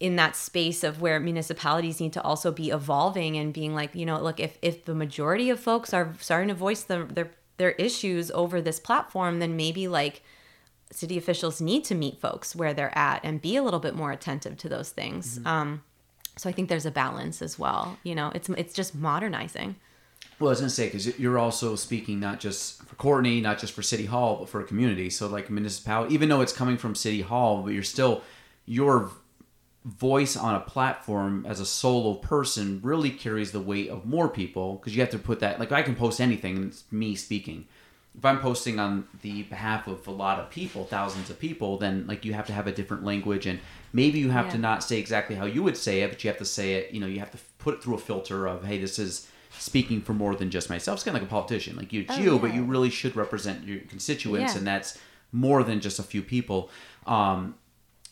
in 0.00 0.16
that 0.16 0.36
space 0.36 0.84
of 0.84 1.00
where 1.00 1.18
municipalities 1.18 2.00
need 2.00 2.12
to 2.12 2.22
also 2.22 2.52
be 2.52 2.70
evolving 2.70 3.36
and 3.36 3.52
being 3.52 3.74
like 3.74 3.94
you 3.94 4.06
know 4.06 4.20
look 4.20 4.38
if 4.38 4.56
if 4.62 4.84
the 4.84 4.94
majority 4.94 5.50
of 5.50 5.58
folks 5.58 5.92
are 5.92 6.14
starting 6.20 6.48
to 6.48 6.54
voice 6.54 6.82
the, 6.84 7.04
their 7.10 7.30
their 7.56 7.72
issues 7.72 8.30
over 8.30 8.60
this 8.60 8.78
platform 8.78 9.40
then 9.40 9.56
maybe 9.56 9.88
like 9.88 10.22
city 10.92 11.18
officials 11.18 11.60
need 11.60 11.84
to 11.84 11.94
meet 11.94 12.20
folks 12.20 12.54
where 12.54 12.72
they're 12.72 12.96
at 12.96 13.20
and 13.24 13.42
be 13.42 13.56
a 13.56 13.62
little 13.62 13.80
bit 13.80 13.94
more 13.94 14.10
attentive 14.10 14.56
to 14.56 14.68
those 14.68 14.90
things. 14.90 15.40
Um 15.44 15.82
so 16.36 16.48
i 16.48 16.52
think 16.52 16.68
there's 16.68 16.86
a 16.86 16.90
balance 16.90 17.42
as 17.42 17.58
well 17.58 17.98
you 18.04 18.14
know 18.14 18.30
it's 18.34 18.48
it's 18.50 18.72
just 18.72 18.94
modernizing 18.94 19.74
Well, 20.38 20.48
I 20.48 20.52
was 20.52 20.60
gonna 20.60 20.70
say 20.70 20.86
because 20.86 21.18
you're 21.18 21.38
also 21.38 21.74
speaking 21.74 22.20
not 22.20 22.38
just 22.38 22.82
for 22.84 22.94
Courtney, 22.94 23.40
not 23.40 23.58
just 23.58 23.72
for 23.72 23.82
City 23.82 24.06
Hall, 24.06 24.36
but 24.36 24.48
for 24.48 24.60
a 24.60 24.64
community. 24.64 25.10
So 25.10 25.26
like 25.26 25.50
municipality, 25.50 26.14
even 26.14 26.28
though 26.28 26.40
it's 26.42 26.52
coming 26.52 26.76
from 26.76 26.94
City 26.94 27.22
Hall, 27.22 27.62
but 27.62 27.72
you're 27.72 27.82
still 27.82 28.22
your 28.64 29.10
voice 29.84 30.36
on 30.36 30.54
a 30.54 30.60
platform 30.60 31.46
as 31.48 31.60
a 31.60 31.66
solo 31.66 32.14
person 32.14 32.80
really 32.82 33.10
carries 33.10 33.52
the 33.52 33.60
weight 33.60 33.88
of 33.88 34.04
more 34.04 34.28
people 34.28 34.74
because 34.76 34.94
you 34.94 35.00
have 35.00 35.10
to 35.10 35.18
put 35.18 35.40
that 35.40 35.58
like 35.58 35.72
I 35.72 35.82
can 35.82 35.94
post 35.94 36.20
anything 36.20 36.56
and 36.56 36.66
it's 36.66 36.84
me 36.92 37.14
speaking. 37.14 37.66
If 38.16 38.24
I'm 38.24 38.40
posting 38.40 38.78
on 38.80 39.06
the 39.22 39.44
behalf 39.44 39.86
of 39.86 40.06
a 40.06 40.10
lot 40.10 40.40
of 40.40 40.50
people, 40.50 40.84
thousands 40.84 41.30
of 41.30 41.38
people, 41.38 41.78
then 41.78 42.06
like 42.06 42.24
you 42.24 42.32
have 42.34 42.46
to 42.46 42.52
have 42.52 42.66
a 42.66 42.72
different 42.72 43.04
language 43.04 43.46
and 43.46 43.60
maybe 43.92 44.18
you 44.18 44.30
have 44.30 44.50
to 44.52 44.58
not 44.58 44.82
say 44.84 44.98
exactly 44.98 45.36
how 45.36 45.46
you 45.46 45.62
would 45.62 45.76
say 45.76 46.02
it, 46.02 46.10
but 46.10 46.22
you 46.22 46.28
have 46.28 46.38
to 46.38 46.44
say 46.44 46.74
it. 46.74 46.92
You 46.92 47.00
know, 47.00 47.06
you 47.06 47.20
have 47.20 47.30
to 47.30 47.38
put 47.58 47.74
it 47.74 47.82
through 47.82 47.94
a 47.94 47.98
filter 47.98 48.46
of 48.46 48.64
hey, 48.64 48.78
this 48.78 48.98
is 48.98 49.28
speaking 49.58 50.00
for 50.00 50.12
more 50.14 50.34
than 50.34 50.50
just 50.50 50.70
myself. 50.70 50.96
It's 50.96 51.04
kind 51.04 51.16
of 51.16 51.22
like 51.22 51.28
a 51.28 51.32
politician, 51.32 51.76
like 51.76 51.92
you, 51.92 52.02
it's 52.02 52.16
Oh, 52.16 52.20
you, 52.20 52.38
but 52.38 52.54
you 52.54 52.64
really 52.64 52.90
should 52.90 53.16
represent 53.16 53.64
your 53.66 53.80
constituents, 53.80 54.52
Yeah. 54.52 54.58
and 54.58 54.66
that's 54.66 54.98
more 55.32 55.62
than 55.62 55.80
just 55.80 55.98
a 55.98 56.02
few 56.02 56.22
people. 56.22 56.70
Um, 57.06 57.54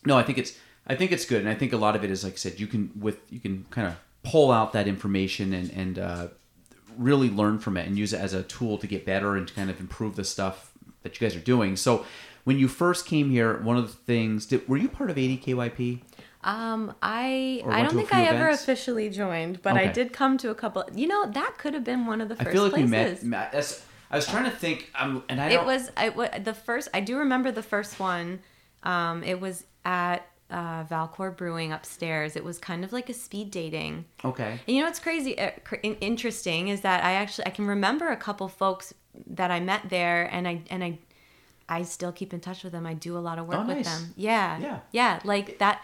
no, 0.04 0.16
I 0.18 0.22
think 0.22 0.38
it's 0.38 0.58
I 0.86 0.94
think 0.94 1.10
it's 1.12 1.24
good, 1.24 1.40
and 1.40 1.48
I 1.48 1.54
think 1.54 1.72
a 1.72 1.76
lot 1.76 1.96
of 1.96 2.04
it 2.04 2.10
is 2.10 2.22
like 2.24 2.34
I 2.34 2.36
said, 2.36 2.60
you 2.60 2.66
can 2.66 2.90
with 2.98 3.18
you 3.30 3.40
can 3.40 3.64
kind 3.70 3.86
of 3.88 3.94
pull 4.22 4.50
out 4.50 4.72
that 4.72 4.86
information 4.88 5.52
and 5.52 5.70
and 5.70 5.98
uh, 5.98 6.28
really 6.96 7.28
learn 7.30 7.58
from 7.58 7.76
it 7.76 7.86
and 7.86 7.98
use 7.98 8.12
it 8.12 8.20
as 8.20 8.32
a 8.34 8.42
tool 8.42 8.78
to 8.78 8.86
get 8.86 9.04
better 9.04 9.36
and 9.36 9.48
to 9.48 9.54
kind 9.54 9.70
of 9.70 9.80
improve 9.80 10.16
the 10.16 10.24
stuff 10.24 10.72
that 11.02 11.20
you 11.20 11.26
guys 11.26 11.36
are 11.36 11.40
doing. 11.40 11.76
So. 11.76 12.04
When 12.44 12.60
you 12.60 12.68
first 12.68 13.06
came 13.06 13.30
here, 13.30 13.58
one 13.60 13.76
of 13.76 13.88
the 13.88 13.92
things 13.92 14.46
did, 14.46 14.68
were 14.68 14.76
you 14.76 14.88
part 14.88 15.10
of 15.10 15.16
ADKYP? 15.16 16.00
Um, 16.46 16.94
I 17.02 17.62
I 17.68 17.82
don't 17.82 17.94
think 17.94 18.14
I 18.14 18.24
ever 18.26 18.48
officially 18.48 19.10
joined, 19.10 19.60
but 19.62 19.76
I 19.76 19.88
did 19.88 20.12
come 20.12 20.38
to 20.38 20.50
a 20.50 20.54
couple. 20.54 20.84
You 20.94 21.08
know, 21.08 21.26
that 21.32 21.58
could 21.58 21.74
have 21.74 21.84
been 21.84 22.06
one 22.06 22.20
of 22.20 22.28
the 22.28 22.36
first. 22.36 22.48
I 22.48 22.52
feel 22.52 22.62
like 22.62 22.72
places. 22.72 22.88
we 22.90 22.96
met. 22.96 23.22
met- 23.24 23.52
That's, 23.52 23.84
I 24.10 24.16
was 24.16 24.26
trying 24.26 24.44
to 24.44 24.50
think, 24.52 24.88
um, 24.94 25.24
and 25.28 25.40
I 25.40 25.50
It 25.50 25.64
was 25.64 25.90
I 25.96 26.10
wa- 26.10 26.28
the 26.38 26.54
first. 26.54 26.88
I 26.94 27.00
do 27.00 27.18
remember 27.18 27.50
the 27.50 27.62
first 27.64 27.98
one. 27.98 28.38
Um, 28.84 29.24
it 29.24 29.40
was 29.40 29.64
at 29.84 30.18
uh, 30.48 30.84
Valcour 30.84 31.36
Brewing 31.36 31.72
upstairs. 31.72 32.36
It 32.36 32.44
was 32.44 32.58
kind 32.58 32.84
of 32.84 32.92
like 32.92 33.08
a 33.10 33.14
speed 33.14 33.50
dating. 33.50 34.04
okay. 34.24 34.60
And 34.66 34.76
you 34.76 34.80
know 34.82 34.86
what's 34.86 35.00
crazy, 35.00 35.36
uh, 35.36 35.50
cr- 35.64 35.76
interesting 36.00 36.68
is 36.68 36.82
that 36.82 37.02
I 37.02 37.12
actually 37.14 37.46
I 37.46 37.50
can 37.50 37.66
remember 37.66 38.10
a 38.10 38.16
couple 38.16 38.46
folks 38.48 38.94
that 39.26 39.50
I 39.50 39.58
met 39.58 39.88
there, 39.90 40.24
and 40.32 40.46
I 40.46 40.60
and 40.70 40.84
I 40.84 40.98
I 41.68 41.82
still 41.82 42.12
keep 42.12 42.32
in 42.32 42.38
touch 42.38 42.62
with 42.62 42.72
them. 42.72 42.86
I 42.86 42.94
do 42.94 43.18
a 43.18 43.24
lot 43.28 43.40
of 43.40 43.48
work 43.48 43.56
Oh, 43.58 43.66
with 43.66 43.78
nice. 43.78 43.86
them. 43.98 44.14
Yeah, 44.16 44.58
Yeah. 44.60 44.78
yeah, 44.92 45.18
like 45.24 45.58
that. 45.58 45.82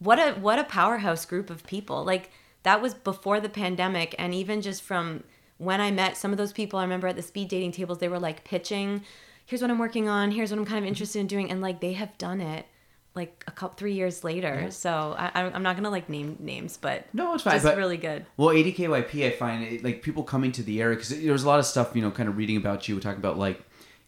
What 0.00 0.18
a 0.18 0.32
what 0.32 0.58
a 0.58 0.64
powerhouse 0.64 1.24
group 1.24 1.48
of 1.50 1.64
people. 1.66 2.04
Like 2.04 2.30
that 2.64 2.82
was 2.82 2.92
before 2.94 3.38
the 3.40 3.48
pandemic, 3.48 4.14
and 4.18 4.34
even 4.34 4.60
just 4.62 4.82
from 4.82 5.22
when 5.58 5.80
I 5.80 5.90
met 5.90 6.16
some 6.16 6.32
of 6.32 6.38
those 6.38 6.52
people, 6.52 6.78
I 6.78 6.82
remember 6.82 7.06
at 7.06 7.16
the 7.16 7.22
speed 7.22 7.48
dating 7.48 7.72
tables, 7.72 7.98
they 7.98 8.08
were 8.08 8.18
like 8.18 8.42
pitching, 8.44 9.02
"Here's 9.46 9.62
what 9.62 9.70
I'm 9.70 9.78
working 9.78 10.08
on. 10.08 10.32
Here's 10.32 10.50
what 10.50 10.58
I'm 10.58 10.64
kind 10.66 10.82
of 10.84 10.88
interested 10.88 11.20
in 11.20 11.26
doing," 11.26 11.50
and 11.50 11.60
like 11.60 11.80
they 11.80 11.92
have 11.92 12.16
done 12.18 12.40
it 12.40 12.66
like 13.14 13.44
a 13.46 13.50
couple 13.50 13.76
three 13.76 13.92
years 13.92 14.22
later. 14.24 14.70
So 14.70 15.14
I, 15.18 15.42
I'm 15.42 15.62
not 15.62 15.76
gonna 15.76 15.90
like 15.90 16.08
name 16.08 16.36
names, 16.40 16.76
but 16.76 17.06
No, 17.12 17.34
it's 17.34 17.42
fine, 17.42 17.60
but- 17.62 17.76
really 17.76 17.96
good. 17.96 18.24
Well, 18.36 18.54
ADKYP, 18.54 19.26
I 19.26 19.30
find 19.32 19.64
it, 19.64 19.84
like 19.84 20.02
people 20.02 20.22
coming 20.22 20.52
to 20.52 20.62
the 20.62 20.80
area 20.80 20.96
because 20.96 21.10
there 21.10 21.32
was 21.32 21.42
a 21.42 21.48
lot 21.48 21.58
of 21.58 21.66
stuff, 21.66 21.90
you 21.94 22.02
know, 22.02 22.10
kind 22.10 22.28
of 22.28 22.36
reading 22.36 22.56
about 22.56 22.88
you, 22.88 22.98
talking 23.00 23.18
about 23.18 23.36
like, 23.36 23.60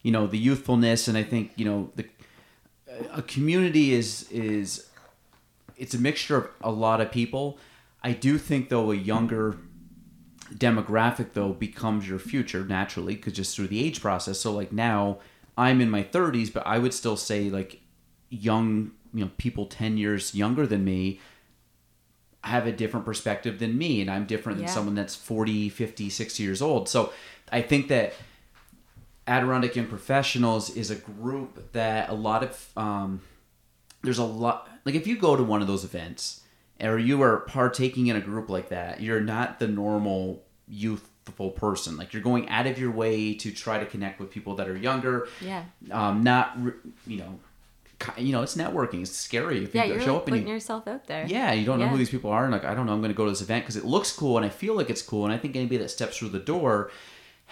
you 0.03 0.13
know, 0.13 0.27
the 0.27 0.39
youthfulness, 0.39 1.09
and 1.09 1.19
I 1.19 1.23
think 1.23 1.53
you 1.57 1.65
know 1.65 1.91
the 1.97 2.07
a 3.13 3.23
community 3.23 3.93
is 3.93 4.31
is 4.31 4.89
it's 5.83 5.95
a 5.95 5.99
mixture 5.99 6.37
of 6.37 6.49
a 6.63 6.71
lot 6.71 7.01
of 7.01 7.11
people. 7.11 7.59
I 8.03 8.13
do 8.13 8.39
think 8.39 8.69
though 8.69 8.93
a 8.93 8.95
younger 8.95 9.59
demographic 10.55 11.33
though 11.33 11.53
becomes 11.53 12.09
your 12.09 12.19
future 12.19 12.65
naturally 12.65 13.17
because 13.17 13.33
just 13.33 13.57
through 13.57 13.69
the 13.69 13.85
age 13.85 14.01
process. 14.01 14.39
So 14.39 14.53
like 14.53 14.71
now 14.73 15.19
I'm 15.59 15.81
in 15.81 15.91
my 15.91 16.05
30s, 16.05 16.53
but 16.53 16.67
I 16.67 16.79
would 16.79 16.95
still 16.95 17.17
say 17.17 17.51
like 17.51 17.81
young, 18.31 18.93
you 19.13 19.25
know, 19.25 19.31
people 19.39 19.67
10 19.67 19.97
years 19.99 20.35
younger 20.35 20.67
than 20.67 20.85
me 20.85 21.21
have 22.45 22.67
a 22.67 22.73
different 22.73 23.07
perspective 23.07 23.59
than 23.59 23.77
me 23.79 24.01
and 24.01 24.11
I'm 24.11 24.27
different 24.27 24.59
than 24.59 24.67
Yeah. 24.67 24.73
someone 24.75 24.95
that's 24.95 25.15
40, 25.15 25.69
50, 25.69 26.11
60 26.11 26.43
years 26.43 26.63
old. 26.63 26.89
So 26.89 27.13
I 27.51 27.61
think 27.63 27.89
that 27.89 28.15
Adirondack 29.27 29.77
Young 29.77 29.87
Professionals 29.87 30.71
is 30.77 30.91
a 30.91 30.97
group 30.97 31.73
that 31.73 32.09
a 32.09 32.15
lot 32.15 32.43
of 32.43 32.69
um, 32.77 33.21
there's 34.03 34.19
a 34.19 34.25
lot 34.25 34.69
like 34.85 34.95
if 34.95 35.07
you 35.07 35.17
go 35.17 35.37
to 35.37 35.43
one 35.43 35.61
of 35.61 35.69
those 35.69 35.85
events 35.85 36.43
or 36.81 36.99
you 36.99 37.23
are 37.23 37.39
partaking 37.41 38.09
in 38.09 38.17
a 38.17 38.21
group 38.21 38.49
like 38.49 38.69
that, 38.71 39.01
you're 39.01 39.21
not 39.21 39.59
the 39.59 39.69
normal 39.69 40.43
youthful 40.69 41.51
person. 41.51 41.97
Like 41.97 42.13
you're 42.13 42.23
going 42.23 42.49
out 42.49 42.67
of 42.67 42.79
your 42.79 42.91
way 42.91 43.35
to 43.35 43.53
try 43.53 43.79
to 43.79 43.87
connect 43.87 44.21
with 44.21 44.31
people 44.31 44.57
that 44.57 44.69
are 44.69 44.77
younger. 44.77 45.29
Yeah. 45.41 45.65
Um, 45.91 46.23
not 46.23 46.57
you 47.07 47.19
know, 47.19 47.39
you 48.17 48.33
know, 48.33 48.43
it's 48.43 48.57
networking. 48.57 49.03
It's 49.03 49.13
scary 49.13 49.63
if 49.63 49.75
yeah, 49.75 49.85
you 49.85 49.95
you're 49.95 50.03
show 50.03 50.15
like 50.15 50.23
up 50.23 50.29
and 50.29 50.33
putting 50.35 50.49
you, 50.49 50.55
yourself 50.55 50.89
out 50.89 51.07
there. 51.07 51.27
yeah, 51.27 51.53
you 51.53 51.65
don't 51.65 51.79
know 51.79 51.89
who 51.89 51.97
these 51.97 52.11
people 52.11 52.31
are, 52.31 52.45
and 52.45 52.53
like 52.53 52.65
I 52.65 52.75
don't 52.75 52.87
know, 52.87 52.93
I'm 52.93 53.01
going 53.01 53.13
to 53.13 53.17
go 53.17 53.25
to 53.25 53.31
this 53.31 53.43
event 53.43 53.65
because 53.65 53.77
it 53.77 53.85
looks 53.85 54.13
cool 54.13 54.37
and 54.37 54.45
I 54.45 54.49
feel 54.49 54.75
like 54.75 54.91
it's 54.91 55.03
cool, 55.03 55.25
and 55.25 55.33
I 55.33 55.39
think 55.39 55.55
anybody 55.57 55.79
that 55.79 55.91
steps 55.91 56.19
through 56.19 56.31
the 56.31 56.41
door 56.41 56.91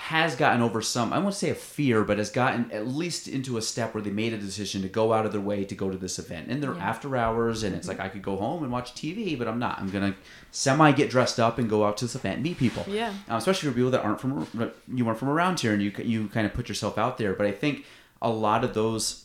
has 0.05 0.35
gotten 0.35 0.63
over 0.63 0.81
some 0.81 1.13
I 1.13 1.19
won't 1.19 1.35
say 1.35 1.51
a 1.51 1.55
fear, 1.55 2.05
but 2.05 2.17
has 2.17 2.31
gotten 2.31 2.71
at 2.73 2.87
least 2.87 3.29
into 3.29 3.59
a 3.59 3.63
step 3.63 3.93
where 3.95 4.03
they 4.03 4.11
made 4.11 4.33
a 4.33 4.39
decision 4.39 4.81
to 4.83 4.89
go 4.89 5.13
out 5.13 5.27
of 5.27 5.33
their 5.33 5.41
way 5.43 5.65
to 5.65 5.75
go 5.75 5.91
to 5.91 5.99
this 5.99 6.19
event, 6.19 6.49
and 6.49 6.63
they're 6.63 6.75
Yeah. 6.75 6.89
after 6.89 7.17
hours, 7.17 7.63
and 7.63 7.75
it's 7.77 7.87
like 7.87 8.01
I 8.01 8.09
could 8.09 8.23
go 8.23 8.37
home 8.37 8.63
and 8.63 8.73
watch 8.73 8.95
TV, 8.95 9.37
but 9.39 9.47
I'm 9.47 9.59
not. 9.59 9.79
I'm 9.79 9.91
gonna 9.91 10.15
semi 10.53 10.91
get 10.93 11.11
dressed 11.11 11.39
up 11.39 11.59
and 11.59 11.69
go 11.69 11.85
out 11.85 11.99
to 11.99 12.07
this 12.07 12.15
event 12.15 12.37
and 12.37 12.43
meet 12.45 12.57
people. 12.59 12.85
Yeah. 12.89 13.13
uh, 13.31 13.37
especially 13.37 13.69
for 13.69 13.75
people 13.75 13.91
that 13.91 14.03
aren't 14.03 14.21
from 14.21 14.49
you 14.89 15.07
aren't 15.07 15.19
from 15.19 15.29
around 15.29 15.61
here, 15.61 15.73
and 15.75 15.83
you 15.83 15.93
you 16.03 16.29
kind 16.29 16.47
of 16.47 16.55
put 16.55 16.69
yourself 16.69 16.97
out 16.97 17.19
there. 17.19 17.35
But 17.35 17.47
I 17.47 17.53
think 17.53 17.85
a 18.23 18.31
lot 18.31 18.65
of 18.65 18.73
those 18.75 19.25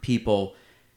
people 0.00 0.54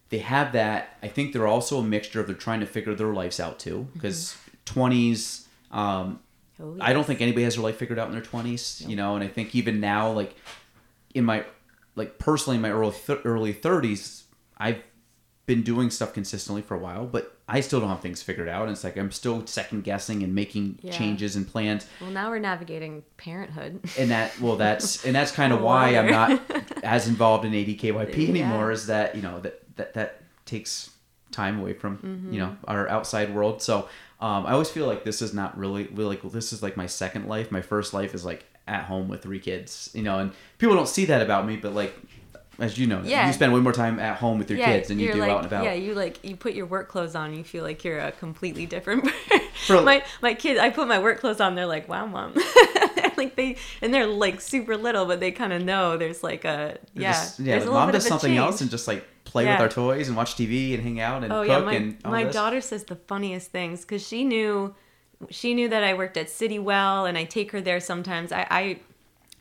they 0.09 0.19
have 0.19 0.53
that 0.53 0.97
i 1.03 1.07
think 1.07 1.33
they're 1.33 1.47
also 1.47 1.79
a 1.79 1.83
mixture 1.83 2.19
of 2.21 2.27
they're 2.27 2.35
trying 2.35 2.59
to 2.61 2.65
figure 2.65 2.93
their 2.95 3.13
lives 3.13 3.39
out 3.39 3.59
too 3.59 3.87
because 3.93 4.37
20s 4.65 5.45
um, 5.71 6.19
Oh, 6.59 6.77
i 6.81 6.93
don't 6.93 7.05
think 7.05 7.21
anybody 7.21 7.43
has 7.43 7.55
their 7.55 7.63
life 7.63 7.77
figured 7.77 7.99
out 7.99 8.07
in 8.07 8.13
their 8.13 8.21
20s 8.21 8.87
you 8.87 8.95
know 8.95 9.15
and 9.15 9.23
i 9.23 9.27
think 9.27 9.53
even 9.55 9.79
now 9.79 10.11
like 10.11 10.35
in 11.13 11.25
my 11.25 11.43
like 11.95 12.17
personally 12.19 12.55
in 12.55 12.61
my 12.61 12.71
early 12.71 12.91
th- 12.93 13.19
early 13.25 13.53
30s 13.53 14.23
i've 14.57 14.81
been 15.45 15.61
doing 15.63 15.89
stuff 15.91 16.13
consistently 16.13 16.61
for 16.61 16.75
a 16.75 16.79
while 16.79 17.05
but 17.05 17.37
i 17.47 17.59
still 17.59 17.79
don't 17.79 17.89
have 17.89 17.99
things 18.01 18.23
figured 18.23 18.47
out 18.49 18.63
and 18.63 18.71
it's 18.71 18.83
like 18.83 18.97
i'm 18.97 19.11
still 19.11 19.45
second 19.45 19.83
guessing 19.83 20.23
and 20.23 20.33
making 20.33 20.79
Yeah. 20.81 20.91
changes 20.91 21.35
and 21.35 21.47
plans 21.47 21.85
Well, 22.01 22.09
now 22.11 22.29
we're 22.29 22.39
navigating 22.39 23.03
parenthood. 23.17 23.81
and 23.99 24.09
that 24.11 24.39
well 24.39 24.55
that's 24.65 25.05
and 25.05 25.13
that's 25.15 25.31
kind 25.31 25.53
of 25.53 25.61
why 25.61 25.97
i'm 25.97 26.09
not 26.09 26.41
as 26.83 27.07
involved 27.07 27.45
in 27.45 27.51
adkyp 27.51 27.83
Yeah. 28.15 28.29
anymore 28.29 28.71
is 28.71 28.87
that 28.87 29.15
you 29.15 29.21
know 29.21 29.39
that 29.41 29.61
that 29.75 29.93
that 29.93 30.21
takes 30.45 30.89
time 31.35 31.59
away 31.59 31.73
from 31.73 31.97
Mm-hmm. 31.97 32.33
you 32.33 32.39
know 32.39 32.51
our 32.67 32.87
outside 32.95 33.33
world 33.35 33.61
so 33.61 33.75
um, 34.21 34.45
i 34.45 34.51
always 34.53 34.69
feel 34.69 34.87
like 34.87 35.03
this 35.03 35.21
is 35.21 35.33
not 35.33 35.57
really 35.57 35.83
really 35.97 36.15
like 36.21 36.31
this 36.31 36.53
is 36.53 36.61
like 36.63 36.75
my 36.77 36.87
second 36.87 37.27
life 37.27 37.51
my 37.51 37.61
first 37.61 37.93
life 37.93 38.13
is 38.15 38.23
like 38.31 38.41
at 38.67 38.83
home 38.85 39.07
with 39.09 39.21
three 39.21 39.39
kids 39.39 39.89
you 39.93 40.01
know 40.07 40.17
and 40.19 40.31
people 40.57 40.75
don't 40.75 40.87
see 40.97 41.05
that 41.05 41.21
about 41.21 41.45
me 41.45 41.55
but 41.57 41.73
like 41.81 41.93
as 42.57 42.77
you 42.79 42.87
know 42.87 43.01
Yeah. 43.03 43.27
you 43.27 43.33
spend 43.33 43.51
way 43.53 43.59
more 43.59 43.73
time 43.73 43.99
at 43.99 44.15
home 44.17 44.37
with 44.39 44.49
your 44.49 44.59
kids 44.59 44.87
than 44.87 44.97
you 44.97 45.11
do 45.11 45.19
like, 45.19 45.29
out 45.29 45.37
and 45.39 45.47
about 45.47 45.65
Yeah, 45.65 45.73
you 45.73 45.93
like 45.93 46.23
you 46.23 46.35
put 46.37 46.53
your 46.53 46.65
work 46.65 46.87
clothes 46.87 47.13
on, 47.15 47.33
you 47.35 47.43
feel 47.43 47.63
like 47.63 47.83
you're 47.83 47.99
a 47.99 48.11
completely 48.13 48.65
different. 48.65 49.09
For- 49.67 49.81
my 49.81 50.03
my 50.21 50.33
kids, 50.33 50.57
I 50.59 50.69
put 50.69 50.87
my 50.87 50.99
work 50.99 51.19
clothes 51.19 51.41
on, 51.41 51.55
they're 51.55 51.65
like, 51.77 51.89
"Wow, 51.89 52.05
mom." 52.05 52.33
like 53.17 53.35
they 53.35 53.57
and 53.81 53.93
they're 53.93 54.07
like 54.07 54.41
super 54.41 54.77
little, 54.77 55.05
but 55.05 55.19
they 55.19 55.31
kind 55.31 55.53
of 55.53 55.63
know 55.63 55.97
there's 55.97 56.23
like 56.23 56.45
a 56.45 56.77
yeah. 56.93 57.11
just- 57.11 57.39
yeah. 57.39 57.57
like, 57.57 57.65
mom 57.67 57.91
does 57.91 58.07
something 58.07 58.37
else 58.37 58.61
and 58.61 58.69
just 58.69 58.87
like 58.87 59.05
play 59.23 59.45
with 59.45 59.59
our 59.59 59.69
toys 59.69 60.07
and 60.07 60.15
watch 60.15 60.35
TV 60.35 60.73
and 60.73 60.83
hang 60.83 60.99
out 60.99 61.23
and 61.23 61.33
Oh 61.33 61.41
cook 61.41 61.47
yeah, 61.49 61.59
my, 61.59 61.73
and 61.73 62.03
my 62.03 62.23
this. 62.25 62.33
daughter 62.33 62.61
says 62.61 62.83
the 62.85 62.95
funniest 62.95 63.51
things 63.51 63.81
because 63.81 64.05
she 64.05 64.23
knew 64.23 64.73
she 65.29 65.53
knew 65.53 65.67
that 65.69 65.83
I 65.83 65.93
worked 65.93 66.17
at 66.17 66.29
City 66.29 66.59
Well 66.59 67.05
and 67.05 67.17
I 67.17 67.23
take 67.23 67.51
her 67.51 67.61
there 67.61 67.79
sometimes. 67.79 68.31
I 68.31 68.47
I, 68.49 68.79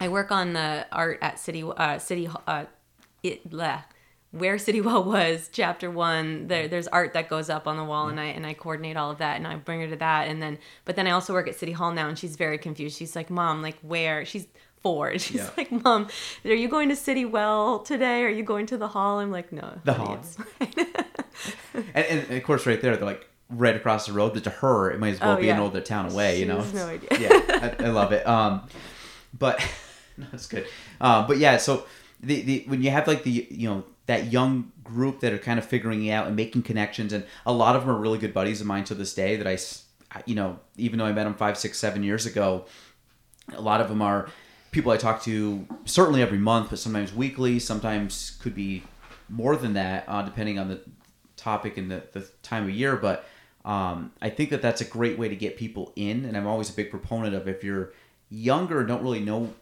I 0.00 0.08
work 0.08 0.32
on 0.32 0.52
the 0.54 0.86
art 0.90 1.18
at 1.22 1.38
City 1.38 1.62
uh, 1.64 1.98
City 1.98 2.28
uh, 2.46 2.64
it 3.22 3.48
bleh, 3.48 3.84
where 4.36 4.58
City 4.58 4.80
Well 4.88 5.04
was 5.04 5.48
chapter 5.52 5.90
one. 5.90 6.48
There, 6.48 6.68
there's 6.68 6.88
art 6.88 7.12
that 7.14 7.28
goes 7.28 7.48
up 7.50 7.66
on 7.66 7.76
the 7.76 7.84
wall 7.84 8.08
and 8.08 8.18
I 8.20 8.24
and 8.26 8.46
I 8.46 8.54
coordinate 8.54 8.96
all 8.96 9.10
of 9.10 9.18
that 9.18 9.36
and 9.36 9.46
I 9.46 9.56
bring 9.56 9.80
her 9.80 9.88
to 9.88 9.96
that 9.96 10.28
and 10.28 10.42
then 10.42 10.58
but 10.84 10.96
then 10.96 11.06
I 11.06 11.10
also 11.12 11.32
work 11.32 11.48
at 11.48 11.54
City 11.54 11.72
Hall 11.72 11.92
now 11.92 12.08
and 12.08 12.18
she's 12.18 12.36
very 12.36 12.58
confused. 12.58 12.96
She's 12.98 13.14
like, 13.16 13.30
Mom, 13.30 13.62
like 13.62 13.76
where? 13.82 14.24
She's 14.24 14.46
four. 14.82 15.08
And 15.08 15.20
she's 15.26 15.36
Yeah. 15.36 15.50
like, 15.56 15.70
Mom, 15.72 16.08
are 16.44 16.50
you 16.52 16.68
going 16.68 16.88
to 16.90 16.96
City 16.96 17.24
Well 17.24 17.78
today? 17.80 18.22
Are 18.24 18.28
you 18.28 18.42
going 18.42 18.66
to 18.66 18.76
the 18.76 18.88
hall? 18.88 19.18
I'm 19.20 19.30
like, 19.30 19.52
No. 19.52 19.78
The 19.84 19.94
hall. 19.94 20.18
And, 21.74 21.86
and 21.94 22.30
of 22.32 22.42
course, 22.44 22.66
right 22.66 22.80
there, 22.80 22.96
they're 22.96 23.04
like 23.04 23.26
right 23.50 23.74
across 23.76 24.06
the 24.06 24.12
road. 24.12 24.34
But 24.34 24.44
to 24.44 24.50
her, 24.50 24.90
it 24.90 24.98
might 25.00 25.14
as 25.14 25.20
well 25.20 25.36
Oh, 25.36 25.40
be 25.40 25.46
yeah. 25.46 25.60
older 25.60 25.80
town 25.80 26.10
away. 26.10 26.38
you 26.38 26.46
know, 26.46 26.58
has 26.60 26.72
no 26.74 26.86
idea. 26.86 27.08
yeah, 27.18 27.74
I, 27.80 27.84
I 27.84 27.88
love 27.88 28.12
it. 28.12 28.26
Um, 28.26 28.66
but 29.36 29.58
no, 30.16 30.26
that's 30.30 30.46
good. 30.46 30.66
Uh, 31.00 31.26
but 31.26 31.38
yeah, 31.38 31.56
so 31.56 31.86
the, 32.20 32.40
the 32.42 32.64
when 32.68 32.82
you 32.82 32.90
have 32.90 33.06
like 33.06 33.22
the 33.24 33.46
you 33.50 33.68
know 33.68 33.84
that 34.06 34.32
young 34.32 34.72
group 34.82 35.20
that 35.20 35.32
are 35.32 35.38
kind 35.38 35.58
of 35.58 35.64
figuring 35.64 36.04
it 36.04 36.10
out 36.10 36.26
and 36.26 36.36
making 36.36 36.62
connections, 36.62 37.12
and 37.12 37.24
a 37.46 37.52
lot 37.52 37.76
of 37.76 37.82
them 37.82 37.90
are 37.90 37.98
really 37.98 38.18
good 38.18 38.34
buddies 38.34 38.60
of 38.60 38.66
mine 38.66 38.84
to 38.84 38.94
this 38.94 39.14
day. 39.14 39.36
that 39.36 39.46
I, 39.46 40.22
you 40.26 40.34
know, 40.34 40.58
even 40.76 40.98
though 40.98 41.06
I 41.06 41.12
met 41.12 41.24
them 41.24 41.34
five, 41.34 41.56
six, 41.58 41.78
seven 41.78 42.02
years 42.02 42.26
ago, 42.26 42.66
a 43.52 43.60
lot 43.60 43.80
of 43.80 43.88
them 43.88 44.02
are 44.02 44.28
people 44.70 44.90
I 44.90 44.96
talk 44.96 45.22
to 45.22 45.66
certainly 45.84 46.20
every 46.20 46.38
month, 46.38 46.70
but 46.70 46.78
sometimes 46.78 47.14
weekly, 47.14 47.58
sometimes 47.58 48.38
could 48.42 48.54
be 48.54 48.82
more 49.28 49.56
than 49.56 49.74
that, 49.74 50.04
uh, 50.08 50.22
depending 50.22 50.58
on 50.58 50.68
the 50.68 50.80
topic 51.36 51.76
and 51.76 51.90
the, 51.90 52.02
the 52.12 52.28
time 52.42 52.64
of 52.64 52.70
year. 52.70 52.96
But 52.96 53.24
um, 53.64 54.12
I 54.20 54.30
think 54.30 54.50
that 54.50 54.62
that's 54.62 54.80
a 54.80 54.84
great 54.84 55.18
way 55.18 55.28
to 55.28 55.36
get 55.36 55.56
people 55.56 55.92
in, 55.96 56.24
and 56.24 56.36
I'm 56.36 56.46
always 56.46 56.70
a 56.70 56.74
big 56.74 56.90
proponent 56.90 57.34
of 57.34 57.48
if 57.48 57.64
you're 57.64 57.92
younger 58.30 58.84
don't 58.84 59.02
really 59.02 59.20
know, 59.20 59.54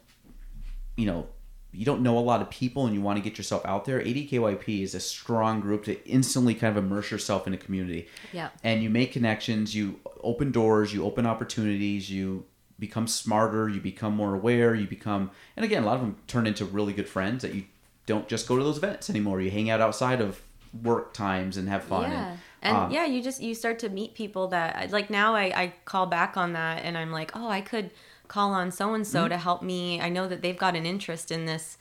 you 0.97 1.05
know, 1.05 1.27
you 1.73 1.85
don't 1.85 2.01
know 2.01 2.17
a 2.17 2.19
lot 2.19 2.41
of 2.41 2.49
people 2.49 2.85
and 2.85 2.93
you 2.93 3.01
want 3.01 3.17
to 3.17 3.23
get 3.23 3.37
yourself 3.37 3.65
out 3.65 3.85
there, 3.85 3.99
ADKYP 3.99 4.83
is 4.83 4.93
a 4.93 4.99
strong 4.99 5.59
group 5.59 5.83
to 5.85 6.07
instantly 6.07 6.53
kind 6.53 6.77
of 6.77 6.83
immerse 6.83 7.09
yourself 7.09 7.47
in 7.47 7.53
a 7.53 7.57
community. 7.57 8.07
Yeah. 8.31 8.49
And 8.63 8.83
you 8.83 8.89
make 8.89 9.11
connections, 9.11 9.75
you 9.75 9.99
open 10.21 10.51
doors, 10.51 10.93
you 10.93 11.03
open 11.03 11.25
opportunities, 11.25 12.09
you 12.09 12.45
become 12.79 13.07
smarter, 13.07 13.67
you 13.69 13.81
become 13.81 14.15
more 14.15 14.35
aware, 14.35 14.75
you 14.75 14.87
become, 14.87 15.31
and 15.55 15.65
again, 15.65 15.83
a 15.83 15.85
lot 15.85 15.95
of 15.95 16.01
them 16.01 16.17
turn 16.27 16.45
into 16.45 16.65
really 16.65 16.93
good 16.93 17.09
friends 17.09 17.41
that 17.41 17.53
you 17.53 17.63
don't 18.05 18.27
just 18.27 18.47
go 18.47 18.57
to 18.57 18.63
those 18.63 18.77
events 18.77 19.09
anymore. 19.09 19.41
You 19.41 19.49
hang 19.49 19.69
out 19.69 19.81
outside 19.81 20.21
of 20.21 20.41
work 20.83 21.13
times 21.13 21.57
and 21.57 21.69
have 21.69 21.83
fun. 21.83 22.11
Yeah. 22.11 22.29
And, 22.29 22.39
And 22.63 22.77
um, 22.77 22.91
yeah, 22.91 23.05
you 23.05 23.21
just 23.21 23.41
you 23.41 23.53
start 23.53 23.79
to 23.79 23.89
meet 23.89 24.15
people 24.15 24.47
that 24.47 24.91
like 24.91 25.09
now 25.09 25.35
I, 25.35 25.43
I 25.55 25.73
call 25.85 26.05
back 26.05 26.37
on 26.37 26.53
that 26.53 26.83
and 26.83 26.97
I'm 26.97 27.11
like, 27.11 27.31
oh, 27.35 27.47
I 27.47 27.61
could 27.61 27.91
call 28.33 28.51
on 28.61 28.71
so 28.71 28.93
and 28.93 29.05
so 29.05 29.27
to 29.27 29.37
help 29.37 29.61
me. 29.61 30.01
I 30.01 30.09
know 30.09 30.27
that 30.27 30.41
they've 30.41 30.57
got 30.65 30.75
an 30.75 30.85
interest 30.85 31.31
in 31.31 31.45
this. 31.45 31.77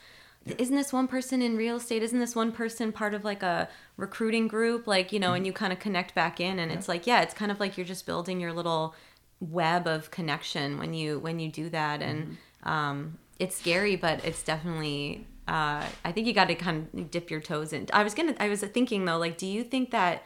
Isn't 0.59 0.77
this 0.77 0.93
one 0.93 1.09
person 1.09 1.41
in 1.41 1.57
real 1.57 1.77
estate? 1.77 2.03
Isn't 2.03 2.19
this 2.19 2.35
one 2.35 2.53
person 2.53 2.93
part 2.93 3.15
of 3.15 3.25
like 3.25 3.43
a 3.43 3.69
recruiting 3.97 4.49
group? 4.49 4.87
Like, 4.87 5.13
you 5.13 5.21
know, 5.21 5.29
Mm-hmm. 5.29 5.37
and 5.37 5.47
you 5.47 5.53
kind 5.53 5.73
of 5.73 5.79
connect 5.79 6.15
back 6.15 6.41
in 6.41 6.59
and 6.59 6.71
it's 6.73 6.89
like, 6.89 7.07
yeah, 7.07 7.21
it's 7.23 7.35
kind 7.35 7.51
of 7.53 7.59
like 7.61 7.77
you're 7.77 7.87
just 7.95 8.07
building 8.07 8.41
your 8.41 8.53
little 8.53 8.95
web 9.41 9.87
of 9.87 10.11
connection 10.11 10.79
when 10.79 10.93
you 10.95 11.19
when 11.19 11.39
you 11.41 11.49
do 11.51 11.69
that 11.71 12.03
and 12.03 12.19
Mm-hmm. 12.23 12.69
um 12.75 13.19
it's 13.39 13.57
scary 13.57 13.97
but 13.97 14.25
it's 14.25 14.43
definitely 14.45 15.27
uh 15.49 15.85
I 16.05 16.13
think 16.13 16.27
you 16.29 16.33
got 16.33 16.49
to 16.49 16.55
kind 16.55 16.77
of 16.95 17.11
dip 17.11 17.31
your 17.31 17.41
toes 17.41 17.73
in. 17.73 17.87
I 17.93 18.03
was 18.05 18.15
going 18.15 18.29
to 18.35 18.43
I 18.43 18.49
was 18.49 18.61
thinking 18.77 19.05
though 19.05 19.19
like 19.19 19.37
do 19.39 19.47
you 19.47 19.65
think 19.65 19.91
that 19.91 20.23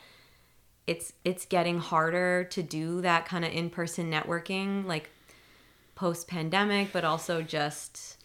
it's 0.87 1.13
it's 1.25 1.45
getting 1.47 1.79
harder 1.79 2.45
to 2.57 2.63
do 2.63 3.01
that 3.03 3.27
kind 3.27 3.45
of 3.45 3.53
in-person 3.53 4.11
networking 4.11 4.85
like 4.87 5.11
post 5.97 6.29
pandemic 6.29 6.93
but 6.93 7.05
also 7.05 7.43
just 7.43 8.19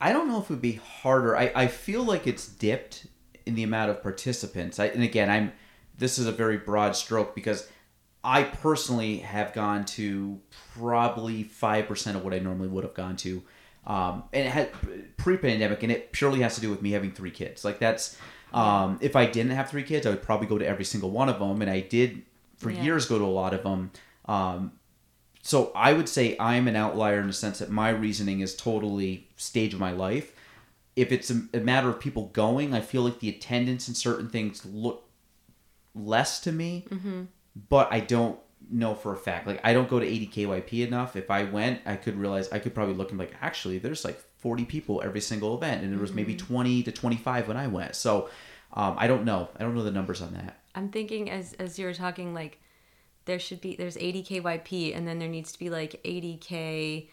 I 0.00 0.12
don't 0.12 0.28
know 0.28 0.38
if 0.38 0.44
it 0.44 0.50
would 0.50 0.60
be 0.60 0.74
harder. 0.74 1.34
I, 1.36 1.50
I 1.54 1.66
feel 1.68 2.02
like 2.02 2.26
it's 2.26 2.46
dipped 2.46 3.06
in 3.46 3.54
the 3.54 3.62
amount 3.62 3.90
of 3.90 4.02
participants. 4.02 4.78
I, 4.78 4.86
and 4.86 5.02
again, 5.02 5.30
I'm 5.30 5.52
this 5.96 6.18
is 6.18 6.26
a 6.26 6.32
very 6.32 6.58
broad 6.58 6.94
stroke 6.96 7.34
because 7.34 7.68
I 8.22 8.42
personally 8.42 9.18
have 9.18 9.52
gone 9.54 9.84
to 9.96 10.40
probably 10.76 11.44
five 11.44 11.86
percent 11.86 12.16
of 12.16 12.24
what 12.24 12.34
I 12.34 12.38
normally 12.40 12.68
would 12.68 12.84
have 12.84 12.92
gone 12.94 13.16
to, 13.18 13.42
um, 13.86 14.24
and 14.32 14.46
it 14.46 14.50
had 14.50 14.70
pre-pandemic, 15.16 15.82
and 15.82 15.92
it 15.92 16.12
purely 16.12 16.40
has 16.40 16.56
to 16.56 16.60
do 16.60 16.68
with 16.70 16.82
me 16.82 16.90
having 16.90 17.12
three 17.12 17.30
kids. 17.30 17.64
Like 17.64 17.78
that's 17.78 18.18
um, 18.52 18.98
if 19.00 19.14
I 19.16 19.26
didn't 19.26 19.52
have 19.52 19.70
three 19.70 19.84
kids, 19.84 20.06
I 20.06 20.10
would 20.10 20.22
probably 20.22 20.48
go 20.48 20.58
to 20.58 20.66
every 20.66 20.84
single 20.84 21.10
one 21.10 21.28
of 21.28 21.38
them, 21.38 21.62
and 21.62 21.70
I 21.70 21.80
did 21.80 22.22
for 22.58 22.70
Yeah. 22.70 22.82
years 22.82 23.06
go 23.06 23.18
to 23.18 23.24
a 23.24 23.26
lot 23.26 23.54
of 23.54 23.62
them. 23.62 23.90
Um, 24.26 24.72
so 25.46 25.70
I 25.74 25.92
would 25.92 26.08
say 26.08 26.36
I'm 26.40 26.66
an 26.68 26.74
outlier 26.74 27.20
in 27.20 27.26
the 27.26 27.34
sense 27.34 27.58
that 27.58 27.68
my 27.70 27.90
reasoning 27.90 28.40
is 28.40 28.56
totally 28.56 29.28
stage 29.36 29.74
of 29.74 29.78
my 29.78 29.92
life. 29.92 30.32
If 30.96 31.12
it's 31.12 31.30
a, 31.30 31.42
a 31.52 31.60
matter 31.60 31.90
of 31.90 32.00
people 32.00 32.28
going, 32.32 32.72
I 32.72 32.80
feel 32.80 33.02
like 33.02 33.20
the 33.20 33.28
attendance 33.28 33.86
and 33.86 33.94
certain 33.94 34.30
things 34.30 34.64
look 34.64 35.06
less 35.94 36.40
to 36.40 36.52
me, 36.52 36.86
but 37.68 37.92
I 37.92 38.00
don't 38.00 38.38
know 38.70 38.94
for 38.94 39.12
a 39.12 39.18
fact. 39.18 39.46
Like 39.46 39.60
I 39.62 39.74
don't 39.74 39.86
go 39.86 40.00
to 40.00 40.06
ADKYP 40.06 40.86
enough. 40.86 41.14
If 41.14 41.30
I 41.30 41.44
went, 41.44 41.82
I 41.84 41.96
could 41.96 42.16
realize 42.16 42.50
I 42.50 42.58
could 42.58 42.74
probably 42.74 42.94
look 42.94 43.10
and 43.10 43.18
be 43.18 43.26
like, 43.26 43.34
actually, 43.42 43.76
there's 43.78 44.02
like 44.02 44.18
40 44.38 44.64
people 44.64 45.02
every 45.04 45.20
single 45.20 45.54
event, 45.54 45.82
and 45.82 45.92
there 45.92 46.00
was 46.00 46.14
maybe 46.14 46.34
20 46.34 46.84
to 46.84 46.90
25 46.90 47.48
when 47.48 47.58
I 47.58 47.66
went. 47.66 47.96
So 47.96 48.30
um, 48.72 48.94
I 48.98 49.06
don't 49.08 49.26
know. 49.26 49.50
I 49.58 49.62
don't 49.62 49.74
know 49.74 49.82
the 49.82 49.90
numbers 49.90 50.22
on 50.22 50.32
that. 50.32 50.58
I'm 50.74 50.88
thinking 50.88 51.30
as 51.30 51.52
as 51.54 51.78
you 51.78 51.84
were 51.84 51.92
talking 51.92 52.32
like 52.32 52.60
there 53.26 53.38
should 53.38 53.60
be 53.60 53.76
there's 53.76 53.96
ADKYP 53.96 54.96
and 54.96 55.06
then 55.08 55.18
there 55.18 55.28
needs 55.28 55.52
to 55.52 55.58
be 55.58 55.70
like 55.70 56.00
ADK 56.04 57.08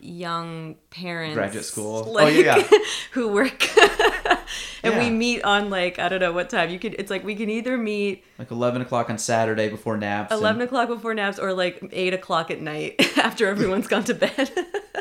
young 0.00 0.74
parents 0.90 1.34
Graduate 1.34 1.64
school. 1.64 2.04
Oh, 2.08 2.10
like, 2.12 2.34
yeah. 2.34 2.60
who 3.12 3.28
work 3.28 3.68
and 4.82 4.98
we 4.98 5.10
meet 5.10 5.42
on 5.44 5.70
like 5.70 6.00
I 6.00 6.08
don't 6.08 6.18
know 6.18 6.32
what 6.32 6.50
time 6.50 6.70
you 6.70 6.78
could 6.80 6.94
it's 6.98 7.08
like 7.10 7.22
we 7.24 7.36
can 7.36 7.48
either 7.48 7.78
meet 7.78 8.24
Like 8.38 8.50
11 8.50 8.82
o'clock 8.82 9.10
on 9.10 9.18
Saturday 9.18 9.68
before 9.68 9.96
naps. 9.96 10.32
and- 10.32 10.40
11 10.40 10.62
o'clock 10.62 10.88
before 10.88 11.14
naps 11.14 11.38
or 11.38 11.52
like 11.52 11.80
8 11.92 12.14
o'clock 12.14 12.50
at 12.50 12.60
night 12.60 13.16
after 13.18 13.46
everyone's 13.46 13.86
gone 13.86 14.02
to 14.04 14.14
bed 14.14 14.50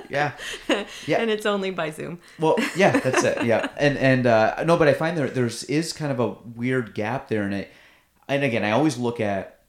Yeah. 0.07 0.33
Yeah. 1.07 1.19
and 1.19 1.31
it's 1.31 1.47
only 1.47 1.71
by 1.71 1.89
zoom 1.89 2.19
Well, 2.39 2.57
yeah, 2.75 2.99
that's 2.99 3.23
it. 3.23 3.43
Yeah, 3.43 3.69
and 3.77 3.97
and 3.97 4.27
uh, 4.27 4.63
no, 4.65 4.77
but 4.77 4.87
I 4.87 4.93
find 4.93 5.17
there 5.17 5.27
there's 5.29 5.63
is 5.63 5.93
kind 5.93 6.11
of 6.11 6.19
a 6.19 6.33
weird 6.55 6.93
gap 6.93 7.27
there, 7.29 7.43
and 7.43 7.53
it, 7.53 7.71
and 8.27 8.43
again, 8.43 8.63
I 8.63 8.71
always 8.71 8.97
look 8.97 9.19
at, 9.19 9.60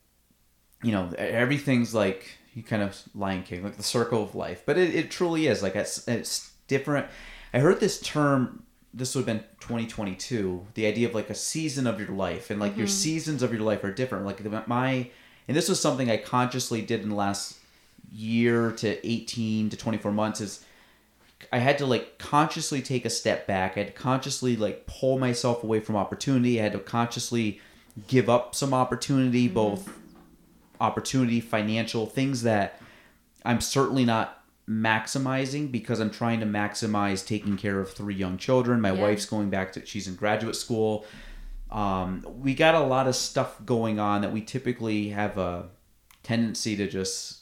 you 0.83 0.93
know, 0.93 1.11
everything's 1.17 1.95
like 1.95 2.39
you 2.55 2.63
kind 2.63 2.83
of 2.83 3.01
Lion 3.15 3.43
King, 3.43 3.63
like 3.63 3.77
the 3.77 3.83
circle 3.83 4.23
of 4.23 4.35
life, 4.35 4.63
but 4.67 4.77
it, 4.77 4.95
it 4.95 5.11
truly 5.11 5.47
is 5.47 5.63
like 5.63 5.77
it's 5.77 6.07
it's 6.07 6.53
different. 6.69 7.07
I 7.55 7.61
heard 7.61 7.81
this 7.81 8.01
term. 8.01 8.65
This 8.95 9.15
would 9.15 9.27
have 9.27 9.39
been 9.39 9.45
2022. 9.61 10.67
The 10.75 10.87
idea 10.87 11.09
of 11.09 11.15
like 11.15 11.31
a 11.31 11.35
season 11.35 11.87
of 11.87 11.99
your 11.99 12.11
life, 12.11 12.51
and 12.51 12.61
like 12.61 12.77
your 12.77 12.87
mm-hmm. 12.87 12.95
seasons 12.95 13.43
of 13.43 13.53
your 13.53 13.63
life 13.63 13.83
are 13.85 13.93
different. 13.93 14.27
Like 14.27 14.69
my, 14.69 15.09
and 15.49 15.57
this 15.57 15.69
was 15.69 15.81
something 15.81 16.11
I 16.11 16.19
consciously 16.19 16.83
did 16.83 17.01
in 17.01 17.09
the 17.09 17.15
last 17.15 17.59
year 18.13 18.73
to 18.73 19.09
18 19.09 19.71
to 19.71 19.77
24 19.77 20.13
months 20.13 20.43
is 20.43 20.65
I 21.51 21.59
had 21.59 21.79
to 21.79 21.87
like 21.87 22.19
consciously 22.19 22.83
take 22.83 23.07
a 23.07 23.11
step 23.11 23.47
back. 23.47 23.77
I 23.77 23.81
had 23.81 23.87
to 23.89 23.93
consciously 23.95 24.57
like 24.57 24.87
pull 24.87 25.19
myself 25.19 25.65
away 25.65 25.81
from 25.81 25.97
opportunity. 25.97 26.61
I 26.61 26.65
had 26.65 26.73
to 26.73 26.79
consciously 26.79 27.61
give 28.09 28.29
up 28.29 28.55
some 28.55 28.75
opportunity, 28.75 29.47
mm-hmm. 29.47 29.55
both 29.55 30.02
opportunity, 30.83 31.41
financial 31.41 32.07
things 32.07 32.43
that 32.43 32.81
I'm 33.45 33.61
certainly 33.61 34.05
not 34.05 34.43
maximizing 34.69 35.71
because 35.71 36.01
I'm 36.01 36.11
trying 36.11 36.41
to 36.41 36.47
maximize 36.47 37.27
taking 37.27 37.57
care 37.57 37.81
of 37.81 37.91
three 37.93 38.15
young 38.15 38.37
children. 38.37 38.81
My 38.81 38.93
Yeah. 38.93 39.03
wife's 39.03 39.27
going 39.27 39.49
back 39.51 39.73
to 39.75 39.87
she's 39.87 40.07
in 40.09 40.15
graduate 40.17 40.57
school. 40.57 41.05
Um, 41.71 42.25
we 42.41 42.55
got 42.55 42.75
a 42.75 42.81
lot 42.81 43.07
of 43.07 43.17
stuff 43.17 43.57
going 43.65 43.99
on 43.99 44.21
that 44.23 44.33
we 44.33 44.43
typically 44.43 45.09
have 45.11 45.39
a 45.39 45.69
tendency 46.23 46.77
to 46.77 46.87
just 46.89 47.39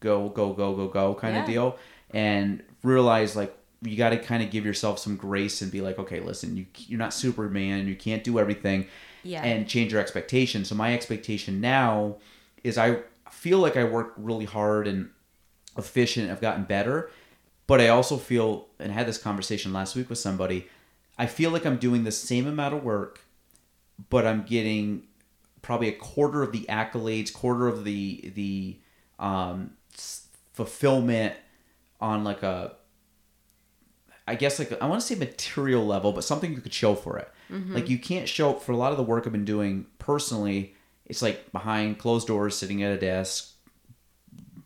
go 0.00 0.28
go 0.28 0.52
go 0.52 0.74
go 0.74 0.88
go 0.88 1.14
kind 1.14 1.34
Yeah. 1.34 1.40
of 1.42 1.46
deal 1.46 1.78
and 2.12 2.62
realize 2.82 3.36
like 3.36 3.54
you 3.82 3.96
got 3.96 4.10
to 4.10 4.18
kind 4.18 4.42
of 4.42 4.50
give 4.50 4.64
yourself 4.66 4.98
some 4.98 5.16
grace 5.16 5.62
and 5.62 5.70
be 5.72 5.80
like 5.80 5.98
okay 5.98 6.20
listen 6.20 6.56
you 6.56 6.66
you're 6.86 6.98
not 6.98 7.12
superman 7.14 7.88
you 7.88 7.96
can't 7.96 8.22
do 8.22 8.38
everything 8.38 8.86
Yeah. 9.24 9.42
and 9.42 9.66
change 9.68 9.90
your 9.92 10.00
expectations 10.00 10.68
so 10.68 10.74
my 10.74 10.92
expectation 10.94 11.60
now 11.60 12.16
is 12.64 12.78
i 12.78 12.98
feel 13.30 13.58
like 13.58 13.76
i 13.76 13.84
work 13.84 14.14
really 14.16 14.44
hard 14.44 14.86
and 14.86 15.10
efficient 15.76 16.30
i've 16.30 16.40
gotten 16.40 16.64
better 16.64 17.10
but 17.66 17.80
i 17.80 17.88
also 17.88 18.16
feel 18.16 18.68
and 18.78 18.90
I 18.90 18.94
had 18.94 19.06
this 19.06 19.18
conversation 19.18 19.72
last 19.72 19.94
week 19.96 20.08
with 20.08 20.18
somebody 20.18 20.68
i 21.18 21.26
feel 21.26 21.50
like 21.50 21.64
i'm 21.64 21.76
doing 21.76 22.04
the 22.04 22.12
same 22.12 22.46
amount 22.46 22.74
of 22.74 22.82
work 22.82 23.20
but 24.08 24.26
i'm 24.26 24.42
getting 24.42 25.04
probably 25.62 25.88
a 25.88 25.92
quarter 25.92 26.42
of 26.42 26.52
the 26.52 26.66
accolades 26.68 27.32
quarter 27.32 27.68
of 27.68 27.84
the 27.84 28.32
the 28.34 28.78
um, 29.18 29.72
fulfillment 30.52 31.34
on 32.00 32.24
like 32.24 32.42
a 32.42 32.74
I 34.26 34.34
guess 34.36 34.58
like 34.58 34.80
I 34.80 34.86
want 34.86 35.00
to 35.00 35.06
say 35.06 35.16
material 35.16 35.84
level, 35.84 36.12
but 36.12 36.22
something 36.24 36.52
you 36.52 36.60
could 36.60 36.72
show 36.72 36.94
for 36.94 37.18
it. 37.18 37.28
Like 37.74 37.88
you 37.88 37.98
can't 37.98 38.28
show 38.28 38.54
for 38.54 38.72
a 38.72 38.76
lot 38.76 38.92
of 38.92 38.96
the 38.96 39.02
work 39.02 39.26
I've 39.26 39.32
been 39.32 39.44
doing 39.44 39.86
personally. 39.98 40.74
It's 41.10 41.22
like 41.22 41.50
behind 41.52 41.98
closed 41.98 42.26
doors, 42.28 42.56
sitting 42.56 42.82
at 42.82 42.92
a 42.92 42.98
desk, 42.98 43.52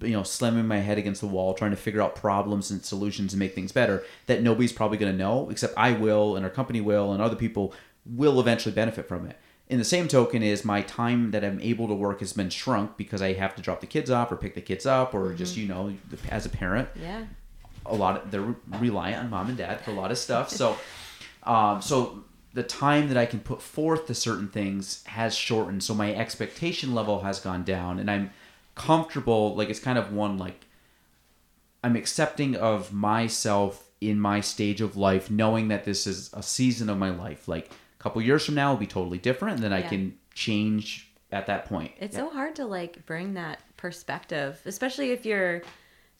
you 0.01 0.11
know, 0.11 0.23
slamming 0.23 0.67
my 0.69 0.79
head 0.79 0.99
against 0.99 1.21
the 1.23 1.27
wall, 1.27 1.55
trying 1.55 1.71
to 1.71 1.77
figure 1.77 2.03
out 2.03 2.15
problems 2.15 2.71
and 2.71 2.85
solutions 2.85 3.33
and 3.33 3.41
make 3.41 3.55
things 3.55 3.73
better 3.73 4.05
that 4.27 4.43
nobody's 4.43 4.73
probably 4.73 4.99
going 4.99 5.11
to 5.13 5.17
know, 5.19 5.49
except 5.51 5.73
I 5.77 5.93
will, 5.93 6.37
and 6.37 6.45
our 6.45 6.51
company 6.51 6.81
will, 6.81 7.13
and 7.13 7.23
other 7.23 7.37
people 7.37 7.73
will 8.05 8.39
eventually 8.39 8.75
benefit 8.75 9.09
from 9.09 9.27
it. 9.27 9.39
In 9.69 9.79
the 9.79 9.85
same 9.85 10.09
token, 10.09 10.43
is 10.43 10.63
my 10.63 10.83
time 10.83 11.31
that 11.31 11.43
I'm 11.43 11.59
able 11.61 11.89
to 11.89 11.95
work 11.95 12.21
has 12.21 12.35
been 12.35 12.51
shrunk 12.51 12.99
because 12.99 13.23
I 13.23 13.33
have 13.33 13.55
to 13.57 13.63
drop 13.63 13.81
the 13.81 13.87
kids 13.87 14.11
off 14.11 14.31
or 14.31 14.37
pick 14.37 14.55
the 14.55 14.61
kids 14.61 14.85
up 14.85 15.15
or 15.15 15.33
just 15.33 15.57
you 15.57 15.67
know, 15.67 15.95
as 16.29 16.45
a 16.45 16.51
parent, 16.51 16.91
Yeah. 17.01 17.25
a 17.87 17.95
lot 17.95 18.17
of 18.23 18.31
they're 18.31 18.55
reliant 18.79 19.25
on 19.25 19.31
mom 19.31 19.49
and 19.49 19.57
dad 19.57 19.81
for 19.81 19.91
a 19.93 19.95
lot 19.95 20.11
of 20.11 20.19
stuff. 20.19 20.51
So, 20.51 20.77
um, 21.45 21.81
so 21.81 22.25
the 22.55 22.63
time 22.63 23.09
that 23.09 23.17
I 23.17 23.27
can 23.27 23.41
put 23.41 23.61
forth 23.61 24.07
to 24.07 24.15
certain 24.15 24.49
things 24.49 25.05
has 25.07 25.35
shortened. 25.35 25.83
So 25.83 25.93
my 25.93 26.15
expectation 26.15 26.95
level 26.95 27.21
has 27.21 27.41
gone 27.41 27.65
down, 27.65 27.99
and 27.99 28.11
I'm 28.11 28.31
comfortable. 28.77 29.55
Like 29.55 29.69
it's 29.69 29.81
kind 29.81 29.99
of 29.99 30.13
one 30.13 30.39
like 30.39 30.65
I'm 31.83 31.97
accepting 31.97 32.57
of 32.57 32.93
myself 32.93 33.91
in 34.01 34.21
my 34.21 34.41
stage 34.41 34.81
of 34.81 34.97
life, 34.97 35.31
knowing 35.31 35.69
that 35.69 35.85
this 35.85 36.07
is 36.07 36.31
a 36.33 36.43
season 36.43 36.89
of 36.89 36.97
my 36.97 37.11
life. 37.11 37.49
Like 37.49 37.67
a 37.99 38.03
couple 38.03 38.23
years 38.23 38.47
from 38.47 38.55
now 38.55 38.71
will 38.71 38.79
be 38.79 38.87
totally 38.87 39.19
different, 39.19 39.57
and 39.57 39.65
then 39.65 39.73
I 39.73 39.83
can 39.83 40.17
change 40.33 41.11
at 41.33 41.47
that 41.47 41.67
point. 41.67 41.93
It's 41.99 42.17
Yeah. 42.17 42.23
so 42.23 42.31
hard 42.31 42.55
to 42.57 42.67
like 42.67 43.05
bring 43.05 43.35
that 43.35 43.59
perspective, 43.77 44.61
especially 44.65 45.11
if 45.11 45.27
you're 45.27 45.63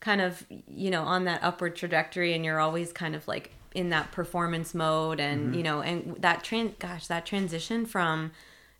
kind 0.01 0.19
of, 0.21 0.45
you 0.67 0.91
know, 0.91 1.03
on 1.03 1.23
that 1.25 1.41
upward 1.41 1.75
trajectory 1.75 2.33
and 2.33 2.43
you're 2.43 2.59
always 2.59 2.91
kind 2.91 3.15
of 3.15 3.27
like 3.27 3.51
in 3.75 3.89
that 3.89 4.11
performance 4.11 4.73
mode 4.73 5.19
and, 5.19 5.47
Mm-hmm. 5.47 5.53
you 5.53 5.63
know, 5.63 5.81
and 5.81 6.15
that 6.21 6.43
tran 6.43 6.77
gosh, 6.79 7.07
that 7.07 7.25
transition 7.25 7.85
from 7.85 8.31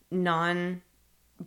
non 0.10 0.82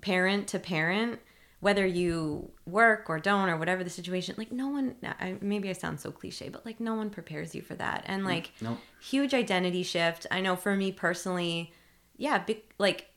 parent 0.01 0.46
to 0.49 0.59
parent, 0.59 1.18
whether 1.61 1.86
you 1.86 2.51
work 2.66 3.09
or 3.09 3.18
don't 3.18 3.49
or 3.49 3.57
whatever 3.57 3.82
the 3.82 3.90
situation, 3.90 4.34
like 4.38 4.53
no 4.53 4.68
one 4.68 4.94
I, 5.03 5.36
maybe 5.40 5.68
I 5.70 5.72
sound 5.72 5.99
so 6.01 6.11
cliche, 6.12 6.49
but 6.49 6.64
like 6.66 6.78
no 6.78 6.94
one 6.94 7.11
prepares 7.11 7.55
you 7.55 7.62
for 7.62 7.74
that. 7.76 8.05
And 8.07 8.24
like 8.24 8.53
Nope. 8.61 8.78
huge 9.01 9.34
identity 9.34 9.82
shift. 9.82 10.26
I 10.30 10.40
know 10.40 10.55
for 10.57 10.76
me 10.76 10.92
personally, 10.92 11.72
yeah, 12.16 12.38
big, 12.38 12.62
like 12.78 13.09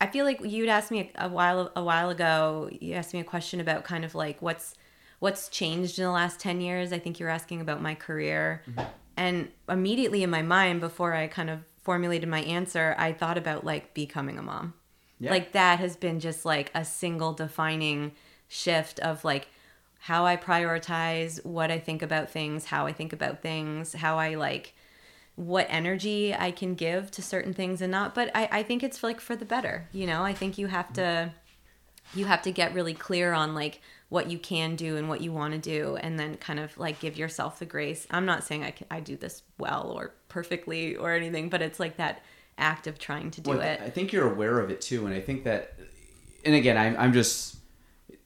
I 0.00 0.06
feel 0.06 0.24
like 0.24 0.40
you'd 0.44 0.68
asked 0.68 0.90
me 0.90 1.10
a, 1.14 1.26
a 1.26 1.28
while 1.28 1.72
a 1.74 1.82
while 1.82 2.10
ago. 2.10 2.68
You 2.80 2.94
asked 2.94 3.12
me 3.14 3.20
a 3.20 3.24
question 3.24 3.60
about 3.60 3.84
kind 3.84 4.04
of 4.04 4.14
like 4.14 4.40
what's 4.42 4.74
what's 5.18 5.48
changed 5.48 5.98
in 5.98 6.04
the 6.04 6.10
last 6.10 6.38
ten 6.40 6.60
years. 6.60 6.92
I 6.92 6.98
think 6.98 7.18
you're 7.18 7.28
asking 7.28 7.60
about 7.60 7.82
my 7.82 7.94
career, 7.94 8.62
and 9.20 9.48
immediately 9.68 10.22
in 10.22 10.30
my 10.30 10.40
mind, 10.40 10.80
before 10.80 11.12
I 11.12 11.26
kind 11.26 11.50
of 11.50 11.60
formulated 11.82 12.26
my 12.26 12.40
answer, 12.40 12.94
I 12.96 13.12
thought 13.12 13.36
about 13.36 13.64
like 13.64 13.92
becoming 13.92 14.38
a 14.38 14.42
mom. 14.42 14.72
Yeah. 15.18 15.30
Like 15.30 15.52
that 15.52 15.78
has 15.78 15.94
been 15.94 16.20
just 16.20 16.46
like 16.46 16.70
a 16.74 16.86
single 16.86 17.34
defining 17.34 18.12
shift 18.48 18.98
of 19.00 19.22
like 19.22 19.48
how 19.98 20.24
I 20.24 20.38
prioritize, 20.38 21.44
what 21.44 21.70
I 21.70 21.78
think 21.78 22.00
about 22.00 22.30
things, 22.30 22.64
how 22.64 22.86
I 22.86 22.94
think 22.94 23.12
about 23.12 23.42
things, 23.42 23.92
how 23.92 24.16
I 24.16 24.36
like 24.36 24.72
what 25.36 25.66
energy 25.68 26.34
I 26.34 26.50
can 26.50 26.74
give 26.74 27.10
to 27.10 27.20
certain 27.20 27.52
things 27.52 27.82
and 27.82 27.92
not. 27.92 28.14
But 28.14 28.30
I, 28.34 28.48
I 28.50 28.62
think 28.62 28.82
it's 28.82 29.02
like 29.02 29.20
for 29.20 29.36
the 29.36 29.44
better, 29.44 29.86
you 29.92 30.06
know. 30.06 30.22
I 30.22 30.32
think 30.32 30.56
you 30.56 30.68
have 30.68 30.94
to 30.94 31.34
you 32.14 32.24
have 32.24 32.40
to 32.42 32.52
get 32.52 32.72
really 32.72 32.94
clear 32.94 33.34
on 33.34 33.54
like 33.54 33.82
what 34.10 34.30
you 34.30 34.38
can 34.38 34.76
do 34.76 34.96
and 34.96 35.08
what 35.08 35.22
you 35.22 35.32
want 35.32 35.54
to 35.54 35.58
do 35.58 35.96
and 35.96 36.18
then 36.18 36.36
kind 36.36 36.60
of 36.60 36.76
like 36.76 37.00
give 37.00 37.16
yourself 37.16 37.58
the 37.58 37.64
grace 37.64 38.06
i'm 38.10 38.26
not 38.26 38.44
saying 38.44 38.62
i, 38.62 38.70
can, 38.70 38.86
I 38.90 39.00
do 39.00 39.16
this 39.16 39.42
well 39.58 39.92
or 39.94 40.12
perfectly 40.28 40.96
or 40.96 41.12
anything 41.12 41.48
but 41.48 41.62
it's 41.62 41.80
like 41.80 41.96
that 41.96 42.22
act 42.60 42.86
of 42.86 42.98
trying 42.98 43.30
to 43.32 43.40
do 43.40 43.50
Well, 43.50 43.60
it 43.60 43.80
I 43.82 43.90
think 43.90 44.12
you're 44.12 44.30
aware 44.30 44.60
of 44.60 44.70
it 44.70 44.80
too, 44.80 45.06
and 45.06 45.14
I 45.14 45.20
think 45.20 45.44
that, 45.44 45.74
and 46.44 46.54
again, 46.54 46.76
I'm, 46.76 46.96
I'm 46.96 47.12
just 47.12 47.56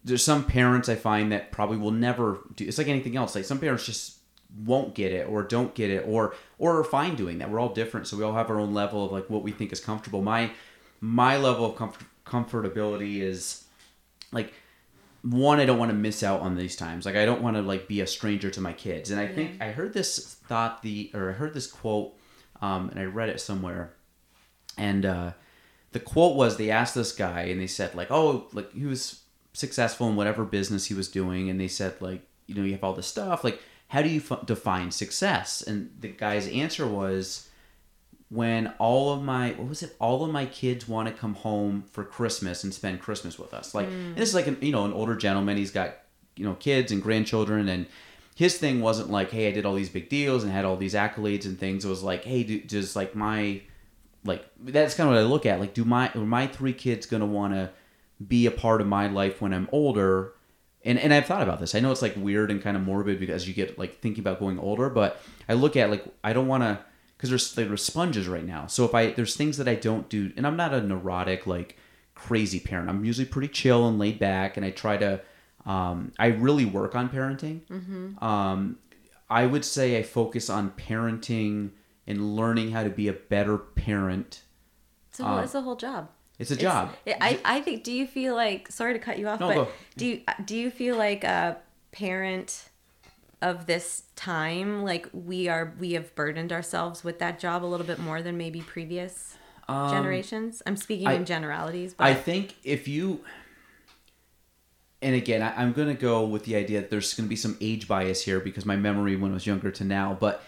there's 0.04 0.24
some 0.24 0.44
parents 0.44 0.88
I 0.88 0.96
find 0.96 1.32
that 1.32 1.50
probably 1.50 1.78
will 1.78 1.90
never 1.90 2.40
do. 2.56 2.66
It's 2.66 2.76
like 2.76 2.88
anything 2.88 3.16
else. 3.16 3.34
Like 3.34 3.44
some 3.44 3.58
parents 3.58 3.86
just 3.86 4.18
won't 4.64 4.94
get 4.94 5.12
it 5.12 5.26
or 5.28 5.42
don't 5.42 5.74
get 5.74 5.90
it 5.90 6.04
or 6.06 6.34
or 6.58 6.78
are 6.78 6.84
fine 6.84 7.14
doing 7.14 7.38
that. 7.38 7.50
We're 7.50 7.60
all 7.60 7.72
different, 7.72 8.06
so 8.06 8.16
we 8.16 8.24
all 8.24 8.34
have 8.34 8.50
our 8.50 8.60
own 8.60 8.74
level 8.74 9.06
of 9.06 9.12
like 9.12 9.30
what 9.30 9.42
we 9.42 9.52
think 9.52 9.72
is 9.72 9.80
comfortable. 9.80 10.20
My 10.20 10.50
my 11.00 11.38
level 11.38 11.66
of 11.66 11.76
comfort, 11.76 12.06
comfortability 12.26 13.20
is 13.20 13.64
like 14.32 14.52
one 15.24 15.58
i 15.58 15.64
don't 15.64 15.78
want 15.78 15.90
to 15.90 15.96
miss 15.96 16.22
out 16.22 16.40
on 16.40 16.56
these 16.56 16.76
times. 16.76 17.06
Like 17.06 17.16
i 17.16 17.24
don't 17.24 17.42
want 17.42 17.56
to 17.56 17.62
like 17.62 17.88
be 17.88 18.00
a 18.00 18.06
stranger 18.06 18.50
to 18.50 18.60
my 18.60 18.72
kids. 18.72 19.10
And 19.10 19.20
i 19.20 19.26
think 19.26 19.60
i 19.62 19.70
heard 19.70 19.94
this 19.94 20.34
thought 20.46 20.82
the 20.82 21.10
or 21.14 21.30
i 21.30 21.32
heard 21.32 21.54
this 21.54 21.66
quote 21.66 22.14
um, 22.60 22.90
and 22.90 23.00
i 23.00 23.04
read 23.04 23.30
it 23.30 23.40
somewhere. 23.40 23.94
And 24.76 25.06
uh, 25.06 25.32
the 25.92 26.00
quote 26.00 26.36
was 26.36 26.56
they 26.56 26.70
asked 26.70 26.94
this 26.94 27.12
guy 27.12 27.42
and 27.42 27.60
they 27.60 27.66
said 27.66 27.94
like 27.94 28.10
oh 28.10 28.48
like 28.52 28.72
he 28.72 28.84
was 28.84 29.22
successful 29.52 30.08
in 30.08 30.16
whatever 30.16 30.44
business 30.44 30.86
he 30.86 30.94
was 30.94 31.08
doing. 31.08 31.48
And 31.48 31.60
they 31.60 31.68
said 31.68 32.00
like 32.00 32.26
you 32.46 32.54
know 32.54 32.62
you 32.62 32.72
have 32.72 32.84
all 32.84 32.94
this 32.94 33.06
stuff. 33.06 33.44
Like 33.44 33.60
how 33.88 34.02
do 34.02 34.08
you 34.08 34.20
f- 34.28 34.44
define 34.44 34.90
success? 34.90 35.62
And 35.62 35.90
the 36.00 36.08
guy's 36.08 36.48
answer 36.48 36.86
was 36.86 37.48
when 38.34 38.66
all 38.78 39.12
of 39.12 39.22
my 39.22 39.50
what 39.52 39.68
was 39.68 39.82
it? 39.82 39.94
All 40.00 40.24
of 40.24 40.30
my 40.32 40.44
kids 40.46 40.88
want 40.88 41.08
to 41.08 41.14
come 41.14 41.34
home 41.34 41.84
for 41.92 42.02
christmas 42.02 42.64
and 42.64 42.74
spend 42.74 43.00
christmas 43.00 43.38
with 43.38 43.54
us. 43.54 43.74
Like 43.74 43.88
mm. 43.88 44.16
this 44.16 44.28
is 44.28 44.34
like 44.34 44.48
an 44.48 44.58
you 44.60 44.72
know 44.72 44.84
an 44.84 44.92
older 44.92 45.14
gentleman 45.14 45.56
he's 45.56 45.70
got 45.70 45.94
you 46.34 46.44
know 46.44 46.54
kids 46.54 46.90
and 46.90 47.00
grandchildren 47.00 47.68
and 47.68 47.86
his 48.34 48.58
thing 48.58 48.80
wasn't 48.80 49.08
like 49.08 49.30
hey 49.30 49.46
i 49.46 49.52
did 49.52 49.64
all 49.64 49.74
these 49.74 49.88
big 49.88 50.08
deals 50.08 50.42
and 50.42 50.50
had 50.50 50.64
all 50.64 50.76
these 50.76 50.94
accolades 50.94 51.44
and 51.44 51.60
things. 51.60 51.84
It 51.84 51.88
was 51.88 52.02
like 52.02 52.24
hey 52.24 52.42
do, 52.42 52.60
does 52.60 52.96
like 52.96 53.14
my 53.14 53.60
like 54.24 54.44
that's 54.58 54.94
kind 54.94 55.08
of 55.08 55.14
what 55.14 55.22
i 55.22 55.26
look 55.26 55.46
at 55.46 55.60
like 55.60 55.72
do 55.72 55.84
my 55.84 56.10
are 56.14 56.18
my 56.18 56.48
three 56.48 56.72
kids 56.72 57.06
gonna 57.06 57.26
want 57.26 57.54
to 57.54 57.70
be 58.26 58.46
a 58.46 58.50
part 58.50 58.80
of 58.80 58.88
my 58.88 59.06
life 59.06 59.40
when 59.40 59.54
i'm 59.54 59.68
older? 59.70 60.32
And 60.86 60.98
and 60.98 61.14
I've 61.14 61.24
thought 61.24 61.40
about 61.40 61.60
this. 61.60 61.74
I 61.74 61.80
know 61.80 61.92
it's 61.92 62.02
like 62.02 62.14
weird 62.14 62.50
and 62.50 62.60
kind 62.60 62.76
of 62.76 62.82
morbid 62.82 63.18
because 63.18 63.48
you 63.48 63.54
get 63.54 63.78
like 63.78 64.00
thinking 64.00 64.20
about 64.20 64.38
going 64.38 64.58
older, 64.58 64.90
but 64.90 65.18
I 65.48 65.54
look 65.54 65.78
at 65.78 65.88
like 65.88 66.04
I 66.22 66.34
don't 66.34 66.46
want 66.46 66.62
to 66.62 66.78
because 67.24 67.54
there's 67.54 67.68
there's 67.68 67.82
sponges 67.82 68.28
right 68.28 68.44
now. 68.44 68.66
So 68.66 68.84
if 68.84 68.94
I 68.94 69.10
there's 69.12 69.34
things 69.36 69.56
that 69.56 69.68
I 69.68 69.74
don't 69.76 70.08
do, 70.08 70.32
and 70.36 70.46
I'm 70.46 70.56
not 70.56 70.74
a 70.74 70.80
neurotic 70.82 71.46
like 71.46 71.76
crazy 72.14 72.60
parent. 72.60 72.88
I'm 72.90 73.04
usually 73.04 73.24
pretty 73.26 73.48
chill 73.48 73.88
and 73.88 73.98
laid 73.98 74.18
back, 74.18 74.56
and 74.56 74.64
I 74.66 74.70
try 74.70 74.96
to. 74.98 75.20
Um, 75.66 76.12
I 76.18 76.26
really 76.26 76.66
work 76.66 76.94
on 76.94 77.08
parenting. 77.08 77.62
Um, 78.22 78.76
I 79.30 79.46
would 79.46 79.64
say 79.64 79.98
I 79.98 80.02
focus 80.02 80.50
on 80.50 80.70
parenting 80.72 81.70
and 82.06 82.36
learning 82.36 82.72
how 82.72 82.82
to 82.84 82.90
be 82.90 83.08
a 83.08 83.14
better 83.14 83.56
parent. 83.56 84.42
it's 85.08 85.20
a, 85.20 85.24
whole, 85.24 85.38
um, 85.38 85.44
it's 85.44 85.54
a 85.54 85.62
whole 85.62 85.76
job 85.76 86.10
It's 86.38 86.50
a 86.50 86.56
job. 86.56 86.90
It's- 87.06 87.18
I, 87.22 87.56
I 87.56 87.60
think 87.62 87.82
do 87.82 87.92
you 87.92 88.06
feel 88.06 88.34
like 88.36 88.70
sorry 88.70 88.92
to 88.92 88.98
cut 88.98 89.18
you 89.18 89.26
off 89.28 89.40
No, 89.40 89.48
but 89.48 89.54
go. 89.54 89.68
do 89.96 90.04
you 90.06 90.20
do 90.44 90.54
you 90.54 90.70
feel 90.70 90.96
like 90.96 91.24
a 91.24 91.56
parent 91.92 92.68
of 93.44 93.66
this 93.66 94.04
time 94.16 94.82
like 94.84 95.06
we 95.12 95.48
are 95.48 95.74
we 95.78 95.92
have 95.92 96.14
burdened 96.14 96.50
ourselves 96.50 97.04
with 97.04 97.18
that 97.18 97.38
job 97.38 97.62
a 97.62 97.68
little 97.72 97.86
bit 97.86 97.98
more 97.98 98.22
than 98.22 98.36
maybe 98.38 98.60
previous 98.62 99.36
generations 99.68 100.62
i'm 100.66 100.76
speaking 100.76 101.06
Um, 101.06 101.12
I- 101.12 101.16
in 101.16 101.24
generalities 101.26 101.92
but 101.94 102.06
I 102.06 102.14
think 102.14 102.54
if 102.64 102.88
you, 102.88 103.20
and 105.02 105.14
again, 105.14 105.42
I, 105.42 105.54
I'm 105.60 105.72
going 105.72 105.88
to 105.88 105.94
go 106.10 106.24
with 106.24 106.44
the 106.44 106.56
idea 106.56 106.80
that 106.80 106.90
there's 106.90 107.12
going 107.14 107.26
to 107.26 107.28
be 107.28 107.36
some 107.36 107.56
age 107.60 107.86
bias 107.86 108.22
here 108.22 108.40
because 108.40 108.64
my 108.64 108.76
memory 108.76 109.16
when 109.16 109.30
I 109.32 109.34
was 109.34 109.46
younger 109.46 109.70
to 109.72 109.84
now, 109.84 110.16
but 110.18 110.42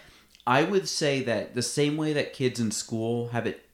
I 0.47 0.63
would 0.63 0.87
say 0.87 1.21
that 1.23 1.53
the 1.53 1.61
same 1.61 1.97
way 1.97 2.13
that 2.13 2.33
kids 2.33 2.59
in 2.59 2.71
school 2.71 3.27
have 3.29 3.45
it, 3.45 3.65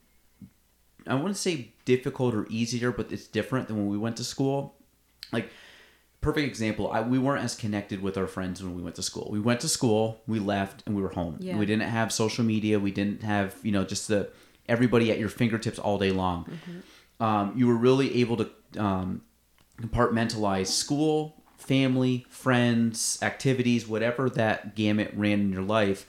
I 1.08 1.16
wouldn't 1.16 1.38
say 1.38 1.74
difficult 1.86 2.34
or 2.36 2.46
easier, 2.50 2.92
but 2.92 3.12
it's 3.12 3.28
different 3.28 3.68
than 3.68 3.78
when 3.78 3.88
we 3.88 3.98
went 3.98 4.18
to 4.18 4.24
school. 4.24 4.76
Like, 5.32 5.50
perfect 6.24 6.48
example, 6.48 6.92
I, 6.92 7.02
we 7.02 7.20
weren't 7.20 7.44
as 7.44 7.56
connected 7.56 8.02
with 8.02 8.18
our 8.18 8.28
friends 8.28 8.64
when 8.64 8.76
we 8.76 8.82
went 8.82 8.96
to 8.96 9.04
school. 9.04 9.28
We 9.32 9.40
went 9.40 9.60
to 9.62 9.70
school, 9.70 10.22
we 10.26 10.40
left, 10.40 10.84
and 10.86 10.96
we 10.96 11.02
were 11.02 11.10
home. 11.10 11.38
Yeah. 11.40 11.58
We 11.58 11.66
didn't 11.66 11.90
have 11.90 12.12
social 12.12 12.44
media. 12.44 12.80
We 12.80 12.92
didn't 12.92 13.22
have, 13.24 13.56
you 13.62 13.72
know, 13.72 13.84
just 13.84 14.08
the 14.08 14.30
everybody 14.68 15.12
at 15.12 15.20
your 15.20 15.30
fingertips 15.30 15.78
all 15.78 15.98
day 15.98 16.12
long. 16.12 16.48
Um, 17.20 17.54
you 17.56 17.68
were 17.68 17.76
really 17.76 18.22
able 18.22 18.38
to 18.38 18.50
um, 18.78 19.22
compartmentalize 19.82 20.68
school, 20.68 21.44
family, 21.58 22.26
friends, 22.30 23.20
activities, 23.22 23.88
whatever 23.88 24.30
that 24.30 24.76
gamut 24.76 25.12
ran 25.16 25.40
in 25.42 25.52
your 25.52 25.62
life, 25.62 26.06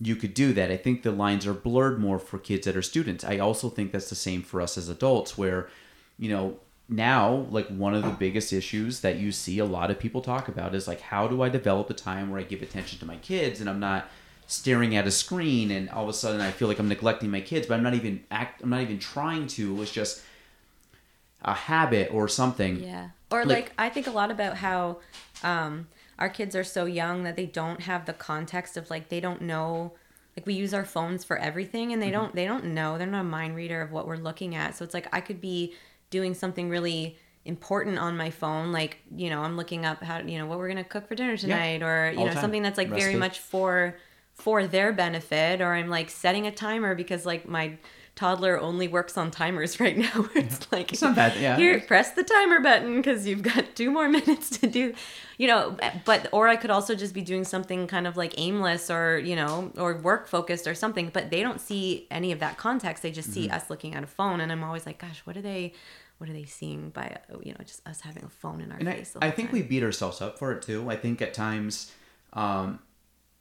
you 0.00 0.16
could 0.16 0.34
do 0.34 0.52
that. 0.52 0.70
I 0.70 0.76
think 0.76 1.02
the 1.02 1.12
lines 1.12 1.46
are 1.46 1.54
blurred 1.54 1.98
more 1.98 2.18
for 2.18 2.38
kids 2.38 2.66
that 2.66 2.76
are 2.76 2.82
students. 2.82 3.24
I 3.24 3.38
also 3.38 3.68
think 3.68 3.92
that's 3.92 4.10
the 4.10 4.16
same 4.16 4.42
for 4.42 4.60
us 4.60 4.76
as 4.76 4.88
adults, 4.88 5.38
where, 5.38 5.68
you 6.18 6.28
know, 6.28 6.58
now, 6.88 7.46
like 7.50 7.66
one 7.68 7.94
of 7.94 8.02
the 8.02 8.10
biggest 8.10 8.52
issues 8.52 9.00
that 9.00 9.16
you 9.16 9.32
see 9.32 9.58
a 9.58 9.64
lot 9.64 9.90
of 9.90 9.98
people 9.98 10.20
talk 10.20 10.48
about 10.48 10.74
is 10.74 10.86
like, 10.86 11.00
how 11.00 11.26
do 11.26 11.42
I 11.42 11.48
develop 11.48 11.88
a 11.90 11.94
time 11.94 12.30
where 12.30 12.38
I 12.40 12.42
give 12.42 12.60
attention 12.62 12.98
to 12.98 13.06
my 13.06 13.16
kids 13.16 13.60
and 13.60 13.70
I'm 13.70 13.80
not 13.80 14.08
staring 14.46 14.94
at 14.94 15.06
a 15.06 15.10
screen 15.10 15.70
and 15.70 15.88
all 15.88 16.02
of 16.02 16.10
a 16.10 16.12
sudden 16.12 16.40
I 16.42 16.50
feel 16.50 16.68
like 16.68 16.78
I'm 16.78 16.88
neglecting 16.88 17.30
my 17.30 17.40
kids, 17.40 17.66
but 17.66 17.74
I'm 17.74 17.82
not 17.82 17.94
even 17.94 18.22
act, 18.30 18.62
I'm 18.62 18.68
not 18.70 18.82
even 18.82 18.98
trying 18.98 19.46
to. 19.48 19.72
It 19.74 19.78
was 19.78 19.90
just 19.90 20.22
a 21.42 21.54
habit 21.54 22.12
or 22.12 22.28
something. 22.28 22.82
Yeah. 22.82 23.10
Or 23.30 23.44
Like- 23.44 23.56
like, 23.56 23.72
I 23.78 23.88
think 23.88 24.06
a 24.06 24.10
lot 24.10 24.30
about 24.30 24.58
how 24.58 24.98
um, 25.42 25.88
our 26.18 26.28
kids 26.28 26.54
are 26.54 26.64
so 26.64 26.84
young 26.84 27.24
that 27.24 27.36
they 27.36 27.46
don't 27.46 27.80
have 27.82 28.04
the 28.04 28.12
context 28.12 28.76
of 28.76 28.90
like 28.90 29.08
they 29.08 29.20
don't 29.20 29.40
know 29.42 29.92
like 30.36 30.46
we 30.46 30.54
use 30.54 30.74
our 30.74 30.84
phones 30.84 31.22
for 31.24 31.36
everything 31.38 31.92
and 31.92 32.02
they 32.02 32.10
don't 32.10 32.34
they 32.34 32.44
don't 32.44 32.64
know 32.64 32.98
they're 32.98 33.06
not 33.06 33.20
a 33.20 33.24
mind 33.24 33.54
reader 33.56 33.80
of 33.80 33.92
what 33.92 34.06
we're 34.06 34.16
looking 34.16 34.54
at 34.54 34.76
so 34.76 34.84
it's 34.84 34.94
like 34.94 35.06
i 35.12 35.20
could 35.20 35.40
be 35.40 35.72
doing 36.16 36.34
something 36.34 36.66
really 36.76 37.00
important 37.44 37.98
on 37.98 38.12
my 38.24 38.30
phone 38.30 38.66
like 38.80 38.92
you 39.22 39.28
know 39.30 39.40
i'm 39.46 39.56
looking 39.60 39.82
up 39.90 39.98
how 40.02 40.16
you 40.32 40.38
know 40.38 40.46
what 40.46 40.56
we're 40.58 40.68
gonna 40.72 40.82
cook 40.94 41.04
for 41.08 41.14
dinner 41.20 41.36
tonight 41.36 41.82
or 41.82 42.10
you 42.12 42.18
All 42.18 42.26
know 42.26 42.32
time. 42.32 42.40
something 42.44 42.62
that's 42.66 42.78
like 42.82 42.88
very 43.02 43.16
much 43.24 43.36
for 43.52 43.96
for 44.44 44.66
their 44.66 44.92
benefit 45.04 45.60
or 45.60 45.70
i'm 45.78 45.90
like 45.98 46.08
setting 46.10 46.46
a 46.46 46.50
timer 46.66 46.94
because 46.94 47.22
like 47.32 47.42
my 47.58 47.66
toddler 48.16 48.54
only 48.68 48.86
works 48.96 49.14
on 49.18 49.26
timers 49.30 49.72
right 49.84 49.98
now 50.08 50.18
it's 50.34 50.58
like 50.72 50.92
It's 50.92 51.02
not 51.02 51.16
bad, 51.16 51.32
yeah. 51.44 51.56
here 51.56 51.80
press 51.80 52.08
the 52.12 52.22
timer 52.34 52.60
button 52.68 52.96
because 52.96 53.26
you've 53.28 53.42
got 53.42 53.62
two 53.74 53.90
more 53.90 54.08
minutes 54.18 54.48
to 54.58 54.66
do 54.78 54.94
you 55.36 55.46
know 55.52 55.76
but 56.10 56.20
or 56.32 56.48
i 56.54 56.56
could 56.56 56.70
also 56.76 56.94
just 56.94 57.12
be 57.12 57.22
doing 57.32 57.44
something 57.44 57.80
kind 57.94 58.06
of 58.06 58.16
like 58.16 58.32
aimless 58.38 58.84
or 58.96 59.18
you 59.18 59.36
know 59.40 59.70
or 59.76 59.90
work 60.10 60.24
focused 60.28 60.66
or 60.70 60.74
something 60.74 61.10
but 61.12 61.24
they 61.32 61.42
don't 61.42 61.60
see 61.60 62.06
any 62.18 62.30
of 62.32 62.38
that 62.38 62.56
context 62.56 63.02
they 63.02 63.10
just 63.20 63.28
Mm-hmm. 63.30 63.50
see 63.50 63.56
us 63.56 63.64
looking 63.72 63.92
at 63.96 64.02
a 64.02 64.06
phone 64.18 64.38
and 64.42 64.50
i'm 64.52 64.62
always 64.68 64.86
like 64.86 64.98
gosh 65.06 65.20
what 65.26 65.36
are 65.36 65.42
they 65.52 65.72
what 66.24 66.30
are 66.30 66.40
they 66.40 66.46
seeing 66.46 66.88
by 66.88 67.18
you 67.42 67.52
know 67.52 67.58
just 67.64 67.86
us 67.86 68.00
having 68.00 68.24
a 68.24 68.28
phone 68.30 68.62
in 68.62 68.72
our 68.72 68.78
And 68.78 68.88
face 68.88 69.10
the 69.10 69.22
I 69.22 69.30
think 69.30 69.50
time? 69.50 69.58
we 69.58 69.62
beat 69.62 69.82
ourselves 69.82 70.22
up 70.22 70.38
for 70.38 70.52
it 70.52 70.62
too. 70.62 70.88
I 70.90 70.96
think 70.96 71.20
at 71.20 71.34
times, 71.34 71.92
um, 72.32 72.78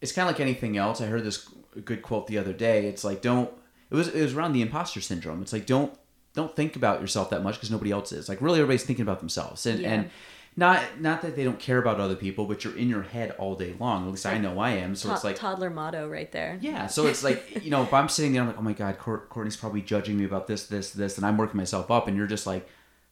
it's 0.02 0.12
kind 0.12 0.28
of 0.28 0.34
like 0.36 0.42
anything 0.42 0.76
else. 0.76 1.00
I 1.00 1.06
heard 1.06 1.24
this 1.24 1.48
good 1.86 2.02
quote 2.02 2.28
the 2.28 2.38
other 2.38 2.52
day. 2.52 2.88
It's 2.88 3.06
like 3.06 3.22
don't. 3.22 3.50
It 3.90 3.96
was 3.96 4.10
it 4.10 4.22
was 4.22 4.34
around 4.34 4.52
the 4.52 4.62
imposter 4.62 5.00
syndrome. 5.00 5.42
It's 5.42 5.54
like 5.54 5.66
don't 5.66 5.98
don't 6.34 6.54
think 6.56 6.76
about 6.76 7.00
yourself 7.00 7.30
that 7.30 7.42
much 7.44 7.56
because 7.56 7.72
nobody 7.72 7.92
else 7.92 8.12
is. 8.12 8.28
Like 8.28 8.42
really, 8.42 8.60
everybody's 8.60 8.84
thinking 8.84 9.04
about 9.04 9.20
themselves, 9.20 9.66
and 9.66 9.80
Yeah. 9.80 9.94
and 9.94 10.10
not 10.56 11.02
not 11.02 11.22
that 11.24 11.36
they 11.36 11.44
don't 11.44 11.60
care 11.60 11.78
about 11.78 12.00
other 12.00 12.16
people, 12.16 12.46
but 12.46 12.64
you're 12.64 12.78
in 12.78 12.88
your 12.88 13.02
head 13.02 13.32
all 13.40 13.56
day 13.56 13.76
long. 13.80 14.06
At 14.06 14.12
least 14.12 14.26
I 14.26 14.38
know 14.38 14.60
I 14.60 14.72
am. 14.72 14.96
So 14.96 15.10
To- 15.10 15.16
it's 15.16 15.24
like 15.24 15.36
toddler 15.36 15.70
motto 15.70 16.08
right 16.08 16.32
there 16.32 16.58
yeah, 16.62 16.88
so 16.88 17.08
it's 17.08 17.24
like 17.24 17.44
you 17.64 17.70
know, 17.70 17.84
if 17.84 17.94
I'm 17.94 18.10
sitting 18.10 18.34
there, 18.34 18.42
I'm 18.42 18.48
like, 18.48 18.58
oh 18.58 18.62
my 18.62 18.74
god, 18.74 18.98
Courtney's 18.98 19.58
probably 19.58 19.82
judging 19.82 20.18
me 20.18 20.26
about 20.26 20.48
this, 20.48 20.68
this, 20.68 20.92
this, 20.92 21.18
and 21.18 21.26
I'm 21.26 21.38
working 21.38 21.58
myself 21.58 21.90
up, 21.92 22.08
and 22.08 22.16
you're 22.16 22.28
just 22.28 22.46
like, 22.48 22.68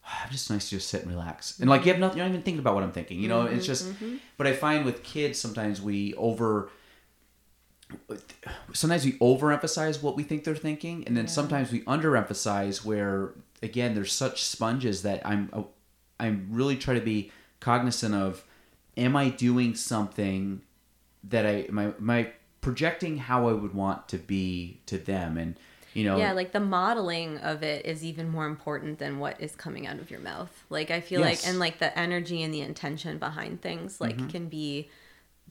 ah, 0.06 0.28
just 0.30 0.50
nice 0.50 0.68
to 0.70 0.76
just 0.76 0.88
sit 0.88 1.02
and 1.02 1.10
relax, 1.10 1.58
and 1.58 1.68
like 1.68 1.84
you 1.84 1.92
have 1.92 2.00
nothing, 2.00 2.18
you're 2.18 2.26
not 2.26 2.32
even 2.32 2.42
thinking 2.42 2.60
about 2.60 2.74
what 2.74 2.84
I'm 2.84 2.92
thinking, 2.92 3.20
you 3.20 3.28
know. 3.28 3.42
It's 3.42 3.52
mm-hmm, 3.52 3.60
just, 3.64 3.86
mm-hmm. 3.86 4.16
but 4.36 4.46
I 4.46 4.52
find 4.52 4.84
with 4.84 5.02
kids 5.02 5.38
sometimes 5.38 5.82
we 5.82 6.14
over, 6.14 6.70
sometimes 8.72 9.04
we 9.04 9.12
overemphasize 9.14 10.02
what 10.02 10.16
we 10.16 10.22
think 10.22 10.44
they're 10.44 10.54
thinking, 10.54 11.04
and 11.06 11.16
then 11.16 11.28
sometimes 11.28 11.72
we 11.72 11.82
underemphasize 11.82 12.84
where 12.84 13.32
again 13.62 13.94
there's 13.94 14.12
such 14.12 14.42
sponges 14.42 15.02
that 15.02 15.24
I'm, 15.26 15.50
uh, 15.52 15.62
I'm 16.22 16.48
really 16.50 16.76
try 16.76 16.94
to 16.94 17.00
be 17.00 17.30
cognizant 17.60 18.14
of, 18.14 18.44
am 18.96 19.16
I 19.16 19.28
doing 19.30 19.74
something 19.74 20.62
that 21.24 21.44
I 21.46 21.66
my 21.70 21.92
my 21.98 22.30
projecting 22.60 23.18
how 23.18 23.48
I 23.48 23.52
would 23.52 23.74
want 23.74 24.08
to 24.08 24.18
be 24.18 24.80
to 24.86 24.98
them 24.98 25.36
and 25.36 25.56
you 25.94 26.04
know 26.04 26.16
yeah 26.16 26.32
like 26.32 26.52
the 26.52 26.60
modeling 26.60 27.36
of 27.38 27.62
it 27.62 27.84
is 27.84 28.02
even 28.04 28.28
more 28.30 28.46
important 28.46 28.98
than 28.98 29.18
what 29.18 29.38
is 29.40 29.54
coming 29.54 29.86
out 29.86 29.98
of 29.98 30.10
your 30.10 30.20
mouth 30.20 30.64
like 30.70 30.90
i 30.90 31.00
feel 31.02 31.20
like 31.20 31.46
and 31.46 31.58
like 31.58 31.78
the 31.80 31.98
energy 31.98 32.42
and 32.42 32.54
the 32.54 32.62
intention 32.62 33.18
behind 33.18 33.60
things 33.60 34.00
like 34.00 34.16
Mm-hmm. 34.16 34.28
can 34.28 34.48
be 34.48 34.88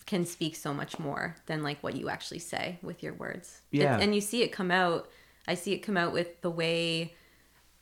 can 0.07 0.25
speak 0.25 0.55
so 0.55 0.73
much 0.73 0.97
more 0.97 1.35
than 1.45 1.61
like 1.61 1.83
what 1.83 1.95
you 1.95 2.09
actually 2.09 2.39
say 2.39 2.79
with 2.81 3.03
your 3.03 3.13
words 3.13 3.61
Yeah. 3.69 3.99
And 3.99 4.15
you 4.15 4.21
see 4.21 4.41
it 4.41 4.51
come 4.51 4.71
out 4.71 5.07
i 5.47 5.53
see 5.53 5.73
it 5.73 5.79
come 5.79 5.95
out 5.97 6.11
with 6.11 6.41
the 6.41 6.49
way 6.49 7.13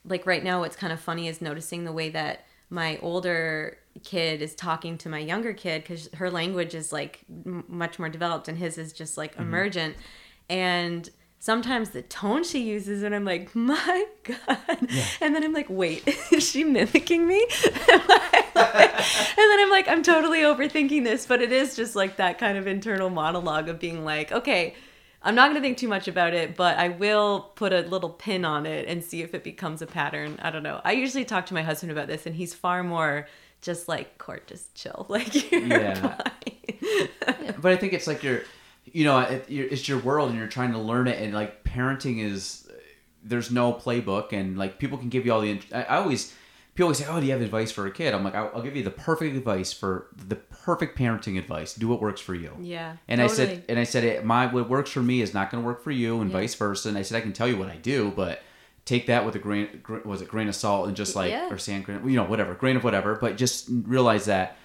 like 0.03 0.25
right 0.25 0.43
now 0.43 0.59
what's 0.59 0.75
kind 0.75 0.91
of 0.91 0.99
funny 0.99 1.29
is 1.29 1.39
noticing 1.41 1.85
the 1.85 1.93
way 1.93 2.09
that 2.09 2.45
my 2.70 2.97
older 3.01 3.78
kid 4.03 4.41
is 4.41 4.55
talking 4.55 4.97
to 4.99 5.09
my 5.09 5.20
younger 5.20 5.53
kid 5.53 5.84
because 5.84 6.09
her 6.13 6.30
language 6.30 6.74
is 6.76 6.91
like 6.91 7.22
m- 7.45 7.65
much 7.67 7.99
more 7.99 8.09
developed 8.09 8.47
and 8.47 8.57
his 8.57 8.78
is 8.78 8.93
just 8.93 9.17
like 9.17 9.34
mm-hmm. 9.34 9.43
emergent. 9.43 9.95
And 10.49 11.09
sometimes 11.39 11.91
the 11.91 12.01
tone 12.01 12.43
she 12.43 12.59
uses 12.59 13.01
and 13.01 13.15
i'm 13.15 13.24
like 13.24 13.55
my 13.55 14.05
god. 14.24 14.89
And 15.22 15.34
then 15.34 15.43
i'm 15.43 15.53
like 15.53 15.67
wait 15.70 16.03
is 16.32 16.47
she 16.47 16.63
mimicking 16.63 17.28
me? 17.28 17.45
And 18.59 19.38
then 19.38 19.59
i'm 19.61 19.70
like 19.70 19.88
i'm 19.88 20.03
totally 20.03 20.39
overthinking 20.39 21.05
this 21.05 21.26
but 21.26 21.41
it 21.41 21.53
is 21.53 21.76
just 21.76 21.95
like 21.95 22.17
that 22.17 22.38
kind 22.38 22.57
of 22.57 22.67
internal 22.67 23.09
monologue 23.09 23.70
of 23.70 23.80
being 23.80 24.03
like 24.03 24.34
okay 24.34 24.76
I'm 25.22 25.36
not 25.36 25.45
going 25.49 25.55
to 25.55 25.61
think 25.61 25.78
too 25.78 25.88
much 25.89 26.07
about 26.07 26.34
it, 26.34 26.55
but 26.55 26.78
I 26.78 26.89
will 26.89 27.51
put 27.55 27.74
a 27.74 27.82
little 27.82 28.09
pin 28.09 28.45
on 28.45 28.65
it 28.65 28.88
and 28.88 29.03
see 29.03 29.22
if 29.22 29.34
it 29.34 29.43
becomes 29.43 29.82
a 29.82 29.86
pattern. 29.86 30.39
I 30.41 30.49
don't 30.49 30.63
know. 30.63 30.80
I 30.86 30.93
usually 30.93 31.26
talk 31.26 31.45
to 31.47 31.53
my 31.53 31.61
husband 31.61 31.91
about 31.91 32.07
this, 32.07 32.26
and 32.26 32.34
he's 32.36 32.53
far 32.53 32.84
more 32.84 33.28
just 33.61 33.89
like, 33.89 34.17
Court, 34.17 34.47
just 34.47 34.74
chill. 34.76 35.05
Like, 35.09 35.51
Yeah. 35.51 36.17
but 37.61 37.72
I 37.72 37.76
think 37.76 37.93
it's 37.93 38.07
like 38.07 38.24
you're 38.24 38.43
you 38.86 39.03
know 39.03 39.20
it, 39.20 39.49
you're- 39.49 39.70
it's 39.70 39.88
your 39.88 39.99
world 39.99 40.30
and 40.30 40.38
you're 40.39 40.47
trying 40.47 40.72
to 40.72 40.80
learn 40.80 41.07
it 41.07 41.22
and 41.22 41.34
like 41.34 41.63
parenting 41.63 42.24
is 42.24 42.67
there's 43.24 43.51
no 43.51 43.74
playbook 43.74 44.32
and 44.34 44.57
like 44.57 44.80
people 44.80 44.97
can 44.97 45.09
give 45.09 45.26
you 45.26 45.34
all 45.34 45.41
the 45.41 45.59
I, 45.74 45.84
I 45.84 45.97
always 45.97 46.34
people 46.74 46.86
always 46.88 46.97
say 46.99 47.05
oh 47.07 47.20
do 47.20 47.26
you 47.26 47.34
have 47.34 47.41
advice 47.41 47.72
for 47.72 47.86
a 47.86 47.91
kid 47.91 48.13
I'm 48.13 48.24
like 48.24 48.34
I'll, 48.34 48.49
I'll 48.55 48.61
give 48.61 48.76
you 48.76 48.84
the 48.84 48.89
perfect 48.91 49.36
advice 49.36 49.74
for 49.74 50.07
the 50.15 50.36
perfect 50.64 50.97
parenting 50.97 51.38
advice 51.38 51.74
do 51.74 51.88
what 51.88 52.01
works 52.01 52.22
for 52.22 52.36
you 52.36 52.55
Yeah, 52.60 52.97
and 53.07 53.22
I 53.22 53.28
said 53.28 53.64
and 53.70 53.80
I 53.80 53.84
said 53.84 54.03
it, 54.03 54.24
my 54.26 54.45
what 54.47 54.70
works 54.70 54.91
for 54.91 55.01
me 55.01 55.22
is 55.22 55.34
not 55.34 55.49
going 55.51 55.64
to 55.64 55.68
work 55.68 55.84
for 55.84 55.91
you 55.91 56.22
and 56.22 56.30
Yeah. 56.30 56.38
vice 56.39 56.55
versa 56.55 56.89
and 56.89 56.97
I 56.97 57.01
said 57.01 57.18
I 57.18 57.22
can 57.22 57.34
tell 57.34 57.47
you 57.47 57.57
what 57.57 57.70
I 57.70 57.76
do 57.78 58.12
but 58.16 58.41
take 58.86 59.07
that 59.07 59.26
with 59.26 59.36
a 59.36 59.39
grain, 59.39 59.84
was 60.05 60.22
it 60.22 60.28
grain 60.28 60.47
of 60.47 60.55
salt 60.55 60.88
and 60.88 60.97
just 60.97 61.16
like 61.16 61.32
Yeah. 61.32 61.49
or 61.51 61.57
sand 61.57 61.86
grain 61.86 62.07
you 62.07 62.16
know 62.16 62.24
whatever 62.26 62.53
grain 62.55 62.76
of 62.76 62.84
whatever 62.84 63.16
but 63.16 63.38
just 63.38 63.68
realize 63.70 64.26
that 64.26 64.57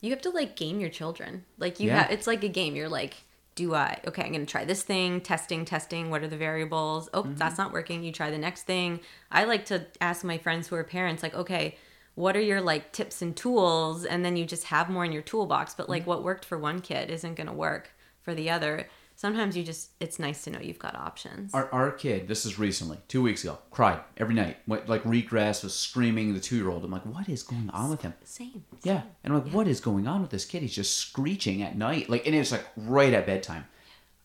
you 0.00 0.10
have 0.10 0.22
to 0.22 0.30
like 0.30 0.56
game 0.56 0.80
your 0.80 0.90
children. 0.90 1.44
Like, 1.58 1.78
you 1.78 1.88
Yeah. 1.88 2.02
have, 2.02 2.10
it's 2.10 2.26
like 2.26 2.42
a 2.42 2.48
game. 2.48 2.74
You're 2.74 2.88
like, 2.88 3.18
do 3.54 3.74
I, 3.74 4.00
okay, 4.06 4.22
I'm 4.22 4.32
going 4.32 4.46
to 4.46 4.50
try 4.50 4.64
this 4.64 4.82
thing, 4.82 5.20
testing, 5.20 5.64
testing. 5.64 6.08
What 6.08 6.22
are 6.22 6.28
the 6.28 6.36
variables? 6.38 7.10
Oh, 7.12 7.22
mm-hmm. 7.24 7.34
that's 7.34 7.58
not 7.58 7.72
working. 7.72 8.02
You 8.02 8.12
try 8.12 8.30
the 8.30 8.38
next 8.38 8.62
thing. 8.62 9.00
I 9.30 9.44
like 9.44 9.66
to 9.66 9.86
ask 10.00 10.24
my 10.24 10.38
friends 10.38 10.68
who 10.68 10.76
are 10.76 10.84
parents, 10.84 11.22
like, 11.22 11.34
okay, 11.34 11.76
what 12.20 12.36
are 12.36 12.40
your 12.40 12.60
like 12.60 12.92
tips 12.92 13.22
and 13.22 13.36
tools? 13.36 14.04
And 14.04 14.24
then 14.24 14.36
you 14.36 14.44
just 14.44 14.64
have 14.64 14.90
more 14.90 15.04
in 15.04 15.12
your 15.12 15.22
toolbox. 15.22 15.74
But 15.74 15.88
like, 15.88 16.02
mm-hmm. 16.02 16.10
what 16.10 16.22
worked 16.22 16.44
for 16.44 16.58
one 16.58 16.80
kid 16.80 17.10
isn't 17.10 17.34
going 17.34 17.46
to 17.46 17.52
work 17.52 17.90
for 18.20 18.34
the 18.34 18.50
other. 18.50 18.86
Sometimes 19.16 19.54
you 19.54 19.64
just, 19.64 19.90
it's 20.00 20.18
nice 20.18 20.44
to 20.44 20.50
know 20.50 20.60
you've 20.60 20.78
got 20.78 20.94
options. 20.94 21.52
Our, 21.52 21.70
our 21.72 21.90
kid, 21.90 22.26
this 22.26 22.46
is 22.46 22.58
recently, 22.58 22.98
two 23.06 23.20
weeks 23.22 23.44
ago, 23.44 23.58
cried 23.70 24.00
every 24.16 24.34
night. 24.34 24.56
Went 24.66 24.88
like 24.88 25.04
regress, 25.04 25.62
was 25.62 25.74
screaming. 25.74 26.32
The 26.32 26.40
two 26.40 26.56
year 26.56 26.70
old. 26.70 26.84
I'm 26.84 26.90
like, 26.90 27.04
what 27.04 27.28
is 27.28 27.42
going 27.42 27.68
on 27.70 27.90
with 27.90 28.02
him? 28.02 28.14
Same. 28.24 28.64
Yeah, 28.82 29.02
and 29.22 29.34
I'm 29.34 29.44
like, 29.44 29.52
what 29.52 29.68
is 29.68 29.80
going 29.80 30.06
on 30.06 30.22
with 30.22 30.30
this 30.30 30.46
kid? 30.46 30.62
He's 30.62 30.74
just 30.74 30.96
screeching 30.96 31.62
at 31.62 31.76
night. 31.76 32.08
Like, 32.08 32.26
and 32.26 32.34
it's 32.34 32.52
like 32.52 32.64
right 32.76 33.12
at 33.12 33.26
bedtime. 33.26 33.66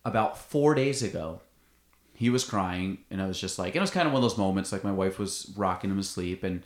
About 0.05 0.37
four 0.37 0.75
days 0.75 1.01
ago, 1.01 1.41
he 2.13 2.29
was 2.29 2.45
crying, 2.45 2.99
and 3.09 3.21
I 3.21 3.27
was 3.27 3.39
just 3.39 3.59
like, 3.59 3.69
and 3.69 3.77
it 3.77 3.81
was 3.81 3.91
kind 3.91 4.07
of 4.07 4.13
one 4.13 4.23
of 4.23 4.29
those 4.29 4.37
moments. 4.37 4.71
Like 4.71 4.83
my 4.83 4.91
wife 4.91 5.19
was 5.19 5.51
rocking 5.57 5.89
him 5.89 5.97
to 5.97 6.03
sleep, 6.03 6.43
and 6.43 6.63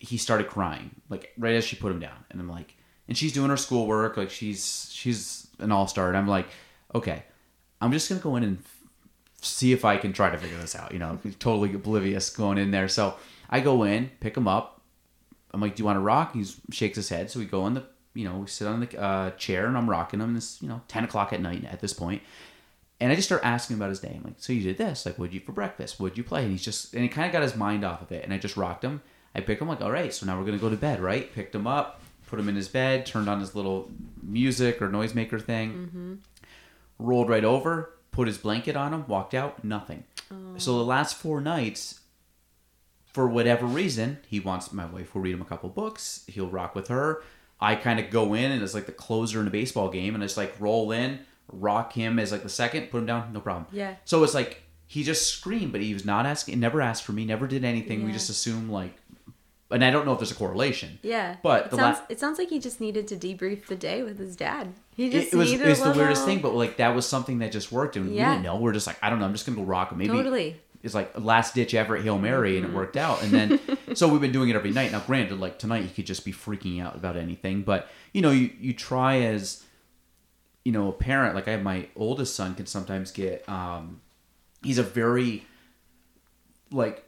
he 0.00 0.16
started 0.16 0.48
crying 0.48 0.90
like 1.08 1.32
right 1.38 1.54
as 1.54 1.64
she 1.64 1.76
put 1.76 1.92
him 1.92 2.00
down, 2.00 2.24
and 2.30 2.40
I'm 2.40 2.48
like, 2.48 2.74
and 3.06 3.16
she's 3.16 3.32
doing 3.32 3.50
her 3.50 3.56
schoolwork, 3.56 4.16
like 4.16 4.30
she's 4.30 4.90
she's 4.90 5.46
an 5.60 5.70
all 5.70 5.86
star, 5.86 6.08
and 6.08 6.16
I'm 6.16 6.26
like, 6.26 6.48
okay, 6.94 7.22
I'm 7.80 7.92
just 7.92 8.08
gonna 8.08 8.20
go 8.20 8.34
in 8.36 8.42
and 8.42 8.58
see 9.42 9.72
if 9.72 9.84
I 9.84 9.98
can 9.98 10.12
try 10.12 10.30
to 10.30 10.38
figure 10.38 10.58
this 10.58 10.74
out. 10.74 10.92
You 10.92 10.98
know, 10.98 11.18
totally 11.38 11.72
oblivious 11.74 12.30
going 12.30 12.58
in 12.58 12.70
there. 12.70 12.88
So 12.88 13.14
I 13.48 13.60
go 13.60 13.84
in, 13.84 14.10
pick 14.20 14.36
him 14.36 14.48
up. 14.48 14.80
I'm 15.52 15.60
like, 15.60 15.76
"Do 15.76 15.82
you 15.82 15.84
want 15.84 15.96
to 15.96 16.00
rock?" 16.00 16.34
He 16.34 16.44
shakes 16.72 16.96
his 16.96 17.10
head. 17.10 17.30
So 17.30 17.38
we 17.38 17.44
go 17.44 17.66
in 17.66 17.74
the, 17.74 17.84
you 18.14 18.24
know, 18.24 18.38
we 18.38 18.46
sit 18.46 18.66
on 18.66 18.80
the 18.80 19.00
uh, 19.00 19.30
chair 19.32 19.66
and 19.66 19.76
I'm 19.76 19.88
rocking 19.88 20.20
him. 20.20 20.34
This, 20.34 20.62
you 20.62 20.68
know, 20.68 20.80
ten 20.88 21.04
o'clock 21.04 21.32
at 21.34 21.42
night 21.42 21.64
at 21.64 21.80
this 21.80 21.92
point, 21.92 22.22
and 23.00 23.12
I 23.12 23.16
just 23.16 23.28
start 23.28 23.42
asking 23.44 23.76
about 23.76 23.90
his 23.90 24.00
day. 24.00 24.14
I'm 24.16 24.24
like, 24.24 24.34
"So 24.38 24.52
you 24.52 24.62
did 24.62 24.78
this? 24.78 25.04
Like, 25.04 25.16
what'd 25.16 25.34
you 25.34 25.40
eat 25.40 25.46
for 25.46 25.52
breakfast? 25.52 26.00
What'd 26.00 26.16
you 26.16 26.24
play?" 26.24 26.42
And 26.42 26.52
he's 26.52 26.64
just, 26.64 26.94
and 26.94 27.02
he 27.02 27.08
kind 27.08 27.26
of 27.26 27.32
got 27.32 27.42
his 27.42 27.56
mind 27.56 27.84
off 27.84 28.02
of 28.02 28.12
it. 28.12 28.24
And 28.24 28.32
I 28.32 28.38
just 28.38 28.56
rocked 28.56 28.84
him. 28.84 29.02
I 29.34 29.40
pick 29.40 29.60
him 29.60 29.68
like, 29.68 29.80
"All 29.80 29.90
right, 29.90 30.12
so 30.12 30.26
now 30.26 30.38
we're 30.38 30.44
gonna 30.44 30.58
go 30.58 30.70
to 30.70 30.76
bed, 30.76 31.00
right?" 31.00 31.32
Picked 31.34 31.54
him 31.54 31.66
up, 31.66 32.00
put 32.26 32.38
him 32.38 32.48
in 32.48 32.56
his 32.56 32.68
bed, 32.68 33.06
turned 33.06 33.28
on 33.28 33.40
his 33.40 33.54
little 33.54 33.90
music 34.22 34.80
or 34.80 34.88
noisemaker 34.88 35.42
thing 35.42 35.72
mm-hmm. 35.72 36.14
rolled 36.98 37.28
right 37.28 37.44
over, 37.44 37.94
put 38.12 38.28
his 38.28 38.38
blanket 38.38 38.76
on 38.76 38.94
him, 38.94 39.06
walked 39.06 39.34
out, 39.34 39.64
nothing. 39.64 40.04
Oh. 40.30 40.54
So 40.56 40.78
the 40.78 40.84
last 40.84 41.16
four 41.16 41.40
nights, 41.40 42.00
for 43.12 43.26
whatever 43.26 43.66
reason, 43.66 44.18
he 44.28 44.38
wants 44.40 44.72
my 44.72 44.86
wife 44.86 45.14
will 45.14 45.22
read 45.22 45.34
him 45.34 45.42
a 45.42 45.46
couple 45.46 45.68
books. 45.68 46.24
He'll 46.28 46.48
rock 46.48 46.74
with 46.74 46.88
her. 46.88 47.22
I 47.60 47.74
kind 47.74 48.00
of 48.00 48.10
go 48.10 48.34
in 48.34 48.52
and 48.52 48.62
it's 48.62 48.74
like 48.74 48.86
the 48.86 48.92
closer 48.92 49.40
in 49.40 49.46
a 49.46 49.50
baseball 49.50 49.90
game, 49.90 50.14
and 50.14 50.24
it's 50.24 50.36
like 50.36 50.54
roll 50.58 50.92
in, 50.92 51.20
rock 51.52 51.92
him 51.92 52.18
as 52.18 52.32
like 52.32 52.42
the 52.42 52.48
second, 52.48 52.90
put 52.90 52.98
him 52.98 53.06
down, 53.06 53.32
no 53.32 53.40
problem. 53.40 53.66
Yeah. 53.72 53.96
So 54.04 54.22
it's 54.24 54.34
like 54.34 54.62
he 54.86 55.02
just 55.02 55.26
screamed, 55.26 55.72
but 55.72 55.80
he 55.80 55.92
was 55.92 56.04
not 56.04 56.26
asking, 56.26 56.58
never 56.58 56.80
asked 56.80 57.04
for 57.04 57.12
me, 57.12 57.24
never 57.24 57.46
did 57.46 57.64
anything. 57.64 58.04
We 58.04 58.12
just 58.12 58.30
assume 58.30 58.70
like, 58.70 58.94
and 59.70 59.84
I 59.84 59.90
don't 59.90 60.04
know 60.06 60.12
if 60.12 60.18
there's 60.18 60.30
a 60.32 60.34
correlation. 60.34 60.98
Yeah. 61.02 61.36
But 61.42 61.66
it 61.66 61.72
sounds, 61.74 61.98
la- 61.98 62.04
it 62.08 62.18
sounds 62.20 62.38
like 62.38 62.48
he 62.48 62.58
just 62.58 62.80
needed 62.80 63.06
to 63.08 63.16
debrief 63.16 63.66
the 63.66 63.76
day 63.76 64.02
with 64.02 64.18
his 64.18 64.36
dad. 64.36 64.72
He 64.96 65.10
just 65.10 65.32
it 65.32 65.36
was 65.36 65.50
needed 65.52 65.68
it's 65.68 65.80
a 65.80 65.84
the 65.92 65.98
weirdest 65.98 66.24
thing, 66.24 66.40
but 66.40 66.54
like 66.54 66.76
that 66.78 66.94
was 66.94 67.06
something 67.06 67.38
that 67.38 67.52
just 67.52 67.70
worked, 67.72 67.96
and 67.96 68.12
Yeah. 68.14 68.28
we 68.28 68.34
didn't 68.34 68.44
know. 68.44 68.56
We're 68.58 68.72
just 68.72 68.86
like, 68.86 68.96
I 69.02 69.08
don't 69.10 69.18
know. 69.18 69.26
I'm 69.26 69.32
just 69.32 69.46
gonna 69.46 69.56
go 69.58 69.64
rock. 69.64 69.94
Maybe 69.96 70.08
Totally. 70.12 70.60
it's 70.82 70.94
like 70.94 71.12
last 71.18 71.54
ditch 71.54 71.74
effort, 71.74 71.98
hail 72.02 72.18
mary, 72.18 72.54
Mm-hmm. 72.54 72.64
and 72.64 72.74
it 72.74 72.76
worked 72.76 72.96
out. 72.96 73.22
And 73.22 73.30
then 73.32 73.60
so 73.94 74.08
we've 74.08 74.20
been 74.20 74.32
doing 74.32 74.48
it 74.50 74.56
every 74.56 74.72
night. 74.72 74.92
Now, 74.92 75.00
granted, 75.00 75.38
like 75.40 75.58
tonight, 75.58 75.82
he 75.84 75.88
could 75.90 76.06
just 76.06 76.24
be 76.24 76.32
freaking 76.32 76.82
out 76.82 76.96
about 76.96 77.16
anything, 77.16 77.62
but 77.62 77.88
you 78.12 78.22
know, 78.22 78.30
you 78.30 78.50
you 78.60 78.72
try 78.72 79.18
as 79.22 79.64
you 80.64 80.72
know 80.72 80.88
a 80.88 80.92
parent 80.92 81.34
like 81.34 81.48
I 81.48 81.52
have 81.52 81.62
my 81.62 81.86
oldest 81.96 82.34
son 82.34 82.54
can 82.54 82.66
sometimes 82.66 83.10
get 83.12 83.48
um 83.48 84.02
he's 84.62 84.76
a 84.76 84.82
very 84.82 85.46
like 86.70 87.02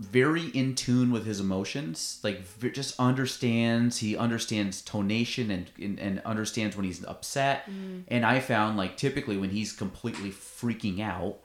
very 0.00 0.46
in 0.48 0.74
tune 0.74 1.10
with 1.10 1.26
his 1.26 1.40
emotions 1.40 2.20
like 2.24 2.40
just 2.72 2.98
understands 2.98 3.98
he 3.98 4.16
understands 4.16 4.80
tonation 4.82 5.50
and, 5.50 5.70
and 5.78 6.00
and 6.00 6.20
understands 6.20 6.74
when 6.74 6.86
he's 6.86 7.04
upset. 7.04 7.66
Mm. 7.70 8.04
And 8.08 8.24
i 8.24 8.40
found 8.40 8.78
like 8.78 8.96
typically 8.96 9.36
when 9.36 9.50
he's 9.50 9.72
completely 9.74 10.30
freaking 10.30 11.00
out 11.00 11.40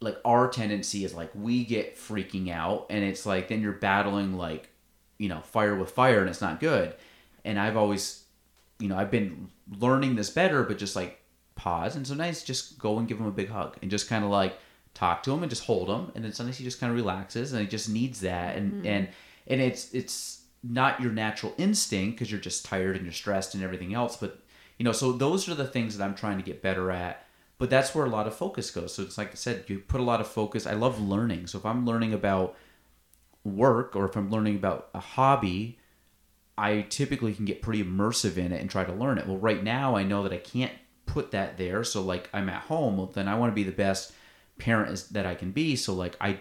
like 0.00 0.18
our 0.24 0.48
tendency 0.48 1.04
is 1.04 1.14
like 1.14 1.30
we 1.32 1.64
get 1.64 1.96
freaking 1.96 2.50
out 2.50 2.86
and 2.90 3.04
it's 3.04 3.24
like 3.24 3.46
then 3.46 3.62
you're 3.62 3.72
battling 3.72 4.36
like 4.36 4.70
you 5.18 5.28
know 5.28 5.40
fire 5.40 5.76
with 5.76 5.90
fire 5.90 6.20
and 6.20 6.28
it's 6.28 6.40
not 6.40 6.58
good. 6.58 6.94
And 7.44 7.58
i've 7.58 7.76
always 7.76 8.24
you 8.80 8.88
know 8.88 8.96
i've 8.96 9.12
been 9.12 9.48
learning 9.78 10.16
this 10.16 10.30
better 10.30 10.64
but 10.64 10.76
just 10.76 10.96
like 10.96 11.20
pause 11.54 11.94
and 11.94 12.04
sometimes 12.04 12.42
just 12.42 12.80
go 12.80 12.98
and 12.98 13.06
give 13.06 13.20
him 13.20 13.26
a 13.26 13.30
big 13.30 13.48
hug 13.48 13.76
and 13.80 13.90
just 13.92 14.08
kind 14.08 14.24
of 14.24 14.30
like 14.30 14.58
talk 14.94 15.22
to 15.24 15.32
him 15.32 15.42
and 15.42 15.50
just 15.50 15.64
hold 15.64 15.88
him. 15.88 16.12
And 16.14 16.24
then 16.24 16.32
sometimes 16.32 16.56
he 16.56 16.64
just 16.64 16.80
kind 16.80 16.90
of 16.90 16.96
relaxes 16.96 17.52
and 17.52 17.60
he 17.60 17.66
just 17.66 17.88
needs 17.88 18.20
that. 18.20 18.56
And 18.56 18.72
mm-hmm. 18.72 18.86
and 18.86 19.08
and 19.46 19.60
it's 19.60 19.92
it's 19.92 20.42
not 20.62 21.00
your 21.00 21.12
natural 21.12 21.52
instinct 21.58 22.16
because 22.16 22.30
you're 22.30 22.40
just 22.40 22.64
tired 22.64 22.96
and 22.96 23.04
you're 23.04 23.12
stressed 23.12 23.54
and 23.54 23.62
everything 23.62 23.92
else. 23.92 24.16
But 24.16 24.40
you 24.78 24.84
know 24.84 24.92
so 24.92 25.12
those 25.12 25.48
are 25.48 25.54
the 25.54 25.66
things 25.66 25.96
that 25.96 26.04
i'm 26.04 26.14
trying 26.14 26.38
to 26.38 26.44
get 26.44 26.62
better 26.62 26.90
at. 26.90 27.26
But 27.58 27.70
that's 27.70 27.94
where 27.94 28.04
a 28.04 28.10
lot 28.10 28.26
of 28.26 28.34
focus 28.34 28.70
goes. 28.70 28.94
So 28.94 29.02
it's 29.02 29.18
like 29.18 29.32
i 29.32 29.34
said 29.34 29.64
you 29.68 29.80
put 29.80 30.00
a 30.00 30.04
lot 30.04 30.20
of 30.20 30.26
focus. 30.26 30.66
I 30.66 30.74
love 30.74 31.00
learning. 31.00 31.48
So 31.48 31.58
if 31.58 31.66
i'm 31.66 31.84
learning 31.84 32.14
about 32.14 32.56
work 33.42 33.94
or 33.94 34.06
if 34.06 34.16
i'm 34.16 34.30
learning 34.30 34.56
about 34.56 34.88
a 34.94 35.00
hobby 35.00 35.78
i 36.56 36.80
typically 36.88 37.34
can 37.34 37.44
get 37.44 37.60
pretty 37.60 37.84
immersive 37.84 38.38
in 38.38 38.52
it 38.52 38.60
and 38.60 38.70
try 38.70 38.84
to 38.84 38.92
learn 38.92 39.18
it. 39.18 39.26
Well 39.26 39.38
right 39.38 39.62
now 39.62 39.96
i 39.96 40.02
know 40.02 40.22
that 40.22 40.32
i 40.32 40.38
can't 40.38 40.72
put 41.06 41.32
that 41.32 41.58
there. 41.58 41.84
So 41.84 42.00
like 42.02 42.30
i'm 42.32 42.48
at 42.48 42.62
home 42.62 42.96
well 42.96 43.06
then 43.06 43.28
i 43.28 43.34
want 43.34 43.50
to 43.50 43.54
be 43.54 43.64
the 43.64 43.72
best 43.72 44.12
parent 44.58 44.90
as, 44.90 45.08
that 45.08 45.26
i 45.26 45.34
can 45.34 45.50
be. 45.52 45.76
So 45.76 45.94
like 45.94 46.16
i 46.20 46.38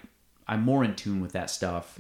i'm 0.47 0.61
more 0.61 0.83
in 0.83 0.93
tune 0.95 1.21
with 1.21 1.31
that 1.33 1.49
stuff 1.49 1.97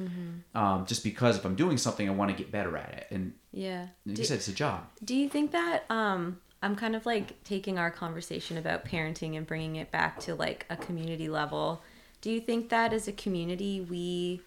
um, 0.53 0.85
just 0.85 1.03
because 1.03 1.37
if 1.37 1.45
i'm 1.45 1.55
doing 1.55 1.77
something 1.77 2.07
i 2.09 2.11
want 2.11 2.29
to 2.29 2.35
get 2.37 2.51
better 2.51 2.75
at 2.77 2.93
it. 2.93 3.07
And 3.09 3.33
Yeah. 3.51 3.87
like 4.05 4.15
Do- 4.15 4.21
you 4.21 4.27
said 4.27 4.37
it's 4.37 4.47
a 4.49 4.53
job. 4.53 4.85
Do 5.03 5.15
you 5.15 5.29
think 5.29 5.51
that 5.51 5.85
um 5.89 6.39
I'm 6.61 6.75
kind 6.77 6.95
of 6.95 7.05
like 7.05 7.43
taking 7.43 7.77
our 7.77 7.91
conversation 7.91 8.57
about 8.57 8.85
parenting 8.85 9.35
and 9.35 9.45
bringing 9.45 9.75
it 9.77 9.91
back 9.91 10.19
to 10.21 10.33
like 10.33 10.65
a 10.69 10.77
community 10.77 11.27
level. 11.27 11.81
Do 12.21 12.31
you 12.31 12.39
think 12.39 12.69
that 12.69 12.93
as 12.93 13.07
a 13.09 13.11
community 13.11 13.81
we 13.81 14.41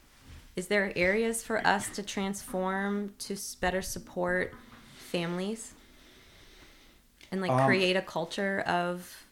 is 0.56 0.68
there 0.68 0.90
areas 0.96 1.42
for 1.42 1.66
us 1.66 1.90
to 1.90 2.02
transform 2.02 3.12
to 3.18 3.36
better 3.60 3.82
support 3.82 4.54
families? 4.96 5.74
And 7.30 7.40
like 7.42 7.50
Um, 7.50 7.66
create 7.66 7.96
a 7.96 8.02
culture 8.02 8.60
of 8.60 9.25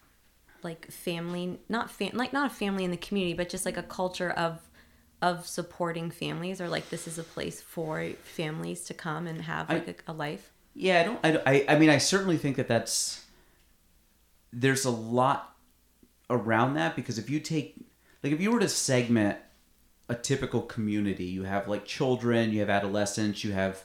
like 0.65 0.91
family 0.91 1.59
not 1.69 1.89
fam- 1.89 2.11
like 2.17 2.33
not 2.33 2.51
a 2.51 2.53
family 2.53 2.83
in 2.83 2.91
the 2.91 2.97
community 2.97 3.33
but 3.33 3.47
just 3.47 3.65
like 3.65 3.77
a 3.77 3.83
culture 3.83 4.31
of 4.31 4.59
of 5.21 5.47
supporting 5.47 6.11
families 6.11 6.59
or 6.59 6.67
like 6.67 6.89
this 6.89 7.07
is 7.07 7.17
a 7.17 7.23
place 7.23 7.61
for 7.61 8.05
families 8.23 8.83
to 8.83 8.93
come 8.93 9.25
and 9.27 9.41
have 9.43 9.69
like 9.69 10.03
a, 10.07 10.11
a 10.11 10.13
life 10.13 10.51
Yeah, 10.73 10.99
I 10.99 11.03
don't. 11.03 11.19
I, 11.23 11.31
don't- 11.31 11.47
I, 11.47 11.65
I 11.69 11.79
mean, 11.79 11.89
I 11.89 11.99
certainly 11.99 12.37
think 12.37 12.57
that 12.57 12.67
that's. 12.67 13.23
There's 14.51 14.85
a 14.85 14.89
lot 14.91 15.55
around 16.29 16.73
that 16.75 16.95
because 16.95 17.17
if 17.17 17.29
you 17.29 17.39
take, 17.39 17.75
like, 18.23 18.33
if 18.33 18.41
you 18.41 18.51
were 18.51 18.59
to 18.59 18.69
segment 18.69 19.37
a 20.09 20.15
typical 20.15 20.61
community, 20.61 21.25
you 21.25 21.43
have 21.43 21.67
like 21.67 21.85
children, 21.85 22.51
you 22.51 22.59
have 22.59 22.69
adolescents, 22.69 23.43
you 23.43 23.53
have 23.53 23.83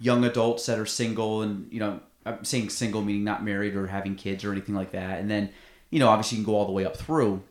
young 0.00 0.24
adults 0.24 0.66
that 0.66 0.78
are 0.78 0.86
single, 0.86 1.42
and 1.42 1.72
you 1.72 1.80
know, 1.80 2.00
I'm 2.26 2.44
saying 2.44 2.70
single 2.70 3.02
meaning 3.02 3.24
not 3.24 3.44
married 3.44 3.74
or 3.76 3.86
having 3.86 4.14
kids 4.16 4.44
or 4.44 4.52
anything 4.52 4.74
like 4.74 4.92
that, 4.92 5.20
and 5.20 5.30
then, 5.30 5.50
you 5.92 6.00
know, 6.00 6.08
obviously 6.08 6.38
you 6.38 6.44
can 6.44 6.52
go 6.52 6.58
all 6.58 6.66
the 6.66 6.72
way 6.72 6.84
up 6.84 6.96
through. 6.96 7.44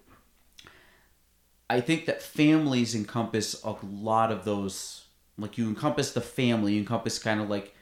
I 1.70 1.80
think 1.80 2.06
that 2.08 2.22
families 2.22 2.94
encompass 2.94 3.64
a 3.64 3.76
lot 3.82 4.34
of 4.34 4.44
those. 4.44 5.06
Like 5.38 5.58
you 5.58 5.70
encompass 5.70 6.12
the 6.12 6.20
family, 6.20 6.74
you 6.74 6.80
encompass 6.80 7.18
kind 7.18 7.40
of 7.40 7.50
like 7.50 7.74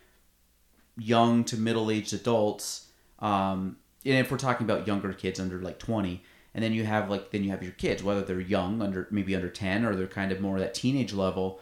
young 0.98 1.44
to 1.46 1.58
middle-aged 1.58 2.14
adults 2.14 2.90
um, 3.20 3.78
and 4.06 4.16
if 4.16 4.32
we're 4.32 4.38
talking 4.38 4.66
about 4.66 4.88
younger 4.88 5.14
kids 5.14 5.40
under 5.40 5.60
like 5.60 5.80
20 5.80 6.24
and 6.54 6.64
then 6.64 6.74
you 6.74 6.84
have 6.84 7.10
like 7.10 7.32
then 7.32 7.44
you 7.44 7.52
have 7.52 7.64
your 7.64 7.72
kids 7.74 8.04
whether 8.04 8.22
they're 8.22 8.40
young 8.40 8.82
under 8.82 9.08
maybe 9.12 9.36
under 9.36 9.50
10 9.50 9.86
or 9.86 9.96
they're 9.96 10.08
kind 10.08 10.32
of 10.32 10.42
more 10.42 10.58
at 10.58 10.62
that 10.62 10.74
teenage 10.74 11.14
level 11.14 11.60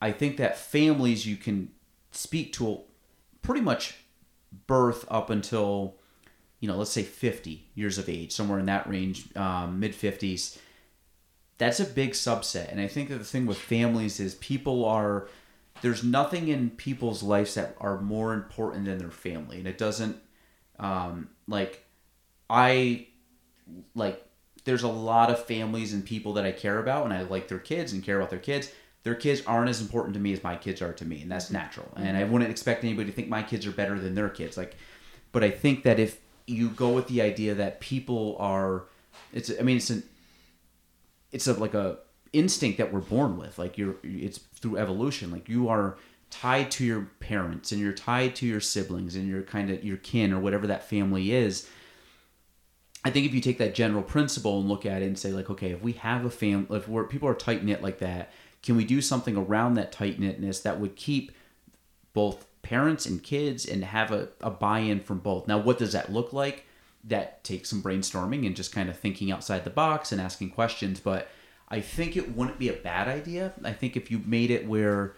i 0.00 0.10
think 0.10 0.36
that 0.36 0.58
families 0.58 1.26
you 1.26 1.36
can 1.36 1.70
speak 2.10 2.52
to 2.52 2.80
pretty 3.42 3.60
much 3.60 3.96
birth 4.66 5.04
up 5.10 5.30
until 5.30 5.96
you 6.60 6.68
know 6.68 6.76
let's 6.76 6.90
say 6.90 7.02
50 7.02 7.68
years 7.74 7.98
of 7.98 8.08
age 8.08 8.32
somewhere 8.32 8.58
in 8.58 8.66
that 8.66 8.88
range 8.88 9.34
um, 9.36 9.80
mid 9.80 9.92
50s 9.92 10.58
that's 11.58 11.80
a 11.80 11.84
big 11.84 12.12
subset. 12.12 12.70
And 12.70 12.80
i 12.80 12.86
think 12.86 13.08
that 13.10 13.18
the 13.18 13.24
thing 13.24 13.44
with 13.44 13.58
families 13.58 14.20
is 14.20 14.36
people 14.36 14.84
are 14.84 15.28
there's 15.82 16.02
nothing 16.02 16.48
in 16.48 16.70
people's 16.70 17.22
lives 17.22 17.54
that 17.54 17.76
are 17.78 18.00
more 18.00 18.34
important 18.34 18.86
than 18.86 18.98
their 18.98 19.12
family. 19.12 19.58
And 19.58 19.68
it 19.68 19.78
doesn't 19.78 20.16
um, 20.78 21.28
like 21.46 21.84
i 22.48 23.06
like 23.94 24.24
there's 24.64 24.82
a 24.82 24.88
lot 24.88 25.30
of 25.30 25.44
families 25.44 25.92
and 25.92 26.04
people 26.04 26.32
that 26.34 26.46
i 26.46 26.52
care 26.52 26.78
about 26.78 27.04
and 27.04 27.12
i 27.12 27.22
like 27.22 27.48
their 27.48 27.58
kids 27.58 27.92
and 27.92 28.02
care 28.02 28.16
about 28.16 28.30
their 28.30 28.38
kids. 28.38 28.72
Their 29.04 29.14
kids 29.14 29.42
aren't 29.46 29.70
as 29.70 29.80
important 29.80 30.14
to 30.14 30.20
me 30.20 30.32
as 30.32 30.42
my 30.42 30.56
kids 30.56 30.82
are 30.82 30.92
to 30.92 31.04
me 31.04 31.22
and 31.22 31.30
that's 31.30 31.50
natural. 31.50 31.92
And 31.96 32.16
i 32.16 32.24
wouldn't 32.24 32.50
expect 32.50 32.84
anybody 32.84 33.10
to 33.10 33.14
think 33.14 33.28
my 33.28 33.42
kids 33.42 33.66
are 33.66 33.72
better 33.72 33.98
than 33.98 34.14
their 34.14 34.28
kids. 34.28 34.56
Like 34.56 34.76
but 35.32 35.42
i 35.42 35.50
think 35.50 35.82
that 35.82 35.98
if 35.98 36.20
you 36.48 36.68
go 36.70 36.90
with 36.90 37.08
the 37.08 37.22
idea 37.22 37.54
that 37.54 37.80
people 37.80 38.36
are 38.38 38.84
it's 39.32 39.50
i 39.58 39.62
mean 39.62 39.76
it's 39.76 39.90
an 39.90 40.02
it's 41.32 41.46
a 41.46 41.52
like 41.54 41.74
a 41.74 41.98
instinct 42.32 42.78
that 42.78 42.92
we're 42.92 43.00
born 43.00 43.36
with. 43.36 43.58
Like 43.58 43.78
you're 43.78 43.96
it's 44.02 44.38
through 44.38 44.76
evolution. 44.76 45.30
Like 45.30 45.48
you 45.48 45.68
are 45.68 45.96
tied 46.30 46.70
to 46.70 46.84
your 46.84 47.08
parents 47.20 47.72
and 47.72 47.80
you're 47.80 47.92
tied 47.92 48.36
to 48.36 48.46
your 48.46 48.60
siblings 48.60 49.14
and 49.16 49.26
your 49.26 49.42
kind 49.42 49.70
of 49.70 49.82
your 49.84 49.96
kin 49.96 50.32
or 50.32 50.38
whatever 50.38 50.66
that 50.66 50.88
family 50.88 51.32
is. 51.32 51.68
I 53.04 53.10
think 53.10 53.26
if 53.26 53.34
you 53.34 53.40
take 53.40 53.58
that 53.58 53.74
general 53.74 54.02
principle 54.02 54.60
and 54.60 54.68
look 54.68 54.84
at 54.84 55.02
it 55.02 55.06
and 55.06 55.18
say 55.18 55.32
like 55.32 55.48
okay 55.48 55.70
if 55.70 55.80
we 55.80 55.92
have 55.92 56.24
a 56.24 56.30
family 56.30 56.76
if 56.76 56.88
we're 56.88 57.04
people 57.04 57.28
are 57.28 57.34
tight 57.34 57.64
knit 57.64 57.80
like 57.80 58.00
that 58.00 58.32
can 58.62 58.76
we 58.76 58.84
do 58.84 59.00
something 59.00 59.36
around 59.36 59.74
that 59.74 59.92
tight 59.92 60.18
knitness 60.18 60.60
that 60.60 60.80
would 60.80 60.96
keep 60.96 61.30
both 62.12 62.47
parents 62.68 63.06
and 63.06 63.22
kids 63.22 63.64
and 63.64 63.84
have 63.84 64.10
a, 64.10 64.28
a 64.40 64.50
buy-in 64.50 65.00
from 65.00 65.18
both. 65.18 65.48
Now 65.48 65.58
what 65.58 65.78
does 65.78 65.92
that 65.92 66.12
look 66.12 66.32
like? 66.32 66.66
That 67.04 67.42
takes 67.44 67.70
some 67.70 67.82
brainstorming 67.82 68.46
and 68.46 68.56
just 68.56 68.72
kind 68.72 68.88
of 68.88 68.98
thinking 68.98 69.30
outside 69.30 69.64
the 69.64 69.70
box 69.70 70.12
and 70.12 70.20
asking 70.20 70.50
questions 70.50 71.00
but 71.00 71.28
i 71.68 71.80
think 71.80 72.16
it 72.16 72.34
wouldn't 72.34 72.58
be 72.58 72.68
a 72.68 72.72
bad 72.72 73.08
idea. 73.08 73.52
I 73.64 73.72
think 73.72 73.96
if 73.96 74.10
you 74.10 74.20
made 74.24 74.50
it 74.50 74.66
where 74.66 75.14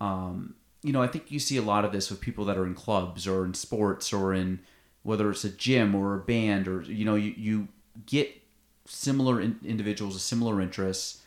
um, 0.00 0.54
you 0.82 0.92
know 0.92 1.02
i 1.02 1.06
think 1.06 1.30
you 1.30 1.38
see 1.38 1.56
a 1.56 1.62
lot 1.62 1.84
of 1.84 1.92
this 1.92 2.10
with 2.10 2.20
people 2.20 2.44
that 2.46 2.56
are 2.56 2.66
in 2.66 2.74
clubs 2.74 3.26
or 3.26 3.44
in 3.44 3.54
sports 3.54 4.12
or 4.12 4.34
in 4.34 4.60
whether 5.02 5.30
it's 5.30 5.44
a 5.44 5.50
gym 5.50 5.94
or 5.94 6.14
a 6.14 6.18
band 6.18 6.66
or 6.66 6.82
you 6.82 7.04
know 7.04 7.14
you, 7.14 7.34
you 7.36 7.68
get 8.06 8.42
similar 8.86 9.40
in, 9.40 9.58
individuals 9.64 10.14
with 10.14 10.22
similar 10.22 10.60
interests. 10.60 11.22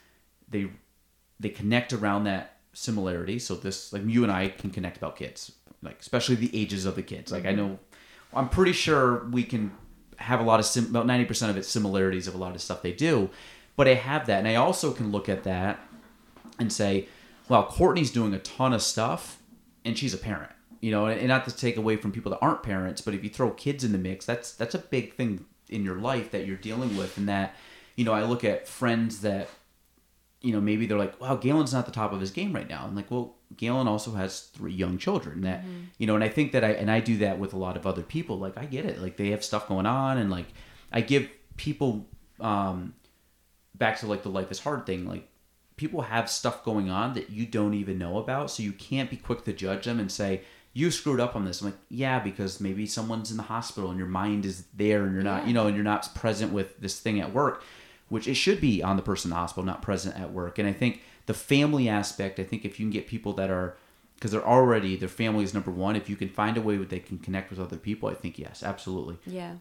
They 0.49 0.69
they 1.40 1.49
connect 1.49 1.94
around 1.94 2.26
that 2.26 2.55
similarity. 2.76 3.40
So 3.40 3.56
this, 3.56 3.92
like 3.92 4.04
you 4.06 4.24
and 4.24 4.32
I, 4.32 4.50
can 4.50 4.70
connect 4.70 4.98
about 4.98 5.16
kids, 5.16 5.52
like 5.82 6.00
especially 6.00 6.36
the 6.36 6.52
ages 6.54 6.86
of 6.86 6.96
the 6.96 7.02
kids. 7.02 7.32
Like 7.32 7.46
I 7.46 7.50
mm-hmm. 7.50 7.58
know, 7.58 7.80
I'm 8.34 8.50
pretty 8.50 8.74
sure 8.74 9.26
we 9.26 9.44
can 9.44 9.72
have 10.18 10.40
a 10.40 10.44
lot 10.44 10.60
of 10.60 10.66
sim- 10.66 10.86
about 10.86 11.08
ninety 11.08 11.26
percent 11.26 11.50
of 11.50 11.58
it 11.58 11.64
similarities 11.64 12.28
of 12.28 12.36
a 12.36 12.38
lot 12.38 12.54
of 12.54 12.62
stuff 12.62 12.82
they 12.82 12.94
do. 12.94 13.30
But 13.76 13.88
I 13.88 13.96
have 13.96 14.28
that, 14.28 14.40
and 14.40 14.48
I 14.48 14.56
also 14.56 14.92
can 14.94 15.12
look 15.12 15.28
at 15.28 15.44
that 15.44 15.80
and 16.60 16.72
say, 16.72 17.08
well, 17.50 17.66
Courtney's 17.66 18.12
doing 18.12 18.34
a 18.34 18.40
ton 18.40 18.72
of 18.72 18.82
stuff, 18.82 19.40
and 19.84 19.98
she's 19.98 20.14
a 20.14 20.18
parent. 20.18 20.52
You 20.82 20.92
know, 20.92 21.08
and 21.08 21.28
not 21.28 21.46
to 21.46 21.56
take 21.56 21.78
away 21.78 21.98
from 21.98 22.12
people 22.12 22.30
that 22.32 22.40
aren't 22.42 22.62
parents, 22.62 23.02
but 23.02 23.14
if 23.14 23.24
you 23.24 23.30
throw 23.30 23.50
kids 23.52 23.84
in 23.84 23.92
the 23.92 23.98
mix, 23.98 24.26
that's 24.26 24.52
that's 24.52 24.76
a 24.76 24.80
big 24.80 25.16
thing 25.16 25.46
in 25.70 25.84
your 25.84 25.96
life 25.96 26.32
that 26.32 26.46
you're 26.46 26.58
dealing 26.58 26.96
with, 26.96 27.18
and 27.18 27.28
that 27.28 27.56
you 27.96 28.04
know, 28.04 28.14
I 28.14 28.24
look 28.24 28.44
at 28.44 28.68
friends 28.68 29.22
that 29.22 29.50
you 30.46 30.54
know, 30.54 30.62
maybe 30.62 30.86
they're 30.86 30.98
like, 30.98 31.20
wow, 31.20 31.36
Galen's 31.36 31.74
not 31.74 31.88
the 31.88 31.92
top 31.92 32.14
of 32.14 32.22
his 32.22 32.30
game 32.30 32.54
right 32.54 32.70
now. 32.70 32.86
I'm 32.86 32.96
like, 32.96 33.10
well, 33.10 33.36
Galen 33.58 33.88
also 33.88 34.12
has 34.12 34.42
three 34.42 34.74
young 34.74 35.00
children 35.00 35.42
that, 35.42 35.64
you 35.98 36.06
know, 36.06 36.14
and 36.14 36.24
I 36.24 36.30
think 36.30 36.52
that 36.52 36.64
I, 36.64 36.72
and 36.74 36.92
I 36.92 37.00
do 37.00 37.18
that 37.18 37.40
with 37.40 37.54
a 37.54 37.58
lot 37.58 37.76
of 37.76 37.88
other 37.88 38.04
people. 38.04 38.38
Like, 38.38 38.56
I 38.56 38.66
get 38.66 38.86
it. 38.86 39.02
Like, 39.02 39.18
they 39.18 39.32
have 39.32 39.44
stuff 39.44 39.68
going 39.68 39.88
on. 39.88 40.20
And 40.20 40.30
like, 40.30 40.46
I 40.92 41.02
give 41.02 41.28
people, 41.58 42.08
um, 42.40 42.94
back 43.74 44.00
to 44.00 44.08
like 44.08 44.22
the 44.22 44.30
life 44.30 44.52
is 44.52 44.60
hard 44.60 44.86
thing. 44.86 45.08
Like, 45.08 45.28
people 45.78 46.02
have 46.02 46.30
stuff 46.30 46.64
going 46.64 46.92
on 46.92 47.14
that 47.16 47.32
you 47.32 47.48
don't 47.48 47.74
even 47.74 47.98
know 47.98 48.20
about. 48.20 48.52
So 48.52 48.62
you 48.62 48.72
can't 48.72 49.10
be 49.10 49.18
quick 49.18 49.46
to 49.46 49.54
judge 49.54 49.86
them 49.86 50.00
and 50.00 50.12
say, 50.12 50.42
you 50.74 50.92
screwed 50.92 51.20
up 51.20 51.36
on 51.36 51.46
this. 51.46 51.62
I'm 51.62 51.68
like, 51.68 51.80
yeah, 51.90 52.20
because 52.20 52.60
maybe 52.62 52.86
someone's 52.86 53.32
in 53.32 53.38
the 53.38 53.44
hospital 53.44 53.90
and 53.90 53.98
your 53.98 54.08
mind 54.08 54.46
is 54.46 54.66
there 54.76 55.06
and 55.06 55.14
you're 55.16 55.24
not, 55.24 55.48
you 55.48 55.54
know, 55.54 55.66
and 55.66 55.76
you're 55.76 55.84
not 55.84 56.14
present 56.14 56.54
with 56.54 56.80
this 56.80 57.00
thing 57.00 57.20
at 57.20 57.34
work 57.34 57.64
which 58.10 58.27
it 58.27 58.36
should 58.36 58.61
be 58.61 58.84
on 58.84 58.95
the 58.95 59.02
person 59.02 59.30
in 59.30 59.32
the 59.32 59.38
hospital, 59.38 59.64
not 59.64 59.82
present 59.82 60.19
at 60.19 60.32
work. 60.32 60.60
And 60.60 60.68
I 60.68 60.73
think 60.73 61.02
the 61.26 61.34
family 61.34 61.90
aspect, 61.90 62.40
I 62.40 62.44
think 62.44 62.65
if 62.65 62.80
you 62.80 62.86
can 62.86 62.91
get 62.91 63.07
people 63.07 63.34
that 63.34 63.49
are 63.49 63.77
because 64.15 64.32
they're 64.32 64.48
already 64.48 64.95
their 64.95 65.10
family 65.10 65.44
is 65.44 65.53
number 65.53 65.72
one. 65.72 65.95
If 65.95 66.10
you 66.10 66.15
can 66.15 66.30
find 66.30 66.57
a 66.57 66.61
way 66.61 66.77
that 66.77 66.90
they 66.90 66.99
can 66.99 67.18
connect 67.19 67.49
with 67.49 67.60
other 67.60 67.77
people, 67.77 68.10
I 68.10 68.14
think 68.14 68.40
yes, 68.40 68.64
absolutely. 68.64 69.18
Yeah. 69.26 69.56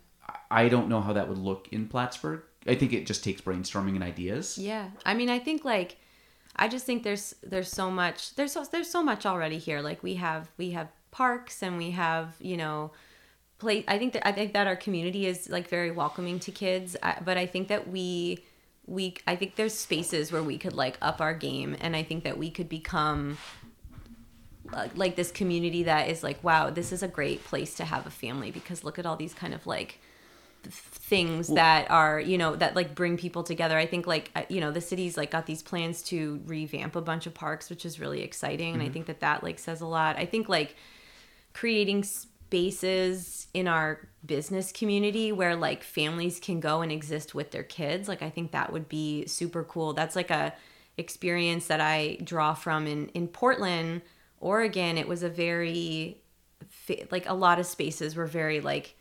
I 0.50 0.68
don't 0.68 0.88
know 0.88 1.00
how 1.00 1.12
that 1.12 1.28
would 1.28 1.38
look 1.38 1.68
in 1.70 1.88
Plattsburgh. 1.88 2.42
I 2.66 2.74
think 2.74 2.92
it 2.92 3.06
just 3.06 3.22
takes 3.22 3.40
brainstorming 3.40 3.94
and 3.94 4.02
ideas. 4.02 4.56
Yeah. 4.56 4.88
I 5.04 5.14
mean, 5.14 5.28
I 5.28 5.38
think 5.38 5.64
like 5.64 5.96
I 6.56 6.68
just 6.68 6.86
think 6.86 7.02
there's 7.02 7.34
there's 7.42 7.70
so 7.70 7.90
much 7.90 8.34
there's 8.36 8.52
so, 8.52 8.64
there's 8.64 8.90
so 8.90 9.02
much 9.02 9.26
already 9.26 9.58
here. 9.58 9.80
Like 9.80 10.02
we 10.02 10.14
have 10.14 10.50
we 10.56 10.70
have 10.70 10.88
parks 11.10 11.62
and 11.62 11.76
we 11.76 11.90
have, 11.90 12.34
you 12.40 12.56
know, 12.56 12.92
play 13.58 13.84
I 13.88 13.98
think 13.98 14.12
that 14.14 14.26
I 14.26 14.32
think 14.32 14.52
that 14.52 14.66
our 14.66 14.76
community 14.76 15.26
is 15.26 15.48
like 15.48 15.68
very 15.68 15.90
welcoming 15.90 16.38
to 16.40 16.52
kids, 16.52 16.96
I, 17.02 17.18
but 17.24 17.36
I 17.36 17.46
think 17.46 17.68
that 17.68 17.88
we 17.88 18.44
we 18.86 19.14
I 19.26 19.36
think 19.36 19.56
there's 19.56 19.74
spaces 19.74 20.32
where 20.32 20.42
we 20.42 20.58
could 20.58 20.74
like 20.74 20.98
up 21.00 21.20
our 21.20 21.34
game 21.34 21.76
and 21.80 21.96
I 21.96 22.02
think 22.02 22.24
that 22.24 22.38
we 22.38 22.50
could 22.50 22.68
become 22.68 23.38
uh, 24.72 24.88
like 24.94 25.14
this 25.16 25.30
community 25.30 25.84
that 25.84 26.08
is 26.08 26.22
like 26.22 26.42
wow, 26.42 26.70
this 26.70 26.92
is 26.92 27.02
a 27.02 27.08
great 27.08 27.44
place 27.44 27.74
to 27.74 27.84
have 27.84 28.06
a 28.06 28.10
family 28.10 28.50
because 28.50 28.84
look 28.84 28.98
at 28.98 29.06
all 29.06 29.16
these 29.16 29.34
kind 29.34 29.54
of 29.54 29.66
like 29.66 30.00
things 30.70 31.48
that 31.48 31.90
are 31.90 32.18
you 32.18 32.38
know 32.38 32.56
that 32.56 32.74
like 32.74 32.94
bring 32.94 33.16
people 33.16 33.42
together. 33.42 33.78
I 33.78 33.86
think 33.86 34.06
like 34.06 34.30
uh, 34.34 34.42
you 34.48 34.60
know 34.60 34.70
the 34.70 34.80
city's 34.80 35.16
like 35.16 35.30
got 35.30 35.46
these 35.46 35.62
plans 35.62 36.02
to 36.04 36.40
revamp 36.46 36.96
a 36.96 37.02
bunch 37.02 37.26
of 37.26 37.34
parks 37.34 37.68
which 37.70 37.84
is 37.84 38.00
really 38.00 38.22
exciting 38.22 38.72
and 38.72 38.82
i 38.82 38.88
think 38.88 39.06
that 39.06 39.20
that 39.20 39.42
like 39.44 39.58
says 39.58 39.80
a 39.80 39.86
lot. 39.86 40.16
I 40.16 40.26
think 40.26 40.48
like 40.48 40.76
creating 41.52 42.04
spaces 42.54 43.48
in 43.52 43.66
our 43.66 43.98
business 44.24 44.70
community 44.70 45.32
where 45.32 45.56
like 45.56 45.82
families 45.82 46.38
can 46.38 46.60
go 46.60 46.82
and 46.82 46.92
exist 46.92 47.34
with 47.34 47.50
their 47.50 47.64
kids 47.64 48.06
like 48.06 48.22
i 48.22 48.30
think 48.30 48.52
that 48.52 48.72
would 48.72 48.88
be 48.88 49.26
super 49.26 49.64
cool. 49.64 49.92
That's 49.92 50.14
like 50.14 50.30
a 50.30 50.54
experience 50.96 51.66
that 51.66 51.80
i 51.80 52.16
draw 52.22 52.54
from 52.54 52.86
in 52.86 53.08
in 53.08 53.26
portland 53.26 54.02
oregon. 54.38 54.98
It 54.98 55.08
was 55.08 55.24
a 55.24 55.28
very 55.28 56.22
like 57.10 57.28
a 57.28 57.34
lot 57.34 57.58
of 57.58 57.66
spaces 57.66 58.14
were 58.14 58.26
very 58.26 58.60
like 58.60 58.94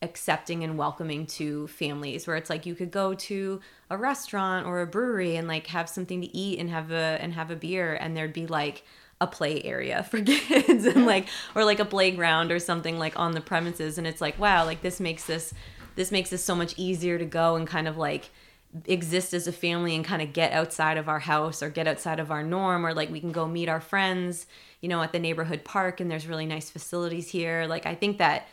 accepting 0.00 0.64
and 0.64 0.78
welcoming 0.78 1.26
to 1.26 1.66
families 1.66 2.26
where 2.26 2.36
it's 2.36 2.48
like 2.48 2.64
you 2.64 2.74
could 2.74 2.90
go 2.90 3.12
to 3.12 3.60
a 3.90 3.98
restaurant 3.98 4.66
or 4.66 4.80
a 4.80 4.86
brewery 4.86 5.36
and 5.36 5.46
like 5.46 5.66
have 5.66 5.90
something 5.90 6.22
to 6.22 6.34
eat 6.34 6.58
and 6.58 6.70
have 6.70 6.90
a 6.90 7.18
and 7.20 7.34
have 7.34 7.50
a 7.50 7.56
beer 7.56 7.94
and 7.94 8.16
there'd 8.16 8.32
be 8.32 8.46
like 8.46 8.82
a 9.22 9.26
play 9.26 9.62
area 9.62 10.02
for 10.02 10.20
kids 10.22 10.84
and 10.84 11.06
like 11.06 11.28
or 11.54 11.64
like 11.64 11.78
a 11.78 11.84
playground 11.84 12.50
or 12.50 12.58
something 12.58 12.98
like 12.98 13.18
on 13.18 13.32
the 13.32 13.40
premises 13.40 13.98
and 13.98 14.06
it's 14.06 14.20
like 14.20 14.38
wow 14.38 14.64
like 14.64 14.82
this 14.82 15.00
makes 15.00 15.24
this 15.24 15.54
this 15.94 16.10
makes 16.10 16.30
this 16.30 16.42
so 16.42 16.54
much 16.54 16.74
easier 16.76 17.18
to 17.18 17.24
go 17.24 17.56
and 17.56 17.66
kind 17.66 17.86
of 17.86 17.96
like 17.96 18.30
exist 18.86 19.34
as 19.34 19.46
a 19.46 19.52
family 19.52 19.94
and 19.94 20.04
kind 20.04 20.22
of 20.22 20.32
get 20.32 20.52
outside 20.52 20.96
of 20.96 21.08
our 21.08 21.18
house 21.18 21.62
or 21.62 21.68
get 21.68 21.86
outside 21.86 22.18
of 22.18 22.30
our 22.30 22.42
norm 22.42 22.86
or 22.86 22.94
like 22.94 23.10
we 23.10 23.20
can 23.20 23.32
go 23.32 23.46
meet 23.46 23.68
our 23.68 23.80
friends 23.80 24.46
you 24.80 24.88
know 24.88 25.02
at 25.02 25.12
the 25.12 25.18
neighborhood 25.18 25.62
park 25.62 26.00
and 26.00 26.10
there's 26.10 26.26
really 26.26 26.46
nice 26.46 26.70
facilities 26.70 27.28
here 27.28 27.66
like 27.68 27.86
i 27.86 27.94
think 27.94 28.18
that 28.18 28.46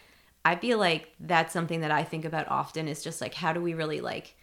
I 0.45 0.55
feel 0.55 0.77
like 0.77 1.13
that's 1.19 1.53
something 1.53 1.81
that 1.81 1.91
I 1.91 2.03
think 2.03 2.25
about 2.25 2.47
often 2.47 2.87
is 2.87 3.03
just 3.03 3.21
like 3.21 3.33
how 3.33 3.53
do 3.53 3.61
we 3.61 3.73
really 3.73 4.01
like 4.01 4.35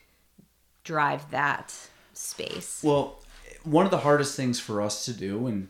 drive 0.85 1.31
that 1.31 1.75
space? 2.13 2.81
Well, 2.83 3.23
one 3.65 3.85
of 3.85 3.91
the 3.91 3.99
hardest 3.99 4.37
things 4.37 4.61
for 4.61 4.81
us 4.81 5.05
to 5.07 5.13
do, 5.13 5.47
and 5.47 5.69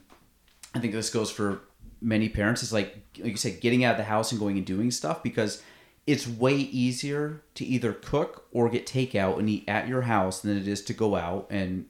I 0.76 0.80
think 0.80 0.92
this 0.92 1.10
goes 1.10 1.30
for 1.30 1.60
many 2.00 2.28
parents, 2.28 2.62
is 2.62 2.72
like 2.72 2.96
like 3.18 3.32
you 3.32 3.36
said, 3.36 3.60
getting 3.60 3.84
out 3.84 3.92
of 3.92 3.96
the 3.98 4.04
house 4.04 4.30
and 4.32 4.38
going 4.40 4.56
and 4.56 4.66
doing 4.66 4.90
stuff 4.90 5.22
because 5.22 5.62
it's 6.06 6.26
way 6.28 6.54
easier 6.54 7.42
to 7.54 7.64
either 7.64 7.92
cook 7.92 8.46
or 8.52 8.68
get 8.68 8.86
takeout 8.86 9.38
and 9.38 9.48
eat 9.50 9.64
at 9.66 9.88
your 9.88 10.02
house 10.02 10.40
than 10.40 10.56
it 10.56 10.68
is 10.68 10.82
to 10.84 10.92
go 10.92 11.16
out 11.16 11.46
and 11.50 11.86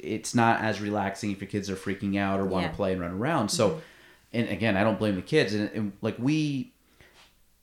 it's 0.00 0.34
not 0.34 0.60
as 0.60 0.80
relaxing 0.80 1.30
if 1.30 1.40
your 1.40 1.48
kids 1.48 1.70
are 1.70 1.76
freaking 1.76 2.18
out 2.18 2.40
or 2.40 2.44
want 2.44 2.64
Yeah. 2.64 2.70
to 2.70 2.74
play 2.76 2.92
and 2.92 3.00
run 3.00 3.12
around. 3.12 3.50
So, 3.50 3.68
mm-hmm. 3.68 3.78
and 4.32 4.48
again, 4.48 4.76
I 4.76 4.82
don't 4.82 4.98
blame 4.98 5.14
the 5.14 5.22
kids. 5.22 5.54
And, 5.54 5.70
and 5.74 5.92
like 6.00 6.16
we, 6.18 6.72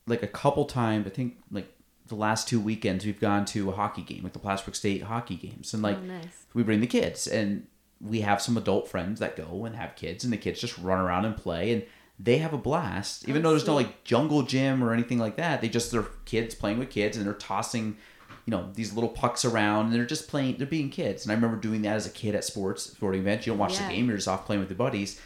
like 0.07 0.23
a 0.23 0.27
couple 0.27 0.63
times, 0.65 1.05
I 1.05 1.09
think 1.09 1.35
like 1.51 1.67
the 2.07 2.15
last 2.15 2.47
two 2.47 2.61
weekends, 2.61 3.05
we've 3.05 3.19
gone 3.19 3.43
to 3.47 3.69
a 3.69 3.73
hockey 3.73 4.03
game, 4.03 4.23
like 4.23 4.31
the 4.31 4.39
Plattsburgh 4.39 4.75
State 4.75 5.03
hockey 5.03 5.35
games, 5.35 5.73
and 5.73 5.83
oh, 5.83 5.89
like 5.89 5.97
Oh, 5.97 6.05
nice. 6.05 6.45
we 6.53 6.63
bring 6.63 6.79
the 6.79 6.87
kids, 6.87 7.27
and 7.27 7.67
we 8.01 8.21
have 8.21 8.41
some 8.41 8.57
adult 8.57 8.87
friends 8.87 9.19
that 9.19 9.35
go 9.35 9.65
and 9.65 9.75
have 9.75 9.95
kids, 9.95 10.23
and 10.23 10.31
the 10.31 10.37
kids 10.37 10.59
just 10.61 10.77
run 10.77 10.99
around 10.99 11.25
and 11.25 11.35
play, 11.35 11.73
and 11.73 11.83
they 12.19 12.37
have 12.37 12.53
a 12.53 12.57
blast. 12.57 13.27
Even 13.27 13.41
though 13.41 13.49
there's 13.51 13.67
no 13.67 13.75
like 13.75 14.03
jungle 14.03 14.43
gym 14.43 14.83
or 14.83 14.93
anything 14.93 15.19
like 15.19 15.35
that, 15.37 15.61
they 15.61 15.69
just 15.69 15.91
they're 15.91 16.05
kids 16.25 16.55
playing 16.55 16.79
with 16.79 16.89
kids, 16.89 17.17
and 17.17 17.25
they're 17.25 17.33
tossing. 17.33 17.97
You 18.45 18.51
know 18.51 18.69
these 18.73 18.93
little 18.93 19.09
pucks 19.09 19.45
around, 19.45 19.87
and 19.87 19.93
they're 19.95 20.05
just 20.05 20.27
playing. 20.27 20.57
They're 20.57 20.65
being 20.67 20.89
kids, 20.89 21.23
and 21.23 21.31
I 21.31 21.35
remember 21.35 21.57
doing 21.57 21.81
that 21.83 21.95
as 21.95 22.07
a 22.07 22.09
kid 22.09 22.35
at 22.35 22.43
sports 22.43 22.83
sporting 22.83 23.21
events. 23.21 23.45
You 23.45 23.51
don't 23.51 23.59
watch 23.59 23.73
Yeah. 23.79 23.87
the 23.87 23.93
game; 23.95 24.07
you're 24.07 24.17
just 24.17 24.27
off 24.27 24.45
playing 24.45 24.59
with 24.61 24.69
your 24.69 24.77
buddies 24.77 25.19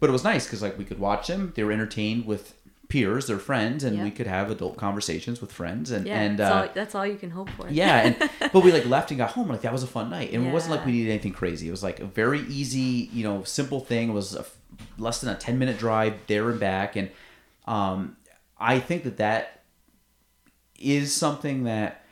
but 0.00 0.10
it 0.10 0.12
was 0.12 0.24
nice 0.24 0.44
because 0.44 0.60
like 0.60 0.76
we 0.76 0.84
could 0.84 0.98
watch 0.98 1.28
them 1.28 1.52
they 1.54 1.62
were 1.64 1.70
entertained 1.72 2.26
with 2.26 2.52
peers 2.88 3.26
their 3.26 3.38
friends 3.38 3.82
and 3.82 3.96
Yeah. 3.96 4.04
we 4.04 4.10
could 4.10 4.26
have 4.26 4.50
adult 4.50 4.76
conversations 4.76 5.40
with 5.40 5.50
friends 5.50 5.90
and 5.90 6.06
Yeah, 6.06 6.20
and 6.20 6.38
that's, 6.38 6.50
uh, 6.52 6.54
all, 6.68 6.68
that's 6.74 6.94
all 6.94 7.06
you 7.06 7.16
can 7.16 7.30
hope 7.30 7.48
for. 7.50 7.68
yeah 7.68 7.96
and 8.06 8.30
but 8.52 8.60
we 8.62 8.70
like 8.72 8.86
left 8.86 9.10
and 9.10 9.18
got 9.18 9.30
home 9.30 9.48
like 9.48 9.62
that 9.62 9.72
was 9.72 9.82
a 9.82 9.86
fun 9.86 10.10
night 10.10 10.32
and 10.32 10.46
it 10.46 10.50
wasn't 10.52 10.74
like 10.76 10.84
we 10.86 10.92
needed 10.92 11.10
anything 11.10 11.32
crazy 11.32 11.66
it 11.66 11.70
was 11.70 11.82
like 11.82 11.98
a 12.00 12.04
very 12.04 12.40
easy 12.42 13.08
you 13.12 13.24
know 13.24 13.42
simple 13.42 13.80
thing 13.80 14.10
it 14.10 14.12
was 14.12 14.34
a 14.34 14.44
less 14.98 15.20
than 15.20 15.30
a 15.30 15.34
10 15.36 15.58
minute 15.58 15.78
drive 15.78 16.14
there 16.26 16.50
and 16.50 16.60
back 16.60 16.94
and 16.96 17.10
um 17.66 18.16
i 18.58 18.78
think 18.78 19.02
that 19.04 19.16
that 19.16 19.62
is 20.78 21.14
something 21.14 21.64
that 21.64 22.04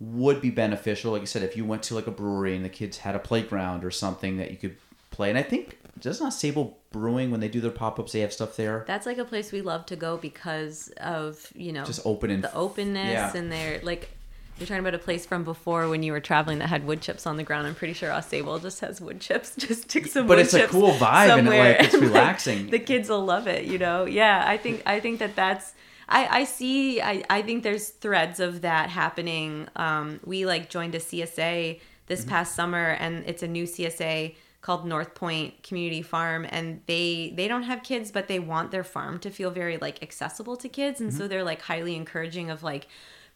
would 0.00 0.40
be 0.40 0.50
beneficial 0.50 1.12
like 1.12 1.22
i 1.22 1.26
said 1.26 1.42
if 1.42 1.56
you 1.56 1.64
went 1.64 1.82
to 1.82 1.94
like 1.94 2.06
a 2.06 2.10
brewery 2.10 2.54
and 2.56 2.64
the 2.64 2.68
kids 2.68 2.98
had 2.98 3.14
a 3.14 3.18
playground 3.18 3.84
or 3.84 3.90
something 3.90 4.36
that 4.36 4.50
you 4.50 4.56
could 4.56 4.76
play 5.10 5.28
and 5.28 5.38
i 5.38 5.42
think 5.42 5.78
does 5.98 6.20
not 6.20 6.32
sable 6.32 6.78
brewing 6.92 7.30
when 7.30 7.40
they 7.40 7.48
do 7.48 7.60
their 7.60 7.70
pop-ups 7.70 8.12
they 8.12 8.20
have 8.20 8.32
stuff 8.32 8.56
there 8.56 8.84
That's 8.86 9.06
like 9.06 9.18
a 9.18 9.24
place 9.24 9.52
we 9.52 9.60
love 9.62 9.86
to 9.86 9.96
go 9.96 10.16
because 10.16 10.88
of, 10.98 11.46
you 11.54 11.72
know, 11.72 11.84
just 11.84 12.00
open 12.04 12.30
and 12.30 12.44
the 12.44 12.54
openness 12.54 13.10
Yeah. 13.12 13.36
and 13.36 13.50
they're 13.50 13.80
like 13.82 14.10
you're 14.58 14.66
talking 14.66 14.80
about 14.80 14.94
a 14.94 14.98
place 14.98 15.24
from 15.24 15.42
before 15.42 15.88
when 15.88 16.02
you 16.02 16.12
were 16.12 16.20
traveling 16.20 16.58
that 16.58 16.68
had 16.68 16.86
wood 16.86 17.00
chips 17.00 17.26
on 17.26 17.38
the 17.38 17.42
ground. 17.42 17.66
I'm 17.66 17.74
pretty 17.74 17.94
sure 17.94 18.20
Sable 18.20 18.58
just 18.58 18.80
has 18.80 19.00
wood 19.00 19.18
chips. 19.18 19.56
Just 19.56 19.84
stick 19.84 20.06
some 20.06 20.26
But 20.26 20.36
wood 20.36 20.44
it's 20.44 20.52
a 20.52 20.66
cool 20.66 20.92
vibe 20.92 21.38
and, 21.38 21.46
somewhere 21.46 21.72
like, 21.78 21.84
it's 21.84 21.94
relaxing. 21.94 22.68
the 22.68 22.78
kids 22.78 23.08
will 23.08 23.24
love 23.24 23.46
it, 23.46 23.64
you 23.64 23.78
know. 23.78 24.04
Yeah, 24.04 24.44
I 24.46 24.58
think 24.58 24.82
I 24.84 25.00
think 25.00 25.18
that 25.20 25.34
that's 25.34 25.72
I, 26.10 26.40
I 26.40 26.44
see 26.44 27.00
I, 27.00 27.22
I 27.30 27.40
think 27.40 27.62
there's 27.62 27.88
threads 27.88 28.38
of 28.38 28.60
that 28.60 28.90
happening. 28.90 29.66
Um, 29.76 30.20
we 30.26 30.44
like 30.44 30.68
joined 30.68 30.94
a 30.94 30.98
CSA 30.98 31.80
this 32.06 32.20
Mm-hmm. 32.20 32.28
past 32.28 32.54
summer 32.54 32.90
and 33.00 33.24
it's 33.26 33.42
a 33.42 33.48
new 33.48 33.64
CSA 33.64 34.34
called 34.62 34.86
North 34.86 35.14
Point 35.14 35.62
Community 35.62 36.02
Farm 36.02 36.46
and 36.48 36.80
they 36.86 37.32
they 37.36 37.48
don't 37.48 37.62
have 37.64 37.82
kids 37.82 38.10
but 38.12 38.28
they 38.28 38.38
want 38.38 38.70
their 38.70 38.84
farm 38.84 39.18
to 39.20 39.30
feel 39.30 39.50
very 39.50 39.76
like 39.78 40.02
accessible 40.02 40.56
to 40.56 40.68
kids 40.68 41.00
and 41.00 41.10
Mm-hmm. 41.10 41.18
so 41.18 41.28
they're 41.28 41.44
like 41.44 41.62
highly 41.62 41.96
encouraging 41.96 42.50
of 42.50 42.62
like 42.62 42.86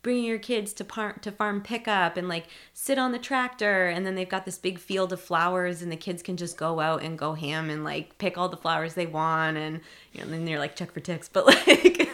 bringing 0.03 0.25
your 0.25 0.39
kids 0.39 0.75
to 0.75 0.85
par- 0.85 1.17
to 1.23 1.33
farm 1.33 1.63
pickup 1.63 2.19
and 2.19 2.29
like 2.29 2.45
sit 2.75 2.99
on 2.99 3.13
the 3.13 3.19
tractor 3.19 3.87
and 3.89 4.05
then 4.05 4.15
they've 4.15 4.29
got 4.29 4.45
this 4.45 4.59
big 4.59 4.79
field 4.79 5.15
of 5.15 5.21
flowers 5.21 5.81
and 5.81 5.91
the 5.91 5.97
kids 5.97 6.23
can 6.23 6.37
just 6.37 6.59
go 6.59 6.79
out 6.79 7.03
and 7.03 7.19
go 7.19 7.33
ham 7.33 7.71
and 7.71 7.85
like 7.85 8.19
pick 8.19 8.37
all 8.37 8.51
the 8.51 8.57
flowers 8.59 8.93
they 8.93 9.07
want 9.07 9.57
and 9.57 9.81
you 10.13 10.21
know 10.21 10.27
then 10.31 10.45
they're 10.45 10.59
like 10.59 10.77
check 10.77 10.93
for 10.93 11.01
ticks 11.01 11.31
but 11.33 11.47
like 11.67 12.07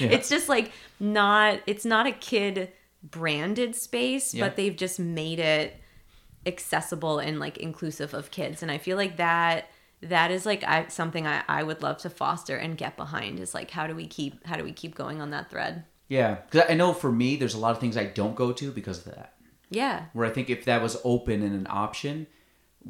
it's 0.00 0.28
just 0.28 0.50
like 0.50 0.70
not 1.00 1.58
it's 1.66 1.86
not 1.86 2.06
a 2.06 2.12
kid 2.12 2.70
branded 3.02 3.74
space 3.74 4.34
Yeah. 4.34 4.44
but 4.46 4.56
they've 4.56 4.76
just 4.76 5.00
made 5.00 5.38
it 5.38 5.79
accessible 6.46 7.18
and 7.18 7.38
like 7.38 7.58
inclusive 7.58 8.14
of 8.14 8.30
kids 8.30 8.62
and 8.62 8.70
i 8.70 8.78
feel 8.78 8.96
like 8.96 9.16
that 9.16 9.68
that 10.02 10.30
is 10.30 10.46
like 10.46 10.64
I, 10.64 10.86
something 10.88 11.26
I, 11.26 11.42
I 11.46 11.62
would 11.62 11.82
love 11.82 11.98
to 11.98 12.10
foster 12.10 12.56
and 12.56 12.78
get 12.78 12.96
behind 12.96 13.38
is 13.38 13.54
like 13.54 13.70
how 13.70 13.86
do 13.86 13.94
we 13.94 14.06
keep 14.06 14.46
how 14.46 14.56
do 14.56 14.64
we 14.64 14.72
keep 14.72 14.94
going 14.94 15.20
on 15.20 15.30
that 15.30 15.50
thread 15.50 15.84
yeah 16.08 16.36
because 16.50 16.70
i 16.70 16.74
know 16.74 16.94
for 16.94 17.12
me 17.12 17.36
there's 17.36 17.54
a 17.54 17.58
lot 17.58 17.72
of 17.72 17.78
things 17.80 17.96
i 17.96 18.04
don't 18.04 18.34
go 18.34 18.52
to 18.52 18.72
because 18.72 19.06
of 19.06 19.14
that 19.14 19.34
yeah 19.68 20.04
where 20.14 20.26
I 20.26 20.30
think 20.30 20.48
if 20.48 20.64
that 20.64 20.80
was 20.82 20.96
open 21.04 21.42
and 21.42 21.54
an 21.54 21.66
option, 21.70 22.26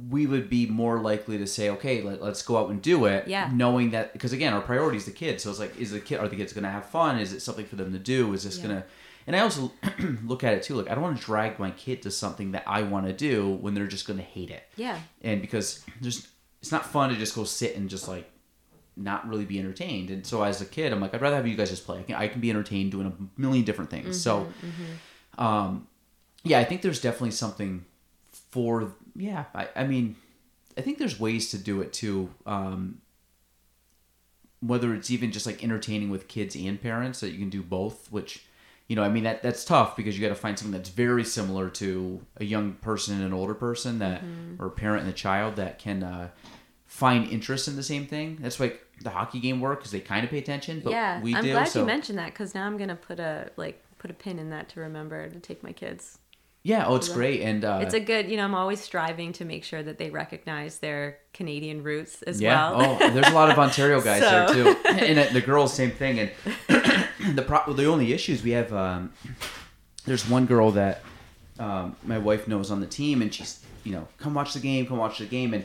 we 0.09 0.27
would 0.27 0.49
be 0.49 0.67
more 0.67 1.01
likely 1.01 1.37
to 1.37 1.47
say, 1.47 1.69
okay, 1.71 2.01
let, 2.01 2.23
let's 2.23 2.43
go 2.43 2.57
out 2.57 2.71
and 2.71 2.81
do 2.81 3.05
it. 3.07 3.27
Yeah. 3.27 3.51
Knowing 3.53 3.91
that, 3.91 4.13
because 4.13 4.33
again, 4.33 4.55
our 4.55 4.61
priority 4.63 4.97
is 4.97 5.05
the 5.05 5.11
kids. 5.11 5.43
So 5.43 5.51
it's 5.51 5.59
like, 5.59 5.77
is 5.77 5.91
the 5.91 6.01
kid, 6.01 6.21
are 6.21 6.29
the 6.29 6.37
kids 6.37 6.53
going 6.53 6.65
to 6.65 6.71
have 6.71 6.87
fun? 6.87 7.19
Is 7.19 7.33
it 7.33 7.41
something 7.41 7.67
for 7.67 7.77
them 7.77 7.93
to 7.93 7.99
do? 7.99 8.33
Is 8.33 8.45
this 8.45 8.59
Yeah. 8.59 8.69
to, 8.69 8.85
and 9.27 9.37
I 9.37 9.41
also 9.41 9.73
look 10.25 10.45
at 10.45 10.55
it 10.55 10.63
too. 10.63 10.75
Like, 10.75 10.91
I 10.91 10.95
don't 10.95 11.03
want 11.03 11.19
to 11.19 11.25
drag 11.25 11.59
my 11.59 11.71
kid 11.71 12.03
to 12.03 12.11
something 12.11 12.53
that 12.53 12.65
I 12.67 12.83
want 12.83 13.07
to 13.07 13.13
do 13.13 13.49
when 13.49 13.75
they're 13.75 13.87
just 13.87 14.07
going 14.07 14.19
to 14.19 14.25
hate 14.25 14.51
it. 14.51 14.63
yeah 14.77 14.99
And 15.23 15.41
because 15.41 15.85
just, 16.01 16.29
it's 16.61 16.73
not 16.73 16.87
fun 16.87 17.11
to 17.11 17.17
just 17.17 17.35
go 17.35 17.45
sit 17.45 17.77
and 17.77 17.89
just 17.89 18.09
like, 18.09 18.31
not 18.97 19.27
really 19.29 19.45
be 19.45 19.59
entertained. 19.59 20.11
And 20.11 20.27
so 20.27 20.43
as 20.43 20.61
a 20.61 20.67
kid, 20.67 20.93
I'm 20.93 21.01
like, 21.01 21.15
I'd 21.15 21.23
rather 21.23 21.37
have 21.37 21.47
you 21.47 21.57
guys 21.57 21.71
just 21.71 21.87
play. 21.87 22.01
I 22.01 22.03
can, 22.03 22.15
I 22.17 22.29
can 22.29 22.41
be 22.41 22.51
entertained 22.51 22.91
doing 22.91 23.07
a 23.07 23.41
million 23.41 23.65
different 23.65 23.91
things. 23.91 24.21
So, 24.21 24.49
um, 25.39 25.87
yeah, 26.43 26.59
I 26.59 26.65
think 26.65 26.83
there's 26.83 27.01
definitely 27.01 27.31
something 27.31 27.85
for 28.51 28.93
yeah. 29.17 29.45
I, 29.55 29.69
I 29.77 29.87
mean, 29.87 30.17
I 30.77 30.83
think 30.83 30.99
there's 30.99 31.19
ways 31.19 31.51
to 31.51 31.59
do 31.59 31.81
it 31.81 31.93
too. 31.93 32.31
Um, 32.47 33.01
whether 34.61 34.95
it's 34.95 35.11
even 35.11 35.33
just 35.33 35.47
like 35.47 35.65
entertaining 35.65 36.11
with 36.11 36.29
kids 36.29 36.55
and 36.55 36.81
parents 36.81 37.21
that 37.21 37.31
you 37.31 37.39
can 37.39 37.49
do 37.49 37.63
both, 37.63 38.11
which 38.13 38.45
you 38.91 38.97
know, 38.97 39.05
I 39.05 39.09
mean 39.09 39.23
that 39.23 39.41
that's 39.41 39.65
tough 39.65 39.95
because 39.95 40.19
you 40.19 40.21
got 40.21 40.35
to 40.35 40.41
find 40.41 40.59
something 40.59 40.73
that's 40.73 40.89
very 40.89 41.23
similar 41.23 41.71
to 41.71 42.27
a 42.39 42.45
young 42.45 42.73
person 42.73 43.15
and 43.15 43.23
an 43.23 43.33
older 43.33 43.55
person 43.55 44.01
that 44.01 44.21
or 44.59 44.67
a 44.67 44.71
parent 44.71 45.03
and 45.03 45.09
a 45.09 45.15
child 45.15 45.55
that 45.57 45.79
can 45.79 46.03
uh, 46.03 46.31
find 46.87 47.31
interest 47.31 47.69
in 47.69 47.77
the 47.77 47.85
same 47.85 48.09
thing. 48.09 48.39
That's 48.41 48.59
why 48.59 48.73
the 49.01 49.11
hockey 49.11 49.39
game 49.39 49.61
work 49.61 49.79
because 49.79 49.93
they 49.93 50.01
kind 50.01 50.25
of 50.25 50.31
pay 50.31 50.39
attention. 50.39 50.81
But 50.83 50.91
yeah, 50.91 51.23
we 51.23 51.37
I'm 51.37 51.45
do. 51.45 51.53
glad 51.53 51.69
so 51.69 51.81
you 51.81 51.87
mentioned 51.87 52.19
that 52.19 52.33
because 52.33 52.53
now 52.53 52.67
I'm 52.67 52.77
gonna 52.77 52.97
put 52.97 53.21
a 53.21 53.53
like 53.57 53.81
put 53.99 54.11
a 54.11 54.15
pin 54.15 54.41
in 54.41 54.51
that 54.51 54.69
to 54.71 54.81
remember 54.81 55.29
to 55.29 55.39
take 55.39 55.63
my 55.63 55.71
kids. 55.71 56.19
yeah, 56.65 56.85
oh, 56.89 56.97
it's 56.97 57.09
great, 57.09 57.43
and 57.43 57.65
uh, 57.65 57.79
it's 57.83 57.95
a 57.95 58.01
good, 58.01 58.29
you 58.29 58.37
know, 58.37 58.45
I'm 58.45 58.57
always 58.57 58.81
striving 58.81 59.33
to 59.35 59.45
make 59.45 59.63
sure 59.63 59.85
that 59.85 59.99
they 59.99 60.11
recognize 60.11 60.81
their 60.81 61.19
Canadian 61.33 61.85
roots 61.85 62.23
as 62.23 62.41
yeah. 62.41 62.73
well. 62.73 62.99
oh, 63.01 63.11
there's 63.11 63.29
a 63.29 63.35
lot 63.35 63.51
of 63.51 63.59
Ontario 63.67 64.01
guys 64.01 64.21
there 64.21 64.49
too, 64.49 64.77
and 64.89 65.17
uh, 65.17 65.27
the 65.33 65.41
girls 65.41 65.73
same 65.73 65.93
thing. 65.93 66.19
And 66.19 66.33
the 67.35 67.43
pro- 67.43 67.73
the 67.73 67.87
only 67.87 68.13
issues 68.13 68.43
we 68.43 68.51
have, 68.53 68.73
um, 68.73 69.13
there's 70.05 70.29
one 70.29 70.47
girl 70.47 70.71
that 70.73 71.03
um, 71.59 71.97
my 72.05 72.19
wife 72.19 72.49
knows 72.49 72.71
on 72.71 72.81
the 72.81 72.87
team, 72.87 73.23
and 73.23 73.33
she's 73.33 73.65
you 73.85 73.93
know 73.93 74.09
come 74.19 74.35
watch 74.35 74.55
the 74.55 74.61
game, 74.61 74.87
come 74.87 74.99
watch 74.99 75.19
the 75.19 75.27
game, 75.27 75.55
and. 75.55 75.65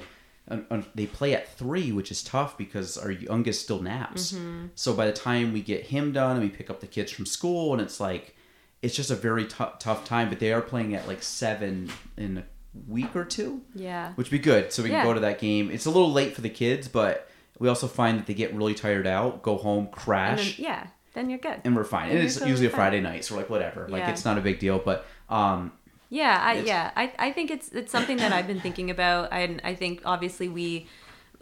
They 0.93 1.07
play 1.07 1.33
at 1.33 1.51
three, 1.57 1.91
which 1.91 2.11
is 2.11 2.23
tough 2.23 2.55
because 2.55 2.99
our 2.99 3.09
youngest 3.09 3.63
still 3.63 3.81
naps. 3.81 4.33
Mm-hmm. 4.33 4.67
So 4.75 4.93
by 4.93 5.07
the 5.07 5.11
time 5.11 5.53
we 5.53 5.61
get 5.63 5.87
him 5.87 6.11
done 6.11 6.35
and 6.35 6.41
we 6.41 6.49
pick 6.49 6.69
up 6.69 6.81
the 6.81 6.85
kids 6.85 7.11
from 7.11 7.25
school, 7.25 7.73
and 7.73 7.81
it's 7.81 7.99
like, 7.99 8.35
it's 8.83 8.95
just 8.95 9.09
a 9.09 9.15
very 9.15 9.47
tou- 9.47 9.73
tough 9.79 10.05
time. 10.05 10.29
But 10.29 10.39
they 10.39 10.53
are 10.53 10.61
playing 10.61 10.93
at 10.93 11.07
like 11.07 11.23
seven 11.23 11.89
in 12.15 12.37
a 12.37 12.43
week 12.87 13.15
or 13.15 13.23
two 13.23 13.61
yeah. 13.73 14.13
which 14.15 14.27
would 14.27 14.37
be 14.37 14.39
good. 14.39 14.71
So 14.71 14.83
we 14.83 14.89
can 14.89 15.03
go 15.03 15.13
to 15.13 15.19
that 15.21 15.39
game. 15.39 15.71
It's 15.71 15.85
a 15.85 15.89
little 15.89 16.11
late 16.11 16.35
for 16.35 16.41
the 16.41 16.49
kids, 16.49 16.87
but 16.87 17.29
we 17.59 17.69
also 17.69 17.87
find 17.87 18.19
that 18.19 18.25
they 18.25 18.33
get 18.33 18.53
really 18.53 18.73
tired 18.73 19.07
out, 19.07 19.41
go 19.41 19.57
home, 19.57 19.77
And 19.77 19.87
then, 19.87 19.93
crash, 19.93 20.59
yeah, 20.59 20.87
then 21.15 21.29
you're 21.29 21.39
good. 21.39 21.61
and 21.63 21.75
we're 21.75 21.83
fine. 21.83 22.09
Then 22.09 22.17
And 22.17 22.25
it's 22.27 22.39
usually 22.41 22.67
a. 22.67 22.69
Friday 22.69 23.01
night, 23.01 23.25
so 23.25 23.33
we're 23.35 23.41
like, 23.41 23.49
whatever. 23.49 23.87
Like 23.89 24.01
Yeah. 24.03 24.11
it's 24.11 24.23
not 24.25 24.37
a 24.37 24.41
big 24.41 24.59
deal. 24.59 24.77
But 24.77 25.05
um, 25.29 25.71
Yeah, 26.09 26.39
I 26.39 26.53
yeah, 26.59 26.91
I, 26.95 27.11
I 27.17 27.31
think 27.31 27.49
it's 27.49 27.69
it's 27.69 27.91
something 27.91 28.17
that 28.17 28.31
I've 28.31 28.45
been 28.47 28.61
thinking 28.61 28.91
about. 28.91 29.29
and 29.31 29.61
I 29.63 29.73
think 29.73 30.01
obviously 30.05 30.47
we 30.49 30.87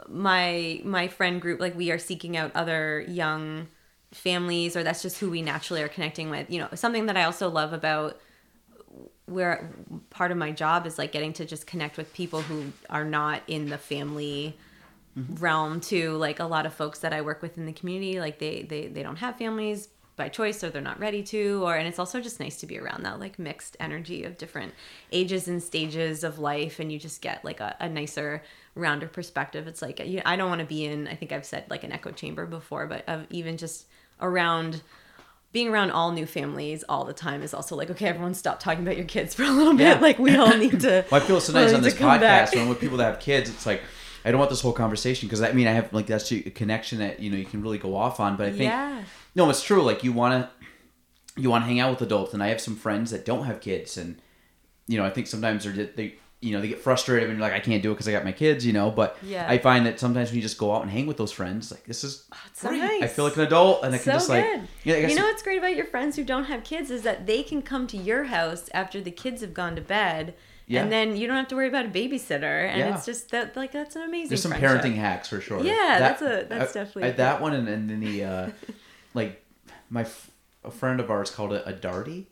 my 0.07 0.81
my 0.85 1.07
friend 1.07 1.41
group 1.41 1.59
like 1.59 1.75
we 1.75 1.91
are 1.91 1.99
seeking 1.99 2.37
out 2.37 2.51
other 2.55 3.01
young 3.07 3.67
families 4.11 4.75
or 4.77 4.83
that's 4.83 5.01
just 5.01 5.17
who 5.19 5.29
we 5.29 5.41
naturally 5.41 5.81
are 5.81 5.89
connecting 5.89 6.29
with. 6.29 6.49
You 6.49 6.59
know, 6.61 6.69
something 6.75 7.07
that 7.07 7.17
I 7.17 7.23
also 7.23 7.49
love 7.49 7.73
about 7.73 8.19
where 9.25 9.69
part 10.09 10.31
of 10.31 10.37
my 10.37 10.51
job 10.51 10.85
is 10.85 10.97
like 10.97 11.11
getting 11.11 11.33
to 11.33 11.45
just 11.45 11.65
connect 11.65 11.97
with 11.97 12.13
people 12.13 12.41
who 12.41 12.65
are 12.89 13.05
not 13.05 13.41
in 13.47 13.69
the 13.69 13.77
family 13.77 14.57
Mm-hmm. 15.17 15.35
realm 15.35 15.79
too 15.79 16.17
like 16.17 16.39
a 16.39 16.45
lot 16.45 16.65
of 16.65 16.73
folks 16.73 16.97
that 16.99 17.13
i 17.13 17.21
work 17.21 17.43
with 17.43 17.55
in 17.59 17.67
the 17.67 17.71
community 17.71 18.19
like 18.19 18.39
they 18.39 18.63
they, 18.63 18.87
they 18.87 19.03
don't 19.03 19.17
have 19.17 19.37
families 19.37 19.89
by 20.15 20.27
choice 20.27 20.63
or 20.63 20.71
they're 20.71 20.81
not 20.81 20.99
ready 20.99 21.21
to 21.21 21.63
or 21.63 21.75
and 21.75 21.87
it's 21.87 21.99
also 21.99 22.19
just 22.19 22.39
nice 22.39 22.59
to 22.59 22.65
be 22.65 22.79
around 22.79 23.03
that 23.03 23.19
like 23.19 23.37
mixed 23.37 23.77
energy 23.79 24.23
of 24.23 24.39
different 24.39 24.73
ages 25.11 25.47
and 25.47 25.61
stages 25.61 26.23
of 26.23 26.39
life 26.39 26.79
and 26.79 26.91
you 26.91 26.97
just 26.97 27.21
get 27.21 27.45
like 27.45 27.59
a, 27.59 27.75
a 27.79 27.87
nicer 27.87 28.41
rounder 28.73 29.07
perspective 29.07 29.67
it's 29.67 29.83
like 29.83 29.99
you, 30.03 30.19
i 30.25 30.35
don't 30.35 30.49
want 30.49 30.61
to 30.61 30.65
be 30.65 30.83
in 30.83 31.07
i 31.07 31.13
think 31.13 31.31
i've 31.31 31.45
said 31.45 31.63
like 31.69 31.83
an 31.83 31.91
echo 31.91 32.09
chamber 32.11 32.47
before 32.47 32.87
but 32.87 33.07
of 33.07 33.27
even 33.29 33.55
just 33.55 33.85
around 34.19 34.81
being 35.51 35.67
around 35.67 35.91
all 35.91 36.11
new 36.11 36.25
families 36.25 36.83
all 36.89 37.05
the 37.05 37.13
time 37.13 37.43
is 37.43 37.53
also 37.53 37.75
like 37.75 37.91
okay 37.91 38.07
everyone 38.07 38.33
stop 38.33 38.59
talking 38.59 38.81
about 38.83 38.97
your 38.97 39.05
kids 39.05 39.35
for 39.35 39.43
a 39.43 39.51
little 39.51 39.73
bit 39.75 39.83
Yeah. 39.95 39.99
like 39.99 40.17
we 40.17 40.35
all 40.35 40.57
need 40.57 40.79
to 40.87 41.05
well, 41.11 41.21
I 41.21 41.23
feel 41.23 41.39
so 41.39 41.53
nice 41.53 41.71
on 41.71 41.83
this 41.83 41.93
podcast 41.93 42.55
when 42.55 42.67
with 42.67 42.79
people 42.79 42.97
that 42.97 43.05
have 43.05 43.19
kids. 43.19 43.47
It's 43.51 43.67
like 43.67 43.81
I 44.25 44.31
don't 44.31 44.39
want 44.39 44.49
this 44.49 44.61
whole 44.61 44.73
conversation 44.73 45.27
because 45.27 45.41
I 45.41 45.51
mean 45.51 45.67
I 45.67 45.71
have 45.71 45.93
like 45.93 46.07
that's 46.07 46.31
a 46.31 46.41
connection 46.41 46.99
that 46.99 47.19
you 47.19 47.29
know 47.29 47.37
you 47.37 47.45
can 47.45 47.61
really 47.61 47.77
go 47.77 47.95
off 47.95 48.19
on. 48.19 48.37
But 48.37 48.47
I 48.47 48.51
think 48.51 48.63
yeah 48.63 49.03
no, 49.35 49.49
it's 49.49 49.63
true. 49.63 49.81
Like 49.81 50.03
you 50.03 50.13
want 50.13 50.43
to 50.43 51.41
you 51.41 51.49
want 51.49 51.63
to 51.63 51.67
hang 51.67 51.79
out 51.79 51.91
with 51.91 52.01
adults, 52.01 52.33
and 52.33 52.43
I 52.43 52.49
have 52.49 52.61
some 52.61 52.75
friends 52.75 53.11
that 53.11 53.25
don't 53.25 53.45
have 53.45 53.61
kids, 53.61 53.97
and 53.97 54.21
you 54.87 54.97
know 54.97 55.05
I 55.05 55.09
think 55.09 55.27
sometimes 55.27 55.63
they're 55.63 55.85
they 55.85 56.15
you 56.39 56.51
know 56.51 56.61
they 56.61 56.67
get 56.67 56.79
frustrated 56.79 57.29
when 57.29 57.37
you're 57.37 57.47
like 57.47 57.53
I 57.53 57.59
can't 57.59 57.81
do 57.81 57.91
it 57.91 57.95
because 57.95 58.07
I 58.07 58.11
got 58.11 58.23
my 58.23 58.31
kids, 58.31 58.65
you 58.65 58.73
know. 58.73 58.91
But 58.91 59.17
Yeah. 59.23 59.45
I 59.49 59.57
find 59.57 59.85
that 59.85 59.99
sometimes 59.99 60.29
when 60.29 60.35
you 60.35 60.41
just 60.41 60.57
go 60.57 60.75
out 60.75 60.81
and 60.83 60.91
hang 60.91 61.07
with 61.07 61.17
those 61.17 61.31
friends, 61.31 61.71
like 61.71 61.85
this 61.85 62.03
is 62.03 62.27
oh, 62.31 62.37
it's 62.47 62.61
so 62.61 62.69
great. 62.69 63.03
I 63.03 63.07
feel 63.07 63.25
like 63.25 63.35
an 63.37 63.43
adult, 63.43 63.83
and 63.83 63.95
I 63.95 63.97
can 63.97 64.05
so 64.05 64.11
just 64.11 64.27
good. 64.27 64.59
like 64.59 64.61
yeah. 64.83 64.95
I 64.95 65.01
guess 65.01 65.09
you 65.11 65.17
know 65.17 65.25
what's 65.25 65.41
great 65.41 65.57
about 65.57 65.75
your 65.75 65.85
friends 65.85 66.15
who 66.15 66.23
don't 66.23 66.45
have 66.45 66.63
kids 66.63 66.91
is 66.91 67.01
that 67.03 67.25
they 67.25 67.43
can 67.43 67.61
come 67.61 67.87
to 67.87 67.97
your 67.97 68.25
house 68.25 68.69
after 68.73 69.01
the 69.01 69.11
kids 69.11 69.41
have 69.41 69.53
gone 69.53 69.75
to 69.75 69.81
bed, 69.81 70.35
Yeah. 70.67 70.83
and 70.83 70.91
then 70.91 71.15
you 71.17 71.27
don't 71.27 71.35
have 71.35 71.49
to 71.49 71.55
worry 71.55 71.67
about 71.67 71.85
a 71.85 71.89
babysitter, 71.89 72.67
and 72.69 72.79
Yeah. 72.79 72.95
it's 72.95 73.05
just 73.05 73.31
that 73.31 73.55
like 73.57 73.71
that's 73.71 73.95
an 73.95 74.03
amazing. 74.03 74.29
there's 74.29 74.41
some 74.41 74.51
friendship. 74.51 74.81
parenting 74.81 74.95
hacks 74.95 75.27
for 75.29 75.41
sure. 75.41 75.63
Yeah, 75.63 75.97
that's 75.99 76.21
a- 76.21 76.45
that's 76.47 76.73
definitely 76.73 77.05
I- 77.09 77.11
that 77.11 77.41
one, 77.41 77.53
and, 77.53 77.67
and 77.67 77.89
then 77.89 77.99
the 77.99 78.23
uh, 78.23 78.49
like 79.13 79.43
my 79.89 80.05
a 80.63 80.71
friend 80.71 80.99
of 80.99 81.11
ours 81.11 81.29
called 81.29 81.51
it 81.53 81.63
a 81.65 81.73
darty, 81.73 82.27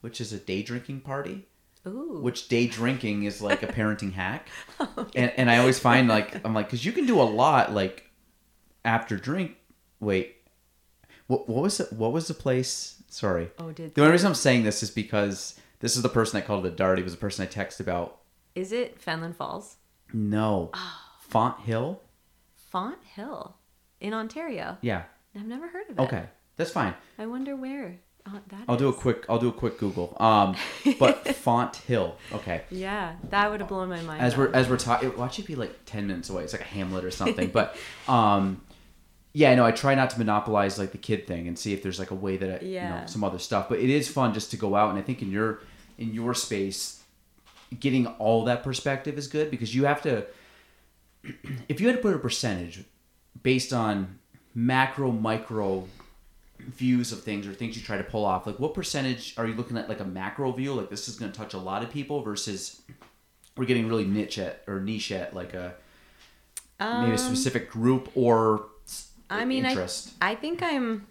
which 0.00 0.20
is 0.20 0.32
a 0.32 0.38
day 0.38 0.62
drinking 0.62 1.00
party. 1.02 1.46
Ooh, 1.86 2.18
which 2.20 2.48
day 2.48 2.66
drinking 2.66 3.22
is 3.22 3.40
like 3.40 3.62
a 3.62 3.68
parenting 3.68 4.12
hack. 4.14 4.48
and, 5.14 5.32
and 5.36 5.48
I 5.48 5.58
always 5.58 5.78
find 5.78 6.08
like 6.08 6.44
I'm 6.44 6.52
like 6.54 6.66
because 6.66 6.84
you 6.84 6.90
can 6.90 7.06
do 7.06 7.20
a 7.20 7.22
lot 7.22 7.72
like 7.72 8.10
after 8.84 9.16
drink. 9.16 9.56
Wait, 10.00 10.36
what 11.28 11.48
what 11.48 11.62
was 11.62 11.78
it? 11.80 11.92
What 11.92 12.12
was 12.12 12.26
the 12.28 12.34
place? 12.34 13.00
Sorry. 13.08 13.50
Oh, 13.58 13.70
did 13.70 13.94
the 13.94 14.00
only 14.02 14.12
reason 14.12 14.26
I'm 14.26 14.34
saying 14.34 14.64
this 14.64 14.82
is 14.82 14.90
because 14.90 15.58
this 15.80 15.96
is 15.96 16.02
the 16.02 16.08
person 16.08 16.38
that 16.40 16.46
called 16.46 16.64
it 16.66 16.72
a 16.72 16.76
darty 16.76 17.02
was 17.02 17.12
the 17.12 17.18
person 17.18 17.44
I 17.46 17.48
texted 17.50 17.80
about. 17.80 18.18
is 18.54 18.72
it 18.72 19.00
Fenelon 19.00 19.34
Falls, 19.34 19.76
No, 20.12 20.70
Font 21.20 21.60
Hill. 21.60 22.00
Font 22.54 22.98
Hill, 23.14 23.56
in 24.00 24.12
Ontario? 24.14 24.78
Yeah. 24.80 25.02
I've 25.34 25.46
never 25.46 25.68
heard 25.68 25.90
of 25.90 25.98
it. 25.98 26.02
Okay, 26.02 26.24
that's 26.56 26.70
fine. 26.70 26.94
I 27.18 27.26
wonder 27.26 27.54
where 27.56 27.98
that. 28.48 28.64
I'll 28.68 28.76
do 28.78 28.88
a 28.88 28.92
quick. 28.92 29.24
I'll 29.28 29.38
do 29.38 29.48
a 29.48 29.52
quick 29.52 29.78
Google. 29.78 30.16
Um, 30.18 30.56
but 30.98 31.28
Font 31.36 31.76
Hill. 31.76 32.16
Okay. 32.32 32.62
Yeah, 32.70 33.16
that 33.30 33.50
would 33.50 33.60
have 33.60 33.68
blown 33.68 33.88
my 33.90 34.00
mind. 34.00 34.22
as 34.22 34.36
we're 34.36 34.50
as 34.52 34.68
we're 34.68 34.78
talking, 34.78 35.10
it 35.10 35.16
will 35.18 35.28
be 35.46 35.54
like 35.54 35.78
ten 35.84 36.06
minutes 36.06 36.30
away. 36.30 36.42
It's 36.44 36.52
like 36.54 36.62
a 36.62 36.64
Hamlet 36.64 37.04
or 37.04 37.10
something. 37.10 37.50
but 37.50 37.76
um, 38.08 38.62
yeah, 39.38 39.50
I 39.50 39.54
know. 39.54 39.66
I 39.66 39.70
try 39.70 39.94
not 39.94 40.08
to 40.10 40.18
monopolize 40.18 40.78
like 40.78 40.92
the 40.92 40.98
kid 41.08 41.26
thing 41.26 41.46
and 41.46 41.58
see 41.58 41.74
if 41.74 41.82
there's 41.82 41.98
like 41.98 42.10
a 42.10 42.14
way 42.26 42.38
that 42.38 42.50
I, 42.62 42.64
you 42.64 42.88
know 43.00 43.06
some 43.06 43.22
other 43.22 43.38
stuff. 43.38 43.68
But 43.68 43.78
it 43.80 43.90
is 43.90 44.08
fun 44.08 44.32
just 44.32 44.50
to 44.52 44.56
go 44.56 44.74
out 44.74 44.88
and 44.90 44.98
I 44.98 45.02
think 45.02 45.20
in 45.20 45.30
your 45.30 45.60
in 45.98 46.14
your 46.14 46.32
space, 46.32 47.02
getting 47.78 48.06
all 48.18 48.44
that 48.44 48.62
perspective 48.62 49.18
is 49.18 49.26
good 49.28 49.50
because 49.50 49.74
you 49.74 49.84
have 49.84 50.00
to. 50.02 50.24
If 51.68 51.80
you 51.80 51.86
had 51.88 51.96
to 51.96 52.02
put 52.02 52.14
a 52.14 52.18
percentage 52.18 52.84
based 53.42 53.72
on 53.72 54.18
macro 54.54 55.10
micro 55.12 55.86
views 56.60 57.12
of 57.12 57.22
things 57.22 57.46
or 57.46 57.52
things 57.52 57.76
you 57.76 57.82
try 57.82 57.98
to 57.98 58.04
pull 58.04 58.24
off 58.24 58.46
like 58.46 58.58
what 58.58 58.72
percentage 58.72 59.34
are 59.36 59.46
you 59.46 59.54
looking 59.54 59.76
at 59.76 59.86
like 59.88 60.00
a 60.00 60.04
macro 60.04 60.50
view 60.52 60.72
like 60.72 60.88
this 60.88 61.06
is 61.08 61.16
going 61.16 61.30
to 61.30 61.36
touch 61.36 61.52
a 61.52 61.58
lot 61.58 61.82
of 61.82 61.90
people 61.90 62.22
versus 62.22 62.80
we're 63.56 63.66
getting 63.66 63.86
really 63.86 64.06
niche 64.06 64.38
at 64.38 64.62
or 64.66 64.80
niche 64.80 65.12
at 65.12 65.34
like 65.34 65.52
a 65.52 65.74
maybe 66.80 67.12
a 67.12 67.18
specific 67.18 67.70
group 67.70 68.08
or 68.14 68.54
Um, 68.54 68.64
I 69.30 69.44
mean, 69.44 69.66
I, 69.66 69.70
interest 69.70 70.12
I 70.20 70.34
think 70.34 70.62
I'm. 70.62 71.06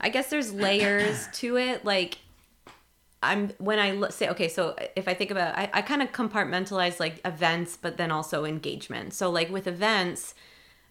I 0.00 0.08
guess 0.08 0.28
there's 0.28 0.52
layers 0.52 1.28
to 1.34 1.56
it. 1.56 1.84
Like, 1.84 2.18
I'm 3.22 3.50
when 3.58 3.78
I 3.78 4.08
say 4.10 4.28
okay. 4.30 4.48
So 4.48 4.76
if 4.96 5.08
I 5.08 5.14
think 5.14 5.30
about, 5.30 5.56
I, 5.56 5.70
I 5.72 5.82
kind 5.82 6.02
of 6.02 6.12
compartmentalize 6.12 7.00
like 7.00 7.20
events, 7.24 7.76
but 7.80 7.96
then 7.96 8.10
also 8.10 8.44
engagement. 8.44 9.14
So 9.14 9.30
like 9.30 9.50
with 9.50 9.66
events, 9.66 10.34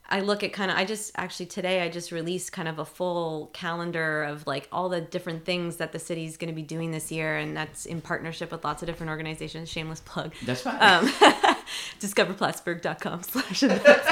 I 0.09 0.19
look 0.19 0.43
at 0.43 0.51
kind 0.51 0.69
of. 0.69 0.77
I 0.77 0.85
just 0.85 1.11
actually 1.15 1.45
today 1.45 1.81
I 1.81 1.89
just 1.89 2.11
released 2.11 2.51
kind 2.51 2.67
of 2.67 2.77
a 2.77 2.85
full 2.85 3.49
calendar 3.53 4.23
of 4.23 4.45
like 4.45 4.67
all 4.71 4.89
the 4.89 4.99
different 5.01 5.45
things 5.45 5.77
that 5.77 5.91
the 5.91 5.99
city's 5.99 6.38
going 6.38 6.49
to 6.49 6.55
be 6.55 6.61
doing 6.61 6.91
this 6.91 7.11
year, 7.11 7.38
and 7.38 7.55
that's 7.55 7.85
in 7.85 8.01
partnership 8.01 8.51
with 8.51 8.63
lots 8.63 8.84
of 8.84 8.88
different 8.88 9.09
organizations. 9.09 9.69
Shameless 9.69 10.01
plug 10.01 10.34
that's 10.45 10.61
fine 10.61 10.77
um, 10.81 11.07
discoverplattsburgh.com 11.99 13.23
slash 13.23 13.63
events. 13.63 14.07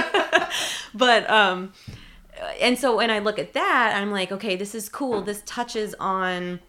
but 0.93 1.29
um 1.29 1.73
and 2.59 2.77
so 2.77 2.97
when 2.97 3.09
i 3.09 3.19
look 3.19 3.37
at 3.37 3.53
that 3.53 3.93
i'm 3.95 4.11
like 4.11 4.31
okay 4.31 4.55
this 4.55 4.75
is 4.75 4.89
cool. 4.89 5.21
This 5.21 5.41
touches 5.45 5.95
on 5.99 6.59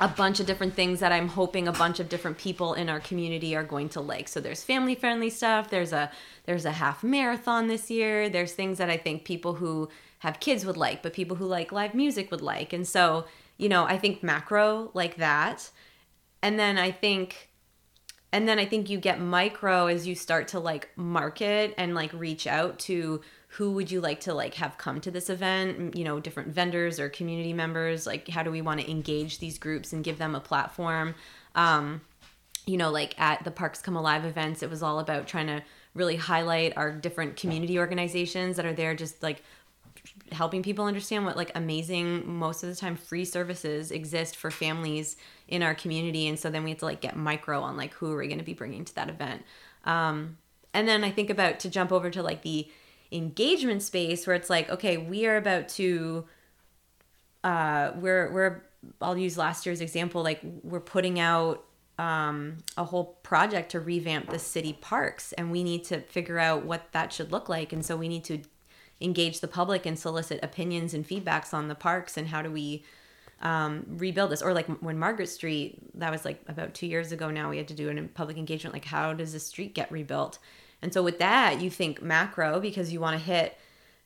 a 0.00 0.08
bunch 0.08 0.40
of 0.40 0.46
different 0.46 0.74
things 0.74 1.00
that 1.00 1.12
i'm 1.12 1.28
hoping 1.28 1.68
a 1.68 1.72
bunch 1.72 2.00
of 2.00 2.08
different 2.08 2.38
people 2.38 2.74
in 2.74 2.88
our 2.88 3.00
community 3.00 3.54
are 3.54 3.64
going 3.64 3.88
to 3.90 4.00
like. 4.00 4.28
So 4.28 4.40
there's 4.40 4.64
family 4.64 4.94
friendly 4.94 5.30
stuff. 5.30 5.70
There's 5.70 5.92
a 5.92 6.10
there's 6.46 6.64
a 6.64 6.72
half 6.72 7.02
marathon 7.02 7.68
this 7.68 7.90
year. 7.90 8.28
There's 8.28 8.52
things 8.52 8.78
that 8.78 8.90
i 8.90 8.96
think 8.96 9.24
people 9.24 9.54
who 9.54 9.88
have 10.20 10.40
kids 10.40 10.64
would 10.64 10.76
like 10.76 11.02
but 11.02 11.12
people 11.12 11.36
who 11.36 11.46
like 11.46 11.72
live 11.72 11.94
music 11.94 12.30
would 12.30 12.42
like. 12.42 12.72
And 12.72 12.86
so 12.86 13.26
you 13.56 13.68
know 13.68 13.84
i 13.84 13.98
think 13.98 14.22
macro 14.22 14.90
like 14.94 15.16
that. 15.16 15.70
And 16.42 16.58
then 16.58 16.78
i 16.78 16.90
think 16.90 17.50
and 18.32 18.48
then 18.48 18.58
i 18.58 18.64
think 18.64 18.90
you 18.90 18.98
get 18.98 19.20
micro 19.20 19.86
as 19.86 20.06
you 20.06 20.14
start 20.14 20.48
to 20.48 20.58
like 20.58 20.90
market 20.96 21.72
and 21.78 21.94
like 21.94 22.12
reach 22.12 22.46
out 22.46 22.78
to 22.80 23.20
who 23.56 23.72
would 23.72 23.90
you 23.90 24.00
like 24.00 24.20
to 24.20 24.34
like 24.34 24.54
have 24.54 24.78
come 24.78 25.00
to 25.00 25.10
this 25.10 25.30
event? 25.30 25.96
You 25.96 26.04
know 26.04 26.20
different 26.20 26.50
vendors 26.50 26.98
or 26.98 27.08
community 27.08 27.52
members? 27.52 28.06
Like 28.06 28.28
how 28.28 28.42
do 28.42 28.50
we 28.50 28.62
want 28.62 28.80
to 28.80 28.90
engage 28.90 29.38
these 29.38 29.58
groups 29.58 29.92
and 29.92 30.02
give 30.02 30.18
them 30.18 30.34
a 30.34 30.40
platform? 30.40 31.14
Um 31.54 32.00
you 32.66 32.76
know 32.76 32.90
like 32.90 33.18
at 33.20 33.44
the 33.44 33.50
parks 33.50 33.82
come 33.82 33.94
alive 33.94 34.24
events 34.24 34.62
it 34.62 34.70
was 34.70 34.82
all 34.82 34.98
about 34.98 35.26
trying 35.26 35.46
to 35.46 35.62
really 35.92 36.16
highlight 36.16 36.74
our 36.78 36.90
different 36.90 37.36
community 37.36 37.78
organizations 37.78 38.56
that 38.56 38.64
are 38.64 38.72
there 38.72 38.94
just 38.94 39.22
like 39.22 39.42
helping 40.32 40.62
people 40.62 40.86
understand 40.86 41.26
what 41.26 41.36
like 41.36 41.52
amazing 41.54 42.26
most 42.26 42.62
of 42.62 42.70
the 42.70 42.74
time 42.74 42.96
free 42.96 43.24
services 43.24 43.90
exist 43.90 44.34
for 44.34 44.50
families 44.50 45.16
in 45.46 45.62
our 45.62 45.74
community. 45.74 46.26
And 46.26 46.38
so 46.38 46.50
then 46.50 46.64
we 46.64 46.70
have 46.70 46.78
to 46.78 46.86
like 46.86 47.00
get 47.00 47.16
micro 47.16 47.60
on 47.60 47.76
like 47.76 47.92
who 47.94 48.10
are 48.12 48.16
we 48.16 48.26
going 48.26 48.38
to 48.38 48.44
be 48.44 48.54
bringing 48.54 48.84
to 48.86 48.94
that 48.94 49.10
event? 49.10 49.42
Um, 49.84 50.38
and 50.74 50.88
then 50.88 51.04
i 51.04 51.10
think 51.10 51.30
about 51.30 51.60
to 51.60 51.70
jump 51.70 51.92
over 51.92 52.10
to 52.10 52.22
like 52.22 52.42
the 52.42 52.68
engagement 53.14 53.82
space 53.82 54.26
where 54.26 54.36
it's 54.36 54.50
like, 54.50 54.68
okay, 54.70 54.96
we 54.96 55.26
are 55.26 55.36
about 55.36 55.68
to 55.70 56.24
uh 57.42 57.92
we're 57.96 58.32
we're 58.32 58.62
I'll 59.00 59.16
use 59.16 59.38
last 59.38 59.66
year's 59.66 59.80
example, 59.80 60.22
like 60.22 60.40
we're 60.62 60.80
putting 60.80 61.18
out 61.18 61.64
um, 61.98 62.58
a 62.76 62.84
whole 62.84 63.18
project 63.22 63.70
to 63.72 63.80
revamp 63.80 64.30
the 64.30 64.38
city 64.38 64.72
parks, 64.72 65.32
and 65.34 65.50
we 65.50 65.62
need 65.62 65.84
to 65.84 66.00
figure 66.00 66.38
out 66.38 66.64
what 66.64 66.92
that 66.92 67.12
should 67.12 67.30
look 67.30 67.48
like. 67.48 67.72
And 67.72 67.84
so 67.84 67.96
we 67.96 68.08
need 68.08 68.24
to 68.24 68.40
engage 69.00 69.40
the 69.40 69.48
public 69.48 69.86
and 69.86 69.98
solicit 69.98 70.40
opinions 70.42 70.94
and 70.94 71.06
feedbacks 71.06 71.54
on 71.54 71.68
the 71.68 71.74
parks 71.74 72.16
and 72.16 72.28
how 72.28 72.42
do 72.42 72.50
we 72.50 72.84
um, 73.42 73.84
rebuild 73.88 74.30
this. 74.30 74.42
Or 74.42 74.52
like 74.52 74.66
when 74.80 74.98
Margaret 74.98 75.28
Street, 75.28 75.78
that 75.98 76.10
was 76.10 76.24
like 76.24 76.42
about 76.48 76.74
two 76.74 76.86
years 76.86 77.12
ago 77.12 77.30
now, 77.30 77.50
we 77.50 77.58
had 77.58 77.68
to 77.68 77.74
do 77.74 77.90
a 77.90 78.02
public 78.08 78.36
engagement 78.36 78.74
like, 78.74 78.84
how 78.84 79.12
does 79.12 79.32
the 79.32 79.40
street 79.40 79.74
get 79.74 79.90
rebuilt? 79.92 80.38
And 80.82 80.92
so 80.92 81.02
with 81.02 81.18
that, 81.18 81.60
you 81.60 81.70
think 81.70 82.02
macro 82.02 82.60
because 82.60 82.92
you 82.92 83.00
want 83.00 83.18
to 83.18 83.24
hit, 83.24 83.56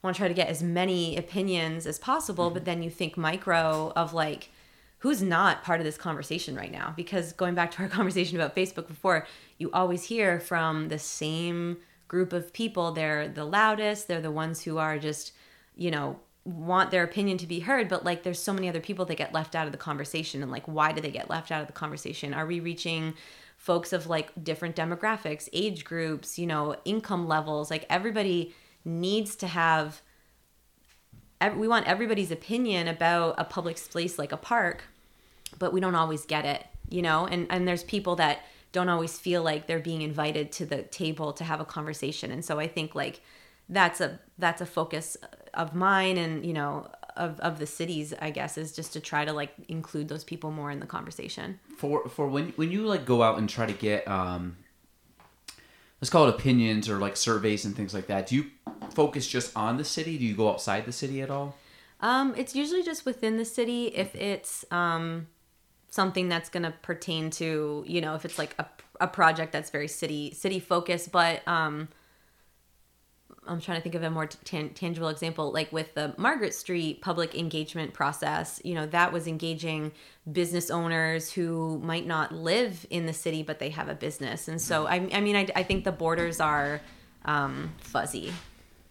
want 0.03 0.15
to 0.15 0.21
try 0.21 0.29
to 0.29 0.35
get 0.35 0.49
as 0.49 0.63
many 0.63 1.17
opinions 1.17 1.87
as 1.87 1.99
possible, 1.99 2.51
but 2.51 2.61
mm-hmm. 2.61 2.65
then 2.67 2.83
you 2.83 2.91
think 2.91 3.17
micro 3.17 3.93
of 3.97 4.15
like, 4.15 4.51
who's 4.99 5.23
not 5.23 5.63
part 5.63 5.81
of 5.81 5.85
this 5.85 5.97
conversation 5.97 6.55
right 6.55 6.73
now? 6.73 6.93
Because 6.97 7.33
going 7.33 7.55
back 7.55 7.71
to 7.73 7.83
our 7.83 7.89
conversation 7.99 8.37
about 8.37 8.55
facebook 8.57 8.87
before 8.87 9.27
you 9.59 9.71
always 9.73 10.05
hear 10.05 10.39
from 10.41 10.89
the 10.89 10.99
same 10.99 11.79
group 12.09 12.33
of 12.33 12.53
people 12.53 12.91
they're 12.93 13.29
the 13.29 13.45
loudest 13.45 14.09
they're 14.09 14.21
the 14.21 14.31
ones 14.31 14.63
who 14.63 14.79
are 14.79 14.99
just 14.99 15.33
you 15.77 15.91
know 15.91 16.19
want 16.45 16.91
their 16.91 17.05
opinion 17.05 17.37
to 17.37 17.47
be 17.47 17.61
heard 17.61 17.89
but 17.89 18.05
like 18.05 18.23
there's 18.23 18.41
so 18.41 18.53
many 18.53 18.69
other 18.69 18.81
people 18.81 19.05
that 19.05 19.17
get 19.17 19.35
left 19.35 19.55
out 19.55 19.67
of 19.67 19.73
the 19.73 19.79
conversation 19.79 20.43
and 20.43 20.51
like 20.51 20.67
why 20.67 20.93
do 20.93 21.01
they 21.01 21.11
get 21.11 21.29
left 21.29 21.53
out 21.53 21.61
of 21.61 21.67
the 21.67 21.73
conversation? 21.73 22.33
Are 22.33 22.47
we 22.47 22.61
reaching 22.61 23.15
folks 23.59 23.93
of 23.93 24.07
like 24.07 24.33
different 24.43 24.75
demographics 24.75 25.49
age 25.53 25.85
groups 25.85 26.39
you 26.39 26.47
know 26.47 26.75
income 26.87 27.29
levels 27.29 27.71
like 27.71 27.85
everybody 27.91 28.55
needs 28.85 29.37
to 29.37 29.47
have 29.47 30.01
we 31.57 31.69
want 31.69 31.87
everybody's 31.87 32.31
opinion 32.31 32.89
about 32.89 33.37
a 33.39 33.45
public 33.45 33.79
space 33.79 34.19
like 34.19 34.33
a 34.33 34.37
park, 34.37 34.85
but 35.59 35.73
we 35.73 35.81
don't 35.81 35.95
always 35.95 36.25
get 36.25 36.45
it, 36.45 36.67
you 36.89 37.03
know? 37.03 37.27
And 37.27 37.47
and 37.51 37.67
there's 37.67 37.85
people 37.85 38.17
that 38.17 38.41
don't 38.73 38.89
always 38.89 39.19
feel 39.19 39.43
like 39.43 39.67
they're 39.67 39.79
being 39.79 40.03
invited 40.03 40.53
to 40.53 40.67
the 40.67 40.83
table 40.83 41.33
to 41.35 41.45
have 41.45 41.61
a 41.61 41.65
conversation. 41.65 42.31
And 42.31 42.45
so 42.45 42.59
I 42.59 42.67
think 42.67 42.95
like 42.95 43.21
that's 43.69 44.01
a 44.01 44.19
that's 44.39 44.61
a 44.61 44.67
focus 44.67 45.17
of 45.55 45.75
mine 45.75 46.17
and, 46.17 46.45
you 46.45 46.53
know, 46.53 46.89
of, 47.19 47.39
of 47.41 47.59
the 47.59 47.67
cities, 47.67 48.15
I 48.21 48.31
guess, 48.31 48.57
is 48.57 48.75
just 48.75 48.93
to 48.95 49.01
try 49.01 49.25
to 49.25 49.33
like 49.33 49.53
include 49.69 50.09
those 50.09 50.25
people 50.25 50.51
more 50.51 50.71
in 50.71 50.81
the 50.81 50.87
conversation. 50.87 51.61
For 51.77 52.09
for 52.09 52.29
when 52.29 52.51
when 52.57 52.73
you 52.73 52.87
like 52.87 53.05
go 53.05 53.23
out 53.23 53.39
and 53.39 53.49
try 53.49 53.67
to 53.67 53.73
get 53.73 54.09
um 54.09 54.57
let's 56.01 56.11
call 56.11 56.27
it 56.29 56.35
opinions 56.35 56.89
or 56.89 56.99
like 56.99 57.17
surveys 57.17 57.65
and 57.65 57.77
things 57.77 57.93
like 57.93 58.07
that. 58.07 58.27
Do 58.29 58.37
you 58.37 58.47
focus 58.91 59.27
just 59.27 59.57
on 59.57 59.77
the 59.77 59.85
city? 59.85 60.17
Do 60.19 60.25
you 60.25 60.35
go 60.35 60.51
outside 60.51 60.87
the 60.87 60.93
city 60.93 61.21
at 61.21 61.31
all? 61.31 61.57
Um, 62.01 62.35
it's 62.37 62.55
usually 62.55 62.83
just 62.83 63.05
within 63.05 63.37
the 63.37 63.45
city. 63.45 63.87
If 63.87 64.15
it's 64.15 64.65
um, 64.71 65.27
something 65.91 66.29
that's 66.29 66.49
going 66.49 66.63
to 66.63 66.73
pertain 66.83 67.31
to, 67.31 67.85
you 67.87 68.01
know, 68.01 68.15
if 68.15 68.25
it's 68.25 68.39
like 68.39 68.55
a, 68.59 68.67
a 69.01 69.09
project 69.09 69.53
that's 69.53 69.71
very 69.71 69.89
city 69.89 70.33
city 70.33 70.61
focused, 70.61 71.11
but 71.11 71.47
um, 71.49 71.89
I'm 73.49 73.61
trying 73.61 73.79
to 73.79 73.83
think 73.83 73.95
of 73.95 74.03
a 74.03 74.11
more 74.11 74.27
t- 74.27 74.69
tangible 74.69 75.09
example, 75.09 75.53
like 75.53 75.73
with 75.73 75.95
the 75.95 76.15
Margaret 76.19 76.55
Street 76.55 77.01
public 77.01 77.35
engagement 77.35 77.95
process. 77.95 78.61
You 78.65 78.75
know, 78.75 78.87
that 78.87 79.13
was 79.13 79.27
engaging 79.27 79.93
business 80.31 80.71
owners 80.71 81.33
who 81.33 81.79
might 81.79 82.07
not 82.07 82.33
live 82.33 82.87
in 82.91 83.07
the 83.07 83.13
city, 83.13 83.43
but 83.43 83.59
they 83.59 83.71
have 83.71 83.89
a 83.89 83.95
business. 83.95 84.49
And 84.49 84.61
so, 84.61 84.87
I, 84.87 85.09
I 85.13 85.21
mean, 85.21 85.37
I, 85.37 85.49
I 85.57 85.63
think 85.63 85.85
the 85.85 85.93
borders 85.93 86.41
are 86.41 86.81
um, 87.25 87.73
fuzzy. 87.79 88.33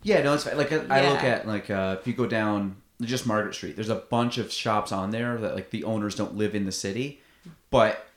Yeah, 0.03 0.21
no, 0.21 0.33
it's 0.33 0.45
like 0.45 0.71
I 0.71 1.01
yeah. 1.01 1.09
look 1.09 1.23
at 1.23 1.47
like 1.47 1.69
uh, 1.69 1.97
if 1.99 2.07
you 2.07 2.13
go 2.13 2.25
down 2.25 2.77
just 3.01 3.27
Margaret 3.27 3.53
Street, 3.53 3.75
there's 3.75 3.89
a 3.89 3.95
bunch 3.95 4.37
of 4.37 4.51
shops 4.51 4.91
on 4.91 5.11
there 5.11 5.37
that 5.37 5.55
like 5.55 5.69
the 5.69 5.83
owners 5.83 6.15
don't 6.15 6.35
live 6.35 6.55
in 6.55 6.65
the 6.65 6.71
city, 6.71 7.21
but 7.69 8.07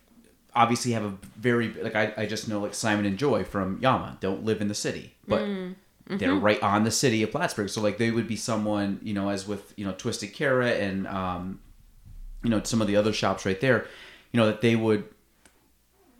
obviously 0.54 0.92
have 0.92 1.04
a 1.04 1.14
very 1.36 1.72
like 1.74 1.94
I, 1.94 2.12
I 2.16 2.26
just 2.26 2.48
know 2.48 2.60
like 2.60 2.74
Simon 2.74 3.06
and 3.06 3.18
Joy 3.18 3.44
from 3.44 3.78
Yama 3.80 4.18
don't 4.20 4.44
live 4.44 4.60
in 4.60 4.68
the 4.68 4.74
city, 4.74 5.14
but. 5.28 5.42
Mm 5.42 5.74
Mm-hmm. 6.10 6.18
They're 6.18 6.34
right 6.34 6.60
on 6.60 6.82
the 6.82 6.90
city 6.90 7.22
of 7.22 7.30
Plattsburgh, 7.30 7.70
so 7.70 7.80
like 7.80 7.96
they 7.96 8.10
would 8.10 8.26
be 8.26 8.36
someone 8.36 8.98
you 9.02 9.14
know, 9.14 9.28
as 9.28 9.46
with 9.46 9.72
you 9.76 9.84
know 9.84 9.92
Twisted 9.92 10.32
Carrot 10.32 10.80
and 10.80 11.06
um, 11.06 11.60
you 12.42 12.50
know 12.50 12.60
some 12.64 12.80
of 12.80 12.88
the 12.88 12.96
other 12.96 13.12
shops 13.12 13.46
right 13.46 13.60
there, 13.60 13.86
you 14.32 14.40
know 14.40 14.46
that 14.46 14.60
they 14.60 14.74
would 14.74 15.04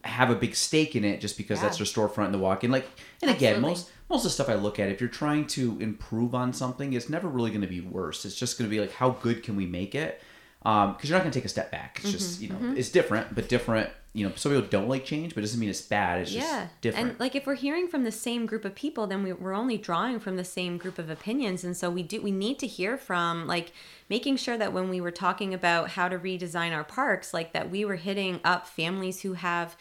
have 0.04 0.30
a 0.30 0.34
big 0.34 0.54
stake 0.54 0.96
in 0.96 1.04
it 1.04 1.20
just 1.20 1.36
because 1.36 1.58
yeah. 1.58 1.64
that's 1.64 1.78
their 1.78 1.86
storefront 1.86 2.26
in 2.26 2.32
the 2.32 2.38
walk-in. 2.38 2.70
Like, 2.70 2.86
and 3.20 3.30
again, 3.30 3.56
Absolutely. 3.56 3.70
most 3.70 3.90
most 4.08 4.20
of 4.20 4.24
the 4.24 4.30
stuff 4.30 4.48
I 4.48 4.54
look 4.54 4.78
at, 4.78 4.88
if 4.90 5.00
you're 5.00 5.10
trying 5.10 5.46
to 5.48 5.76
improve 5.80 6.34
on 6.34 6.52
something, 6.52 6.92
it's 6.92 7.08
never 7.08 7.28
really 7.28 7.50
going 7.50 7.62
to 7.62 7.66
be 7.66 7.80
worse. 7.80 8.24
It's 8.24 8.36
just 8.36 8.58
going 8.58 8.68
to 8.68 8.74
be 8.74 8.80
like, 8.80 8.92
how 8.92 9.10
good 9.10 9.42
can 9.42 9.56
we 9.56 9.66
make 9.66 9.94
it? 9.94 10.20
Because 10.62 10.88
um, 10.88 10.96
you're 11.02 11.16
not 11.16 11.22
going 11.22 11.32
to 11.32 11.38
take 11.38 11.44
a 11.44 11.48
step 11.48 11.70
back. 11.70 11.98
It's 11.98 12.08
mm-hmm. 12.08 12.18
just 12.18 12.40
you 12.40 12.48
know, 12.48 12.56
mm-hmm. 12.56 12.76
it's 12.76 12.90
different, 12.90 13.34
but 13.34 13.48
different 13.48 13.90
you 14.12 14.28
know, 14.28 14.34
some 14.34 14.50
people 14.50 14.68
don't 14.68 14.88
like 14.88 15.04
change, 15.04 15.34
but 15.34 15.38
it 15.38 15.46
doesn't 15.46 15.60
mean 15.60 15.68
it's 15.68 15.82
bad. 15.82 16.22
It's 16.22 16.32
yeah. 16.32 16.40
just 16.40 16.80
different. 16.80 17.10
And 17.10 17.20
like 17.20 17.36
if 17.36 17.46
we're 17.46 17.54
hearing 17.54 17.86
from 17.86 18.02
the 18.02 18.10
same 18.10 18.44
group 18.44 18.64
of 18.64 18.74
people, 18.74 19.06
then 19.06 19.22
we, 19.22 19.32
we're 19.32 19.54
only 19.54 19.78
drawing 19.78 20.18
from 20.18 20.36
the 20.36 20.44
same 20.44 20.78
group 20.78 20.98
of 20.98 21.08
opinions. 21.08 21.62
And 21.62 21.76
so 21.76 21.90
we 21.90 22.02
do 22.02 22.20
we 22.20 22.32
need 22.32 22.58
to 22.58 22.66
hear 22.66 22.98
from 22.98 23.46
like 23.46 23.72
making 24.08 24.36
sure 24.36 24.58
that 24.58 24.72
when 24.72 24.88
we 24.88 25.00
were 25.00 25.12
talking 25.12 25.54
about 25.54 25.90
how 25.90 26.08
to 26.08 26.18
redesign 26.18 26.74
our 26.74 26.82
parks, 26.82 27.32
like 27.32 27.52
that 27.52 27.70
we 27.70 27.84
were 27.84 27.96
hitting 27.96 28.40
up 28.42 28.66
families 28.66 29.20
who 29.20 29.34
have 29.34 29.76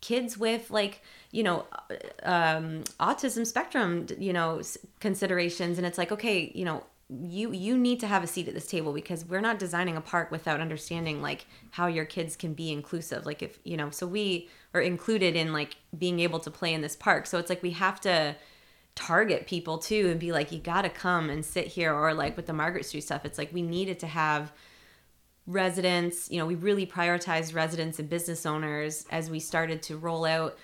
kids 0.00 0.36
with 0.36 0.70
like 0.70 1.02
you 1.30 1.42
know 1.42 1.66
um, 2.22 2.84
autism 3.00 3.46
spectrum 3.46 4.06
you 4.18 4.34
know 4.34 4.60
considerations 5.00 5.78
and 5.78 5.86
it's 5.86 5.96
like 5.96 6.12
okay 6.12 6.52
you 6.54 6.62
know 6.62 6.84
you 7.10 7.52
you 7.52 7.76
need 7.76 8.00
to 8.00 8.06
have 8.06 8.24
a 8.24 8.26
seat 8.26 8.48
at 8.48 8.54
this 8.54 8.66
table 8.66 8.92
because 8.92 9.24
we're 9.24 9.40
not 9.40 9.58
designing 9.58 9.96
a 9.96 10.00
park 10.00 10.30
without 10.30 10.60
understanding 10.60 11.20
like 11.20 11.46
how 11.70 11.86
your 11.86 12.04
kids 12.04 12.34
can 12.34 12.54
be 12.54 12.72
inclusive. 12.72 13.26
Like 13.26 13.42
if 13.42 13.58
you 13.64 13.76
know 13.76 13.90
so 13.90 14.06
we 14.06 14.48
are 14.72 14.80
included 14.80 15.36
in 15.36 15.52
like 15.52 15.76
being 15.96 16.20
able 16.20 16.40
to 16.40 16.50
play 16.50 16.72
in 16.72 16.80
this 16.80 16.96
park. 16.96 17.26
So 17.26 17.38
it's 17.38 17.50
like 17.50 17.62
we 17.62 17.72
have 17.72 18.00
to 18.02 18.36
target 18.94 19.46
people 19.46 19.78
too 19.78 20.08
and 20.10 20.20
be 20.20 20.32
like 20.32 20.52
you 20.52 20.58
got 20.58 20.82
to 20.82 20.88
come 20.88 21.28
and 21.28 21.44
sit 21.44 21.66
here 21.66 21.92
or 21.92 22.14
like 22.14 22.36
with 22.36 22.46
the 22.46 22.52
Margaret 22.52 22.86
Street 22.86 23.02
stuff 23.02 23.24
it's 23.24 23.38
like 23.38 23.52
we 23.52 23.60
needed 23.60 23.98
to 23.98 24.06
have 24.06 24.52
residents 25.48 26.30
you 26.30 26.38
know 26.38 26.46
we 26.46 26.54
really 26.54 26.86
prioritized 26.86 27.56
residents 27.56 27.98
and 27.98 28.08
business 28.08 28.46
owners 28.46 29.04
as 29.10 29.28
we 29.28 29.40
started 29.40 29.82
to 29.82 29.96
roll 29.96 30.24
out 30.24 30.56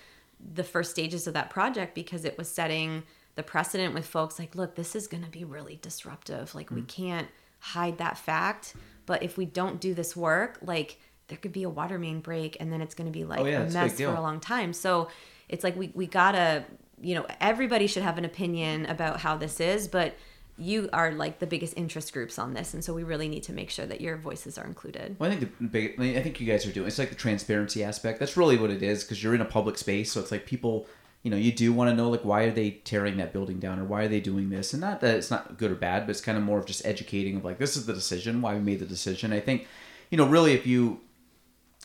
the 0.53 0.63
first 0.63 0.91
stages 0.91 1.27
of 1.27 1.33
that 1.33 1.49
project 1.49 1.93
because 1.93 2.23
it 2.23 2.37
was 2.37 2.49
setting 2.49 3.03
the 3.35 3.43
precedent 3.43 3.93
with 3.93 4.05
folks 4.05 4.39
like, 4.39 4.55
look, 4.55 4.75
this 4.75 4.95
is 4.95 5.07
going 5.07 5.23
to 5.23 5.29
be 5.29 5.43
really 5.43 5.79
disruptive. 5.81 6.53
Like, 6.53 6.69
mm. 6.69 6.75
we 6.75 6.81
can't 6.83 7.27
hide 7.59 7.97
that 7.99 8.17
fact. 8.17 8.75
But 9.05 9.23
if 9.23 9.37
we 9.37 9.45
don't 9.45 9.79
do 9.79 9.93
this 9.93 10.15
work, 10.15 10.59
like, 10.61 10.99
there 11.27 11.37
could 11.37 11.53
be 11.53 11.63
a 11.63 11.69
water 11.69 11.97
main 11.97 12.19
break 12.19 12.57
and 12.59 12.71
then 12.71 12.81
it's 12.81 12.93
going 12.93 13.11
to 13.11 13.17
be 13.17 13.23
like 13.23 13.39
oh, 13.39 13.45
yeah, 13.45 13.61
a 13.61 13.69
mess 13.69 13.97
for 13.97 14.13
a 14.13 14.21
long 14.21 14.41
time. 14.41 14.73
So 14.73 15.07
it's 15.47 15.63
like 15.63 15.77
we, 15.77 15.91
we 15.93 16.05
got 16.05 16.33
to, 16.33 16.65
you 17.01 17.15
know, 17.15 17.25
everybody 17.39 17.87
should 17.87 18.03
have 18.03 18.17
an 18.17 18.25
opinion 18.25 18.85
about 18.85 19.21
how 19.21 19.37
this 19.37 19.61
is, 19.61 19.87
but 19.87 20.15
you 20.57 20.89
are 20.93 21.11
like 21.13 21.39
the 21.39 21.47
biggest 21.47 21.75
interest 21.77 22.13
groups 22.13 22.37
on 22.37 22.53
this 22.53 22.73
and 22.73 22.83
so 22.83 22.93
we 22.93 23.03
really 23.03 23.27
need 23.27 23.43
to 23.43 23.53
make 23.53 23.69
sure 23.69 23.85
that 23.85 24.01
your 24.01 24.17
voices 24.17 24.57
are 24.57 24.65
included 24.65 25.15
well 25.17 25.31
i 25.31 25.35
think 25.35 25.57
the 25.59 25.67
big 25.67 25.99
i 25.99 26.21
think 26.21 26.39
you 26.39 26.45
guys 26.45 26.65
are 26.65 26.71
doing 26.71 26.87
it's 26.87 26.99
like 26.99 27.09
the 27.09 27.15
transparency 27.15 27.83
aspect 27.83 28.19
that's 28.19 28.37
really 28.37 28.57
what 28.57 28.69
it 28.69 28.83
is 28.83 29.03
because 29.03 29.23
you're 29.23 29.33
in 29.33 29.41
a 29.41 29.45
public 29.45 29.77
space 29.77 30.11
so 30.11 30.19
it's 30.19 30.31
like 30.31 30.45
people 30.45 30.87
you 31.23 31.29
know 31.29 31.37
you 31.37 31.51
do 31.51 31.71
want 31.71 31.89
to 31.89 31.95
know 31.95 32.09
like 32.09 32.25
why 32.25 32.43
are 32.43 32.51
they 32.51 32.71
tearing 32.71 33.17
that 33.17 33.33
building 33.33 33.59
down 33.59 33.79
or 33.79 33.85
why 33.85 34.03
are 34.03 34.07
they 34.07 34.19
doing 34.19 34.49
this? 34.49 34.73
And 34.73 34.81
not 34.81 35.01
that 35.01 35.15
it's 35.15 35.31
not 35.31 35.57
good 35.57 35.71
or 35.71 35.75
bad 35.75 36.05
but 36.05 36.11
it's 36.11 36.21
kind 36.21 36.37
of 36.37 36.43
more 36.43 36.59
of 36.59 36.65
just 36.65 36.85
educating 36.85 37.37
of 37.37 37.45
like 37.45 37.57
this 37.57 37.77
is 37.77 37.85
the 37.85 37.93
decision 37.93 38.41
why 38.41 38.55
we 38.55 38.61
made 38.61 38.79
the 38.79 38.85
decision. 38.85 39.31
I 39.31 39.39
think 39.39 39.67
you 40.09 40.17
know 40.17 40.27
really 40.27 40.53
if 40.53 40.65
you 40.65 41.01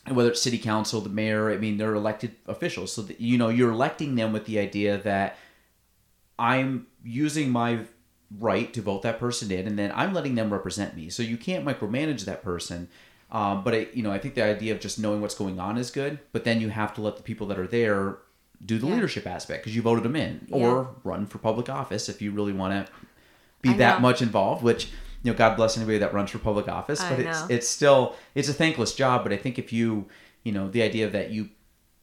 whether 0.08 0.30
it's 0.30 0.40
city 0.40 0.58
council 0.58 1.00
the 1.00 1.08
mayor 1.08 1.50
i 1.50 1.56
mean 1.56 1.76
they're 1.76 1.94
elected 1.94 2.34
officials. 2.46 2.92
So 2.92 3.02
that, 3.02 3.20
you 3.20 3.36
know 3.36 3.48
you're 3.48 3.72
electing 3.72 4.14
them 4.14 4.32
with 4.32 4.46
the 4.46 4.58
idea 4.58 4.98
that 4.98 5.36
i'm 6.38 6.86
using 7.02 7.50
my 7.50 7.80
right 8.38 8.72
to 8.72 8.82
vote 8.82 9.02
that 9.02 9.20
person 9.20 9.50
in 9.50 9.66
and 9.66 9.78
then 9.78 9.92
i'm 9.94 10.14
letting 10.14 10.34
them 10.34 10.52
represent 10.52 10.96
me. 10.96 11.10
So 11.10 11.22
you 11.22 11.36
can't 11.36 11.64
micromanage 11.64 12.24
that 12.24 12.42
person. 12.42 12.88
Um, 13.28 13.64
but 13.64 13.74
it, 13.74 13.94
you 13.94 14.04
know 14.04 14.12
i 14.12 14.18
think 14.18 14.34
the 14.34 14.44
idea 14.44 14.72
of 14.72 14.80
just 14.80 15.00
knowing 15.00 15.20
what's 15.20 15.34
going 15.34 15.58
on 15.58 15.76
is 15.76 15.90
good 15.90 16.20
but 16.30 16.44
then 16.44 16.60
you 16.60 16.68
have 16.68 16.94
to 16.94 17.00
let 17.00 17.16
the 17.16 17.24
people 17.24 17.48
that 17.48 17.58
are 17.58 17.66
there 17.66 18.18
do 18.64 18.78
the 18.78 18.86
yeah. 18.86 18.94
leadership 18.94 19.26
aspect 19.26 19.62
because 19.62 19.76
you 19.76 19.82
voted 19.82 20.04
them 20.04 20.16
in, 20.16 20.46
yeah. 20.48 20.56
or 20.56 20.88
run 21.04 21.26
for 21.26 21.38
public 21.38 21.68
office 21.68 22.08
if 22.08 22.22
you 22.22 22.30
really 22.30 22.52
want 22.52 22.86
to 22.86 22.92
be 23.62 23.70
I 23.70 23.76
that 23.78 23.94
know. 23.96 24.08
much 24.08 24.22
involved. 24.22 24.62
Which 24.62 24.86
you 25.22 25.32
know, 25.32 25.36
God 25.36 25.56
bless 25.56 25.76
anybody 25.76 25.98
that 25.98 26.14
runs 26.14 26.30
for 26.30 26.38
public 26.38 26.68
office, 26.68 27.02
but 27.02 27.20
it's 27.20 27.42
it's 27.50 27.68
still 27.68 28.16
it's 28.34 28.48
a 28.48 28.54
thankless 28.54 28.94
job. 28.94 29.22
But 29.22 29.32
I 29.32 29.36
think 29.36 29.58
if 29.58 29.72
you 29.72 30.06
you 30.44 30.52
know 30.52 30.70
the 30.70 30.82
idea 30.82 31.08
that 31.10 31.30
you 31.30 31.50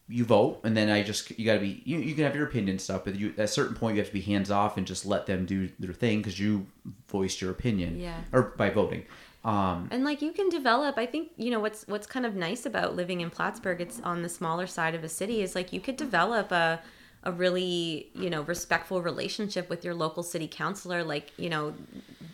you 0.10 0.26
vote 0.26 0.60
and 0.64 0.76
then 0.76 0.90
I 0.90 1.02
just 1.02 1.32
you 1.40 1.46
got 1.46 1.54
to 1.54 1.60
be 1.60 1.82
you, 1.86 1.98
you 2.00 2.14
can 2.14 2.26
have 2.26 2.36
your 2.36 2.46
opinion 2.46 2.78
stuff, 2.80 3.06
but 3.06 3.16
you 3.16 3.30
at 3.38 3.40
a 3.40 3.48
certain 3.48 3.76
point 3.76 3.96
you 3.96 4.02
have 4.02 4.10
to 4.10 4.14
be 4.14 4.22
hands 4.22 4.52
off 4.52 4.78
and 4.78 4.86
just 4.86 5.06
let 5.06 5.26
them 5.26 5.46
do 5.46 5.70
their 5.80 5.94
thing 5.94 6.20
because 6.20 6.40
you 6.40 6.68
voiced 7.08 7.42
your 7.42 7.52
opinion, 7.52 8.00
yeah, 8.00 8.18
or 8.32 8.42
by 8.58 8.70
voting. 8.70 9.06
Um, 9.44 9.90
and 9.92 10.06
like 10.06 10.22
you 10.22 10.32
can 10.32 10.48
develop, 10.48 10.98
I 10.98 11.06
think 11.06 11.32
you 11.36 11.52
know 11.52 11.60
what's 11.60 11.86
what's 11.88 12.08
kind 12.08 12.26
of 12.26 12.36
nice 12.36 12.66
about 12.66 12.96
living 12.96 13.22
in 13.22 13.30
Plattsburgh. 13.30 13.82
It's 13.82 14.00
on 14.02 14.22
the 14.22 14.30
smaller 14.30 14.68
side 14.68 14.96
of 14.96 15.04
a 15.04 15.10
city. 15.10 15.42
Is 15.42 15.54
like 15.54 15.74
you 15.74 15.82
could 15.82 15.98
develop 15.98 16.52
a 16.52 16.82
a 17.24 17.32
really 17.32 18.10
you 18.14 18.30
know 18.30 18.42
respectful 18.44 19.02
relationship 19.02 19.70
with 19.70 19.86
your 19.86 19.94
local 19.94 20.24
city 20.24 20.48
councilor 20.48 21.04
like 21.04 21.32
you 21.38 21.50
know 21.50 21.74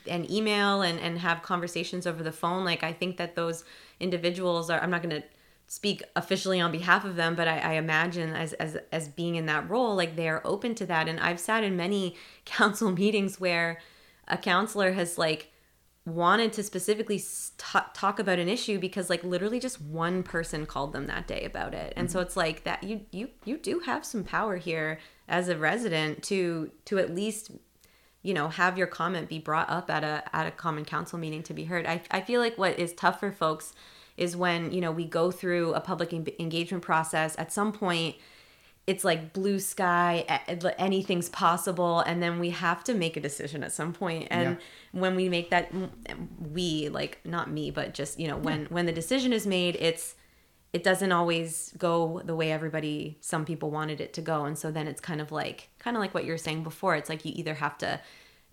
and 0.08 0.30
email 0.30 0.82
and 0.82 1.00
and 1.00 1.20
have 1.20 1.42
conversations 1.44 2.08
over 2.08 2.24
the 2.24 2.32
phone 2.32 2.66
like 2.66 2.84
i 2.84 2.92
think 2.92 3.18
that 3.18 3.36
those 3.36 3.64
individuals 4.00 4.70
are 4.70 4.82
i'm 4.82 4.90
not 4.90 5.04
going 5.04 5.22
to 5.22 5.24
speak 5.68 6.02
officially 6.16 6.60
on 6.60 6.72
behalf 6.72 7.06
of 7.06 7.16
them 7.16 7.36
but 7.36 7.48
I, 7.48 7.60
I 7.60 7.74
imagine 7.74 8.34
as, 8.34 8.54
as 8.54 8.78
as 8.92 9.08
being 9.08 9.36
in 9.36 9.46
that 9.46 9.70
role 9.70 9.96
like 9.96 10.16
they 10.16 10.28
are 10.28 10.42
open 10.44 10.74
to 10.76 10.86
that 10.88 11.08
and 11.08 11.20
i've 11.20 11.40
sat 11.40 11.64
in 11.64 11.78
many 11.78 12.16
council 12.46 12.92
meetings 12.92 13.40
where 13.40 13.80
a 14.28 14.38
counselor 14.38 14.94
has 14.94 15.20
like 15.20 15.52
wanted 16.06 16.54
to 16.54 16.64
specifically 16.64 17.22
ta- 17.58 17.90
talk 17.94 18.20
about 18.20 18.40
an 18.40 18.50
issue 18.50 18.80
because 18.80 19.10
like 19.10 19.24
literally 19.24 19.60
just 19.60 19.82
one 19.82 20.24
person 20.24 20.66
called 20.66 20.94
them 20.94 21.08
that 21.08 21.28
day 21.28 21.44
about 21.44 21.74
it. 21.74 21.94
And 21.96 22.10
so 22.10 22.20
mm-hmm. 22.20 22.28
it's 22.28 22.38
like 22.38 22.64
that 22.64 22.84
you 22.84 23.02
you 23.12 23.30
you 23.46 23.58
do 23.58 23.80
have 23.80 24.06
some 24.06 24.24
power 24.24 24.58
here 24.58 25.00
as 25.28 25.50
a 25.50 25.58
resident 25.58 26.24
to 26.24 26.72
to 26.86 26.98
at 26.98 27.14
least 27.14 27.52
you 28.22 28.34
know 28.34 28.50
have 28.50 28.78
your 28.78 28.88
comment 28.88 29.30
be 29.30 29.40
brought 29.40 29.70
up 29.70 29.90
at 29.90 30.04
a 30.04 30.24
at 30.36 30.48
a 30.48 30.52
common 30.52 30.86
council 30.86 31.20
meeting 31.20 31.44
to 31.44 31.54
be 31.54 31.66
heard. 31.66 31.86
I, 31.86 32.02
I 32.12 32.22
feel 32.22 32.42
like 32.42 32.58
what 32.58 32.80
is 32.80 32.94
tough 32.94 33.20
for 33.20 33.32
folks 33.32 33.74
is 34.18 34.36
when 34.36 34.72
you 34.72 34.82
know 34.82 34.92
we 34.92 35.06
go 35.06 35.32
through 35.32 35.74
a 35.74 35.82
public 35.82 36.14
en- 36.14 36.28
engagement 36.40 36.84
process. 36.84 37.36
At 37.38 37.52
some 37.52 37.72
point 37.72 38.16
it's 38.90 39.04
like 39.04 39.34
blue 39.34 39.60
sky 39.60 40.26
anything's 40.80 41.30
possible 41.30 42.00
and 42.00 42.24
then 42.24 42.40
we 42.40 42.50
have 42.50 42.84
to 42.84 42.96
make 42.96 43.16
a 43.16 43.20
decision 43.20 43.64
at 43.64 43.72
some 43.72 43.94
point. 43.94 44.28
And 44.32 44.58
when 44.94 45.16
we 45.16 45.30
make 45.30 45.52
that 45.52 45.72
we 46.40 46.90
like 46.90 47.20
not 47.24 47.52
me 47.52 47.70
but 47.70 47.94
just 47.94 48.20
you 48.20 48.28
know 48.28 48.36
when 48.36 48.66
when 48.66 48.88
the 48.88 48.92
decision 48.92 49.32
is 49.32 49.46
made 49.46 49.76
it's 49.76 50.16
it 50.74 50.84
doesn't 50.84 51.12
always 51.12 51.72
go 51.78 52.22
the 52.26 52.36
way 52.36 52.52
everybody 52.52 53.20
some 53.22 53.46
people 53.46 53.70
wanted 53.70 54.02
it 54.02 54.12
to 54.14 54.22
go. 54.22 54.46
And 54.46 54.58
so 54.58 54.72
then 54.72 54.88
it's 54.88 55.02
kind 55.02 55.22
of 55.22 55.32
like 55.32 55.70
kind 55.78 55.96
of 55.96 56.02
like 56.02 56.16
what 56.16 56.26
you 56.26 56.32
were 56.32 56.38
saying 56.38 56.64
before 56.64 56.96
it's 56.96 57.10
like 57.10 57.24
you 57.24 57.32
either 57.36 57.54
have 57.54 57.78
to 57.80 58.00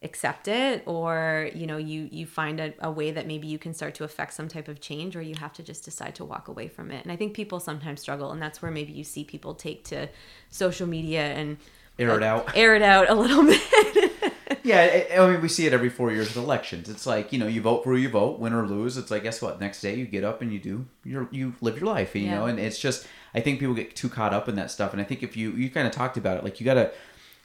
accept 0.02 0.46
it 0.46 0.82
or 0.86 1.48
you 1.54 1.66
know 1.66 1.78
you 1.78 2.08
you 2.12 2.26
find 2.26 2.60
a, 2.60 2.72
a 2.80 2.90
way 2.90 3.10
that 3.10 3.26
maybe 3.26 3.46
you 3.46 3.58
can 3.58 3.72
start 3.72 3.94
to 3.94 4.04
affect 4.04 4.32
some 4.34 4.46
type 4.46 4.68
of 4.68 4.80
change 4.80 5.16
or 5.16 5.22
you 5.22 5.34
have 5.36 5.52
to 5.54 5.62
just 5.62 5.84
decide 5.84 6.14
to 6.14 6.24
walk 6.24 6.48
away 6.48 6.68
from 6.68 6.90
it 6.90 7.02
and 7.02 7.10
i 7.10 7.16
think 7.16 7.32
people 7.34 7.58
sometimes 7.58 8.00
struggle 8.00 8.30
and 8.30 8.40
that's 8.40 8.60
where 8.60 8.70
maybe 8.70 8.92
you 8.92 9.02
see 9.02 9.24
people 9.24 9.54
take 9.54 9.84
to 9.84 10.06
social 10.50 10.86
media 10.86 11.22
and 11.32 11.56
Air 11.98 12.18
it 12.18 12.22
out. 12.22 12.54
air 12.54 12.74
it 12.76 12.82
out 12.82 13.08
a 13.08 13.14
little 13.14 13.42
bit 13.46 14.32
Yeah, 14.62 15.06
I, 15.12 15.18
I 15.20 15.30
mean, 15.30 15.40
we 15.40 15.48
see 15.48 15.66
it 15.66 15.72
every 15.72 15.88
four 15.88 16.10
years 16.10 16.26
with 16.34 16.36
elections. 16.44 16.88
It's 16.88 17.06
like 17.06 17.32
you 17.32 17.38
know, 17.38 17.46
you 17.46 17.60
vote 17.62 17.84
for 17.84 17.90
who 17.90 17.96
you 17.96 18.08
vote, 18.08 18.40
win 18.40 18.52
or 18.52 18.66
lose. 18.66 18.96
It's 18.96 19.10
like 19.12 19.22
guess 19.22 19.40
what? 19.40 19.60
Next 19.60 19.80
day 19.80 19.94
you 19.94 20.06
get 20.06 20.24
up 20.24 20.42
and 20.42 20.52
you 20.52 20.58
do 20.58 20.86
your 21.04 21.28
you 21.30 21.54
live 21.60 21.78
your 21.78 21.86
life, 21.86 22.16
you 22.16 22.22
Yeah. 22.26 22.32
know. 22.38 22.46
And 22.46 22.58
it's 22.58 22.78
just 22.78 23.06
I 23.32 23.40
think 23.40 23.60
people 23.60 23.74
get 23.74 23.94
too 23.94 24.08
caught 24.08 24.34
up 24.34 24.48
in 24.48 24.56
that 24.56 24.70
stuff. 24.72 24.92
And 24.92 25.00
I 25.00 25.04
think 25.04 25.22
if 25.22 25.36
you 25.36 25.52
you 25.52 25.70
kind 25.70 25.86
of 25.86 25.92
talked 25.92 26.16
about 26.16 26.36
it, 26.36 26.42
like 26.44 26.58
you 26.60 26.64
gotta 26.66 26.90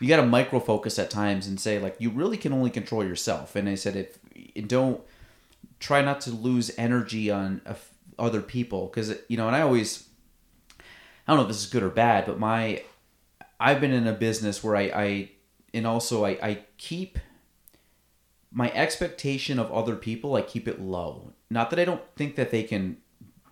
you 0.02 0.07
gotta 0.07 0.26
micro 0.26 0.60
focus 0.60 0.98
at 0.99 1.10
times 1.10 1.48
and 1.48 1.60
say 1.60 1.80
like 1.80 1.95
you 1.99 2.10
really 2.10 2.38
can 2.38 2.53
only 2.53 2.69
control 2.69 3.03
yourself. 3.03 3.56
And 3.56 3.69
I 3.69 3.76
said 3.76 3.95
if 3.95 4.68
don't 4.68 5.02
try 5.80 6.02
not 6.02 6.22
to 6.22 6.32
lose 6.32 6.72
energy 6.78 7.30
on 7.30 7.61
other 8.18 8.41
people 8.41 8.88
because 8.88 9.15
you 9.28 9.38
know. 9.38 9.48
And 9.48 9.56
I 9.56 9.61
always 9.61 10.07
I 10.80 10.84
don't 11.28 11.38
know 11.38 11.44
if 11.44 11.48
this 11.49 11.64
is 11.64 11.69
good 11.69 11.84
or 11.84 11.90
bad, 11.90 12.26
but 12.26 12.40
my 12.40 12.84
I've 13.60 13.80
been 13.80 13.94
in 13.94 14.07
a 14.07 14.14
business 14.14 14.64
where 14.64 14.76
I, 14.76 14.82
I 14.82 15.30
and 15.73 15.86
also 15.86 16.26
I, 16.26 16.32
I 16.41 16.60
keep 16.78 17.19
my 18.52 18.72
expectation 18.72 19.60
of 19.60 19.72
other 19.72 19.95
people, 19.95 20.36
I 20.36 20.41
keep 20.41 20.68
it 20.68 20.82
low. 20.82 21.34
Not 21.49 21.69
that 21.69 21.80
I 21.80 21.86
don't 21.86 22.02
think 22.15 22.36
that 22.36 22.52
they 22.52 22.64
can 22.64 22.98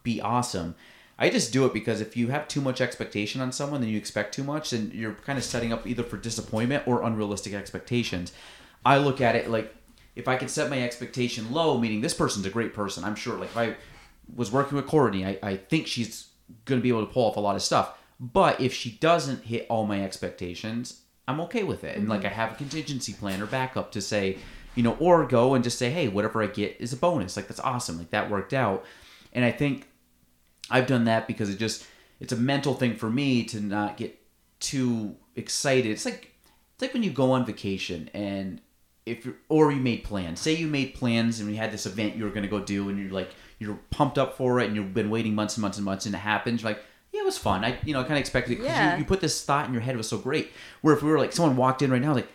be 0.04 0.20
awesome. 0.20 0.76
I 1.22 1.30
just 1.30 1.52
do 1.52 1.66
it 1.66 1.74
because 1.74 2.00
if 2.00 2.16
you 2.16 2.30
have 2.30 2.48
too 2.48 2.62
much 2.62 2.80
expectation 2.80 3.42
on 3.42 3.52
someone, 3.52 3.82
then 3.82 3.90
you 3.90 3.98
expect 3.98 4.34
too 4.34 4.44
much, 4.44 4.72
and 4.72 4.94
you're 4.94 5.14
kind 5.14 5.38
of 5.38 5.44
setting 5.44 5.74
up 5.74 5.86
either 5.86 6.02
for 6.02 6.16
disappointment 6.16 6.88
or 6.88 7.04
unrealistic 7.04 7.54
expectations. 7.54 8.32
I 8.86 8.98
look 8.98 9.20
at 9.20 9.36
it 9.36 9.50
like 9.50 9.76
if 10.16 10.30
I 10.30 10.38
could 10.38 10.50
set 10.50 10.70
my 10.70 10.82
expectation 10.82 11.52
low, 11.52 11.78
meaning 11.78 12.00
this 12.00 12.14
person's 12.14 12.46
a 12.46 12.50
great 12.50 12.74
person, 12.74 13.04
I'm 13.04 13.16
sure. 13.16 13.36
Like 13.36 13.50
if 13.50 13.58
I 13.58 13.76
was 14.34 14.50
working 14.52 14.78
with 14.78 14.88
Courtney, 14.88 15.26
I, 15.26 15.40
I 15.44 15.58
think 15.58 15.88
she's 15.88 16.30
going 16.66 16.80
to 16.80 16.84
be 16.84 16.90
able 16.90 17.06
to 17.06 17.12
pull 17.12 17.26
off 17.26 17.36
a 17.36 17.42
lot 17.42 17.56
of 17.56 17.62
stuff. 17.62 17.98
But 18.20 18.60
if 18.62 18.74
she 18.74 18.92
doesn't 18.92 19.44
hit 19.44 19.66
all 19.70 19.86
my 19.86 20.04
expectations, 20.04 21.02
I'm 21.28 21.42
okay 21.42 21.64
with 21.64 21.84
it. 21.84 21.98
And 21.98 22.08
like 22.08 22.22
mm-hmm. 22.22 22.28
I 22.28 22.34
have 22.34 22.54
a 22.54 22.56
contingency 22.56 23.14
plan 23.14 23.42
or 23.42 23.46
backup 23.46 23.92
to 23.92 24.02
say, 24.02 24.38
you 24.76 24.84
know, 24.84 24.96
or 25.00 25.26
go 25.26 25.54
and 25.54 25.64
just 25.64 25.78
say, 25.78 25.90
hey, 25.90 26.08
whatever 26.08 26.42
I 26.42 26.48
get 26.48 26.78
is 26.80 26.94
a 26.94 26.98
bonus. 26.98 27.36
Like 27.36 27.48
that's 27.48 27.60
awesome. 27.60 27.98
Like 27.98 28.12
that 28.12 28.30
worked 28.30 28.54
out. 28.54 28.86
And 29.34 29.46
I 29.46 29.52
think 29.52 29.89
I've 30.72 30.88
done 30.88 31.06
that 31.06 31.28
because 31.28 31.50
it 31.50 31.58
just 31.58 31.86
it's 32.20 32.34
a 32.34 32.38
mental 32.38 32.74
thing 32.74 32.96
for 32.96 33.10
me 33.10 33.44
to 33.46 33.60
not 33.62 33.98
get 33.98 34.20
too 34.60 35.16
excited. 35.36 35.90
It's 35.92 36.06
like 36.06 36.34
it's 36.74 36.82
like 36.82 36.94
when 36.94 37.04
you 37.04 37.12
go 37.12 37.32
on 37.32 37.46
vacation 37.46 38.10
and 38.14 38.62
if 39.06 39.26
you're 39.26 39.36
or 39.48 39.72
you 39.72 39.82
made 39.82 40.04
plans. 40.04 40.40
Say 40.40 40.54
you 40.56 40.68
made 40.68 40.94
plans 40.94 41.40
and 41.40 41.50
you 41.50 41.58
had 41.58 41.72
this 41.72 41.86
event 41.86 42.16
you 42.16 42.24
were 42.26 42.30
gonna 42.32 42.48
go 42.48 42.60
do 42.60 42.90
and 42.90 43.00
you're 43.00 43.12
like 43.12 43.30
you're 43.58 43.80
pumped 43.90 44.18
up 44.18 44.38
for 44.38 44.60
it 44.60 44.68
and 44.68 44.76
you've 44.76 44.94
been 44.94 45.10
waiting 45.10 45.36
months 45.36 45.56
and 45.58 45.62
months 45.62 45.78
and 45.78 45.86
months 45.86 46.06
and 46.06 46.14
it 46.16 46.20
happens. 46.20 46.62
You're 46.62 46.72
like, 46.72 46.84
yeah, 47.12 47.22
it 47.22 47.26
was 47.26 47.38
fun. 47.38 47.64
I 47.66 47.78
you 47.86 47.94
know 47.94 48.00
I 48.02 48.04
kind 48.04 48.14
of 48.14 48.20
expected 48.20 48.54
it 48.54 48.56
because 48.58 48.72
Yeah. 48.72 48.94
you, 48.94 49.00
you 49.00 49.06
put 49.06 49.22
this 49.22 49.44
thought 49.44 49.66
in 49.68 49.74
your 49.74 49.82
head. 49.82 49.96
It 49.96 49.98
was 49.98 50.10
so 50.10 50.18
great. 50.18 50.52
Where 50.82 50.94
if 50.96 51.02
we 51.02 51.10
were 51.10 51.18
like 51.18 51.34
someone 51.34 51.56
walked 51.58 51.82
in 51.82 51.92
right 51.92 52.02
now 52.02 52.14
like. 52.14 52.28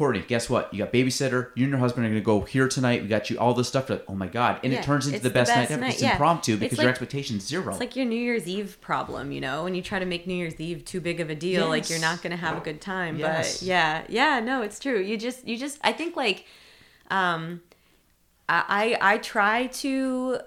Courtney, 0.00 0.22
guess 0.26 0.48
what? 0.48 0.72
You 0.72 0.78
got 0.82 0.94
babysitter. 0.94 1.50
You 1.54 1.64
and 1.64 1.70
your 1.72 1.78
husband 1.78 2.06
are 2.06 2.08
going 2.08 2.22
to 2.22 2.24
go 2.24 2.40
here 2.40 2.68
tonight. 2.68 3.02
We 3.02 3.08
got 3.08 3.28
you 3.28 3.38
all 3.38 3.52
this 3.52 3.68
stuff. 3.68 3.90
Like, 3.90 4.02
oh 4.08 4.14
my 4.14 4.28
god! 4.28 4.58
And 4.64 4.72
Yeah, 4.72 4.78
it 4.78 4.82
turns 4.82 5.06
into 5.06 5.18
the 5.20 5.28
the 5.28 5.34
best, 5.34 5.54
night 5.54 5.70
ever. 5.70 5.78
night, 5.82 5.92
It's 5.92 6.02
yeah. 6.02 6.12
impromptu 6.12 6.56
because 6.56 6.78
your 6.78 6.86
like- 6.86 6.92
expectation's 6.92 7.46
zero. 7.46 7.68
It's 7.68 7.80
like 7.80 7.96
your 7.96 8.06
New 8.06 8.16
Year's 8.18 8.48
Eve 8.48 8.78
problem, 8.80 9.30
you 9.30 9.42
know, 9.42 9.64
when 9.64 9.74
you 9.74 9.82
try 9.82 9.98
to 9.98 10.06
make 10.06 10.26
New 10.26 10.34
Year's 10.34 10.58
Eve 10.58 10.86
too 10.86 11.02
big 11.02 11.20
of 11.20 11.28
a 11.28 11.34
deal, 11.34 11.68
like 11.68 11.90
you're 11.90 12.00
not 12.00 12.22
going 12.22 12.30
to 12.30 12.38
have 12.38 12.56
a 12.56 12.60
good 12.60 12.80
time. 12.80 13.18
Yes. 13.18 13.58
But 13.60 13.66
yeah, 13.66 14.02
yeah, 14.08 14.40
no, 14.40 14.62
it's 14.62 14.78
true. 14.78 14.98
You 14.98 15.18
just, 15.18 15.46
you 15.46 15.58
just, 15.58 15.78
I 15.84 15.92
think 15.92 16.16
like, 16.16 16.46
um, 17.10 17.60
I, 18.48 18.96
I 19.00 19.14
I 19.14 19.18
try 19.18 19.66
to 19.66 20.38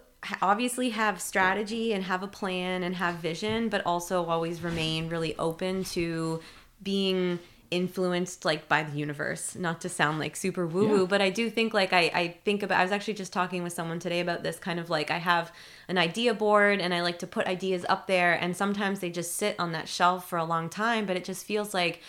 obviously 0.41 0.89
have 0.89 1.21
strategy 1.21 1.93
and 1.93 2.03
have 2.05 2.23
a 2.23 2.27
plan 2.27 2.81
and 2.81 2.95
have 2.95 3.15
vision, 3.15 3.69
but 3.69 3.85
also 3.85 4.25
always 4.25 4.61
remain 4.63 5.09
really 5.09 5.37
open 5.37 5.83
to 5.83 6.41
being 6.81 7.37
influenced 7.73 8.45
like 8.45 8.67
by 8.67 8.83
the 8.83 8.97
universe. 8.97 9.55
Not 9.55 9.81
to 9.81 9.89
sound 9.89 10.19
like 10.19 10.35
super 10.35 10.65
woo 10.67 10.87
woo 10.87 10.99
Yeah. 11.01 11.05
but 11.05 11.21
i 11.21 11.29
do 11.29 11.49
think 11.49 11.73
like 11.73 11.93
I, 11.93 12.11
I 12.13 12.37
think 12.45 12.63
about 12.63 12.79
i 12.79 12.83
was 12.83 12.91
actually 12.91 13.15
just 13.15 13.33
talking 13.33 13.63
with 13.63 13.73
someone 13.73 13.99
today 13.99 14.19
about 14.19 14.43
this 14.43 14.57
kind 14.59 14.79
of 14.79 14.89
like 14.89 15.11
i 15.11 15.17
have 15.17 15.51
an 15.87 15.97
idea 15.97 16.33
board 16.33 16.79
and 16.79 16.93
i 16.93 17.01
like 17.01 17.19
to 17.19 17.27
put 17.27 17.47
ideas 17.47 17.85
up 17.89 18.07
there 18.07 18.33
and 18.33 18.55
sometimes 18.55 18.99
they 18.99 19.09
just 19.09 19.35
sit 19.35 19.55
on 19.59 19.71
that 19.73 19.87
shelf 19.87 20.29
for 20.29 20.37
a 20.37 20.45
long 20.45 20.69
time 20.69 21.05
but 21.05 21.15
it 21.15 21.23
just 21.23 21.45
feels 21.45 21.73
like 21.73 22.01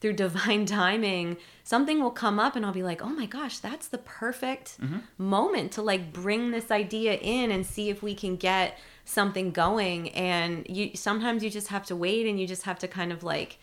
through 0.00 0.12
divine 0.26 0.66
timing 0.66 1.36
something 1.64 2.00
will 2.00 2.10
come 2.10 2.38
up 2.38 2.56
and 2.56 2.64
i'll 2.64 2.72
be 2.72 2.82
like 2.82 3.02
oh 3.02 3.14
my 3.20 3.26
gosh 3.26 3.58
that's 3.58 3.88
the 3.88 3.98
perfect 3.98 4.80
mm-hmm. 4.80 4.98
moment 5.18 5.72
to 5.72 5.82
like 5.82 6.12
bring 6.12 6.50
this 6.50 6.70
idea 6.70 7.14
in 7.14 7.50
and 7.50 7.64
see 7.66 7.88
if 7.90 8.02
we 8.02 8.14
can 8.14 8.36
get 8.36 8.78
something 9.04 9.50
going. 9.50 10.10
And 10.10 10.66
you 10.68 10.90
sometimes 10.94 11.42
you 11.42 11.50
just 11.50 11.68
have 11.68 11.84
to 11.86 11.96
wait 11.96 12.26
and 12.26 12.40
you 12.40 12.46
just 12.46 12.62
have 12.62 12.78
to 12.80 12.88
kind 12.88 13.12
of 13.12 13.22
like 13.22 13.58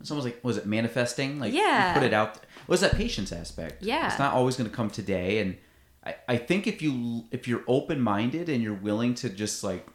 It's 0.00 0.10
almost 0.10 0.24
like 0.26 0.42
was 0.44 0.56
it 0.56 0.66
manifesting? 0.66 1.38
Like 1.40 1.52
Yeah. 1.52 1.88
you 1.88 1.94
put 1.94 2.02
it 2.06 2.12
out. 2.14 2.36
What 2.66 2.74
was 2.74 2.80
that 2.82 2.94
patience 2.94 3.32
aspect? 3.32 3.82
Yeah. 3.82 4.06
it's 4.08 4.18
not 4.18 4.32
always 4.34 4.56
going 4.56 4.68
to 4.70 4.74
come 4.76 4.90
today, 4.90 5.38
and 5.40 5.56
I, 6.04 6.14
I 6.28 6.36
think 6.36 6.66
if 6.66 6.80
you 6.82 7.24
if 7.30 7.48
you're 7.48 7.64
open 7.66 8.00
minded 8.00 8.48
and 8.48 8.62
you're 8.62 8.74
willing 8.74 9.14
to 9.16 9.28
just 9.28 9.64
like, 9.64 9.86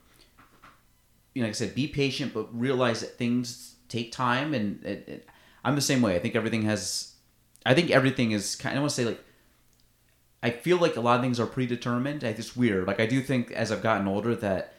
you 1.34 1.42
know, 1.42 1.48
like 1.48 1.56
I 1.56 1.58
said, 1.58 1.76
be 1.76 1.88
patient, 1.88 2.34
but 2.34 2.48
realize 2.58 3.02
that 3.02 3.18
things 3.18 3.76
take 3.90 4.12
time, 4.12 4.54
and 4.54 4.84
it, 4.86 5.08
it, 5.08 5.30
I'm 5.64 5.76
the 5.76 5.82
same 5.82 6.02
way. 6.02 6.16
I 6.16 6.20
think 6.20 6.36
everything 6.36 6.64
has, 6.64 7.14
I 7.66 7.74
think 7.74 7.90
everything 7.92 8.32
is 8.32 8.56
kind. 8.56 8.76
I 8.78 8.80
want 8.80 8.90
to 8.92 8.96
say 8.96 9.06
like. 9.06 9.24
I 10.46 10.50
feel 10.50 10.76
like 10.76 10.98
a 10.98 11.00
lot 11.00 11.16
of 11.16 11.22
things 11.22 11.40
are 11.40 11.46
predetermined. 11.46 12.22
It's 12.22 12.54
weird. 12.54 12.86
Like 12.86 13.00
I 13.00 13.06
do 13.06 13.22
think 13.22 13.52
as 13.54 13.72
I've 13.72 13.82
gotten 13.82 14.10
older 14.10 14.36
that 14.36 14.73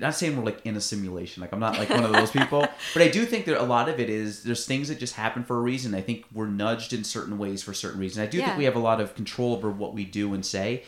not 0.00 0.14
saying 0.14 0.36
we're 0.36 0.44
like 0.44 0.60
in 0.64 0.76
a 0.76 0.80
simulation 0.80 1.40
like 1.40 1.52
i'm 1.52 1.60
not 1.60 1.78
like 1.78 1.88
one 1.90 2.04
of 2.04 2.12
those 2.12 2.30
people 2.30 2.60
but 2.94 3.02
i 3.02 3.08
do 3.08 3.24
think 3.24 3.44
that 3.44 3.60
a 3.60 3.64
lot 3.64 3.88
of 3.88 4.00
it 4.00 4.10
is 4.10 4.42
there's 4.42 4.66
things 4.66 4.88
that 4.88 4.98
just 4.98 5.14
happen 5.14 5.44
for 5.44 5.56
a 5.56 5.60
reason 5.60 5.94
i 5.94 6.00
think 6.00 6.24
we're 6.32 6.46
nudged 6.48 6.92
in 6.92 7.04
certain 7.04 7.38
ways 7.38 7.62
for 7.62 7.72
certain 7.72 8.00
reasons 8.00 8.22
i 8.22 8.28
do 8.28 8.38
Yeah. 8.38 8.46
think 8.46 8.58
we 8.58 8.64
have 8.64 8.76
a 8.76 8.80
lot 8.80 9.00
of 9.00 9.14
control 9.14 9.52
over 9.52 9.70
what 9.70 9.94
we 9.94 10.04
do 10.04 10.34
and 10.34 10.44
say 10.44 10.82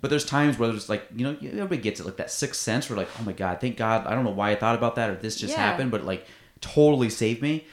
but 0.00 0.10
there's 0.10 0.24
times 0.24 0.58
where 0.58 0.68
there's 0.70 0.88
like 0.88 1.04
you 1.14 1.24
know 1.24 1.36
everybody 1.42 1.78
gets 1.78 2.00
it 2.00 2.06
like 2.06 2.16
that 2.16 2.30
sixth 2.30 2.60
sense 2.60 2.88
where 2.90 2.96
like 2.96 3.08
oh 3.20 3.22
my 3.24 3.32
god 3.32 3.60
thank 3.60 3.76
god 3.76 4.06
i 4.06 4.14
don't 4.14 4.24
know 4.24 4.30
why 4.30 4.50
i 4.50 4.56
thought 4.56 4.74
about 4.76 4.96
that 4.96 5.10
or 5.10 5.14
this 5.16 5.36
just 5.36 5.54
Yeah. 5.56 5.62
happened 5.62 5.90
but 5.90 6.04
like 6.04 6.26
totally 6.60 7.10
saved 7.10 7.42
me 7.42 7.64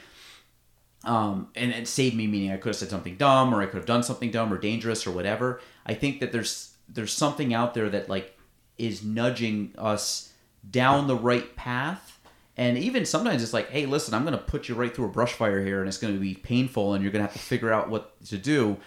um, 1.04 1.48
and 1.54 1.70
it 1.70 1.86
saved 1.86 2.16
me 2.16 2.26
meaning 2.26 2.50
I 2.50 2.56
could 2.56 2.70
have 2.70 2.76
said 2.76 2.88
something 2.90 3.16
dumb 3.16 3.54
or 3.54 3.62
I 3.62 3.66
could 3.66 3.76
have 3.76 3.86
done 3.86 4.02
something 4.02 4.32
dumb 4.32 4.52
or 4.52 4.58
dangerous 4.58 5.06
or 5.06 5.12
whatever. 5.12 5.60
I 5.84 5.94
think 5.94 6.18
that 6.18 6.32
there's 6.32 6.72
there's 6.88 7.12
something 7.12 7.54
out 7.54 7.74
there 7.74 7.88
that 7.90 8.08
like 8.08 8.36
is 8.76 9.04
nudging 9.04 9.72
us 9.78 10.32
down 10.70 11.06
the 11.06 11.16
right 11.16 11.54
path. 11.56 12.20
And 12.56 12.78
even 12.78 13.04
sometimes 13.04 13.42
it's 13.42 13.52
like, 13.52 13.70
hey, 13.70 13.86
listen, 13.86 14.14
I'm 14.14 14.24
gonna 14.24 14.38
put 14.38 14.68
you 14.68 14.74
right 14.74 14.94
through 14.94 15.06
a 15.06 15.10
brush 15.10 15.32
fire 15.32 15.62
here, 15.64 15.80
and 15.80 15.88
it's 15.88 15.98
gonna 15.98 16.14
be 16.14 16.34
painful, 16.34 16.94
and 16.94 17.02
you're 17.02 17.12
gonna 17.12 17.24
have 17.24 17.34
to 17.34 17.38
figure 17.38 17.72
out 17.72 17.90
what 17.90 18.18
to 18.26 18.38
do, 18.38 18.78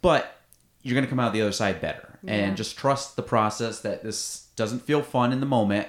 but 0.00 0.40
you're 0.82 0.94
gonna 0.94 1.08
come 1.08 1.18
out 1.18 1.32
the 1.32 1.42
other 1.42 1.52
side 1.52 1.80
better. 1.80 2.18
Yeah. 2.22 2.34
And 2.34 2.56
just 2.56 2.76
trust 2.76 3.16
the 3.16 3.22
process 3.22 3.80
that 3.80 4.02
this 4.02 4.46
doesn't 4.56 4.80
feel 4.80 5.02
fun 5.02 5.32
in 5.32 5.40
the 5.40 5.46
moment, 5.46 5.88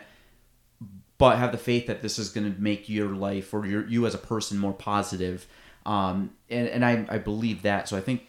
but 1.18 1.38
have 1.38 1.52
the 1.52 1.58
faith 1.58 1.88
that 1.88 2.02
this 2.02 2.20
is 2.20 2.30
going 2.30 2.54
to 2.54 2.62
make 2.62 2.90
your 2.90 3.10
life 3.10 3.54
or 3.54 3.66
your 3.66 3.88
you 3.88 4.06
as 4.06 4.14
a 4.14 4.20
person 4.20 4.58
more 4.58 4.74
positive. 4.74 5.48
Um, 5.86 6.32
and 6.50 6.68
and 6.68 6.86
I, 6.86 7.06
I 7.10 7.18
believe 7.18 7.64
that. 7.64 7.90
So 7.90 7.98
I 7.98 8.02
think 8.02 8.28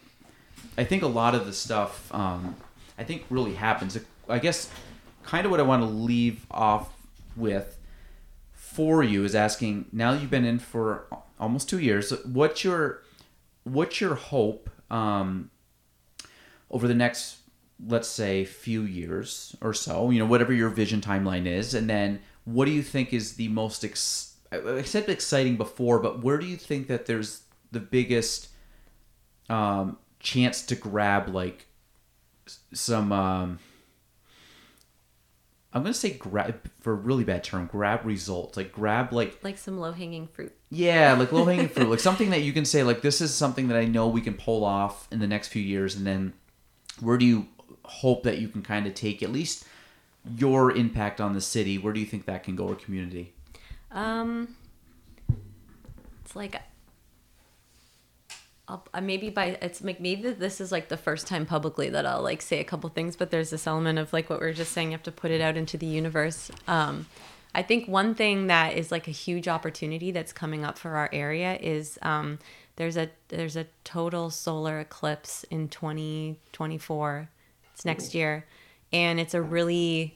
I 0.77 0.83
think 0.83 1.03
a 1.03 1.07
lot 1.07 1.35
of 1.35 1.45
the 1.45 1.53
stuff 1.53 2.13
um, 2.13 2.55
I 2.97 3.03
think 3.03 3.25
really 3.29 3.53
happens. 3.53 3.97
I 4.27 4.39
guess 4.39 4.69
kind 5.23 5.45
of 5.45 5.51
what 5.51 5.59
I 5.59 5.63
want 5.63 5.83
to 5.83 5.87
leave 5.87 6.45
off 6.49 6.91
with 7.39 7.77
for 8.51 9.03
you 9.03 9.23
is 9.23 9.35
asking 9.35 9.85
now 9.91 10.13
you've 10.13 10.29
been 10.29 10.45
in 10.45 10.59
for 10.59 11.07
almost 11.39 11.69
two 11.69 11.79
years. 11.79 12.11
What's 12.25 12.63
your 12.63 13.03
what's 13.63 13.99
your 14.01 14.15
hope 14.15 14.69
um, 14.89 15.49
over 16.69 16.87
the 16.87 16.93
next 16.93 17.37
let's 17.87 18.07
say 18.07 18.45
few 18.45 18.83
years 18.83 19.55
or 19.61 19.73
so? 19.73 20.09
You 20.09 20.19
know, 20.19 20.25
whatever 20.25 20.53
your 20.53 20.69
vision 20.69 21.01
timeline 21.01 21.45
is, 21.45 21.73
and 21.73 21.89
then 21.89 22.21
what 22.45 22.65
do 22.65 22.71
you 22.71 22.83
think 22.83 23.13
is 23.13 23.35
the 23.35 23.47
most 23.47 23.83
ex- 23.83 24.35
I 24.51 24.81
said 24.81 25.09
exciting 25.09 25.57
before, 25.57 25.99
but 25.99 26.23
where 26.23 26.37
do 26.37 26.45
you 26.45 26.57
think 26.57 26.87
that 26.87 27.05
there's 27.05 27.43
the 27.71 27.79
biggest 27.79 28.49
um, 29.49 29.97
chance 30.19 30.61
to 30.63 30.75
grab 30.75 31.29
like 31.29 31.67
some 32.73 33.11
um, 33.11 33.59
I'm 35.73 35.83
gonna 35.83 35.93
say 35.93 36.11
grab 36.11 36.59
for 36.79 36.93
a 36.93 36.95
really 36.95 37.23
bad 37.23 37.43
term, 37.43 37.67
grab 37.67 38.05
results. 38.05 38.57
Like 38.57 38.71
grab 38.71 39.13
like 39.13 39.43
Like 39.43 39.57
some 39.57 39.79
low 39.79 39.91
hanging 39.91 40.27
fruit. 40.27 40.51
yeah, 40.69 41.13
like 41.13 41.31
low 41.33 41.45
hanging 41.45 41.69
fruit, 41.69 41.89
like 41.89 41.99
something 41.99 42.31
that 42.31 42.41
you 42.41 42.53
can 42.53 42.65
say 42.65 42.83
like 42.83 43.01
this 43.01 43.21
is 43.21 43.33
something 43.33 43.67
that 43.67 43.77
I 43.77 43.85
know 43.85 44.07
we 44.07 44.21
can 44.21 44.33
pull 44.33 44.63
off 44.65 45.07
in 45.11 45.19
the 45.19 45.27
next 45.27 45.49
few 45.49 45.61
years, 45.61 45.95
and 45.95 46.05
then 46.07 46.33
where 46.99 47.17
do 47.17 47.25
you 47.25 47.47
hope 47.85 48.23
that 48.23 48.39
you 48.39 48.47
can 48.47 48.61
kind 48.63 48.87
of 48.87 48.93
take 48.95 49.21
at 49.23 49.31
least 49.31 49.65
your 50.37 50.71
impact 50.75 51.21
on 51.21 51.33
the 51.33 51.41
city? 51.41 51.77
Where 51.77 51.93
do 51.93 51.99
you 51.99 52.05
think 52.05 52.25
that 52.25 52.43
can 52.43 52.55
go 52.55 52.67
or 52.67 52.75
community? 52.75 53.33
Um, 53.91 54.55
it's 56.23 56.35
like 56.35 56.55
I'll, 58.69 58.85
uh, 58.93 59.01
maybe 59.01 59.29
by 59.31 59.57
it's 59.61 59.83
like 59.83 59.99
maybe 59.99 60.31
this 60.31 60.61
is 60.61 60.71
like 60.71 60.89
the 60.89 60.97
first 60.97 61.25
time 61.25 61.45
publicly 61.45 61.89
that 61.89 62.05
I'll 62.05 62.21
like 62.21 62.41
say 62.41 62.59
a 62.59 62.63
couple 62.63 62.89
things, 62.91 63.15
but 63.15 63.31
there's 63.31 63.49
this 63.49 63.65
element 63.65 63.97
of 63.97 64.13
like 64.13 64.29
what 64.29 64.39
we 64.39 64.47
are 64.47 64.53
just 64.53 64.71
saying, 64.71 64.89
you 64.89 64.91
have 64.91 65.03
to 65.03 65.11
put 65.11 65.31
it 65.31 65.41
out 65.41 65.57
into 65.57 65.75
the 65.75 65.87
universe. 65.87 66.51
Um, 66.67 67.07
I 67.55 67.63
think 67.63 67.87
one 67.87 68.13
thing 68.13 68.47
that 68.47 68.77
is 68.77 68.91
like 68.91 69.07
a 69.07 69.11
huge 69.11 69.47
opportunity 69.47 70.11
that's 70.11 70.31
coming 70.31 70.63
up 70.63 70.77
for 70.77 70.95
our 70.95 71.09
area 71.11 71.57
is 71.59 71.97
um, 72.03 72.37
there's 72.75 72.95
a 72.95 73.09
there's 73.29 73.55
a 73.55 73.65
total 73.83 74.29
solar 74.29 74.79
eclipse 74.79 75.43
in 75.45 75.67
2024. 75.67 77.29
It's 77.73 77.85
next 77.85 78.13
year, 78.13 78.45
and 78.93 79.19
it's 79.19 79.33
a 79.33 79.41
really 79.41 80.15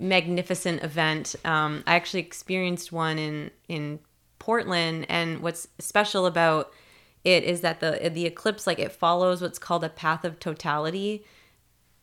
magnificent 0.00 0.82
event. 0.82 1.36
Um, 1.44 1.84
I 1.86 1.94
actually 1.94 2.20
experienced 2.20 2.90
one 2.90 3.18
in 3.18 3.52
in 3.68 4.00
Portland, 4.40 5.06
and 5.08 5.40
what's 5.40 5.68
special 5.78 6.26
about 6.26 6.72
it 7.26 7.42
is 7.42 7.60
that 7.62 7.80
the 7.80 8.08
the 8.12 8.24
eclipse 8.24 8.68
like 8.68 8.78
it 8.78 8.92
follows 8.92 9.42
what's 9.42 9.58
called 9.58 9.82
a 9.82 9.88
path 9.88 10.24
of 10.24 10.38
totality. 10.38 11.24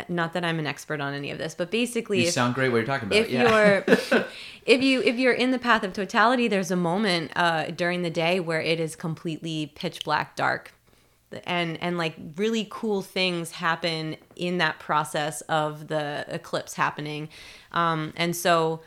Not 0.10 0.34
that 0.34 0.44
I'm 0.44 0.60
an 0.60 0.68
expert 0.68 1.00
on 1.00 1.14
any 1.14 1.32
of 1.32 1.38
this, 1.38 1.56
but 1.56 1.72
basically, 1.72 2.20
You 2.22 2.28
if, 2.28 2.34
sound 2.34 2.56
great. 2.56 2.70
What 2.70 2.80
you're 2.80 2.86
talking 2.86 3.08
about? 3.08 3.18
if 3.18 3.30
yeah. 3.30 3.48
you're 3.50 4.26
if 4.66 4.84
you 4.84 5.02
if 5.02 5.16
you're 5.16 5.34
in 5.34 5.52
the 5.52 5.60
path 5.60 5.84
of 5.84 5.94
totality, 5.94 6.50
there's 6.50 6.72
a 6.72 6.76
moment 6.76 7.32
uh, 7.38 7.68
during 7.68 8.02
the 8.02 8.10
day 8.10 8.42
where 8.42 8.62
it 8.62 8.82
is 8.82 8.98
completely 8.98 9.72
pitch 9.76 10.04
black 10.04 10.36
dark, 10.36 10.74
and 11.46 11.82
and 11.82 11.98
like 11.98 12.16
really 12.36 12.68
cool 12.70 13.02
things 13.02 13.52
happen 13.52 14.18
in 14.36 14.58
that 14.58 14.78
process 14.80 15.40
of 15.42 15.88
the 15.88 16.26
eclipse 16.28 16.74
happening, 16.74 17.30
um, 17.72 18.12
and 18.18 18.36
so 18.36 18.82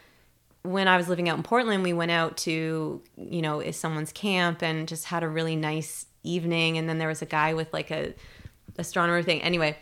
when 0.64 0.88
I 0.88 0.96
was 0.96 1.08
living 1.08 1.28
out 1.28 1.36
in 1.36 1.44
Portland, 1.44 1.82
we 1.84 1.92
went 1.92 2.10
out 2.10 2.36
to, 2.38 3.00
you 3.16 3.40
know, 3.40 3.60
is 3.60 3.78
someone's 3.78 4.12
camp 4.12 4.62
and 4.62 4.88
just 4.88 5.04
had 5.06 5.22
a 5.22 5.28
really 5.28 5.54
nice 5.54 6.06
evening. 6.30 6.78
And 6.78 6.88
then 6.88 6.98
there 6.98 7.08
was 7.08 7.22
a 7.22 7.26
guy 7.26 7.54
with 7.54 7.72
like 7.72 7.90
a 7.90 8.14
astronomer 8.78 9.22
thing. 9.22 9.42
Anyway, 9.42 9.76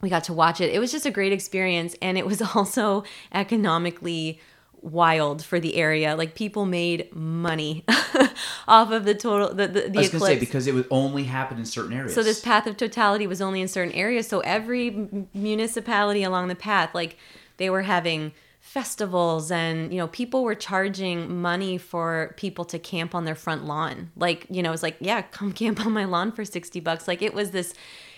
we 0.00 0.08
got 0.08 0.24
to 0.24 0.32
watch 0.32 0.60
it. 0.60 0.74
It 0.74 0.78
was 0.78 0.92
just 0.92 1.06
a 1.06 1.10
great 1.10 1.32
experience. 1.32 1.94
And 2.02 2.18
it 2.18 2.26
was 2.26 2.42
also 2.54 3.04
economically 3.32 4.40
wild 4.82 5.44
for 5.44 5.60
the 5.60 5.76
area. 5.76 6.16
Like 6.16 6.34
people 6.34 6.66
made 6.66 7.14
money 7.14 7.84
off 8.68 8.90
of 8.90 9.04
the 9.04 9.14
total, 9.14 9.54
the, 9.54 9.68
the, 9.68 9.80
the 9.82 9.86
I 9.86 9.86
was 9.86 10.06
eclipse. 10.08 10.12
gonna 10.12 10.24
say 10.24 10.38
because 10.40 10.66
it 10.66 10.74
would 10.74 10.88
only 10.90 11.24
happen 11.24 11.58
in 11.58 11.64
certain 11.64 11.92
areas. 11.92 12.14
So 12.14 12.22
this 12.22 12.40
path 12.40 12.66
of 12.66 12.76
totality 12.76 13.26
was 13.26 13.40
only 13.40 13.60
in 13.60 13.68
certain 13.68 13.92
areas. 13.94 14.26
So 14.26 14.40
every 14.40 15.08
municipality 15.32 16.24
along 16.24 16.48
the 16.48 16.56
path, 16.56 16.94
like 16.94 17.16
they 17.58 17.70
were 17.70 17.82
having 17.82 18.32
festivals 18.72 19.50
and 19.50 19.92
you 19.92 19.98
know 19.98 20.08
people 20.08 20.42
were 20.42 20.54
charging 20.54 21.42
money 21.42 21.76
for 21.76 22.32
people 22.38 22.64
to 22.64 22.78
camp 22.78 23.14
on 23.14 23.26
their 23.26 23.34
front 23.34 23.66
lawn 23.66 24.10
like 24.16 24.46
you 24.48 24.62
know 24.62 24.72
it's 24.72 24.82
like 24.82 24.96
yeah 24.98 25.20
come 25.20 25.52
camp 25.62 25.84
on 25.84 25.92
my 25.92 26.06
lawn 26.06 26.32
for 26.32 26.42
60 26.42 26.80
bucks 26.80 27.06
like 27.06 27.20
it 27.20 27.34
was 27.34 27.50
this 27.50 27.74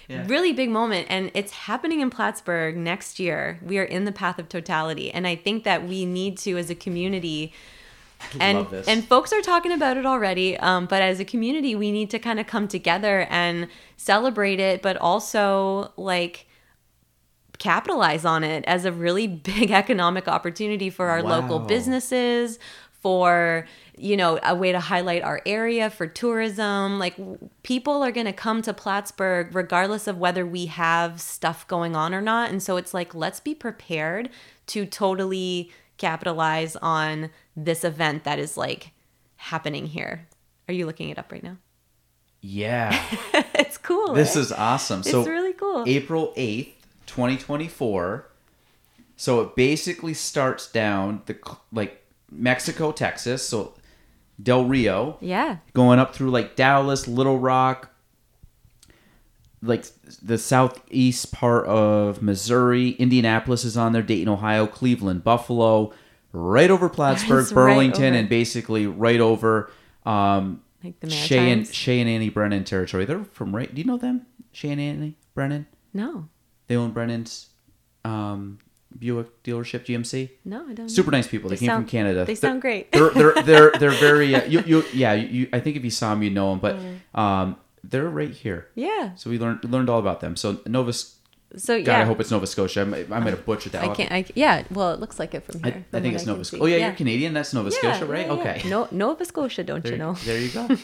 Yeah. 0.06 0.24
really 0.28 0.52
big 0.52 0.70
moment 0.70 1.08
and 1.10 1.32
it's 1.34 1.50
happening 1.52 1.98
in 2.00 2.08
plattsburgh 2.08 2.76
next 2.76 3.18
year 3.18 3.58
we 3.64 3.78
are 3.78 3.88
in 3.96 4.04
the 4.04 4.12
path 4.12 4.38
of 4.38 4.48
totality 4.48 5.10
and 5.10 5.26
i 5.26 5.34
think 5.34 5.64
that 5.64 5.88
we 5.88 6.04
need 6.04 6.38
to 6.38 6.56
as 6.56 6.70
a 6.70 6.76
community 6.76 7.52
and 8.38 8.58
Love 8.58 8.70
this. 8.70 8.86
and 8.86 9.02
folks 9.04 9.32
are 9.32 9.42
talking 9.42 9.72
about 9.72 9.96
it 9.96 10.06
already 10.06 10.56
um, 10.58 10.86
but 10.86 11.02
as 11.02 11.18
a 11.18 11.24
community 11.24 11.74
we 11.74 11.90
need 11.90 12.10
to 12.10 12.20
kind 12.20 12.38
of 12.38 12.46
come 12.46 12.68
together 12.68 13.26
and 13.28 13.66
celebrate 13.96 14.60
it 14.60 14.82
but 14.82 14.96
also 14.98 15.90
like 15.96 16.46
capitalize 17.58 18.24
on 18.24 18.44
it 18.44 18.64
as 18.66 18.84
a 18.84 18.92
really 18.92 19.26
big 19.54 19.70
economic 19.70 20.28
opportunity 20.28 20.90
for 20.90 21.08
our 21.08 21.22
local 21.22 21.58
businesses 21.58 22.58
for 23.04 23.66
you 23.98 24.16
know 24.16 24.40
a 24.42 24.54
way 24.54 24.72
to 24.72 24.80
highlight 24.80 25.22
our 25.22 25.42
area 25.44 25.90
for 25.90 26.06
tourism. 26.06 26.98
Like 26.98 27.16
people 27.62 28.02
are 28.02 28.10
going 28.10 28.26
to 28.26 28.32
come 28.32 28.62
to 28.62 28.72
plattsburgh 28.72 29.54
regardless 29.54 30.06
of 30.06 30.18
whether 30.18 30.46
we 30.46 30.66
have 30.66 31.20
stuff 31.20 31.68
going 31.68 31.94
on 31.94 32.14
or 32.14 32.22
not. 32.22 32.50
And 32.50 32.62
so 32.62 32.78
it's 32.78 32.94
like 32.94 33.14
let's 33.14 33.40
be 33.40 33.54
prepared 33.54 34.30
to 34.68 34.86
totally 34.86 35.70
capitalize 35.98 36.76
on 36.76 37.30
this 37.54 37.84
event 37.84 38.24
that 38.24 38.38
is 38.38 38.56
like 38.56 38.92
happening 39.36 39.86
here. 39.86 40.26
Are 40.66 40.74
you 40.74 40.86
looking 40.86 41.10
it 41.10 41.18
up 41.18 41.30
right 41.30 41.42
now? 41.42 41.58
Yeah, 42.40 43.02
it's 43.54 43.78
cool 43.78 44.12
this 44.12 44.36
eh? 44.36 44.40
is 44.40 44.52
awesome. 44.52 45.00
it's 45.00 45.10
so 45.10 45.24
really 45.24 45.52
cool. 45.54 45.84
April 45.86 46.32
8th, 46.36 46.73
2024. 47.06 48.28
So 49.16 49.40
it 49.40 49.54
basically 49.56 50.14
starts 50.14 50.70
down 50.70 51.22
the 51.26 51.36
like 51.72 52.04
Mexico, 52.30 52.90
Texas, 52.92 53.46
so 53.46 53.74
Del 54.42 54.64
Rio, 54.64 55.16
yeah 55.20 55.58
going 55.72 55.98
up 56.00 56.14
through 56.14 56.30
like 56.32 56.56
Dallas, 56.56 57.06
Little 57.06 57.38
Rock, 57.38 57.90
like 59.62 59.84
the 60.22 60.36
southeast 60.36 61.32
part 61.32 61.66
of 61.66 62.20
Missouri, 62.22 62.90
Indianapolis 62.90 63.64
is 63.64 63.76
on 63.76 63.92
there, 63.92 64.02
Dayton, 64.02 64.28
Ohio, 64.28 64.66
Cleveland, 64.66 65.22
Buffalo, 65.24 65.92
right 66.32 66.70
over 66.70 66.88
Plattsburgh, 66.88 67.46
right 67.46 67.54
Burlington, 67.54 68.04
over. 68.08 68.16
and 68.16 68.28
basically 68.28 68.86
right 68.86 69.20
over 69.20 69.70
um, 70.04 70.60
Like 70.82 70.98
the 71.00 71.08
Shay 71.10 71.52
and? 71.52 71.66
Shay 71.66 72.00
and 72.00 72.10
Annie 72.10 72.28
Brennan 72.30 72.64
territory. 72.64 73.04
They're 73.04 73.24
from 73.24 73.54
right. 73.54 73.72
Do 73.72 73.80
you 73.80 73.86
know 73.86 73.96
them? 73.96 74.26
Shay 74.52 74.70
and 74.70 74.80
Annie 74.80 75.16
Brennan. 75.34 75.66
no 75.92 76.28
They 76.66 76.76
own 76.76 76.92
Brennan's 76.92 77.48
um, 78.04 78.58
Buick 78.98 79.42
dealership, 79.42 79.84
GMC. 79.86 80.30
no 80.44 80.66
i 80.68 80.72
don't 80.72 80.88
Super 80.88 81.10
know. 81.10 81.18
nice 81.18 81.26
people. 81.26 81.50
They, 81.50 81.56
They 81.56 81.60
came 81.60 81.66
sound- 81.68 81.84
from 81.84 81.90
Canada. 81.90 82.24
they 82.24 82.34
sound 82.36 82.60
great. 82.62 82.92
They're 82.92 83.10
they're 83.10 83.34
they're, 83.42 83.70
they're 83.80 83.90
very 83.90 84.34
uh, 84.34 84.44
you, 84.44 84.60
you 84.60 84.84
yeah 84.92 85.12
you 85.14 85.48
I 85.52 85.58
think 85.60 85.76
if 85.76 85.84
you 85.84 85.90
saw 85.90 86.10
them 86.10 86.22
you'd 86.22 86.32
know 86.34 86.50
them, 86.50 86.60
but 86.60 86.76
Mm. 86.76 87.18
um, 87.18 87.56
they're 87.82 88.08
right 88.08 88.30
here. 88.30 88.68
yeah 88.76 89.14
So 89.16 89.30
we 89.30 89.38
learned 89.38 89.64
learned 89.64 89.90
all 89.90 89.98
about 89.98 90.20
them. 90.20 90.36
So 90.36 90.60
Nova. 90.66 90.92
so 90.92 91.10
God, 91.78 91.86
yeah 91.86 92.00
I 92.00 92.04
hope 92.04 92.20
it's 92.20 92.30
Nova 92.30 92.46
Scotia. 92.46 92.82
I 92.82 92.84
might, 92.84 93.10
I 93.10 93.18
might 93.20 93.30
have 93.36 93.44
butchered 93.44 93.72
that. 93.72 93.82
I 93.84 93.88
can't. 93.94 94.12
I, 94.12 94.24
yeah, 94.34 94.62
well, 94.70 94.92
it 94.94 95.00
looks 95.00 95.18
like 95.18 95.34
it 95.34 95.42
from 95.44 95.62
here. 95.64 95.72
I 95.74 95.90
from 95.90 96.02
think 96.02 96.14
it's 96.14 96.26
Nova. 96.26 96.44
Scotia. 96.44 96.62
Oh 96.62 96.66
yeah, 96.66 96.76
you're 96.86 96.94
Canadian. 96.94 97.34
That's 97.34 97.52
Nova 97.52 97.70
Yeah, 97.70 97.78
Scotia, 97.78 98.06
right? 98.06 98.26
yeah, 98.26 98.34
yeah. 98.34 98.40
Okay. 98.40 98.68
No, 98.68 98.86
Nova 98.92 99.24
Scotia, 99.24 99.64
don't 99.64 99.82
There, 99.82 99.92
you 99.92 99.98
know? 99.98 100.14
there 100.24 100.38
you 100.40 100.50
go. 100.50 100.68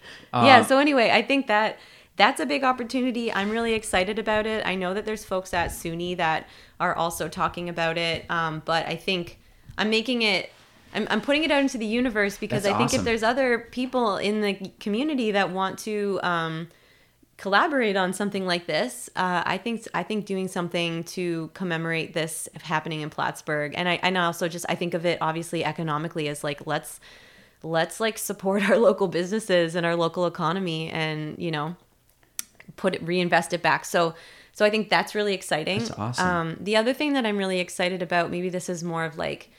yeah. 0.34 0.58
Um, 0.58 0.64
So 0.64 0.78
anyway, 0.78 1.10
I 1.10 1.22
think 1.22 1.46
that 1.48 1.78
that's 2.16 2.40
a 2.40 2.46
big 2.46 2.62
opportunity. 2.62 3.32
I'm 3.32 3.50
really 3.50 3.74
excited 3.74 4.18
about 4.18 4.46
it. 4.46 4.64
I 4.64 4.74
know 4.74 4.94
that 4.94 5.04
there's 5.04 5.24
folks 5.24 5.52
at 5.52 5.70
SUNY 5.70 6.16
that 6.16 6.48
are 6.78 6.94
also 6.94 7.28
talking 7.28 7.68
about 7.68 7.98
it, 7.98 8.30
um, 8.30 8.62
but 8.64 8.86
I 8.86 8.96
think 8.96 9.38
I'm 9.76 9.90
making 9.90 10.22
it. 10.22 10.50
I'm, 10.94 11.08
I'm 11.10 11.20
putting 11.20 11.42
it 11.42 11.50
out 11.50 11.60
into 11.60 11.76
the 11.76 11.86
universe 11.86 12.38
because 12.38 12.62
That's 12.62 12.74
I 12.74 12.78
think 12.78 12.90
awesome. 12.90 13.00
if 13.00 13.04
there's 13.04 13.24
other 13.24 13.66
people 13.72 14.16
in 14.16 14.42
the 14.42 14.70
community 14.78 15.32
that 15.32 15.50
want 15.50 15.80
to 15.80 16.20
um, 16.22 16.68
collaborate 17.36 17.96
on 17.96 18.12
something 18.12 18.46
like 18.46 18.66
this, 18.66 19.10
uh, 19.16 19.42
I 19.44 19.58
think 19.58 19.88
I 19.92 20.04
think 20.04 20.24
doing 20.24 20.46
something 20.46 21.02
to 21.04 21.50
commemorate 21.54 22.14
this 22.14 22.48
happening 22.62 23.00
in 23.00 23.10
Plattsburgh, 23.10 23.74
and 23.76 23.88
I 23.88 23.98
and 24.02 24.16
also 24.16 24.46
just 24.46 24.66
I 24.68 24.76
think 24.76 24.94
of 24.94 25.04
it 25.04 25.18
obviously 25.20 25.64
economically 25.64 26.28
as 26.28 26.44
like 26.44 26.64
let's 26.64 27.00
let's 27.64 27.98
like 27.98 28.18
support 28.18 28.62
our 28.70 28.78
local 28.78 29.08
businesses 29.08 29.74
and 29.74 29.84
our 29.84 29.96
local 29.96 30.26
economy, 30.26 30.90
and 30.90 31.36
you 31.40 31.50
know 31.50 31.74
put 32.76 32.94
it 32.94 33.02
reinvest 33.02 33.52
it 33.52 33.62
back. 33.62 33.84
So 33.84 34.14
so 34.52 34.64
I 34.64 34.70
think 34.70 34.88
that's 34.88 35.14
really 35.14 35.34
exciting. 35.34 35.80
That's 35.80 35.98
awesome. 35.98 36.26
Um, 36.26 36.56
the 36.60 36.76
other 36.76 36.94
thing 36.94 37.14
that 37.14 37.26
I'm 37.26 37.36
really 37.36 37.58
excited 37.58 38.02
about, 38.02 38.30
maybe 38.30 38.48
this 38.48 38.68
is 38.68 38.84
more 38.84 39.04
of 39.04 39.18
like 39.18 39.50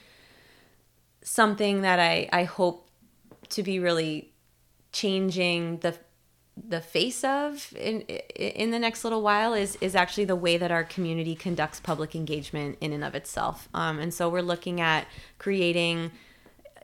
something 1.22 1.82
that 1.82 1.98
I 1.98 2.28
I 2.32 2.44
hope 2.44 2.88
to 3.50 3.62
be 3.62 3.78
really 3.78 4.32
changing 4.92 5.78
the 5.78 5.94
the 6.56 6.80
face 6.80 7.22
of 7.22 7.74
in 7.76 8.00
in 8.00 8.70
the 8.70 8.78
next 8.78 9.04
little 9.04 9.20
while 9.20 9.52
is 9.52 9.76
is 9.82 9.94
actually 9.94 10.24
the 10.24 10.36
way 10.36 10.56
that 10.56 10.70
our 10.70 10.84
community 10.84 11.34
conducts 11.34 11.80
public 11.80 12.14
engagement 12.14 12.78
in 12.80 12.92
and 12.92 13.04
of 13.04 13.14
itself. 13.14 13.68
Um, 13.74 13.98
and 13.98 14.12
so 14.14 14.28
we're 14.28 14.40
looking 14.40 14.80
at 14.80 15.06
creating 15.38 16.12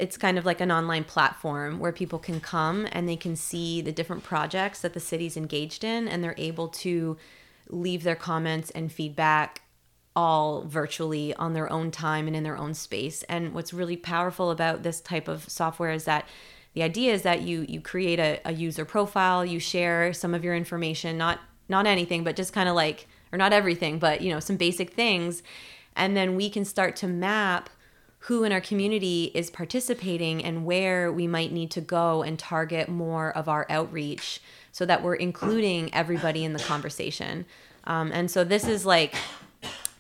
it's 0.02 0.16
kind 0.16 0.36
of 0.36 0.44
like 0.44 0.60
an 0.60 0.72
online 0.72 1.04
platform 1.04 1.78
where 1.78 1.92
people 1.92 2.18
can 2.18 2.40
come 2.40 2.88
and 2.90 3.08
they 3.08 3.14
can 3.14 3.36
see 3.36 3.80
the 3.80 3.92
different 3.92 4.24
projects 4.24 4.80
that 4.80 4.94
the 4.94 5.00
city's 5.00 5.36
engaged 5.36 5.84
in 5.84 6.08
and 6.08 6.24
they're 6.24 6.34
able 6.38 6.66
to 6.66 7.16
leave 7.68 8.02
their 8.02 8.16
comments 8.16 8.70
and 8.70 8.90
feedback 8.90 9.62
all 10.16 10.64
virtually 10.64 11.32
on 11.36 11.52
their 11.52 11.72
own 11.72 11.92
time 11.92 12.26
and 12.26 12.34
in 12.34 12.42
their 12.42 12.58
own 12.58 12.74
space. 12.74 13.22
And 13.28 13.54
what's 13.54 13.72
really 13.72 13.96
powerful 13.96 14.50
about 14.50 14.82
this 14.82 15.00
type 15.00 15.28
of 15.28 15.48
software 15.48 15.92
is 15.92 16.02
that 16.06 16.28
the 16.74 16.82
idea 16.82 17.14
is 17.14 17.22
that 17.22 17.42
you 17.42 17.64
you 17.68 17.80
create 17.80 18.18
a, 18.18 18.40
a 18.44 18.52
user 18.52 18.84
profile, 18.84 19.44
you 19.44 19.60
share 19.60 20.12
some 20.12 20.34
of 20.34 20.42
your 20.42 20.56
information, 20.56 21.16
not 21.16 21.38
not 21.68 21.86
anything, 21.86 22.24
but 22.24 22.34
just 22.34 22.52
kind 22.52 22.68
of 22.68 22.74
like 22.74 23.06
or 23.32 23.38
not 23.38 23.52
everything, 23.52 24.00
but 24.00 24.20
you 24.20 24.32
know, 24.32 24.40
some 24.40 24.56
basic 24.56 24.94
things. 24.94 25.44
And 25.94 26.16
then 26.16 26.34
we 26.34 26.50
can 26.50 26.64
start 26.64 26.96
to 26.96 27.06
map 27.06 27.70
who 28.26 28.44
in 28.44 28.52
our 28.52 28.60
community 28.60 29.32
is 29.34 29.50
participating 29.50 30.44
and 30.44 30.64
where 30.64 31.10
we 31.10 31.26
might 31.26 31.50
need 31.50 31.70
to 31.72 31.80
go 31.80 32.22
and 32.22 32.38
target 32.38 32.88
more 32.88 33.36
of 33.36 33.48
our 33.48 33.66
outreach 33.68 34.40
so 34.70 34.86
that 34.86 35.02
we're 35.02 35.16
including 35.16 35.92
everybody 35.92 36.44
in 36.44 36.52
the 36.52 36.58
conversation. 36.60 37.44
Um, 37.84 38.12
and 38.12 38.30
so 38.30 38.44
this 38.44 38.68
is 38.68 38.86
like 38.86 39.14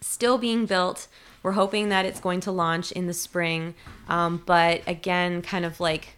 still 0.00 0.38
being 0.38 0.66
built. 0.66 1.08
We're 1.42 1.52
hoping 1.52 1.88
that 1.88 2.06
it's 2.06 2.20
going 2.20 2.38
to 2.40 2.52
launch 2.52 2.92
in 2.92 3.08
the 3.08 3.12
spring. 3.12 3.74
Um, 4.08 4.40
but 4.46 4.82
again, 4.86 5.42
kind 5.42 5.64
of 5.64 5.80
like 5.80 6.16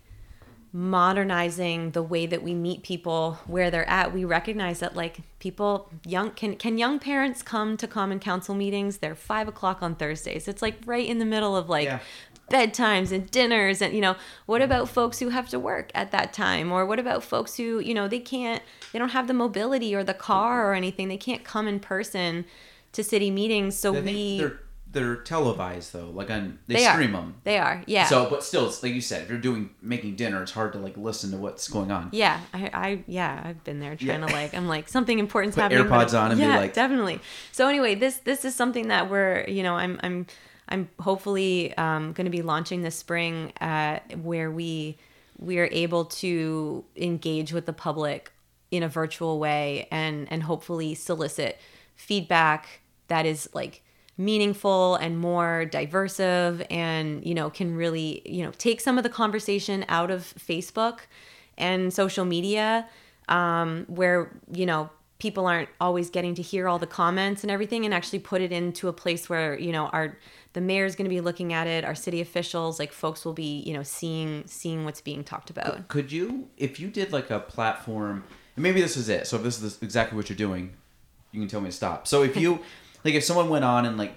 modernizing 0.75 1.93
the 1.93 2.03
way 2.03 2.27
that 2.27 2.43
we 2.43 2.53
meet 2.53 2.83
people 2.83 3.39
where 3.47 3.71
they're 3.71 3.89
at 3.89 4.13
we 4.13 4.25
recognize 4.25 4.81
that 4.81 4.97
like 4.97 5.19
people 5.39 5.89
young 6.05 6.33
can 6.33 6.57
can 6.57 6.77
young 6.79 6.99
parents 6.99 7.43
come 7.43 7.77
to 7.77 7.87
common 7.87 8.19
council 8.19 8.57
meetings? 8.57 8.99
They're 8.99 9.15
five 9.15 9.47
o'clock 9.47 9.83
on 9.83 9.95
thursdays. 9.95 10.49
It's 10.49 10.63
like 10.63 10.77
right 10.85 11.07
in 11.07 11.21
the 11.21 11.25
middle 11.25 11.57
of 11.57 11.69
like 11.69 11.85
Yeah. 11.87 12.01
bedtimes 12.51 13.13
and 13.13 13.31
dinners 13.31 13.81
and 13.81 13.95
you 13.95 14.01
know 14.01 14.17
what 14.47 14.61
about 14.63 14.89
folks 14.89 15.21
who 15.21 15.29
have 15.29 15.49
to 15.51 15.61
work 15.61 15.93
at 15.95 16.11
that 16.11 16.33
time? 16.33 16.73
Or 16.73 16.85
what 16.85 16.99
about 16.99 17.23
folks 17.23 17.57
who 17.57 17.79
you 17.79 17.95
know 17.95 18.09
they 18.09 18.19
can't 18.19 18.61
they 18.93 18.99
don't 18.99 19.11
have 19.11 19.29
the 19.29 19.35
mobility 19.35 19.95
or 19.95 20.03
the 20.03 20.13
car 20.13 20.69
or 20.69 20.75
anything. 20.75 21.07
They 21.07 21.17
can't 21.17 21.45
come 21.45 21.69
in 21.69 21.79
person 21.79 22.47
to 22.95 23.05
city 23.05 23.31
meetings. 23.31 23.77
So 23.77 23.93
we 23.93 24.39
they're 24.39 24.61
they're 24.95 25.17
televised 25.17 25.93
though, 25.93 26.09
like 26.11 26.31
on 26.31 26.59
they, 26.67 26.77
they 26.77 26.85
stream 26.85 27.15
are 27.15 27.21
them. 27.21 27.35
they 27.45 27.59
are 27.59 27.83
yeah 27.87 28.07
So, 28.07 28.31
but 28.31 28.43
still, 28.43 28.67
it's 28.69 28.83
like 28.83 28.95
you 28.95 29.01
said, 29.01 29.23
if 29.23 29.29
you're 29.29 29.39
doing 29.39 29.71
making 29.83 30.17
dinner, 30.17 30.43
it's 30.43 30.53
hard 30.53 30.73
to 30.73 30.79
like 30.79 30.97
listen 30.97 31.31
to 31.33 31.37
what's 31.37 31.69
going 31.69 31.91
on. 31.91 32.09
Yeah, 32.13 32.41
I, 32.55 32.71
I 32.73 33.05
yeah, 33.07 33.43
I've 33.45 33.63
been 33.65 33.81
there 33.81 33.97
trying 33.97 34.21
Yeah. 34.23 34.27
to 34.29 34.33
like 34.33 34.55
I'm 34.55 34.67
like 34.69 34.89
something 34.89 35.19
important's 35.19 35.57
Put 35.57 35.63
happening. 35.63 35.89
but- 35.89 36.09
AirPods 36.09 36.19
on 36.19 36.31
and 36.31 36.41
be 36.41 36.47
like- 36.47 36.73
definitely. 36.75 37.21
So 37.53 37.69
anyway, 37.69 37.95
this 37.97 38.17
this 38.19 38.45
is 38.45 38.55
something 38.55 38.89
that 38.89 39.11
we're 39.11 39.45
you 39.49 39.63
know 39.63 39.75
I'm 39.75 40.01
I'm 40.03 40.27
I'm 40.69 40.89
hopefully 40.99 41.77
um, 41.77 42.13
going 42.15 42.25
to 42.25 42.31
be 42.31 42.41
launching 42.41 42.81
this 42.81 42.97
spring 42.97 43.53
uh, 43.61 43.99
where 44.23 44.51
we 44.51 44.97
we 45.39 45.59
are 45.59 45.69
able 45.73 46.07
to 46.07 46.85
engage 46.97 47.53
with 47.53 47.67
the 47.67 47.73
public 47.73 48.31
in 48.71 48.83
a 48.83 48.89
virtual 48.89 49.39
way 49.39 49.87
and 49.91 50.27
and 50.33 50.43
hopefully 50.45 50.95
solicit 50.95 51.59
feedback 51.97 52.81
that 53.09 53.27
is 53.27 53.49
like 53.55 53.83
meaningful 54.17 54.95
and 54.97 55.19
more 55.19 55.65
diversive 55.65 56.65
and 56.71 57.25
you 57.27 57.35
know 57.35 57.51
can 57.51 57.75
really 57.75 58.23
you 58.25 58.45
know 58.45 58.53
take 58.59 58.81
some 58.81 58.97
of 58.97 59.03
the 59.03 59.11
conversation 59.11 59.85
out 59.89 60.11
of 60.11 60.23
facebook 60.39 61.01
and 61.59 61.93
social 61.93 62.25
media 62.25 62.87
um, 63.29 63.85
where 63.89 64.31
you 64.53 64.67
know 64.67 64.89
people 65.19 65.47
aren't 65.47 65.69
always 65.81 66.11
getting 66.11 66.35
to 66.35 66.43
hear 66.43 66.69
all 66.69 66.79
the 66.79 66.87
comments 66.87 67.43
and 67.43 67.51
everything 67.51 67.85
and 67.85 67.95
actually 67.95 68.19
put 68.19 68.41
it 68.41 68.53
into 68.53 68.89
a 68.89 68.93
place 68.93 69.29
where 69.29 69.59
you 69.59 69.73
know 69.73 69.87
our 69.87 70.17
the 70.53 70.61
mayor's 70.61 70.95
going 70.95 71.07
to 71.07 71.11
be 71.11 71.21
looking 71.21 71.53
at 71.53 71.67
it 71.67 71.85
our 71.85 71.95
city 71.95 72.21
officials 72.21 72.79
like 72.79 72.93
folks 72.93 73.25
will 73.25 73.33
be 73.33 73.63
you 73.67 73.73
know 73.73 73.83
seeing 73.83 74.45
seeing 74.47 74.85
what's 74.85 75.01
being 75.01 75.25
talked 75.25 75.51
about 75.51 75.89
Could 75.89 76.13
you, 76.13 76.49
if 76.57 76.79
you 76.79 76.89
did 76.89 77.13
like 77.13 77.31
a 77.31 77.41
platform, 77.41 78.25
and 78.57 78.63
maybe 78.63 78.81
this 78.81 78.97
is 78.97 79.09
it. 79.09 79.27
So 79.27 79.37
if 79.37 79.43
this 79.43 79.61
is 79.63 79.79
exactly 79.83 80.17
what 80.17 80.29
you're 80.29 80.37
doing, 80.37 80.75
you 81.33 81.41
can 81.41 81.49
tell 81.49 81.61
me 81.61 81.69
to 81.69 81.77
stop. 81.77 82.07
So 82.07 82.23
if 82.23 82.37
you, 82.37 82.61
like, 83.05 83.15
if 83.15 83.25
someone 83.25 83.49
went 83.49 83.65
on 83.65 83.87
and 83.87 83.99
like, 83.99 84.15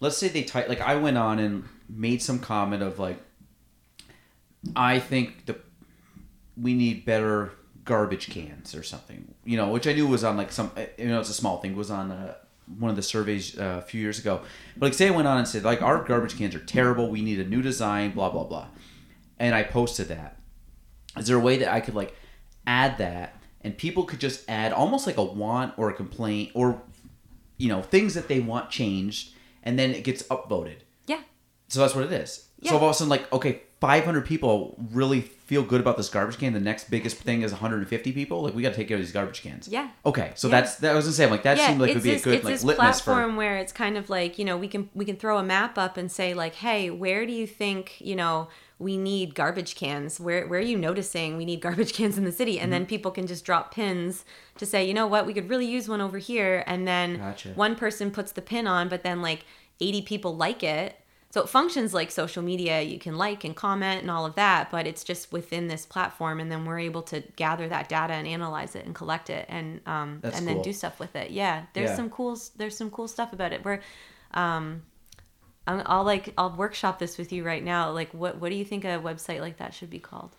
let's 0.00 0.16
say 0.16 0.28
they 0.28 0.42
type, 0.42 0.68
like, 0.68 0.80
I 0.80 0.96
went 0.96 1.16
on 1.16 1.38
and 1.38 1.64
made 1.88 2.22
some 2.22 2.38
comment 2.38 2.82
of 2.82 2.98
like, 2.98 3.18
I 4.74 4.98
think 4.98 5.46
the 5.46 5.58
we 6.56 6.74
need 6.74 7.04
better 7.04 7.52
garbage 7.84 8.28
cans 8.30 8.74
or 8.74 8.82
something, 8.82 9.34
you 9.44 9.56
know, 9.56 9.68
which 9.68 9.86
I 9.86 9.92
knew 9.92 10.06
was 10.06 10.24
on 10.24 10.36
like 10.36 10.50
some, 10.50 10.72
you 10.98 11.08
know, 11.08 11.20
it's 11.20 11.30
a 11.30 11.34
small 11.34 11.58
thing. 11.58 11.76
Was 11.76 11.90
on 11.90 12.10
uh, 12.10 12.34
one 12.78 12.90
of 12.90 12.96
the 12.96 13.02
surveys 13.02 13.58
uh, 13.58 13.80
a 13.80 13.82
few 13.82 14.00
years 14.00 14.18
ago. 14.18 14.40
But 14.76 14.86
like, 14.86 14.94
say 14.94 15.08
I 15.08 15.10
went 15.10 15.28
on 15.28 15.38
and 15.38 15.46
said 15.46 15.62
like, 15.62 15.82
our 15.82 16.02
garbage 16.02 16.36
cans 16.36 16.54
are 16.54 16.64
terrible. 16.64 17.10
We 17.10 17.22
need 17.22 17.38
a 17.40 17.44
new 17.44 17.62
design. 17.62 18.12
Blah 18.12 18.30
blah 18.30 18.44
blah. 18.44 18.66
And 19.38 19.54
I 19.54 19.62
posted 19.62 20.08
that. 20.08 20.38
Is 21.16 21.28
there 21.28 21.36
a 21.36 21.40
way 21.40 21.58
that 21.58 21.72
I 21.72 21.80
could 21.80 21.94
like 21.94 22.14
add 22.66 22.98
that 22.98 23.34
and 23.62 23.76
people 23.76 24.04
could 24.04 24.20
just 24.20 24.48
add 24.48 24.72
almost 24.72 25.06
like 25.06 25.16
a 25.16 25.24
want 25.24 25.74
or 25.76 25.90
a 25.90 25.94
complaint 25.94 26.52
or 26.54 26.82
you 27.58 27.68
know 27.68 27.82
things 27.82 28.14
that 28.14 28.28
they 28.28 28.40
want 28.40 28.70
changed 28.70 29.32
and 29.62 29.78
then 29.78 29.90
it 29.92 30.04
gets 30.04 30.22
upvoted. 30.24 30.76
yeah 31.06 31.20
So 31.68 31.80
that's 31.80 31.94
what 31.94 32.04
it 32.04 32.12
is. 32.12 32.46
Yeah. 32.60 32.70
So 32.70 32.78
all 32.78 32.84
of 32.84 32.90
a 32.90 32.94
sudden, 32.94 33.10
like, 33.10 33.30
okay, 33.32 33.62
500 33.80 34.24
people 34.24 34.76
really 34.92 35.20
feel 35.20 35.62
good 35.62 35.80
about 35.80 35.96
this 35.98 36.08
garbage 36.08 36.38
can. 36.38 36.54
The 36.54 36.60
next 36.60 36.88
biggest 36.88 37.16
thing 37.18 37.42
is 37.42 37.52
150 37.52 38.12
people. 38.12 38.42
Like, 38.42 38.54
we 38.54 38.62
got 38.62 38.70
to 38.70 38.74
take 38.76 38.88
care 38.88 38.96
of 38.96 39.02
these 39.02 39.12
garbage 39.12 39.42
cans. 39.42 39.68
Yeah. 39.68 39.90
Okay, 40.06 40.32
so 40.36 40.48
Yeah. 40.48 40.60
that's 40.60 40.76
that. 40.76 40.92
I 40.92 40.94
was 40.94 41.04
gonna 41.04 41.14
say, 41.14 41.26
like, 41.30 41.42
that 41.42 41.58
seemed 41.58 41.80
like 41.80 41.92
would 41.94 42.02
be 42.02 42.12
this, 42.12 42.22
a 42.22 42.24
good 42.24 42.34
it's 42.36 42.44
like 42.44 42.54
this 42.54 42.64
litmus 42.64 43.02
platform 43.02 43.32
for. 43.32 43.36
where 43.38 43.58
it's 43.58 43.72
kind 43.72 43.98
of 43.98 44.08
like 44.08 44.38
you 44.38 44.44
know 44.46 44.56
we 44.56 44.68
can 44.68 44.88
we 44.94 45.04
can 45.04 45.16
throw 45.16 45.36
a 45.38 45.42
map 45.42 45.76
up 45.76 45.96
and 45.98 46.10
say 46.10 46.32
like 46.32 46.54
hey 46.54 46.88
where 46.90 47.26
do 47.26 47.32
you 47.32 47.46
think 47.46 48.00
you 48.00 48.16
know 48.16 48.48
we 48.78 48.96
need 48.98 49.34
garbage 49.34 49.74
cans. 49.74 50.20
Where 50.20 50.46
where 50.46 50.60
are 50.60 50.62
you 50.62 50.76
noticing 50.78 51.36
we 51.36 51.44
need 51.46 51.60
garbage 51.60 51.92
cans 51.98 52.18
in 52.18 52.24
the 52.24 52.32
city? 52.32 52.58
And 52.58 52.64
Mm-hmm. 52.64 52.70
then 52.72 52.86
people 52.86 53.10
can 53.10 53.26
just 53.26 53.44
drop 53.44 53.72
pins 53.74 54.24
to 54.58 54.66
say 54.66 54.86
you 54.86 54.94
know 54.94 55.06
what? 55.06 55.26
We 55.26 55.32
could 55.34 55.48
really 55.48 55.66
use 55.66 55.88
one 55.88 56.00
over 56.00 56.18
here. 56.18 56.62
And 56.66 56.86
then 56.86 57.18
Gotcha. 57.18 57.50
one 57.54 57.74
person 57.76 58.10
puts 58.10 58.32
the 58.32 58.42
pin 58.42 58.66
on 58.66 58.88
but 58.88 59.02
then 59.02 59.22
like 59.22 59.44
80 59.80 60.02
people 60.02 60.36
like 60.36 60.62
it. 60.62 60.96
So 61.30 61.42
it 61.42 61.48
functions 61.50 61.92
like 61.92 62.10
social 62.10 62.42
media. 62.42 62.80
You 62.82 62.98
can 62.98 63.16
like 63.18 63.44
and 63.44 63.54
comment 63.54 64.00
and 64.02 64.10
all 64.10 64.24
of 64.26 64.34
that 64.36 64.70
but 64.70 64.86
it's 64.86 65.04
just 65.04 65.32
within 65.32 65.68
this 65.68 65.86
platform 65.86 66.38
and 66.40 66.50
then 66.52 66.64
we're 66.66 66.78
able 66.78 67.02
to 67.04 67.20
gather 67.36 67.68
that 67.68 67.88
data 67.88 68.12
and 68.14 68.26
analyze 68.26 68.74
it 68.76 68.84
and 68.86 68.94
collect 68.94 69.30
it 69.30 69.46
and 69.48 69.80
um 69.86 70.18
That's 70.22 70.38
and 70.38 70.46
then 70.48 70.60
do 70.62 70.72
stuff 70.74 71.00
with 71.00 71.16
it. 71.16 71.30
Yeah 71.30 71.64
there's 71.72 71.90
Yeah. 71.90 71.96
some 71.96 72.10
cool 72.10 72.38
there's 72.56 72.76
some 72.76 72.90
cool 72.90 73.08
stuff 73.08 73.32
about 73.32 73.52
it. 73.54 73.64
We're 73.64 73.80
um 74.34 74.82
I'm- 75.66 75.82
I'll 75.86 76.04
like 76.04 76.32
I'll 76.38 76.54
workshop 76.56 76.98
this 76.98 77.18
with 77.18 77.32
you 77.32 77.44
right 77.44 77.62
now. 77.64 77.90
Like, 77.90 78.12
what 78.14 78.40
what 78.40 78.50
do 78.50 78.56
you 78.56 78.64
think 78.64 78.84
a 78.84 78.98
website 78.98 79.40
like 79.40 79.56
that 79.58 79.74
should 79.74 79.90
be 79.90 79.98
called? 79.98 80.30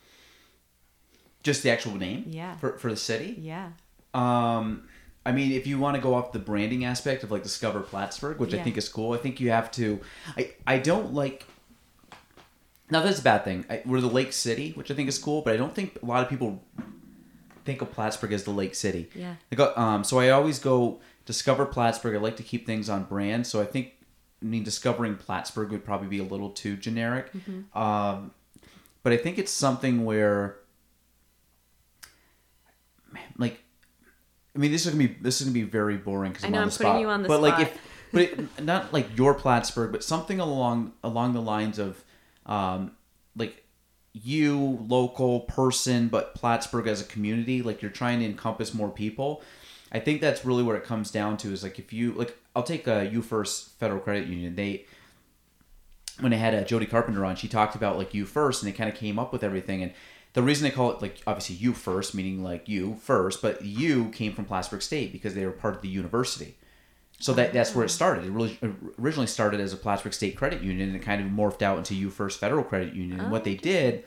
Just 1.44 1.64
the 1.64 1.70
actual 1.70 1.96
name. 1.96 2.26
Yeah. 2.28 2.56
For 2.58 2.78
for 2.78 2.90
the 2.90 2.98
city. 2.98 3.36
Yeah, 3.40 3.72
Um, 4.14 4.88
I 5.26 5.32
mean, 5.32 5.52
if 5.52 5.68
you 5.68 5.78
want 5.80 5.96
to 5.96 6.02
go 6.02 6.14
off 6.16 6.32
the 6.32 6.40
branding 6.40 6.86
aspect 6.86 7.24
of 7.24 7.32
like 7.32 7.44
Discover 7.44 7.82
Plattsburgh, 7.82 8.40
which 8.40 8.54
I 8.54 8.58
think 8.64 8.78
is 8.78 8.90
cool, 8.90 9.14
I 9.14 9.18
think 9.18 9.40
you 9.40 9.50
have 9.52 9.70
to. 9.72 10.00
I 10.38 10.52
I 10.66 10.78
don't 10.80 11.14
like. 11.14 11.46
Now 12.90 13.02
that's 13.02 13.20
a 13.20 13.24
bad 13.24 13.44
thing. 13.44 13.66
I, 13.70 13.82
we're 13.86 14.00
the 14.02 14.08
Lake 14.08 14.32
City, 14.32 14.72
which 14.72 14.90
I 14.92 14.94
think 14.94 15.10
is 15.10 15.20
cool, 15.20 15.42
but 15.42 15.54
I 15.54 15.58
don't 15.58 15.76
think 15.76 16.00
a 16.02 16.06
lot 16.06 16.24
of 16.24 16.30
people 16.30 16.64
think 17.66 17.82
of 17.82 17.92
Plattsburgh 17.92 18.32
as 18.32 18.46
the 18.46 18.52
Lake 18.52 18.76
City. 18.76 19.10
Yeah. 19.14 19.36
Go, 19.54 19.74
um, 19.76 20.06
so 20.06 20.20
I 20.20 20.30
always 20.30 20.58
go 20.60 21.02
Discover 21.26 21.66
Plattsburgh. 21.66 22.16
I 22.16 22.20
like 22.20 22.38
to 22.38 22.44
keep 22.44 22.66
things 22.66 22.90
on 22.90 23.04
brand, 23.04 23.46
so 23.46 23.62
I 23.62 23.66
think. 23.66 23.94
I 24.42 24.46
mean, 24.46 24.64
discovering 24.64 25.16
Plattsburgh 25.16 25.72
would 25.72 25.84
probably 25.84 26.08
be 26.08 26.20
a 26.20 26.24
little 26.24 26.52
too 26.52 26.78
generic. 26.78 27.32
Um, 27.76 28.32
but 29.04 29.14
I 29.14 29.18
think 29.18 29.38
it's 29.40 29.52
something 29.52 30.06
where, 30.06 30.58
like, 33.38 33.60
I 34.56 34.60
mean, 34.60 34.72
this 34.72 34.86
is 34.86 34.94
gonna 34.94 35.08
be 35.08 35.16
this 35.22 35.40
is 35.40 35.48
gonna 35.48 35.54
be 35.54 35.64
very 35.64 35.98
boring 35.98 36.32
because 36.32 36.44
I 36.44 36.48
I'm 36.48 36.54
know, 36.54 36.58
on 36.60 36.64
I'm 36.64 36.70
the 36.70 36.78
putting 36.78 36.92
spot. 36.92 37.02
you 37.02 37.10
on 37.10 37.22
the 37.24 37.28
but 37.28 37.42
like 37.42 37.60
if, 37.60 37.78
but 38.12 38.22
it, 38.24 38.64
not 38.64 38.94
like 38.94 39.18
your 39.18 39.34
Plattsburgh, 39.34 39.92
but 39.92 40.04
something 40.04 40.40
along 40.40 40.94
along 41.04 41.34
the 41.34 41.42
lines 41.42 41.80
of, 41.80 42.04
um, 42.46 42.92
like 43.36 43.64
you 44.14 44.84
local 44.88 45.42
person, 45.42 46.08
but 46.08 46.34
Plattsburgh 46.34 46.88
as 46.88 47.02
a 47.02 47.06
community. 47.06 47.62
Like 47.62 47.82
you're 47.82 47.92
trying 47.92 48.20
to 48.20 48.26
encompass 48.26 48.74
more 48.74 48.90
people. 48.90 49.44
I 49.92 50.00
think 50.00 50.22
that's 50.22 50.44
really 50.46 50.64
what 50.64 50.76
it 50.76 50.84
comes 50.84 51.12
down 51.12 51.38
to. 51.38 51.52
Is 51.52 51.64
like 51.64 51.80
if 51.80 51.94
you 51.94 52.14
like, 52.14 52.38
I'll 52.56 52.64
take 52.64 52.88
uh, 52.88 52.92
a 52.92 53.04
U 53.06 53.22
First 53.22 53.78
Federal 53.80 54.00
Credit 54.00 54.28
Union. 54.28 54.56
They 54.56 54.86
when 56.20 56.32
they 56.32 56.38
had 56.38 56.56
uh, 56.56 56.64
Jody 56.64 56.86
Carpenter 56.86 57.24
on, 57.26 57.36
she 57.36 57.48
talked 57.48 57.76
about 57.76 57.98
like 57.98 58.14
you 58.14 58.26
first, 58.26 58.64
and 58.64 58.72
they 58.72 58.76
kind 58.76 58.90
of 58.90 58.96
came 58.96 59.20
up 59.20 59.32
with 59.32 59.44
everything. 59.44 59.84
And 59.84 59.94
the 60.34 60.42
reason 60.42 60.64
they 60.64 60.72
call 60.72 60.92
it 60.92 61.02
like 61.02 61.22
obviously 61.26 61.56
you 61.56 61.74
first, 61.74 62.14
meaning 62.14 62.44
like 62.44 62.68
you 62.68 62.96
first, 63.02 63.42
but 63.42 63.64
you 63.64 64.10
came 64.10 64.34
from 64.34 64.46
Plattsburgh 64.46 64.82
State 64.82 65.12
because 65.12 65.34
they 65.34 65.46
were 65.46 65.52
part 65.52 65.76
of 65.76 65.82
the 65.82 65.88
university. 65.88 66.58
So 67.20 67.34
that 67.34 67.54
that's 67.54 67.74
where 67.74 67.84
it 67.84 67.90
ah. 67.90 67.94
started. 67.94 68.26
It 68.26 68.32
really 68.32 68.58
uh, 68.62 68.70
originally 69.00 69.28
started 69.28 69.60
as 69.60 69.74
a 69.74 69.78
Plattsburgh 69.78 70.14
State 70.14 70.36
Credit 70.36 70.62
Union, 70.62 70.90
and 70.90 70.98
it 70.98 71.02
kind 71.02 71.22
of 71.22 71.28
morphed 71.28 71.62
out 71.62 71.78
into 71.78 71.96
U 71.96 72.10
First 72.10 72.40
Federal 72.40 72.64
Credit 72.64 72.94
Union. 72.94 73.20
And 73.20 73.32
what 73.32 73.44
they 73.44 73.56
did, 73.56 74.04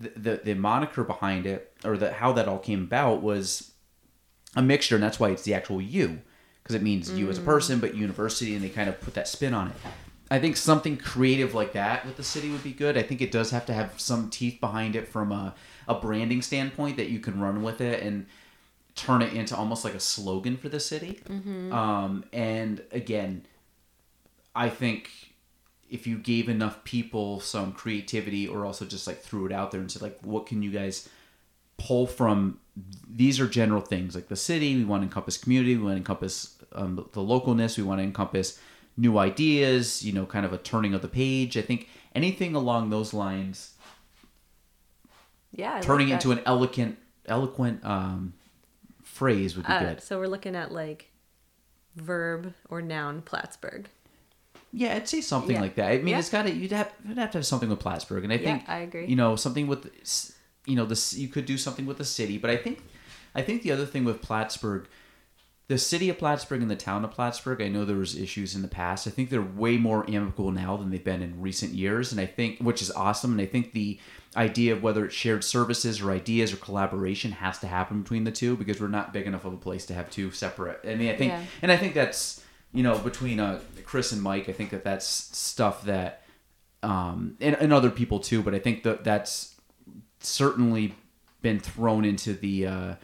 the, 0.00 0.12
the 0.16 0.40
the 0.44 0.54
moniker 0.54 1.04
behind 1.04 1.46
it, 1.46 1.72
or 1.84 1.96
the 1.96 2.12
how 2.12 2.32
that 2.32 2.48
all 2.48 2.58
came 2.58 2.82
about, 2.84 3.22
was 3.22 3.72
a 4.56 4.62
mixture, 4.62 4.94
and 4.94 5.04
that's 5.04 5.18
why 5.20 5.30
it's 5.30 5.42
the 5.42 5.54
actual 5.54 5.80
you, 5.80 6.20
because 6.62 6.74
it 6.74 6.82
means 6.82 7.10
you 7.10 7.28
as 7.28 7.38
a 7.38 7.42
person, 7.42 7.80
but 7.80 7.94
university, 7.94 8.54
and 8.54 8.64
they 8.64 8.68
kind 8.68 8.88
of 8.88 9.00
put 9.00 9.14
that 9.14 9.28
spin 9.28 9.54
on 9.54 9.68
it. 9.68 9.76
I 10.30 10.38
think 10.38 10.56
something 10.56 10.96
creative 10.96 11.54
like 11.54 11.74
that 11.74 12.06
with 12.06 12.16
the 12.16 12.22
city 12.22 12.50
would 12.50 12.64
be 12.64 12.72
good. 12.72 12.96
I 12.96 13.02
think 13.02 13.20
it 13.20 13.30
does 13.30 13.50
have 13.50 13.66
to 13.66 13.74
have 13.74 14.00
some 14.00 14.30
teeth 14.30 14.58
behind 14.60 14.96
it 14.96 15.06
from 15.06 15.30
a, 15.32 15.54
a 15.86 15.94
branding 15.94 16.40
standpoint 16.42 16.96
that 16.96 17.10
you 17.10 17.20
can 17.20 17.40
run 17.40 17.62
with 17.62 17.80
it 17.80 18.02
and 18.02 18.26
turn 18.94 19.22
it 19.22 19.32
into 19.34 19.54
almost 19.56 19.84
like 19.84 19.94
a 19.94 20.00
slogan 20.00 20.56
for 20.56 20.68
the 20.68 20.80
city. 20.80 21.20
Um, 21.72 22.24
and 22.32 22.82
again, 22.90 23.44
I 24.54 24.70
think 24.70 25.10
if 25.90 26.06
you 26.06 26.16
gave 26.16 26.48
enough 26.48 26.82
people 26.84 27.40
some 27.40 27.72
creativity 27.72 28.48
or 28.48 28.64
also 28.64 28.84
just 28.86 29.06
like 29.06 29.20
threw 29.20 29.46
it 29.46 29.52
out 29.52 29.70
there 29.70 29.80
and 29.80 29.90
said 29.92 30.00
like 30.00 30.18
what 30.22 30.46
can 30.46 30.62
you 30.62 30.70
guys 30.70 31.08
pull 31.76 32.06
from 32.06 32.58
these 33.08 33.38
are 33.40 33.46
general 33.46 33.80
things 33.80 34.14
like 34.14 34.28
the 34.28 34.36
city 34.36 34.76
we 34.76 34.84
want 34.84 35.02
to 35.02 35.04
encompass 35.06 35.36
community 35.36 35.76
we 35.76 35.82
want 35.84 35.94
to 35.94 35.98
encompass 35.98 36.56
um, 36.72 36.96
the 36.96 37.20
localness 37.20 37.76
we 37.76 37.84
want 37.84 37.98
to 38.00 38.02
encompass 38.02 38.58
new 38.96 39.18
ideas 39.18 40.04
you 40.04 40.12
know 40.12 40.24
kind 40.26 40.44
of 40.46 40.52
a 40.52 40.58
turning 40.58 40.94
of 40.94 41.02
the 41.02 41.08
page 41.08 41.56
i 41.56 41.62
think 41.62 41.88
anything 42.14 42.54
along 42.54 42.90
those 42.90 43.12
lines 43.14 43.74
Yeah. 45.52 45.70
I 45.72 45.74
like 45.76 45.82
turning 45.84 46.08
that. 46.08 46.14
into 46.14 46.32
an 46.32 46.40
eloquent 46.46 46.98
eloquent 47.26 47.84
um, 47.84 48.34
phrase 49.02 49.56
would 49.56 49.66
be 49.66 49.72
Uh, 49.72 49.80
good 49.80 50.02
so 50.02 50.18
we're 50.18 50.26
looking 50.26 50.56
at 50.56 50.72
like 50.72 51.10
verb 51.96 52.52
or 52.68 52.82
noun 52.82 53.22
Plattsburgh. 53.22 53.86
Yeah, 54.72 54.96
I'd 54.96 55.08
say 55.08 55.20
something 55.20 55.54
Yeah. 55.54 55.60
like 55.60 55.76
that. 55.76 55.92
I 55.92 55.98
mean, 55.98 56.08
Yeah. 56.08 56.18
it's 56.18 56.28
got 56.30 56.42
to 56.42 56.50
you'd 56.52 56.72
have 56.72 56.92
you'd 57.06 57.18
have 57.18 57.30
to 57.30 57.38
have 57.38 57.46
something 57.46 57.68
with 57.68 57.78
Plattsburgh, 57.78 58.24
and 58.24 58.32
I 58.32 58.36
Yeah, 58.36 58.56
think 58.58 58.68
I 58.68 58.78
agree. 58.78 59.06
You 59.06 59.14
know, 59.14 59.36
something 59.36 59.68
with 59.68 59.88
you 60.66 60.76
know 60.76 60.86
this 60.86 61.14
you 61.14 61.28
could 61.28 61.46
do 61.46 61.58
something 61.58 61.86
with 61.86 61.98
the 61.98 62.04
city, 62.04 62.38
but 62.38 62.50
I 62.50 62.56
think 62.56 62.82
I 63.34 63.42
think 63.42 63.62
the 63.62 63.72
other 63.72 63.86
thing 63.86 64.04
with 64.04 64.22
Plattsburgh, 64.22 64.86
the 65.68 65.78
city 65.78 66.08
of 66.08 66.18
Plattsburgh 66.18 66.62
and 66.62 66.70
the 66.70 66.76
town 66.76 67.04
of 67.04 67.10
Plattsburgh. 67.10 67.60
I 67.62 67.68
know 67.68 67.84
there 67.84 67.96
was 67.96 68.16
issues 68.16 68.54
in 68.54 68.62
the 68.62 68.68
past. 68.68 69.06
I 69.06 69.10
think 69.10 69.30
they're 69.30 69.42
way 69.42 69.76
more 69.76 70.08
amicable 70.08 70.50
now 70.52 70.76
than 70.76 70.90
they've 70.90 71.02
been 71.02 71.22
in 71.22 71.40
recent 71.40 71.72
years, 71.72 72.12
and 72.12 72.20
I 72.20 72.26
think 72.26 72.58
which 72.60 72.80
is 72.82 72.90
awesome. 72.90 73.32
And 73.32 73.40
I 73.40 73.46
think 73.46 73.72
the 73.72 73.98
idea 74.36 74.72
of 74.72 74.82
whether 74.82 75.04
it's 75.04 75.14
shared 75.14 75.44
services 75.44 76.00
or 76.00 76.10
ideas 76.10 76.52
or 76.52 76.56
collaboration 76.56 77.30
has 77.32 77.58
to 77.60 77.68
happen 77.68 78.02
between 78.02 78.24
the 78.24 78.32
two 78.32 78.56
because 78.56 78.80
we're 78.80 78.88
not 78.88 79.12
big 79.12 79.26
enough 79.28 79.44
of 79.44 79.52
a 79.52 79.56
place 79.56 79.86
to 79.86 79.94
have 79.94 80.10
two 80.10 80.30
separate. 80.32 80.80
I 80.84 80.96
mean, 80.96 81.08
I 81.08 81.16
think, 81.16 81.30
Yeah. 81.30 81.42
and 81.62 81.70
I 81.70 81.76
think 81.76 81.94
that's 81.94 82.42
you 82.72 82.82
know 82.82 82.98
between 82.98 83.38
uh, 83.40 83.60
Chris 83.84 84.12
and 84.12 84.20
Mike. 84.22 84.48
I 84.48 84.52
think 84.52 84.70
that 84.70 84.82
that's 84.84 85.06
stuff 85.06 85.84
that 85.84 86.22
um, 86.82 87.36
and, 87.40 87.54
and 87.56 87.72
other 87.72 87.90
people 87.90 88.18
too. 88.20 88.42
But 88.42 88.54
I 88.54 88.58
think 88.58 88.82
that 88.82 89.04
that's 89.04 89.53
certainly 90.24 90.94
been 91.42 91.60
thrown 91.60 92.04
into 92.04 92.32
the 92.34 92.66
uh, 92.66 92.94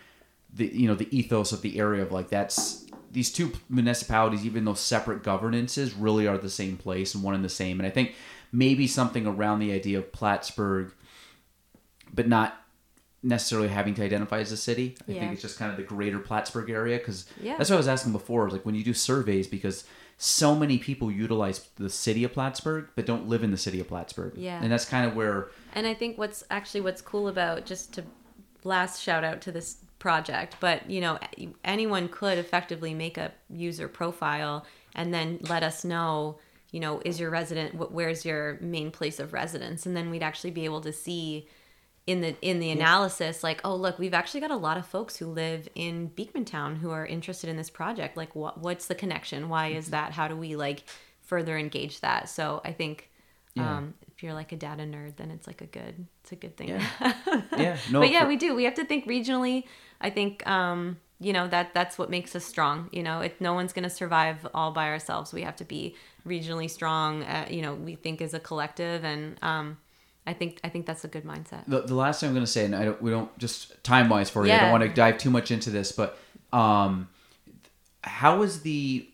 the 0.52 0.66
you 0.66 0.88
know 0.88 0.94
the 0.94 1.08
ethos 1.16 1.52
of 1.52 1.62
the 1.62 1.78
area 1.78 2.02
of 2.02 2.10
like 2.12 2.28
that's 2.30 2.86
these 3.12 3.32
two 3.32 3.52
municipalities, 3.68 4.46
even 4.46 4.64
though 4.64 4.74
separate 4.74 5.22
governances, 5.24 5.94
really 5.94 6.26
are 6.28 6.38
the 6.38 6.48
same 6.50 6.76
place 6.76 7.14
and 7.14 7.24
one 7.24 7.34
and 7.34 7.44
the 7.44 7.48
same. 7.48 7.80
And 7.80 7.86
I 7.86 7.90
think 7.90 8.14
maybe 8.52 8.86
something 8.86 9.26
around 9.26 9.58
the 9.58 9.72
idea 9.72 9.98
of 9.98 10.12
Plattsburgh, 10.12 10.92
but 12.12 12.28
not 12.28 12.56
necessarily 13.22 13.68
having 13.68 13.94
to 13.94 14.02
identify 14.04 14.38
as 14.38 14.52
a 14.52 14.56
city. 14.56 14.96
I 15.08 15.12
Yeah. 15.12 15.20
think 15.20 15.32
it's 15.32 15.42
just 15.42 15.58
kind 15.58 15.70
of 15.70 15.76
the 15.76 15.82
greater 15.82 16.18
Plattsburgh 16.20 16.70
area 16.70 16.98
because 16.98 17.26
Yeah. 17.42 17.56
that's 17.58 17.68
what 17.68 17.76
I 17.76 17.78
was 17.78 17.88
asking 17.88 18.12
before. 18.12 18.48
Like 18.48 18.64
when 18.64 18.74
you 18.76 18.84
do 18.84 18.94
surveys, 18.94 19.46
because 19.46 19.84
so 20.22 20.54
many 20.54 20.76
people 20.76 21.10
utilize 21.10 21.70
the 21.76 21.88
city 21.88 22.24
of 22.24 22.32
Plattsburgh 22.34 22.88
but 22.94 23.06
don't 23.06 23.26
live 23.26 23.42
in 23.42 23.50
the 23.50 23.56
city 23.56 23.80
of 23.80 23.88
Plattsburgh. 23.88 24.34
Yeah. 24.36 24.60
and 24.62 24.70
that's 24.70 24.84
kind 24.84 25.06
of 25.06 25.16
where 25.16 25.48
And 25.74 25.86
I 25.86 25.94
think 25.94 26.18
what's 26.18 26.44
actually 26.50 26.82
what's 26.82 27.00
cool 27.00 27.26
about 27.28 27.64
just 27.64 27.94
to 27.94 28.04
last 28.62 29.02
shout 29.02 29.24
out 29.24 29.40
to 29.40 29.50
this 29.52 29.78
project, 29.98 30.56
but 30.60 30.90
you 30.90 31.00
know 31.00 31.18
anyone 31.64 32.08
could 32.08 32.36
effectively 32.36 32.92
make 32.92 33.16
a 33.16 33.32
user 33.48 33.88
profile 33.88 34.66
and 34.94 35.14
then 35.14 35.38
let 35.48 35.62
us 35.62 35.84
know, 35.84 36.38
you 36.70 36.80
know, 36.80 37.00
is 37.02 37.18
your 37.18 37.30
resident 37.30 37.74
wh- 37.76 37.90
where's 37.90 38.26
your 38.26 38.58
main 38.60 38.90
place 38.90 39.20
of 39.20 39.32
residence, 39.32 39.86
and 39.86 39.96
then 39.96 40.10
we'd 40.10 40.22
actually 40.22 40.50
be 40.50 40.66
able 40.66 40.82
to 40.82 40.92
see 40.92 41.48
in 42.06 42.20
the 42.22 42.34
in 42.42 42.58
the 42.60 42.70
analysis 42.70 43.44
like 43.44 43.60
oh 43.64 43.74
look 43.76 43.98
we've 43.98 44.14
actually 44.14 44.40
got 44.40 44.50
a 44.50 44.56
lot 44.56 44.76
of 44.76 44.86
folks 44.86 45.16
who 45.16 45.26
live 45.26 45.68
in 45.74 46.10
beekmantown 46.10 46.78
who 46.78 46.90
are 46.90 47.06
interested 47.06 47.48
in 47.50 47.56
this 47.56 47.70
project. 47.70 48.16
Like 48.16 48.34
what 48.34 48.58
what's 48.58 48.86
the 48.86 48.94
connection? 48.94 49.48
Why 49.48 49.68
is 49.68 49.90
that? 49.90 50.12
How 50.12 50.26
do 50.26 50.36
we 50.36 50.56
like 50.56 50.82
further 51.20 51.56
engage 51.56 52.00
that? 52.00 52.28
So 52.28 52.60
i 52.64 52.72
think 52.72 53.10
Yeah. 53.54 53.76
um 53.78 53.94
if 54.08 54.22
you're 54.22 54.32
like 54.34 54.52
a 54.52 54.56
data 54.56 54.82
nerd 54.82 55.16
then 55.16 55.30
it's 55.30 55.46
like 55.46 55.60
a 55.60 55.66
good 55.66 56.06
it's 56.22 56.32
a 56.32 56.36
good 56.36 56.56
thing. 56.56 56.68
Yeah. 56.68 56.86
yeah, 57.56 57.76
no, 57.90 58.00
but 58.00 58.10
yeah 58.10 58.22
for- 58.22 58.28
we 58.28 58.36
do. 58.36 58.54
We 58.54 58.64
have 58.64 58.74
to 58.74 58.84
think 58.84 59.06
regionally. 59.06 59.64
I 60.00 60.10
think 60.10 60.46
um 60.48 60.96
you 61.22 61.32
know 61.34 61.46
that 61.48 61.74
that's 61.74 61.98
what 61.98 62.08
makes 62.10 62.34
us 62.34 62.44
strong. 62.44 62.88
You 62.92 63.02
know 63.02 63.20
if 63.20 63.40
no 63.40 63.52
one's 63.54 63.72
going 63.74 63.84
to 63.84 63.94
survive 64.02 64.46
all 64.54 64.72
by 64.72 64.88
ourselves 64.88 65.32
we 65.32 65.42
have 65.42 65.56
to 65.56 65.64
be 65.64 65.94
regionally 66.26 66.68
strong 66.70 67.22
uh, 67.24 67.46
you 67.50 67.62
know 67.62 67.74
we 67.74 67.94
think 67.94 68.20
as 68.22 68.32
a 68.34 68.40
collective 68.40 69.04
and 69.04 69.36
um 69.42 69.76
i 70.26 70.32
think 70.32 70.60
i 70.64 70.68
think 70.68 70.86
that's 70.86 71.04
a 71.04 71.08
good 71.08 71.24
mindset 71.24 71.64
the, 71.66 71.82
the 71.82 71.94
last 71.94 72.20
thing 72.20 72.28
I'm 72.28 72.34
going 72.34 72.44
to 72.44 72.50
say, 72.50 72.64
and 72.64 72.74
I 72.74 72.84
don't, 72.84 73.02
we 73.02 73.10
don't 73.10 73.36
just 73.38 73.82
time 73.82 74.08
wise 74.08 74.30
for 74.30 74.46
you. 74.46 74.52
I 74.52 74.58
don't 74.60 74.70
want 74.70 74.82
to 74.82 74.88
dive 74.88 75.18
too 75.18 75.30
much 75.30 75.50
into 75.50 75.70
this, 75.70 75.92
but 75.92 76.18
um, 76.52 77.08
how 78.02 78.42
is 78.42 78.62
the 78.62 79.08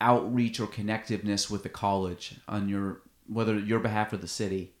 outreach 0.00 0.60
or 0.60 0.66
connectiveness 0.66 1.50
with 1.50 1.62
the 1.62 1.68
college 1.68 2.36
on 2.46 2.68
your 2.68 3.00
whether 3.26 3.58
your 3.58 3.80
behalf 3.80 4.12
or 4.12 4.16
the 4.16 4.28
city? 4.28 4.72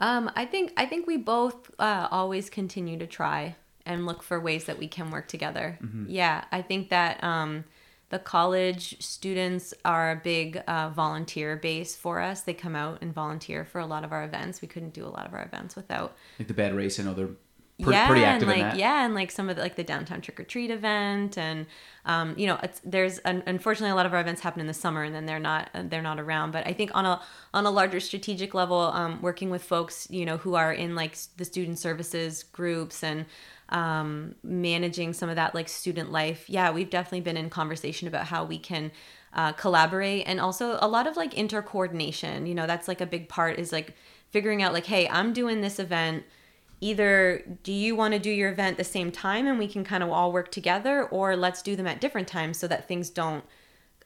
Um, 0.00 0.30
I 0.36 0.44
think 0.44 0.72
I 0.76 0.86
think 0.86 1.06
we 1.06 1.16
both 1.16 1.70
uh, 1.78 2.08
always 2.10 2.50
continue 2.50 2.98
to 2.98 3.06
try 3.06 3.56
and 3.86 4.06
look 4.06 4.22
for 4.22 4.38
ways 4.40 4.64
that 4.64 4.78
we 4.78 4.88
can 4.88 5.10
work 5.10 5.28
together. 5.28 5.78
Yeah, 6.06 6.44
I 6.52 6.62
think 6.62 6.90
that 6.90 7.22
um, 7.22 7.64
the 8.12 8.18
college 8.18 9.00
students 9.02 9.72
are 9.86 10.10
a 10.10 10.16
big 10.16 10.62
uh, 10.68 10.90
volunteer 10.90 11.56
base 11.56 11.96
for 11.96 12.20
us. 12.20 12.42
They 12.42 12.52
come 12.52 12.76
out 12.76 12.98
and 13.00 13.12
volunteer 13.14 13.64
for 13.64 13.78
a 13.80 13.86
lot 13.86 14.04
of 14.04 14.12
our 14.12 14.22
events. 14.22 14.60
We 14.60 14.68
couldn't 14.68 14.92
do 14.92 15.06
a 15.06 15.08
lot 15.08 15.26
of 15.26 15.32
our 15.32 15.42
events 15.42 15.74
without 15.74 16.14
Like 16.38 16.46
the 16.46 16.52
bad 16.54 16.74
race, 16.74 17.00
I 17.00 17.04
know 17.04 17.14
they're 17.14 17.30
pre- 17.80 17.94
yeah, 17.94 18.06
pretty 18.06 18.22
active 18.22 18.48
and 18.50 18.58
like 18.58 18.64
in 18.64 18.68
that. 18.68 18.76
yeah, 18.76 19.06
and 19.06 19.14
like 19.14 19.30
some 19.30 19.48
of 19.48 19.56
the, 19.56 19.62
like 19.62 19.76
the 19.76 19.82
downtown 19.82 20.20
trick 20.20 20.38
or 20.38 20.44
treat 20.44 20.70
event, 20.70 21.38
and 21.38 21.64
um, 22.04 22.34
you 22.36 22.46
know, 22.46 22.58
it's, 22.62 22.82
there's 22.84 23.18
un- 23.24 23.42
unfortunately 23.46 23.92
a 23.92 23.94
lot 23.94 24.04
of 24.04 24.12
our 24.12 24.20
events 24.20 24.42
happen 24.42 24.60
in 24.60 24.66
the 24.66 24.74
summer, 24.74 25.02
and 25.02 25.14
then 25.14 25.24
they're 25.24 25.40
not 25.40 25.70
they're 25.84 26.02
not 26.02 26.20
around. 26.20 26.50
But 26.50 26.66
I 26.66 26.74
think 26.74 26.90
on 26.94 27.06
a 27.06 27.18
on 27.54 27.64
a 27.64 27.70
larger 27.70 27.98
strategic 27.98 28.52
level, 28.52 28.78
um, 28.78 29.22
working 29.22 29.48
with 29.48 29.64
folks, 29.64 30.06
you 30.10 30.26
know, 30.26 30.36
who 30.36 30.54
are 30.54 30.70
in 30.72 30.94
like 30.94 31.16
the 31.38 31.46
student 31.46 31.78
services 31.78 32.42
groups 32.42 33.02
and 33.02 33.24
um, 33.72 34.34
managing 34.44 35.12
some 35.12 35.28
of 35.28 35.36
that 35.36 35.54
like 35.54 35.68
student 35.68 36.12
life. 36.12 36.44
Yeah, 36.48 36.70
we've 36.70 36.90
definitely 36.90 37.22
been 37.22 37.36
in 37.36 37.50
conversation 37.50 38.06
about 38.06 38.26
how 38.26 38.44
we 38.44 38.58
can 38.58 38.92
uh, 39.32 39.52
collaborate 39.52 40.24
and 40.26 40.38
also 40.38 40.78
a 40.80 40.86
lot 40.86 41.06
of 41.06 41.16
like 41.16 41.34
intercoordination. 41.34 42.46
You 42.46 42.54
know, 42.54 42.66
that's 42.66 42.86
like 42.86 43.00
a 43.00 43.06
big 43.06 43.28
part 43.28 43.58
is 43.58 43.72
like 43.72 43.94
figuring 44.30 44.62
out 44.62 44.72
like, 44.72 44.86
hey, 44.86 45.08
I'm 45.08 45.32
doing 45.32 45.62
this 45.62 45.78
event 45.78 46.24
either 46.82 47.44
do 47.62 47.72
you 47.72 47.94
want 47.94 48.12
to 48.12 48.18
do 48.18 48.30
your 48.30 48.50
event 48.50 48.76
the 48.76 48.84
same 48.84 49.12
time 49.12 49.46
and 49.46 49.56
we 49.56 49.68
can 49.68 49.84
kind 49.84 50.02
of 50.02 50.10
all 50.10 50.32
work 50.32 50.50
together 50.50 51.04
or 51.04 51.36
let's 51.36 51.62
do 51.62 51.76
them 51.76 51.86
at 51.86 52.00
different 52.00 52.26
times 52.26 52.58
so 52.58 52.66
that 52.66 52.88
things 52.88 53.08
don't 53.08 53.44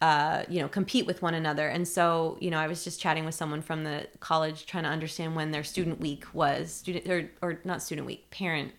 uh, 0.02 0.43
you 0.47 0.60
know 0.60 0.68
compete 0.68 1.06
with 1.06 1.22
one 1.22 1.32
another 1.32 1.68
and 1.68 1.88
so 1.88 2.36
you 2.38 2.51
know 2.51 2.59
i 2.59 2.66
was 2.66 2.84
just 2.84 3.01
chatting 3.01 3.24
with 3.24 3.34
someone 3.34 3.62
from 3.62 3.82
the 3.82 4.06
college 4.20 4.66
trying 4.66 4.84
to 4.84 4.90
understand 4.90 5.34
when 5.34 5.52
their 5.52 5.64
student 5.64 5.98
week 5.98 6.26
was 6.34 6.70
student 6.70 7.09
or, 7.09 7.30
or 7.40 7.60
not 7.64 7.82
student 7.82 8.06
week 8.06 8.28
parent 8.30 8.72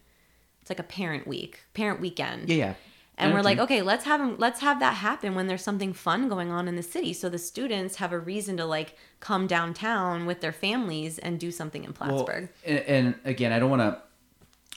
it's 0.69 0.77
like 0.77 0.79
a 0.79 0.83
parent 0.83 1.25
week 1.27 1.61
parent 1.73 2.01
weekend. 2.01 2.49
Yeah, 2.49 2.55
yeah. 2.55 2.73
and 3.17 3.33
we're 3.33 3.41
like 3.41 3.57
okay 3.59 3.81
let's 3.81 4.03
have 4.05 4.19
'em- 4.21 4.35
let's 4.37 4.59
have 4.59 4.79
that 4.81 4.95
happen 4.95 5.33
when 5.33 5.47
there's 5.47 5.63
something 5.63 5.93
fun 5.93 6.27
going 6.27 6.51
on 6.51 6.67
in 6.67 6.75
the 6.75 6.83
city. 6.83 7.13
So 7.13 7.29
the 7.29 7.37
students 7.39 7.95
have 7.97 8.11
a 8.11 8.19
reason 8.19 8.57
to 8.57 8.65
like 8.65 8.95
come 9.21 9.47
downtown 9.47 10.25
with 10.25 10.41
their 10.41 10.51
families 10.51 11.17
and 11.19 11.39
do 11.39 11.51
something 11.51 11.83
in 11.83 11.93
Well, 11.99 12.25
plattsburgh. 12.25 12.49
and, 12.65 12.79
and 12.79 13.15
again, 13.23 13.51
I 13.53 13.59
don't 13.59 13.69
want 13.69 13.81
to 13.81 14.01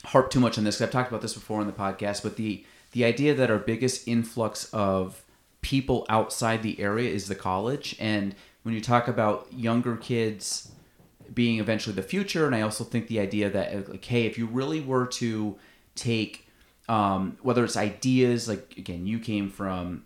harp 0.08 0.30
too 0.30 0.40
much 0.40 0.56
on 0.58 0.64
this 0.64 0.76
because 0.76 0.86
I've 0.86 0.92
talked 0.92 1.10
about 1.10 1.22
this 1.22 1.34
before 1.34 1.60
on 1.60 1.66
the 1.66 1.72
podcast, 1.72 2.22
but 2.22 2.36
the 2.36 2.64
the 2.92 3.04
idea 3.04 3.34
that 3.34 3.50
our 3.50 3.58
biggest 3.58 4.06
influx 4.08 4.64
of 4.72 5.22
people 5.62 6.06
outside 6.08 6.62
the 6.62 6.80
area 6.80 7.10
is 7.10 7.28
the 7.28 7.34
college, 7.34 7.96
and 8.00 8.34
when 8.62 8.74
you 8.74 8.80
talk 8.80 9.08
about 9.08 9.46
younger 9.52 9.96
kids 9.96 10.72
being 11.32 11.60
eventually 11.60 11.94
the 11.94 12.02
future, 12.02 12.46
and 12.46 12.54
I 12.56 12.62
also 12.62 12.82
think 12.82 13.06
the 13.06 13.20
idea 13.20 13.48
that 13.50 13.88
like, 13.88 14.04
hey, 14.04 14.26
if 14.26 14.36
you 14.38 14.46
really 14.46 14.80
were 14.80 15.06
to 15.06 15.56
take 16.00 16.46
um, 16.90 17.36
whether 17.42 17.64
it's 17.64 17.76
ideas 17.76 18.48
like 18.48 18.74
again, 18.76 19.06
you 19.06 19.20
came 19.20 19.48
from 19.48 20.04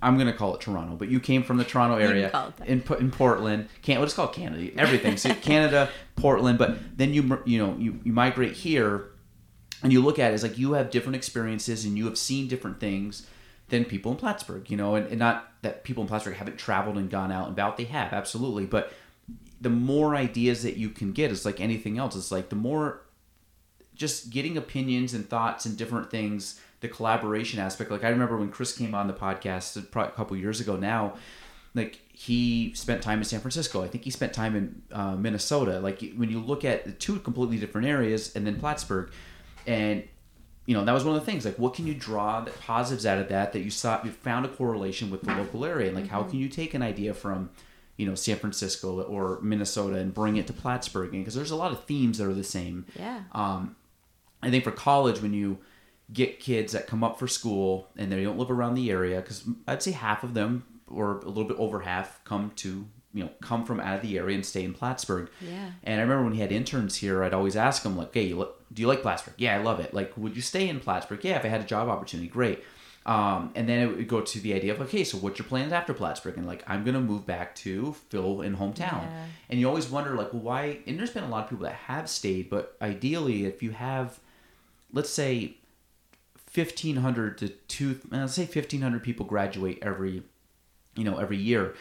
I'm 0.00 0.16
gonna 0.18 0.32
call 0.32 0.54
it 0.54 0.60
Toronto, 0.60 0.94
but 0.94 1.08
you 1.08 1.18
came 1.18 1.42
from 1.42 1.56
the 1.56 1.64
Toronto 1.64 1.96
area 1.96 2.52
in 2.64 2.82
in 3.00 3.10
Portland. 3.10 3.68
Can't 3.82 4.00
let's 4.00 4.14
call 4.14 4.28
it 4.28 4.32
Canada. 4.32 4.70
Everything. 4.78 5.16
So 5.16 5.34
Canada, 5.42 5.90
Portland, 6.14 6.58
but 6.58 6.78
then 6.96 7.12
you 7.12 7.42
you 7.44 7.58
know 7.58 7.76
you, 7.76 7.98
you 8.04 8.12
migrate 8.12 8.52
here, 8.52 9.06
and 9.82 9.92
you 9.92 10.00
look 10.00 10.20
at 10.20 10.30
it 10.30 10.34
as 10.34 10.44
like 10.44 10.56
you 10.56 10.74
have 10.74 10.90
different 10.90 11.16
experiences 11.16 11.84
and 11.84 11.98
you 11.98 12.04
have 12.04 12.18
seen 12.18 12.46
different 12.46 12.78
things. 12.78 13.26
than 13.68 13.84
people 13.84 14.12
in 14.12 14.16
Plattsburgh. 14.16 14.70
You 14.70 14.76
know, 14.76 14.94
and, 14.94 15.08
and 15.08 15.18
not 15.18 15.50
that 15.62 15.82
people 15.82 16.02
in 16.02 16.08
Plattsburgh 16.08 16.36
haven't 16.36 16.56
traveled 16.56 16.98
and 16.98 17.10
gone 17.10 17.32
out 17.32 17.48
and 17.48 17.52
about. 17.52 17.76
They 17.76 17.84
have 17.84 18.12
absolutely, 18.12 18.66
but 18.66 18.92
the 19.60 19.70
more 19.70 20.14
ideas 20.14 20.62
that 20.62 20.76
you 20.76 20.90
can 20.90 21.12
get 21.12 21.32
it's 21.32 21.44
like 21.44 21.60
anything 21.60 21.98
else. 21.98 22.14
It's 22.14 22.30
like 22.30 22.50
the 22.50 22.56
more 22.56 23.00
just 23.96 24.30
getting 24.30 24.56
opinions 24.56 25.14
and 25.14 25.28
thoughts 25.28 25.66
and 25.66 25.76
different 25.76 26.10
things 26.10 26.60
the 26.80 26.88
collaboration 26.88 27.58
aspect. 27.58 27.90
Like 27.90 28.04
i 28.04 28.10
remember 28.10 28.36
when 28.36 28.50
chris 28.50 28.76
came 28.76 28.94
on 28.94 29.06
the 29.06 29.14
podcast 29.14 29.76
a 29.76 30.10
couple 30.10 30.36
years 30.36 30.60
ago 30.60 30.76
now 30.76 31.14
like 31.76 32.00
he 32.12 32.72
spent 32.74 33.02
time 33.02 33.18
in 33.18 33.24
san 33.24 33.38
francisco. 33.40 33.84
I 33.84 33.88
think 33.88 34.02
he 34.02 34.10
spent 34.10 34.32
time 34.32 34.56
in 34.56 34.82
uh, 34.90 35.14
minnesota. 35.14 35.78
Like 35.78 36.02
when 36.16 36.30
you 36.30 36.40
look 36.40 36.64
at 36.64 36.86
the 36.86 36.92
two 36.92 37.20
completely 37.20 37.58
different 37.58 37.86
areas 37.86 38.34
and 38.34 38.46
then 38.46 38.58
plattsburgh 38.58 39.10
and 39.66 40.02
you 40.64 40.74
know 40.74 40.84
that 40.84 40.92
was 40.92 41.04
one 41.04 41.14
of 41.14 41.24
the 41.24 41.30
things. 41.30 41.44
Like 41.44 41.58
what 41.58 41.74
can 41.74 41.86
you 41.86 41.94
draw 41.94 42.40
the 42.40 42.50
positives 42.50 43.06
out 43.06 43.18
of 43.18 43.28
that 43.28 43.52
that 43.52 43.60
you 43.60 43.70
saw 43.70 44.02
you 44.02 44.10
found 44.10 44.46
a 44.46 44.48
correlation 44.48 45.10
with 45.10 45.20
the 45.20 45.34
local 45.34 45.64
area? 45.64 45.88
And 45.88 45.96
like 45.96 46.08
how 46.08 46.22
can 46.22 46.38
you 46.38 46.48
take 46.48 46.74
an 46.74 46.82
idea 46.82 47.14
from 47.14 47.50
you 47.98 48.06
know 48.06 48.14
san 48.14 48.36
francisco 48.36 49.02
or 49.02 49.38
minnesota 49.42 49.96
and 49.96 50.12
bring 50.12 50.38
it 50.38 50.46
to 50.46 50.54
plattsburgh? 50.54 51.12
Because 51.12 51.34
there's 51.34 51.52
a 51.52 51.56
lot 51.56 51.72
of 51.72 51.84
themes 51.84 52.18
that 52.18 52.26
are 52.26 52.34
the 52.34 52.42
same. 52.42 52.86
Yeah. 52.98 53.20
um, 53.32 53.76
I 54.46 54.50
think 54.50 54.64
for 54.64 54.70
college, 54.70 55.20
when 55.20 55.32
you 55.32 55.58
get 56.12 56.38
kids 56.38 56.72
that 56.72 56.86
come 56.86 57.02
up 57.02 57.18
for 57.18 57.26
school 57.26 57.88
and 57.96 58.12
they 58.12 58.22
don't 58.22 58.38
live 58.38 58.50
around 58.50 58.74
the 58.74 58.90
area, 58.90 59.20
because 59.20 59.44
I'd 59.66 59.82
say 59.82 59.90
half 59.90 60.22
of 60.22 60.34
them, 60.34 60.64
or 60.86 61.18
a 61.18 61.28
little 61.28 61.44
bit 61.44 61.58
over 61.58 61.80
half, 61.80 62.22
come 62.24 62.52
to 62.56 62.86
you 63.12 63.24
know 63.24 63.30
come 63.40 63.64
from 63.64 63.80
out 63.80 63.96
of 63.96 64.02
the 64.02 64.18
area 64.18 64.34
and 64.36 64.44
stay 64.44 64.62
in 64.62 64.74
Plattsburgh. 64.74 65.30
Yeah. 65.40 65.70
And 65.82 66.00
I 66.00 66.02
remember 66.02 66.24
when 66.24 66.34
he 66.34 66.40
had 66.40 66.52
interns 66.52 66.96
here, 66.96 67.24
I'd 67.24 67.34
always 67.34 67.56
ask 67.56 67.84
him 67.84 67.96
like, 67.96 68.14
"Hey, 68.14 68.26
you 68.28 68.48
do 68.72 68.82
you 68.82 68.88
like 68.88 69.02
Plattsburgh? 69.02 69.34
Yeah, 69.38 69.56
I 69.56 69.62
love 69.62 69.80
it. 69.80 69.94
Like, 69.94 70.12
would 70.16 70.36
you 70.36 70.42
stay 70.42 70.68
in 70.68 70.80
Plattsburgh? 70.80 71.24
Yeah, 71.24 71.36
if 71.36 71.44
I 71.44 71.48
had 71.48 71.60
a 71.60 71.64
job 71.64 71.88
opportunity, 71.88 72.28
great." 72.28 72.62
Um, 73.06 73.52
and 73.54 73.68
then 73.68 73.78
it 73.88 73.96
would 73.96 74.08
go 74.08 74.20
to 74.20 74.40
the 74.40 74.52
idea 74.52 74.74
of, 74.74 74.80
okay, 74.80 75.04
so 75.04 75.16
what's 75.18 75.38
your 75.38 75.46
plans 75.46 75.72
after 75.72 75.94
Plattsburgh? 75.94 76.36
And 76.36 76.44
like, 76.44 76.64
I'm 76.66 76.82
gonna 76.82 77.00
move 77.00 77.24
back 77.24 77.54
to 77.56 77.94
Phil 78.08 78.40
in 78.40 78.56
hometown. 78.56 79.02
Yeah. 79.02 79.24
And 79.48 79.60
you 79.60 79.68
always 79.68 79.88
wonder, 79.88 80.16
like, 80.16 80.32
well, 80.32 80.42
why? 80.42 80.80
And 80.88 80.98
there's 80.98 81.12
been 81.12 81.22
a 81.22 81.28
lot 81.28 81.44
of 81.44 81.50
people 81.50 81.64
that 81.66 81.74
have 81.74 82.10
stayed, 82.10 82.50
but 82.50 82.76
ideally, 82.82 83.46
if 83.46 83.62
you 83.62 83.70
have, 83.70 84.18
let's 84.92 85.10
say, 85.10 85.56
1,500 86.54 87.38
to 87.38 87.48
two, 87.48 88.00
uh, 88.12 88.18
let's 88.18 88.34
say 88.34 88.44
1,500 88.44 89.02
people 89.02 89.26
graduate 89.26 89.78
every, 89.82 90.22
you 90.94 91.04
know, 91.04 91.18
every 91.18 91.36
year. 91.36 91.74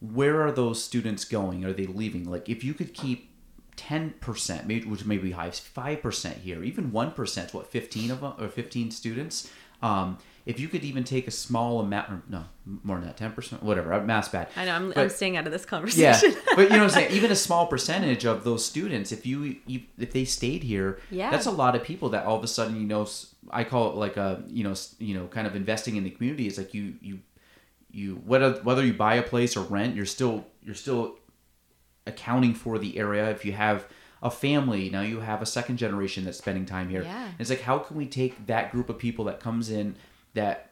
Where 0.00 0.42
are 0.42 0.52
those 0.52 0.82
students 0.82 1.24
going? 1.24 1.64
Are 1.64 1.72
they 1.72 1.86
leaving? 1.86 2.28
Like, 2.28 2.48
if 2.48 2.64
you 2.64 2.74
could 2.74 2.92
keep 2.92 3.30
10%, 3.76 4.66
maybe 4.66 4.86
which 4.86 5.04
may 5.04 5.16
be 5.16 5.30
high, 5.30 5.50
5% 5.50 6.32
here, 6.38 6.62
even 6.62 6.90
1%, 6.90 7.54
what, 7.54 7.66
15 7.68 8.10
of 8.10 8.20
them, 8.20 8.34
or 8.38 8.48
15 8.48 8.90
students? 8.90 9.50
Um, 9.80 10.18
if 10.44 10.58
you 10.58 10.68
could 10.68 10.82
even 10.84 11.04
take 11.04 11.28
a 11.28 11.30
small 11.30 11.80
amount, 11.80 12.28
no, 12.30 12.44
more 12.82 12.98
than 12.98 13.06
that, 13.06 13.16
10%, 13.16 13.62
whatever, 13.62 13.92
uh, 13.92 14.00
mass 14.00 14.28
bad. 14.28 14.48
I 14.56 14.64
know. 14.64 14.74
I'm, 14.74 14.92
I'm 14.96 15.08
staying 15.08 15.36
out 15.36 15.46
of 15.46 15.52
this 15.52 15.64
conversation. 15.64 16.32
yeah, 16.32 16.40
but 16.56 16.62
you 16.62 16.68
know 16.70 16.78
what 16.78 16.82
I'm 16.84 16.90
saying. 16.90 17.12
Even 17.18 17.30
a 17.30 17.36
small 17.36 17.66
percentage 17.68 18.24
of 18.24 18.42
those 18.42 18.64
students, 18.64 19.12
if 19.12 19.24
you, 19.24 19.56
you 19.66 19.82
if 19.98 20.12
they 20.12 20.24
stayed 20.24 20.62
here, 20.64 20.98
Yeah. 21.10 21.30
that's 21.30 21.46
a 21.46 21.50
lot 21.52 21.76
of 21.76 21.84
people 21.84 22.08
that 22.10 22.26
all 22.26 22.36
of 22.36 22.44
a 22.44 22.48
sudden 22.48 22.76
you 22.80 22.86
know. 22.86 23.06
I 23.50 23.64
call 23.64 23.90
it 23.90 23.96
like 23.96 24.16
a 24.16 24.42
you 24.48 24.62
know 24.64 24.74
you 24.98 25.14
know 25.14 25.26
kind 25.26 25.46
of 25.48 25.56
investing 25.56 25.96
in 25.96 26.04
the 26.04 26.10
community. 26.10 26.46
It's 26.46 26.58
like 26.58 26.72
you 26.74 26.94
you 27.00 27.18
you 27.90 28.14
whether 28.24 28.52
whether 28.62 28.84
you 28.86 28.94
buy 28.94 29.16
a 29.16 29.22
place 29.22 29.56
or 29.56 29.60
rent, 29.64 29.94
you're 29.96 30.06
still 30.06 30.46
you're 30.62 30.76
still 30.76 31.16
accounting 32.06 32.54
for 32.54 32.78
the 32.78 32.98
area. 32.98 33.30
If 33.30 33.44
you 33.44 33.52
have 33.52 33.86
a 34.22 34.30
family, 34.30 34.90
now 34.90 35.02
you 35.02 35.20
have 35.20 35.42
a 35.42 35.46
second 35.46 35.76
generation 35.76 36.24
that's 36.24 36.38
spending 36.38 36.64
time 36.66 36.88
here. 36.88 37.02
Yeah. 37.02 37.28
It's 37.38 37.50
like 37.50 37.62
how 37.62 37.78
can 37.78 37.96
we 37.96 38.06
take 38.06 38.46
that 38.46 38.70
group 38.72 38.88
of 38.88 38.98
people 38.98 39.24
that 39.26 39.40
comes 39.40 39.70
in 39.70 39.96
that 40.34 40.70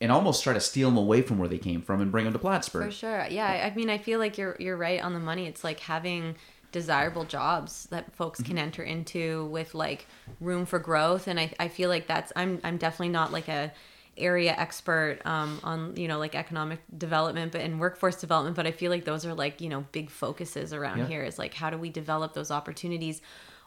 and 0.00 0.10
almost 0.10 0.42
try 0.42 0.52
to 0.54 0.60
steal 0.60 0.88
them 0.88 0.96
away 0.98 1.20
from 1.22 1.38
where 1.38 1.48
they 1.48 1.58
came 1.58 1.82
from 1.82 2.00
and 2.00 2.10
bring 2.10 2.24
them 2.24 2.32
to 2.32 2.38
Plattsburgh. 2.38 2.86
For 2.86 2.90
sure. 2.92 3.26
Yeah. 3.30 3.70
I 3.70 3.74
mean, 3.76 3.90
I 3.90 3.98
feel 3.98 4.18
like 4.18 4.38
you're 4.38 4.56
you're 4.58 4.76
right 4.76 5.02
on 5.02 5.12
the 5.12 5.20
money. 5.20 5.46
It's 5.46 5.62
like 5.64 5.80
having 5.80 6.36
desirable 6.72 7.24
jobs 7.24 7.86
that 7.90 8.14
folks 8.14 8.40
can 8.40 8.56
enter 8.56 8.82
into 8.82 9.46
with 9.46 9.74
like 9.74 10.06
room 10.40 10.64
for 10.64 10.78
growth. 10.78 11.26
And 11.28 11.38
I, 11.38 11.52
I 11.58 11.68
feel 11.68 11.88
like 11.90 12.06
that's 12.06 12.32
I'm 12.36 12.60
I'm 12.64 12.76
definitely 12.78 13.08
not 13.10 13.32
like 13.32 13.48
a 13.48 13.72
area 14.16 14.54
expert 14.56 15.18
um, 15.24 15.60
on 15.64 15.96
you 15.96 16.06
know 16.06 16.18
like 16.18 16.34
economic 16.34 16.78
development 16.98 17.52
but 17.52 17.60
and 17.62 17.80
workforce 17.80 18.16
development 18.16 18.54
but 18.54 18.66
i 18.66 18.70
feel 18.70 18.90
like 18.90 19.04
those 19.06 19.24
are 19.24 19.32
like 19.32 19.60
you 19.62 19.68
know 19.68 19.86
big 19.92 20.10
focuses 20.10 20.74
around 20.74 20.98
Yeah. 20.98 21.06
here 21.06 21.22
is 21.22 21.38
like 21.38 21.54
how 21.54 21.70
do 21.70 21.78
we 21.78 21.88
develop 21.88 22.34
those 22.34 22.50
opportunities 22.50 23.22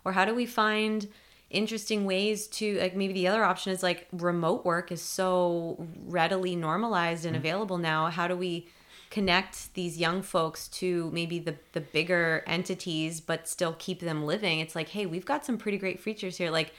or 0.05 0.11
how 0.11 0.25
do 0.25 0.35
we 0.35 0.45
find 0.45 1.07
interesting 1.53 2.05
ways 2.05 2.47
to 2.47 2.79
like 2.79 2.95
maybe 2.95 3.13
the 3.13 3.27
other 3.27 3.43
option 3.43 3.71
is 3.71 3.83
like 3.83 4.07
remote 4.11 4.65
work 4.65 4.91
is 4.91 5.01
so 5.01 5.87
readily 6.05 6.55
normalized 6.55 7.25
and 7.25 7.35
mm-hmm. 7.35 7.45
available 7.45 7.77
now. 7.77 8.07
How 8.07 8.27
do 8.27 8.35
we 8.35 8.67
connect 9.09 9.73
these 9.75 9.97
young 9.97 10.23
folks 10.23 10.67
to 10.67 11.09
maybe 11.13 11.37
the 11.37 11.55
the 11.73 11.81
bigger 11.81 12.43
entities 12.47 13.21
but 13.21 13.47
still 13.47 13.75
keep 13.79 13.99
them 13.99 14.25
living? 14.25 14.59
It's 14.59 14.75
like 14.75 14.89
hey 14.89 15.05
we've 15.05 15.25
got 15.25 15.45
some 15.45 15.57
pretty 15.57 15.77
great 15.77 15.99
features 15.99 16.37
here. 16.37 16.51
Like 16.51 16.73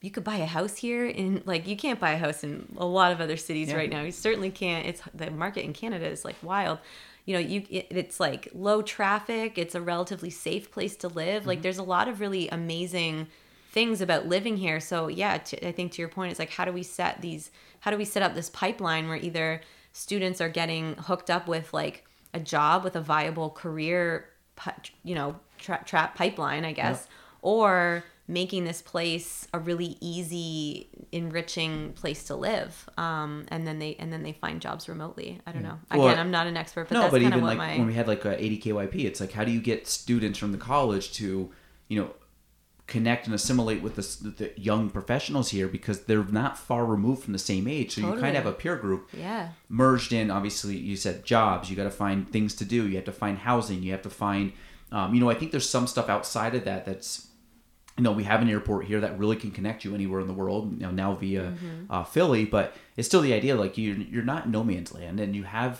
you 0.00 0.10
could 0.10 0.24
buy 0.24 0.36
a 0.36 0.46
house 0.46 0.76
here 0.76 1.06
in 1.06 1.42
like 1.44 1.66
you 1.66 1.76
can't 1.76 2.00
buy 2.00 2.12
a 2.12 2.18
house 2.18 2.42
in 2.42 2.74
a 2.76 2.86
lot 2.86 3.12
of 3.12 3.20
other 3.20 3.36
cities 3.36 3.68
Yeah. 3.68 3.76
right 3.76 3.90
now. 3.90 4.02
You 4.02 4.12
certainly 4.12 4.50
can't. 4.50 4.86
It's 4.86 5.02
the 5.14 5.30
market 5.30 5.64
in 5.64 5.72
canada 5.72 6.06
is 6.06 6.24
like 6.24 6.36
wild. 6.42 6.78
You 7.26 7.34
know 7.34 7.40
you 7.40 7.66
it, 7.70 7.86
it's 7.90 8.18
like 8.18 8.48
low 8.54 8.82
traffic. 8.82 9.58
It's 9.58 9.74
a 9.74 9.80
relatively 9.80 10.30
safe 10.30 10.70
place 10.70 10.96
to 10.96 11.08
live. 11.08 11.46
Like 11.46 11.58
mm-hmm. 11.58 11.62
there's 11.62 11.78
a 11.78 11.82
lot 11.82 12.08
of 12.08 12.20
really 12.20 12.48
amazing 12.48 13.28
things 13.70 14.00
about 14.00 14.26
living 14.26 14.56
here. 14.56 14.80
So 14.80 15.08
yeah 15.08 15.38
to, 15.38 15.68
i 15.68 15.72
think 15.72 15.92
to 15.92 16.02
your 16.02 16.08
point 16.08 16.30
it's 16.30 16.38
like 16.38 16.50
how 16.50 16.64
do 16.64 16.72
we 16.72 16.82
set 16.82 17.20
these 17.20 17.50
how 17.80 17.90
do 17.90 17.96
we 17.96 18.04
set 18.04 18.22
up 18.22 18.34
this 18.34 18.50
pipeline 18.50 19.08
where 19.08 19.16
either 19.16 19.60
students 19.92 20.40
are 20.40 20.48
getting 20.48 20.94
hooked 20.96 21.30
up 21.30 21.48
with 21.48 21.72
like 21.72 22.04
a 22.34 22.40
job 22.40 22.84
with 22.84 22.96
a 22.96 23.00
viable 23.00 23.50
career 23.50 24.28
you 25.02 25.14
know 25.14 25.36
tra- 25.58 25.82
trap 25.84 26.14
pipeline 26.14 26.64
i 26.64 26.72
guess 26.72 27.08
or 27.42 28.04
making 28.28 28.64
this 28.64 28.80
place 28.80 29.48
a 29.52 29.58
really 29.58 29.96
easy 30.00 30.88
enriching 31.10 31.92
place 31.94 32.24
to 32.24 32.36
live 32.36 32.88
um, 32.96 33.44
and 33.48 33.66
then 33.66 33.80
they 33.80 33.96
and 33.98 34.12
then 34.12 34.22
they 34.22 34.32
find 34.32 34.60
jobs 34.60 34.88
remotely. 34.88 35.40
I 35.48 35.50
don't 35.50 35.64
know. 35.64 35.80
Again 35.90 36.04
Well, 36.04 36.16
i'm 36.16 36.30
not 36.30 36.46
an 36.46 36.56
expert 36.56 36.88
but 36.88 36.94
no, 36.94 37.00
that's 37.00 37.10
but 37.10 37.22
kind 37.22 37.34
of 37.34 37.38
even 37.38 37.48
like 37.48 37.58
my 37.58 37.76
when 37.76 37.88
we 37.88 37.94
had 37.94 38.06
like 38.06 38.24
a 38.24 38.36
ADKYP, 38.36 39.04
it's 39.04 39.20
like 39.20 39.32
how 39.32 39.42
do 39.42 39.50
you 39.50 39.60
get 39.60 39.88
students 39.88 40.38
from 40.38 40.52
the 40.52 40.58
college 40.58 41.12
to, 41.14 41.50
you 41.88 42.00
know, 42.00 42.10
connect 42.90 43.24
and 43.26 43.34
assimilate 43.34 43.80
with 43.82 43.94
the, 43.96 44.30
the 44.30 44.52
young 44.60 44.90
professionals 44.90 45.48
here 45.50 45.68
because 45.68 46.04
they're 46.04 46.24
not 46.24 46.58
far 46.58 46.84
removed 46.84 47.22
from 47.24 47.32
the 47.32 47.38
same 47.52 47.66
age. 47.66 47.94
So 47.94 48.00
you 48.02 48.06
kind 48.20 48.36
of 48.36 48.44
have 48.44 48.46
a 48.46 48.52
peer 48.62 48.76
group 48.76 49.08
yeah 49.16 49.50
merged 49.68 50.12
in. 50.12 50.30
Obviously, 50.30 50.76
you 50.76 50.96
said 50.96 51.24
jobs. 51.24 51.70
You 51.70 51.76
got 51.76 51.84
to 51.84 51.90
find 52.04 52.30
things 52.30 52.54
to 52.56 52.64
do. 52.64 52.86
You 52.88 52.96
have 52.96 53.04
to 53.06 53.12
find 53.24 53.38
housing. 53.38 53.82
You 53.82 53.92
have 53.92 54.02
to 54.02 54.10
find, 54.10 54.52
um, 54.92 55.14
you 55.14 55.20
know, 55.20 55.30
I 55.30 55.34
think 55.34 55.50
there's 55.52 55.68
some 55.68 55.86
stuff 55.86 56.08
outside 56.10 56.54
of 56.54 56.64
that 56.64 56.84
that's 56.84 57.28
you 57.96 58.04
know, 58.04 58.12
we 58.12 58.24
have 58.24 58.40
an 58.40 58.48
airport 58.48 58.86
here 58.86 59.00
that 59.00 59.18
really 59.18 59.36
can 59.36 59.50
connect 59.50 59.84
you 59.84 59.94
anywhere 59.94 60.20
in 60.20 60.26
the 60.26 60.32
world. 60.42 60.72
You 60.72 60.86
know, 60.86 60.90
now 60.90 61.14
via 61.14 61.42
Mm-hmm. 61.42 61.92
uh, 61.92 62.04
Philly, 62.04 62.44
but 62.46 62.74
it's 62.96 63.06
still 63.08 63.20
the 63.20 63.34
idea 63.34 63.54
like 63.56 63.76
you 63.76 63.92
you're 64.10 64.24
not 64.34 64.48
no 64.48 64.64
man's 64.64 64.92
land, 64.94 65.20
and 65.20 65.34
you 65.36 65.42
have 65.44 65.74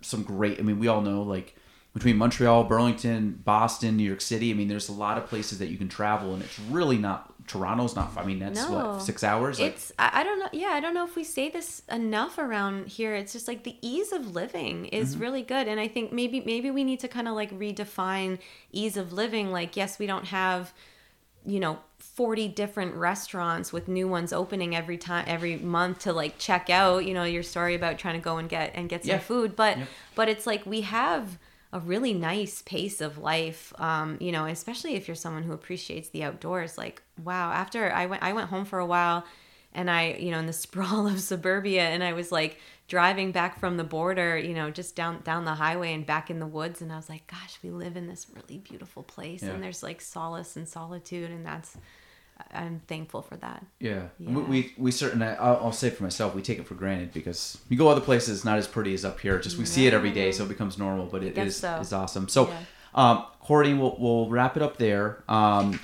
some 0.00 0.22
great. 0.22 0.58
I 0.58 0.62
mean, 0.62 0.78
we 0.78 0.88
all 0.88 1.02
know 1.02 1.22
like 1.22 1.54
between 1.92 2.16
Montreal, 2.16 2.64
Burlington, 2.64 3.40
Boston, 3.44 3.96
New 3.96 4.04
York 4.04 4.20
City. 4.20 4.50
I 4.50 4.54
mean, 4.54 4.68
there's 4.68 4.88
a 4.88 4.92
lot 4.92 5.18
of 5.18 5.26
places 5.26 5.58
that 5.58 5.68
you 5.68 5.76
can 5.76 5.88
travel, 5.88 6.34
and 6.34 6.42
it's 6.42 6.58
really 6.58 6.98
not. 6.98 7.34
Toronto's 7.48 7.96
not. 7.96 8.12
I 8.16 8.24
mean, 8.24 8.38
that's 8.38 8.60
No. 8.68 8.92
what 8.92 9.02
six 9.02 9.24
hours. 9.24 9.58
Like, 9.58 9.72
it's 9.72 9.90
I, 9.98 10.22
don't 10.22 10.38
know 10.38 10.48
yeah 10.52 10.68
i 10.68 10.78
don't 10.78 10.94
know 10.94 11.04
if 11.04 11.16
we 11.16 11.24
say 11.24 11.48
this 11.50 11.82
enough 11.90 12.38
around 12.38 12.86
here 12.86 13.16
it's 13.16 13.32
just 13.32 13.48
like 13.48 13.64
the 13.64 13.76
ease 13.82 14.12
of 14.12 14.34
living 14.36 14.86
is 14.86 15.12
Mm-hmm. 15.14 15.22
really 15.22 15.42
good 15.42 15.66
and 15.66 15.80
i 15.80 15.88
think 15.88 16.12
maybe 16.12 16.40
maybe 16.46 16.70
we 16.70 16.84
need 16.84 17.00
to 17.00 17.08
kind 17.08 17.26
of 17.26 17.34
like 17.34 17.50
redefine 17.58 18.38
ease 18.70 18.96
of 18.96 19.12
living 19.12 19.50
like 19.50 19.76
yes 19.76 19.98
we 19.98 20.06
don't 20.06 20.26
have 20.26 20.72
you 21.44 21.58
know 21.58 21.80
40 21.98 22.46
different 22.48 22.94
restaurants 22.94 23.72
with 23.72 23.88
new 23.88 24.06
ones 24.06 24.32
opening 24.32 24.76
every 24.76 24.96
time 24.98 25.24
every 25.26 25.56
month 25.56 26.00
to 26.00 26.12
like 26.12 26.38
check 26.38 26.70
out 26.70 27.04
you 27.04 27.14
know 27.14 27.24
your 27.24 27.42
story 27.42 27.74
about 27.74 27.98
trying 27.98 28.14
to 28.14 28.20
go 28.22 28.36
and 28.38 28.48
get 28.48 28.70
and 28.76 28.88
get 28.88 29.02
some 29.02 29.10
Yeah. 29.10 29.18
food 29.18 29.56
but 29.56 29.76
Yep. 29.78 29.88
but 30.14 30.28
it's 30.28 30.46
like 30.46 30.64
we 30.66 30.82
have 30.82 31.36
a 31.72 31.80
really 31.80 32.12
nice 32.12 32.62
pace 32.62 33.00
of 33.00 33.18
life 33.18 33.72
um, 33.78 34.16
you 34.20 34.32
know 34.32 34.44
especially 34.46 34.94
if 34.94 35.06
you're 35.06 35.14
someone 35.14 35.42
who 35.44 35.52
appreciates 35.52 36.08
the 36.10 36.22
outdoors 36.24 36.76
like 36.76 37.02
wow 37.22 37.52
after 37.52 37.92
i 37.92 38.06
went 38.06 38.22
i 38.22 38.32
went 38.32 38.48
home 38.50 38.64
for 38.64 38.78
a 38.80 38.86
while 38.86 39.24
and 39.72 39.88
i 39.90 40.14
you 40.14 40.30
know 40.32 40.38
in 40.38 40.46
the 40.46 40.52
sprawl 40.64 41.06
of 41.06 41.20
suburbia 41.20 41.82
and 41.82 42.02
i 42.02 42.12
was 42.12 42.32
like 42.32 42.58
driving 42.88 43.30
back 43.30 43.60
from 43.60 43.76
the 43.76 43.84
border 43.84 44.36
you 44.36 44.52
know 44.52 44.68
just 44.68 44.96
down 44.96 45.20
down 45.22 45.44
the 45.44 45.54
highway 45.54 45.94
and 45.94 46.04
back 46.06 46.28
in 46.28 46.40
the 46.40 46.46
woods 46.46 46.82
and 46.82 46.92
i 46.92 46.96
was 46.96 47.08
like 47.08 47.24
gosh 47.28 47.56
we 47.62 47.70
live 47.70 47.96
in 47.96 48.08
this 48.08 48.26
really 48.34 48.58
beautiful 48.58 49.04
place 49.04 49.42
Yeah. 49.44 49.50
and 49.50 49.62
there's 49.62 49.82
like 49.82 50.00
solace 50.00 50.56
and 50.56 50.68
solitude 50.68 51.30
and 51.30 51.46
that's 51.46 51.76
i'm 52.52 52.80
thankful 52.88 53.22
for 53.22 53.36
that 53.36 53.64
Yeah, 53.78 54.02
Yeah. 54.18 54.30
We, 54.34 54.42
we 54.42 54.74
we 54.78 54.90
certainly. 54.90 55.26
I'll, 55.26 55.56
I'll 55.64 55.72
say 55.72 55.90
for 55.90 56.02
myself, 56.02 56.34
we 56.34 56.42
take 56.42 56.58
it 56.58 56.66
for 56.66 56.74
granted 56.74 57.12
because 57.12 57.58
you 57.68 57.76
go 57.78 57.88
other 57.88 58.00
places, 58.00 58.36
it's 58.38 58.44
not 58.44 58.58
as 58.58 58.66
pretty 58.68 58.92
as 58.94 59.04
up 59.04 59.20
here. 59.20 59.38
Just 59.38 59.56
we 59.58 59.64
see 59.64 59.86
it 59.86 59.94
every 59.94 60.10
day, 60.12 60.32
so 60.32 60.44
it 60.44 60.48
becomes 60.48 60.78
normal. 60.78 61.06
But 61.06 61.22
it 61.22 61.36
is 61.38 61.54
is 61.54 61.56
so. 61.56 61.76
is 61.80 61.92
awesome. 61.92 62.28
So, 62.28 62.48
Yeah. 62.48 62.56
um, 62.94 63.24
Courtney, 63.40 63.74
we'll 63.74 63.96
we'll 63.98 64.28
wrap 64.28 64.56
it 64.56 64.62
up 64.62 64.76
there. 64.78 65.22
Um, 65.28 65.78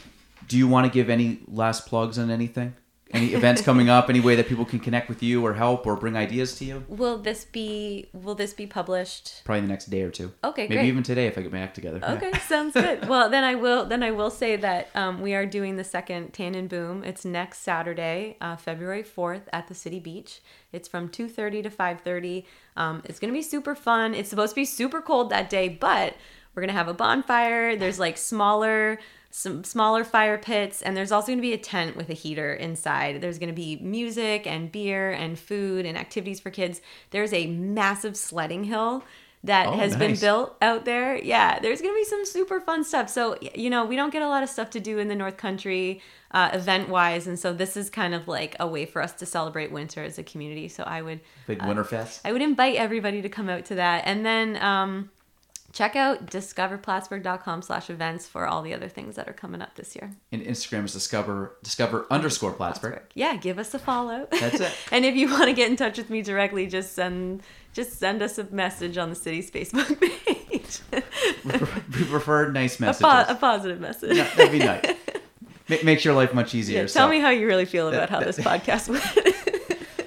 do 0.48 0.56
you 0.58 0.68
want 0.68 0.86
to 0.86 0.92
give 0.92 1.10
any 1.10 1.40
last 1.48 1.86
plugs 1.86 2.18
on 2.18 2.30
anything? 2.30 2.74
Any 3.16 3.34
events 3.34 3.62
coming 3.62 3.88
up? 3.88 4.10
Any 4.10 4.20
way 4.20 4.36
that 4.36 4.46
people 4.48 4.64
can 4.64 4.78
connect 4.78 5.08
with 5.08 5.22
you 5.22 5.44
or 5.44 5.54
help 5.54 5.86
or 5.86 5.96
bring 5.96 6.16
ideas 6.16 6.56
to 6.58 6.64
you? 6.64 6.84
Will 6.88 7.18
this 7.18 7.44
be 7.44 8.08
will 8.12 8.34
this 8.34 8.52
be 8.52 8.66
published? 8.66 9.42
Probably 9.44 9.62
the 9.62 9.68
next 9.68 9.86
day 9.86 10.02
or 10.02 10.10
two. 10.10 10.32
Okay, 10.44 10.64
Maybe 10.64 10.74
great. 10.74 10.86
even 10.86 11.02
today 11.02 11.26
if 11.26 11.38
I 11.38 11.42
get 11.42 11.52
my 11.52 11.60
act 11.60 11.74
together. 11.74 11.98
Yeah. 12.02 12.12
Okay, 12.14 12.32
sounds 12.40 12.74
good. 12.74 13.08
Well, 13.16 13.30
then 13.30 13.44
I 13.44 13.54
will 13.54 13.86
then 13.86 14.02
I 14.02 14.10
will 14.10 14.30
say 14.30 14.56
that 14.56 14.88
um, 14.94 15.22
we 15.22 15.34
are 15.34 15.46
doing 15.46 15.76
the 15.76 15.84
second 15.84 16.32
Tan 16.32 16.54
and 16.54 16.68
Boom. 16.68 17.04
It's 17.04 17.24
next 17.24 17.60
Saturday, 17.60 18.36
uh, 18.40 18.56
February 18.56 19.02
fourth, 19.02 19.48
at 19.52 19.68
the 19.68 19.74
City 19.74 19.98
Beach. 20.00 20.40
It's 20.72 20.88
from 20.88 21.08
two 21.08 21.28
thirty 21.28 21.62
to 21.62 21.70
five 21.70 22.00
thirty. 22.00 22.46
Um, 22.76 23.02
it's 23.04 23.18
gonna 23.18 23.32
be 23.32 23.42
super 23.42 23.74
fun. 23.74 24.14
It's 24.14 24.28
supposed 24.28 24.52
to 24.52 24.56
be 24.56 24.64
super 24.64 25.00
cold 25.00 25.30
that 25.30 25.48
day, 25.48 25.68
but 25.68 26.14
we're 26.54 26.62
gonna 26.62 26.72
have 26.72 26.88
a 26.88 26.94
bonfire. 26.94 27.76
There's 27.76 27.98
like 27.98 28.16
smaller 28.18 28.98
some 29.36 29.62
smaller 29.64 30.02
fire 30.02 30.38
pits 30.38 30.80
and 30.80 30.96
there's 30.96 31.12
also 31.12 31.26
going 31.26 31.36
to 31.36 31.42
be 31.42 31.52
a 31.52 31.58
tent 31.58 31.94
with 31.94 32.08
a 32.08 32.14
heater 32.14 32.54
inside. 32.54 33.20
There's 33.20 33.38
going 33.38 33.50
to 33.50 33.54
be 33.54 33.76
music 33.82 34.46
and 34.46 34.72
beer 34.72 35.10
and 35.10 35.38
food 35.38 35.84
and 35.84 35.98
activities 35.98 36.40
for 36.40 36.48
kids. 36.48 36.80
There's 37.10 37.34
a 37.34 37.46
massive 37.48 38.16
sledding 38.16 38.64
hill 38.64 39.04
that 39.44 39.66
Oh, 39.66 39.72
has 39.72 39.94
been 39.94 40.16
built 40.16 40.56
out 40.62 40.86
there. 40.86 41.18
Yeah 41.18 41.58
there's 41.58 41.82
going 41.82 41.92
to 41.92 41.98
be 41.98 42.04
some 42.04 42.24
super 42.24 42.60
fun 42.60 42.82
stuff. 42.82 43.10
So 43.10 43.36
you 43.54 43.68
know 43.68 43.84
we 43.84 43.94
don't 43.94 44.10
get 44.10 44.22
a 44.22 44.28
lot 44.28 44.42
of 44.42 44.48
stuff 44.48 44.70
to 44.70 44.80
do 44.80 44.98
in 44.98 45.08
the 45.08 45.14
north 45.14 45.36
country 45.36 46.00
uh, 46.30 46.48
event 46.54 46.88
wise 46.88 47.26
and 47.26 47.38
so 47.38 47.52
this 47.52 47.76
is 47.76 47.90
kind 47.90 48.14
of 48.14 48.28
like 48.28 48.56
a 48.58 48.66
way 48.66 48.86
for 48.86 49.02
us 49.02 49.12
to 49.12 49.26
celebrate 49.26 49.70
winter 49.70 50.02
as 50.02 50.18
a 50.18 50.22
community. 50.22 50.68
So 50.68 50.82
i 50.84 51.02
would 51.02 51.20
Big 51.46 51.58
Winterfest. 51.58 52.22
I 52.24 52.32
would 52.32 52.40
invite 52.42 52.76
everybody 52.76 53.20
to 53.20 53.28
come 53.28 53.50
out 53.50 53.66
to 53.66 53.74
that. 53.74 54.04
And 54.06 54.24
then 54.24 54.56
um, 54.62 55.10
check 55.76 55.94
out 55.94 56.26
discoverplattsburgh.com 56.26 57.60
slash 57.60 57.90
events 57.90 58.26
for 58.26 58.46
all 58.46 58.62
the 58.62 58.72
other 58.72 58.88
things 58.88 59.14
that 59.16 59.28
are 59.28 59.34
coming 59.34 59.60
up 59.60 59.74
this 59.74 59.94
year. 59.94 60.10
And 60.32 60.42
Instagram 60.42 60.86
is 60.86 60.94
discover 60.94 61.58
discover 61.62 62.06
underscore 62.10 62.52
Plattsburgh. 62.52 63.02
Yeah, 63.14 63.36
give 63.36 63.58
us 63.58 63.74
a 63.74 63.78
follow. 63.78 64.26
That's 64.30 64.60
it. 64.60 64.72
and 64.90 65.04
if 65.04 65.14
you 65.14 65.30
want 65.30 65.44
to 65.44 65.52
get 65.52 65.70
in 65.70 65.76
touch 65.76 65.98
with 65.98 66.08
me 66.08 66.22
directly, 66.22 66.66
just 66.66 66.94
send 66.94 67.42
just 67.74 67.98
send 67.98 68.22
us 68.22 68.38
a 68.38 68.44
message 68.44 68.96
on 68.96 69.10
the 69.10 69.14
city's 69.14 69.50
Facebook 69.50 70.00
page. 70.24 70.80
We 71.44 72.04
prefer 72.04 72.50
nice 72.50 72.78
a, 72.78 72.82
messages. 72.82 73.02
po- 73.02 73.24
a 73.28 73.34
positive 73.34 73.78
message. 73.78 74.16
Yeah, 74.16 74.34
that'd 74.34 74.52
be 74.52 74.60
nice. 74.60 74.82
Ma- 75.68 75.76
makes 75.84 76.04
your 76.04 76.14
life 76.14 76.32
much 76.32 76.54
easier. 76.54 76.82
Yeah, 76.82 76.86
so. 76.86 77.00
tell 77.00 77.08
me 77.08 77.20
how 77.20 77.28
you 77.28 77.46
really 77.46 77.66
feel 77.66 77.88
about 77.88 78.08
how 78.08 78.20
this 78.20 78.38
podcast 78.38 78.88
went. 78.88 79.35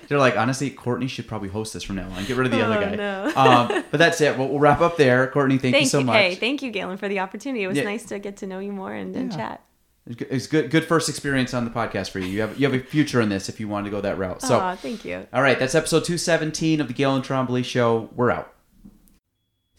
They're 0.09 0.17
like, 0.17 0.35
honestly, 0.35 0.69
Courtney 0.71 1.07
should 1.07 1.27
probably 1.27 1.49
host 1.49 1.73
this 1.73 1.83
from 1.83 1.95
now 1.95 2.09
on. 2.09 2.25
Get 2.25 2.35
rid 2.35 2.47
of 2.47 2.51
the 2.51 2.61
Oh, 2.61 2.71
other 2.71 2.83
guy. 2.83 2.95
no. 2.95 3.31
um, 3.35 3.83
but 3.91 3.97
that's 3.99 4.19
it. 4.19 4.37
We'll, 4.37 4.49
we'll 4.49 4.59
wrap 4.59 4.81
up 4.81 4.97
there. 4.97 5.27
Courtney, 5.27 5.57
thank, 5.59 5.73
thank 5.75 5.83
you 5.85 5.89
so 5.89 6.01
much. 6.01 6.15
Hey, 6.17 6.35
thank 6.35 6.61
you, 6.61 6.71
Galen, 6.71 6.97
for 6.97 7.07
the 7.07 7.19
opportunity. 7.19 7.63
It 7.63 7.67
was 7.67 7.77
Yeah. 7.77 7.83
nice 7.83 8.03
to 8.05 8.19
get 8.19 8.35
to 8.37 8.47
know 8.47 8.59
you 8.59 8.71
more 8.73 8.91
and, 8.93 9.15
and 9.15 9.31
Yeah. 9.31 9.37
chat. 9.37 9.63
It's 10.07 10.47
good- 10.47 10.63
good. 10.63 10.71
Good 10.71 10.85
first 10.85 11.07
experience 11.09 11.53
on 11.53 11.63
the 11.65 11.69
podcast 11.71 12.09
for 12.09 12.17
you. 12.17 12.25
You 12.25 12.41
have 12.41 12.59
you 12.59 12.67
have 12.67 12.73
a 12.73 12.83
future 12.83 13.21
in 13.21 13.29
this 13.29 13.47
if 13.49 13.59
you 13.59 13.67
want 13.67 13.85
to 13.85 13.91
go 13.91 14.01
that 14.01 14.17
route. 14.17 14.41
So, 14.41 14.59
Aw, 14.59 14.75
thank 14.75 15.05
you. 15.05 15.27
all 15.31 15.43
right, 15.43 15.59
that's 15.59 15.75
episode 15.75 16.03
two 16.05 16.17
seventeen 16.17 16.81
of 16.81 16.87
the 16.87 16.93
Galen 16.95 17.21
Trombley 17.21 17.63
Show. 17.63 18.09
We're 18.15 18.31
out. 18.31 18.51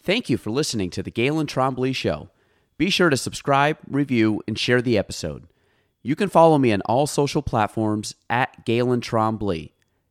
Thank 0.01 0.29
you 0.29 0.37
for 0.37 0.49
listening 0.49 0.89
to 0.91 1.03
the 1.03 1.11
Galen 1.11 1.47
Trombley 1.47 1.93
Show. 1.93 2.29
Be 2.77 2.89
sure 2.89 3.09
to 3.09 3.17
subscribe, 3.17 3.77
review, 3.87 4.41
and 4.47 4.57
share 4.57 4.81
the 4.81 4.97
episode. 4.97 5.47
You 6.01 6.15
can 6.15 6.29
follow 6.29 6.57
me 6.57 6.71
on 6.71 6.81
all 6.85 7.05
social 7.05 7.41
platforms 7.43 8.15
at 8.29 8.65
Galen 8.65 9.01
Trombley. 9.01 9.71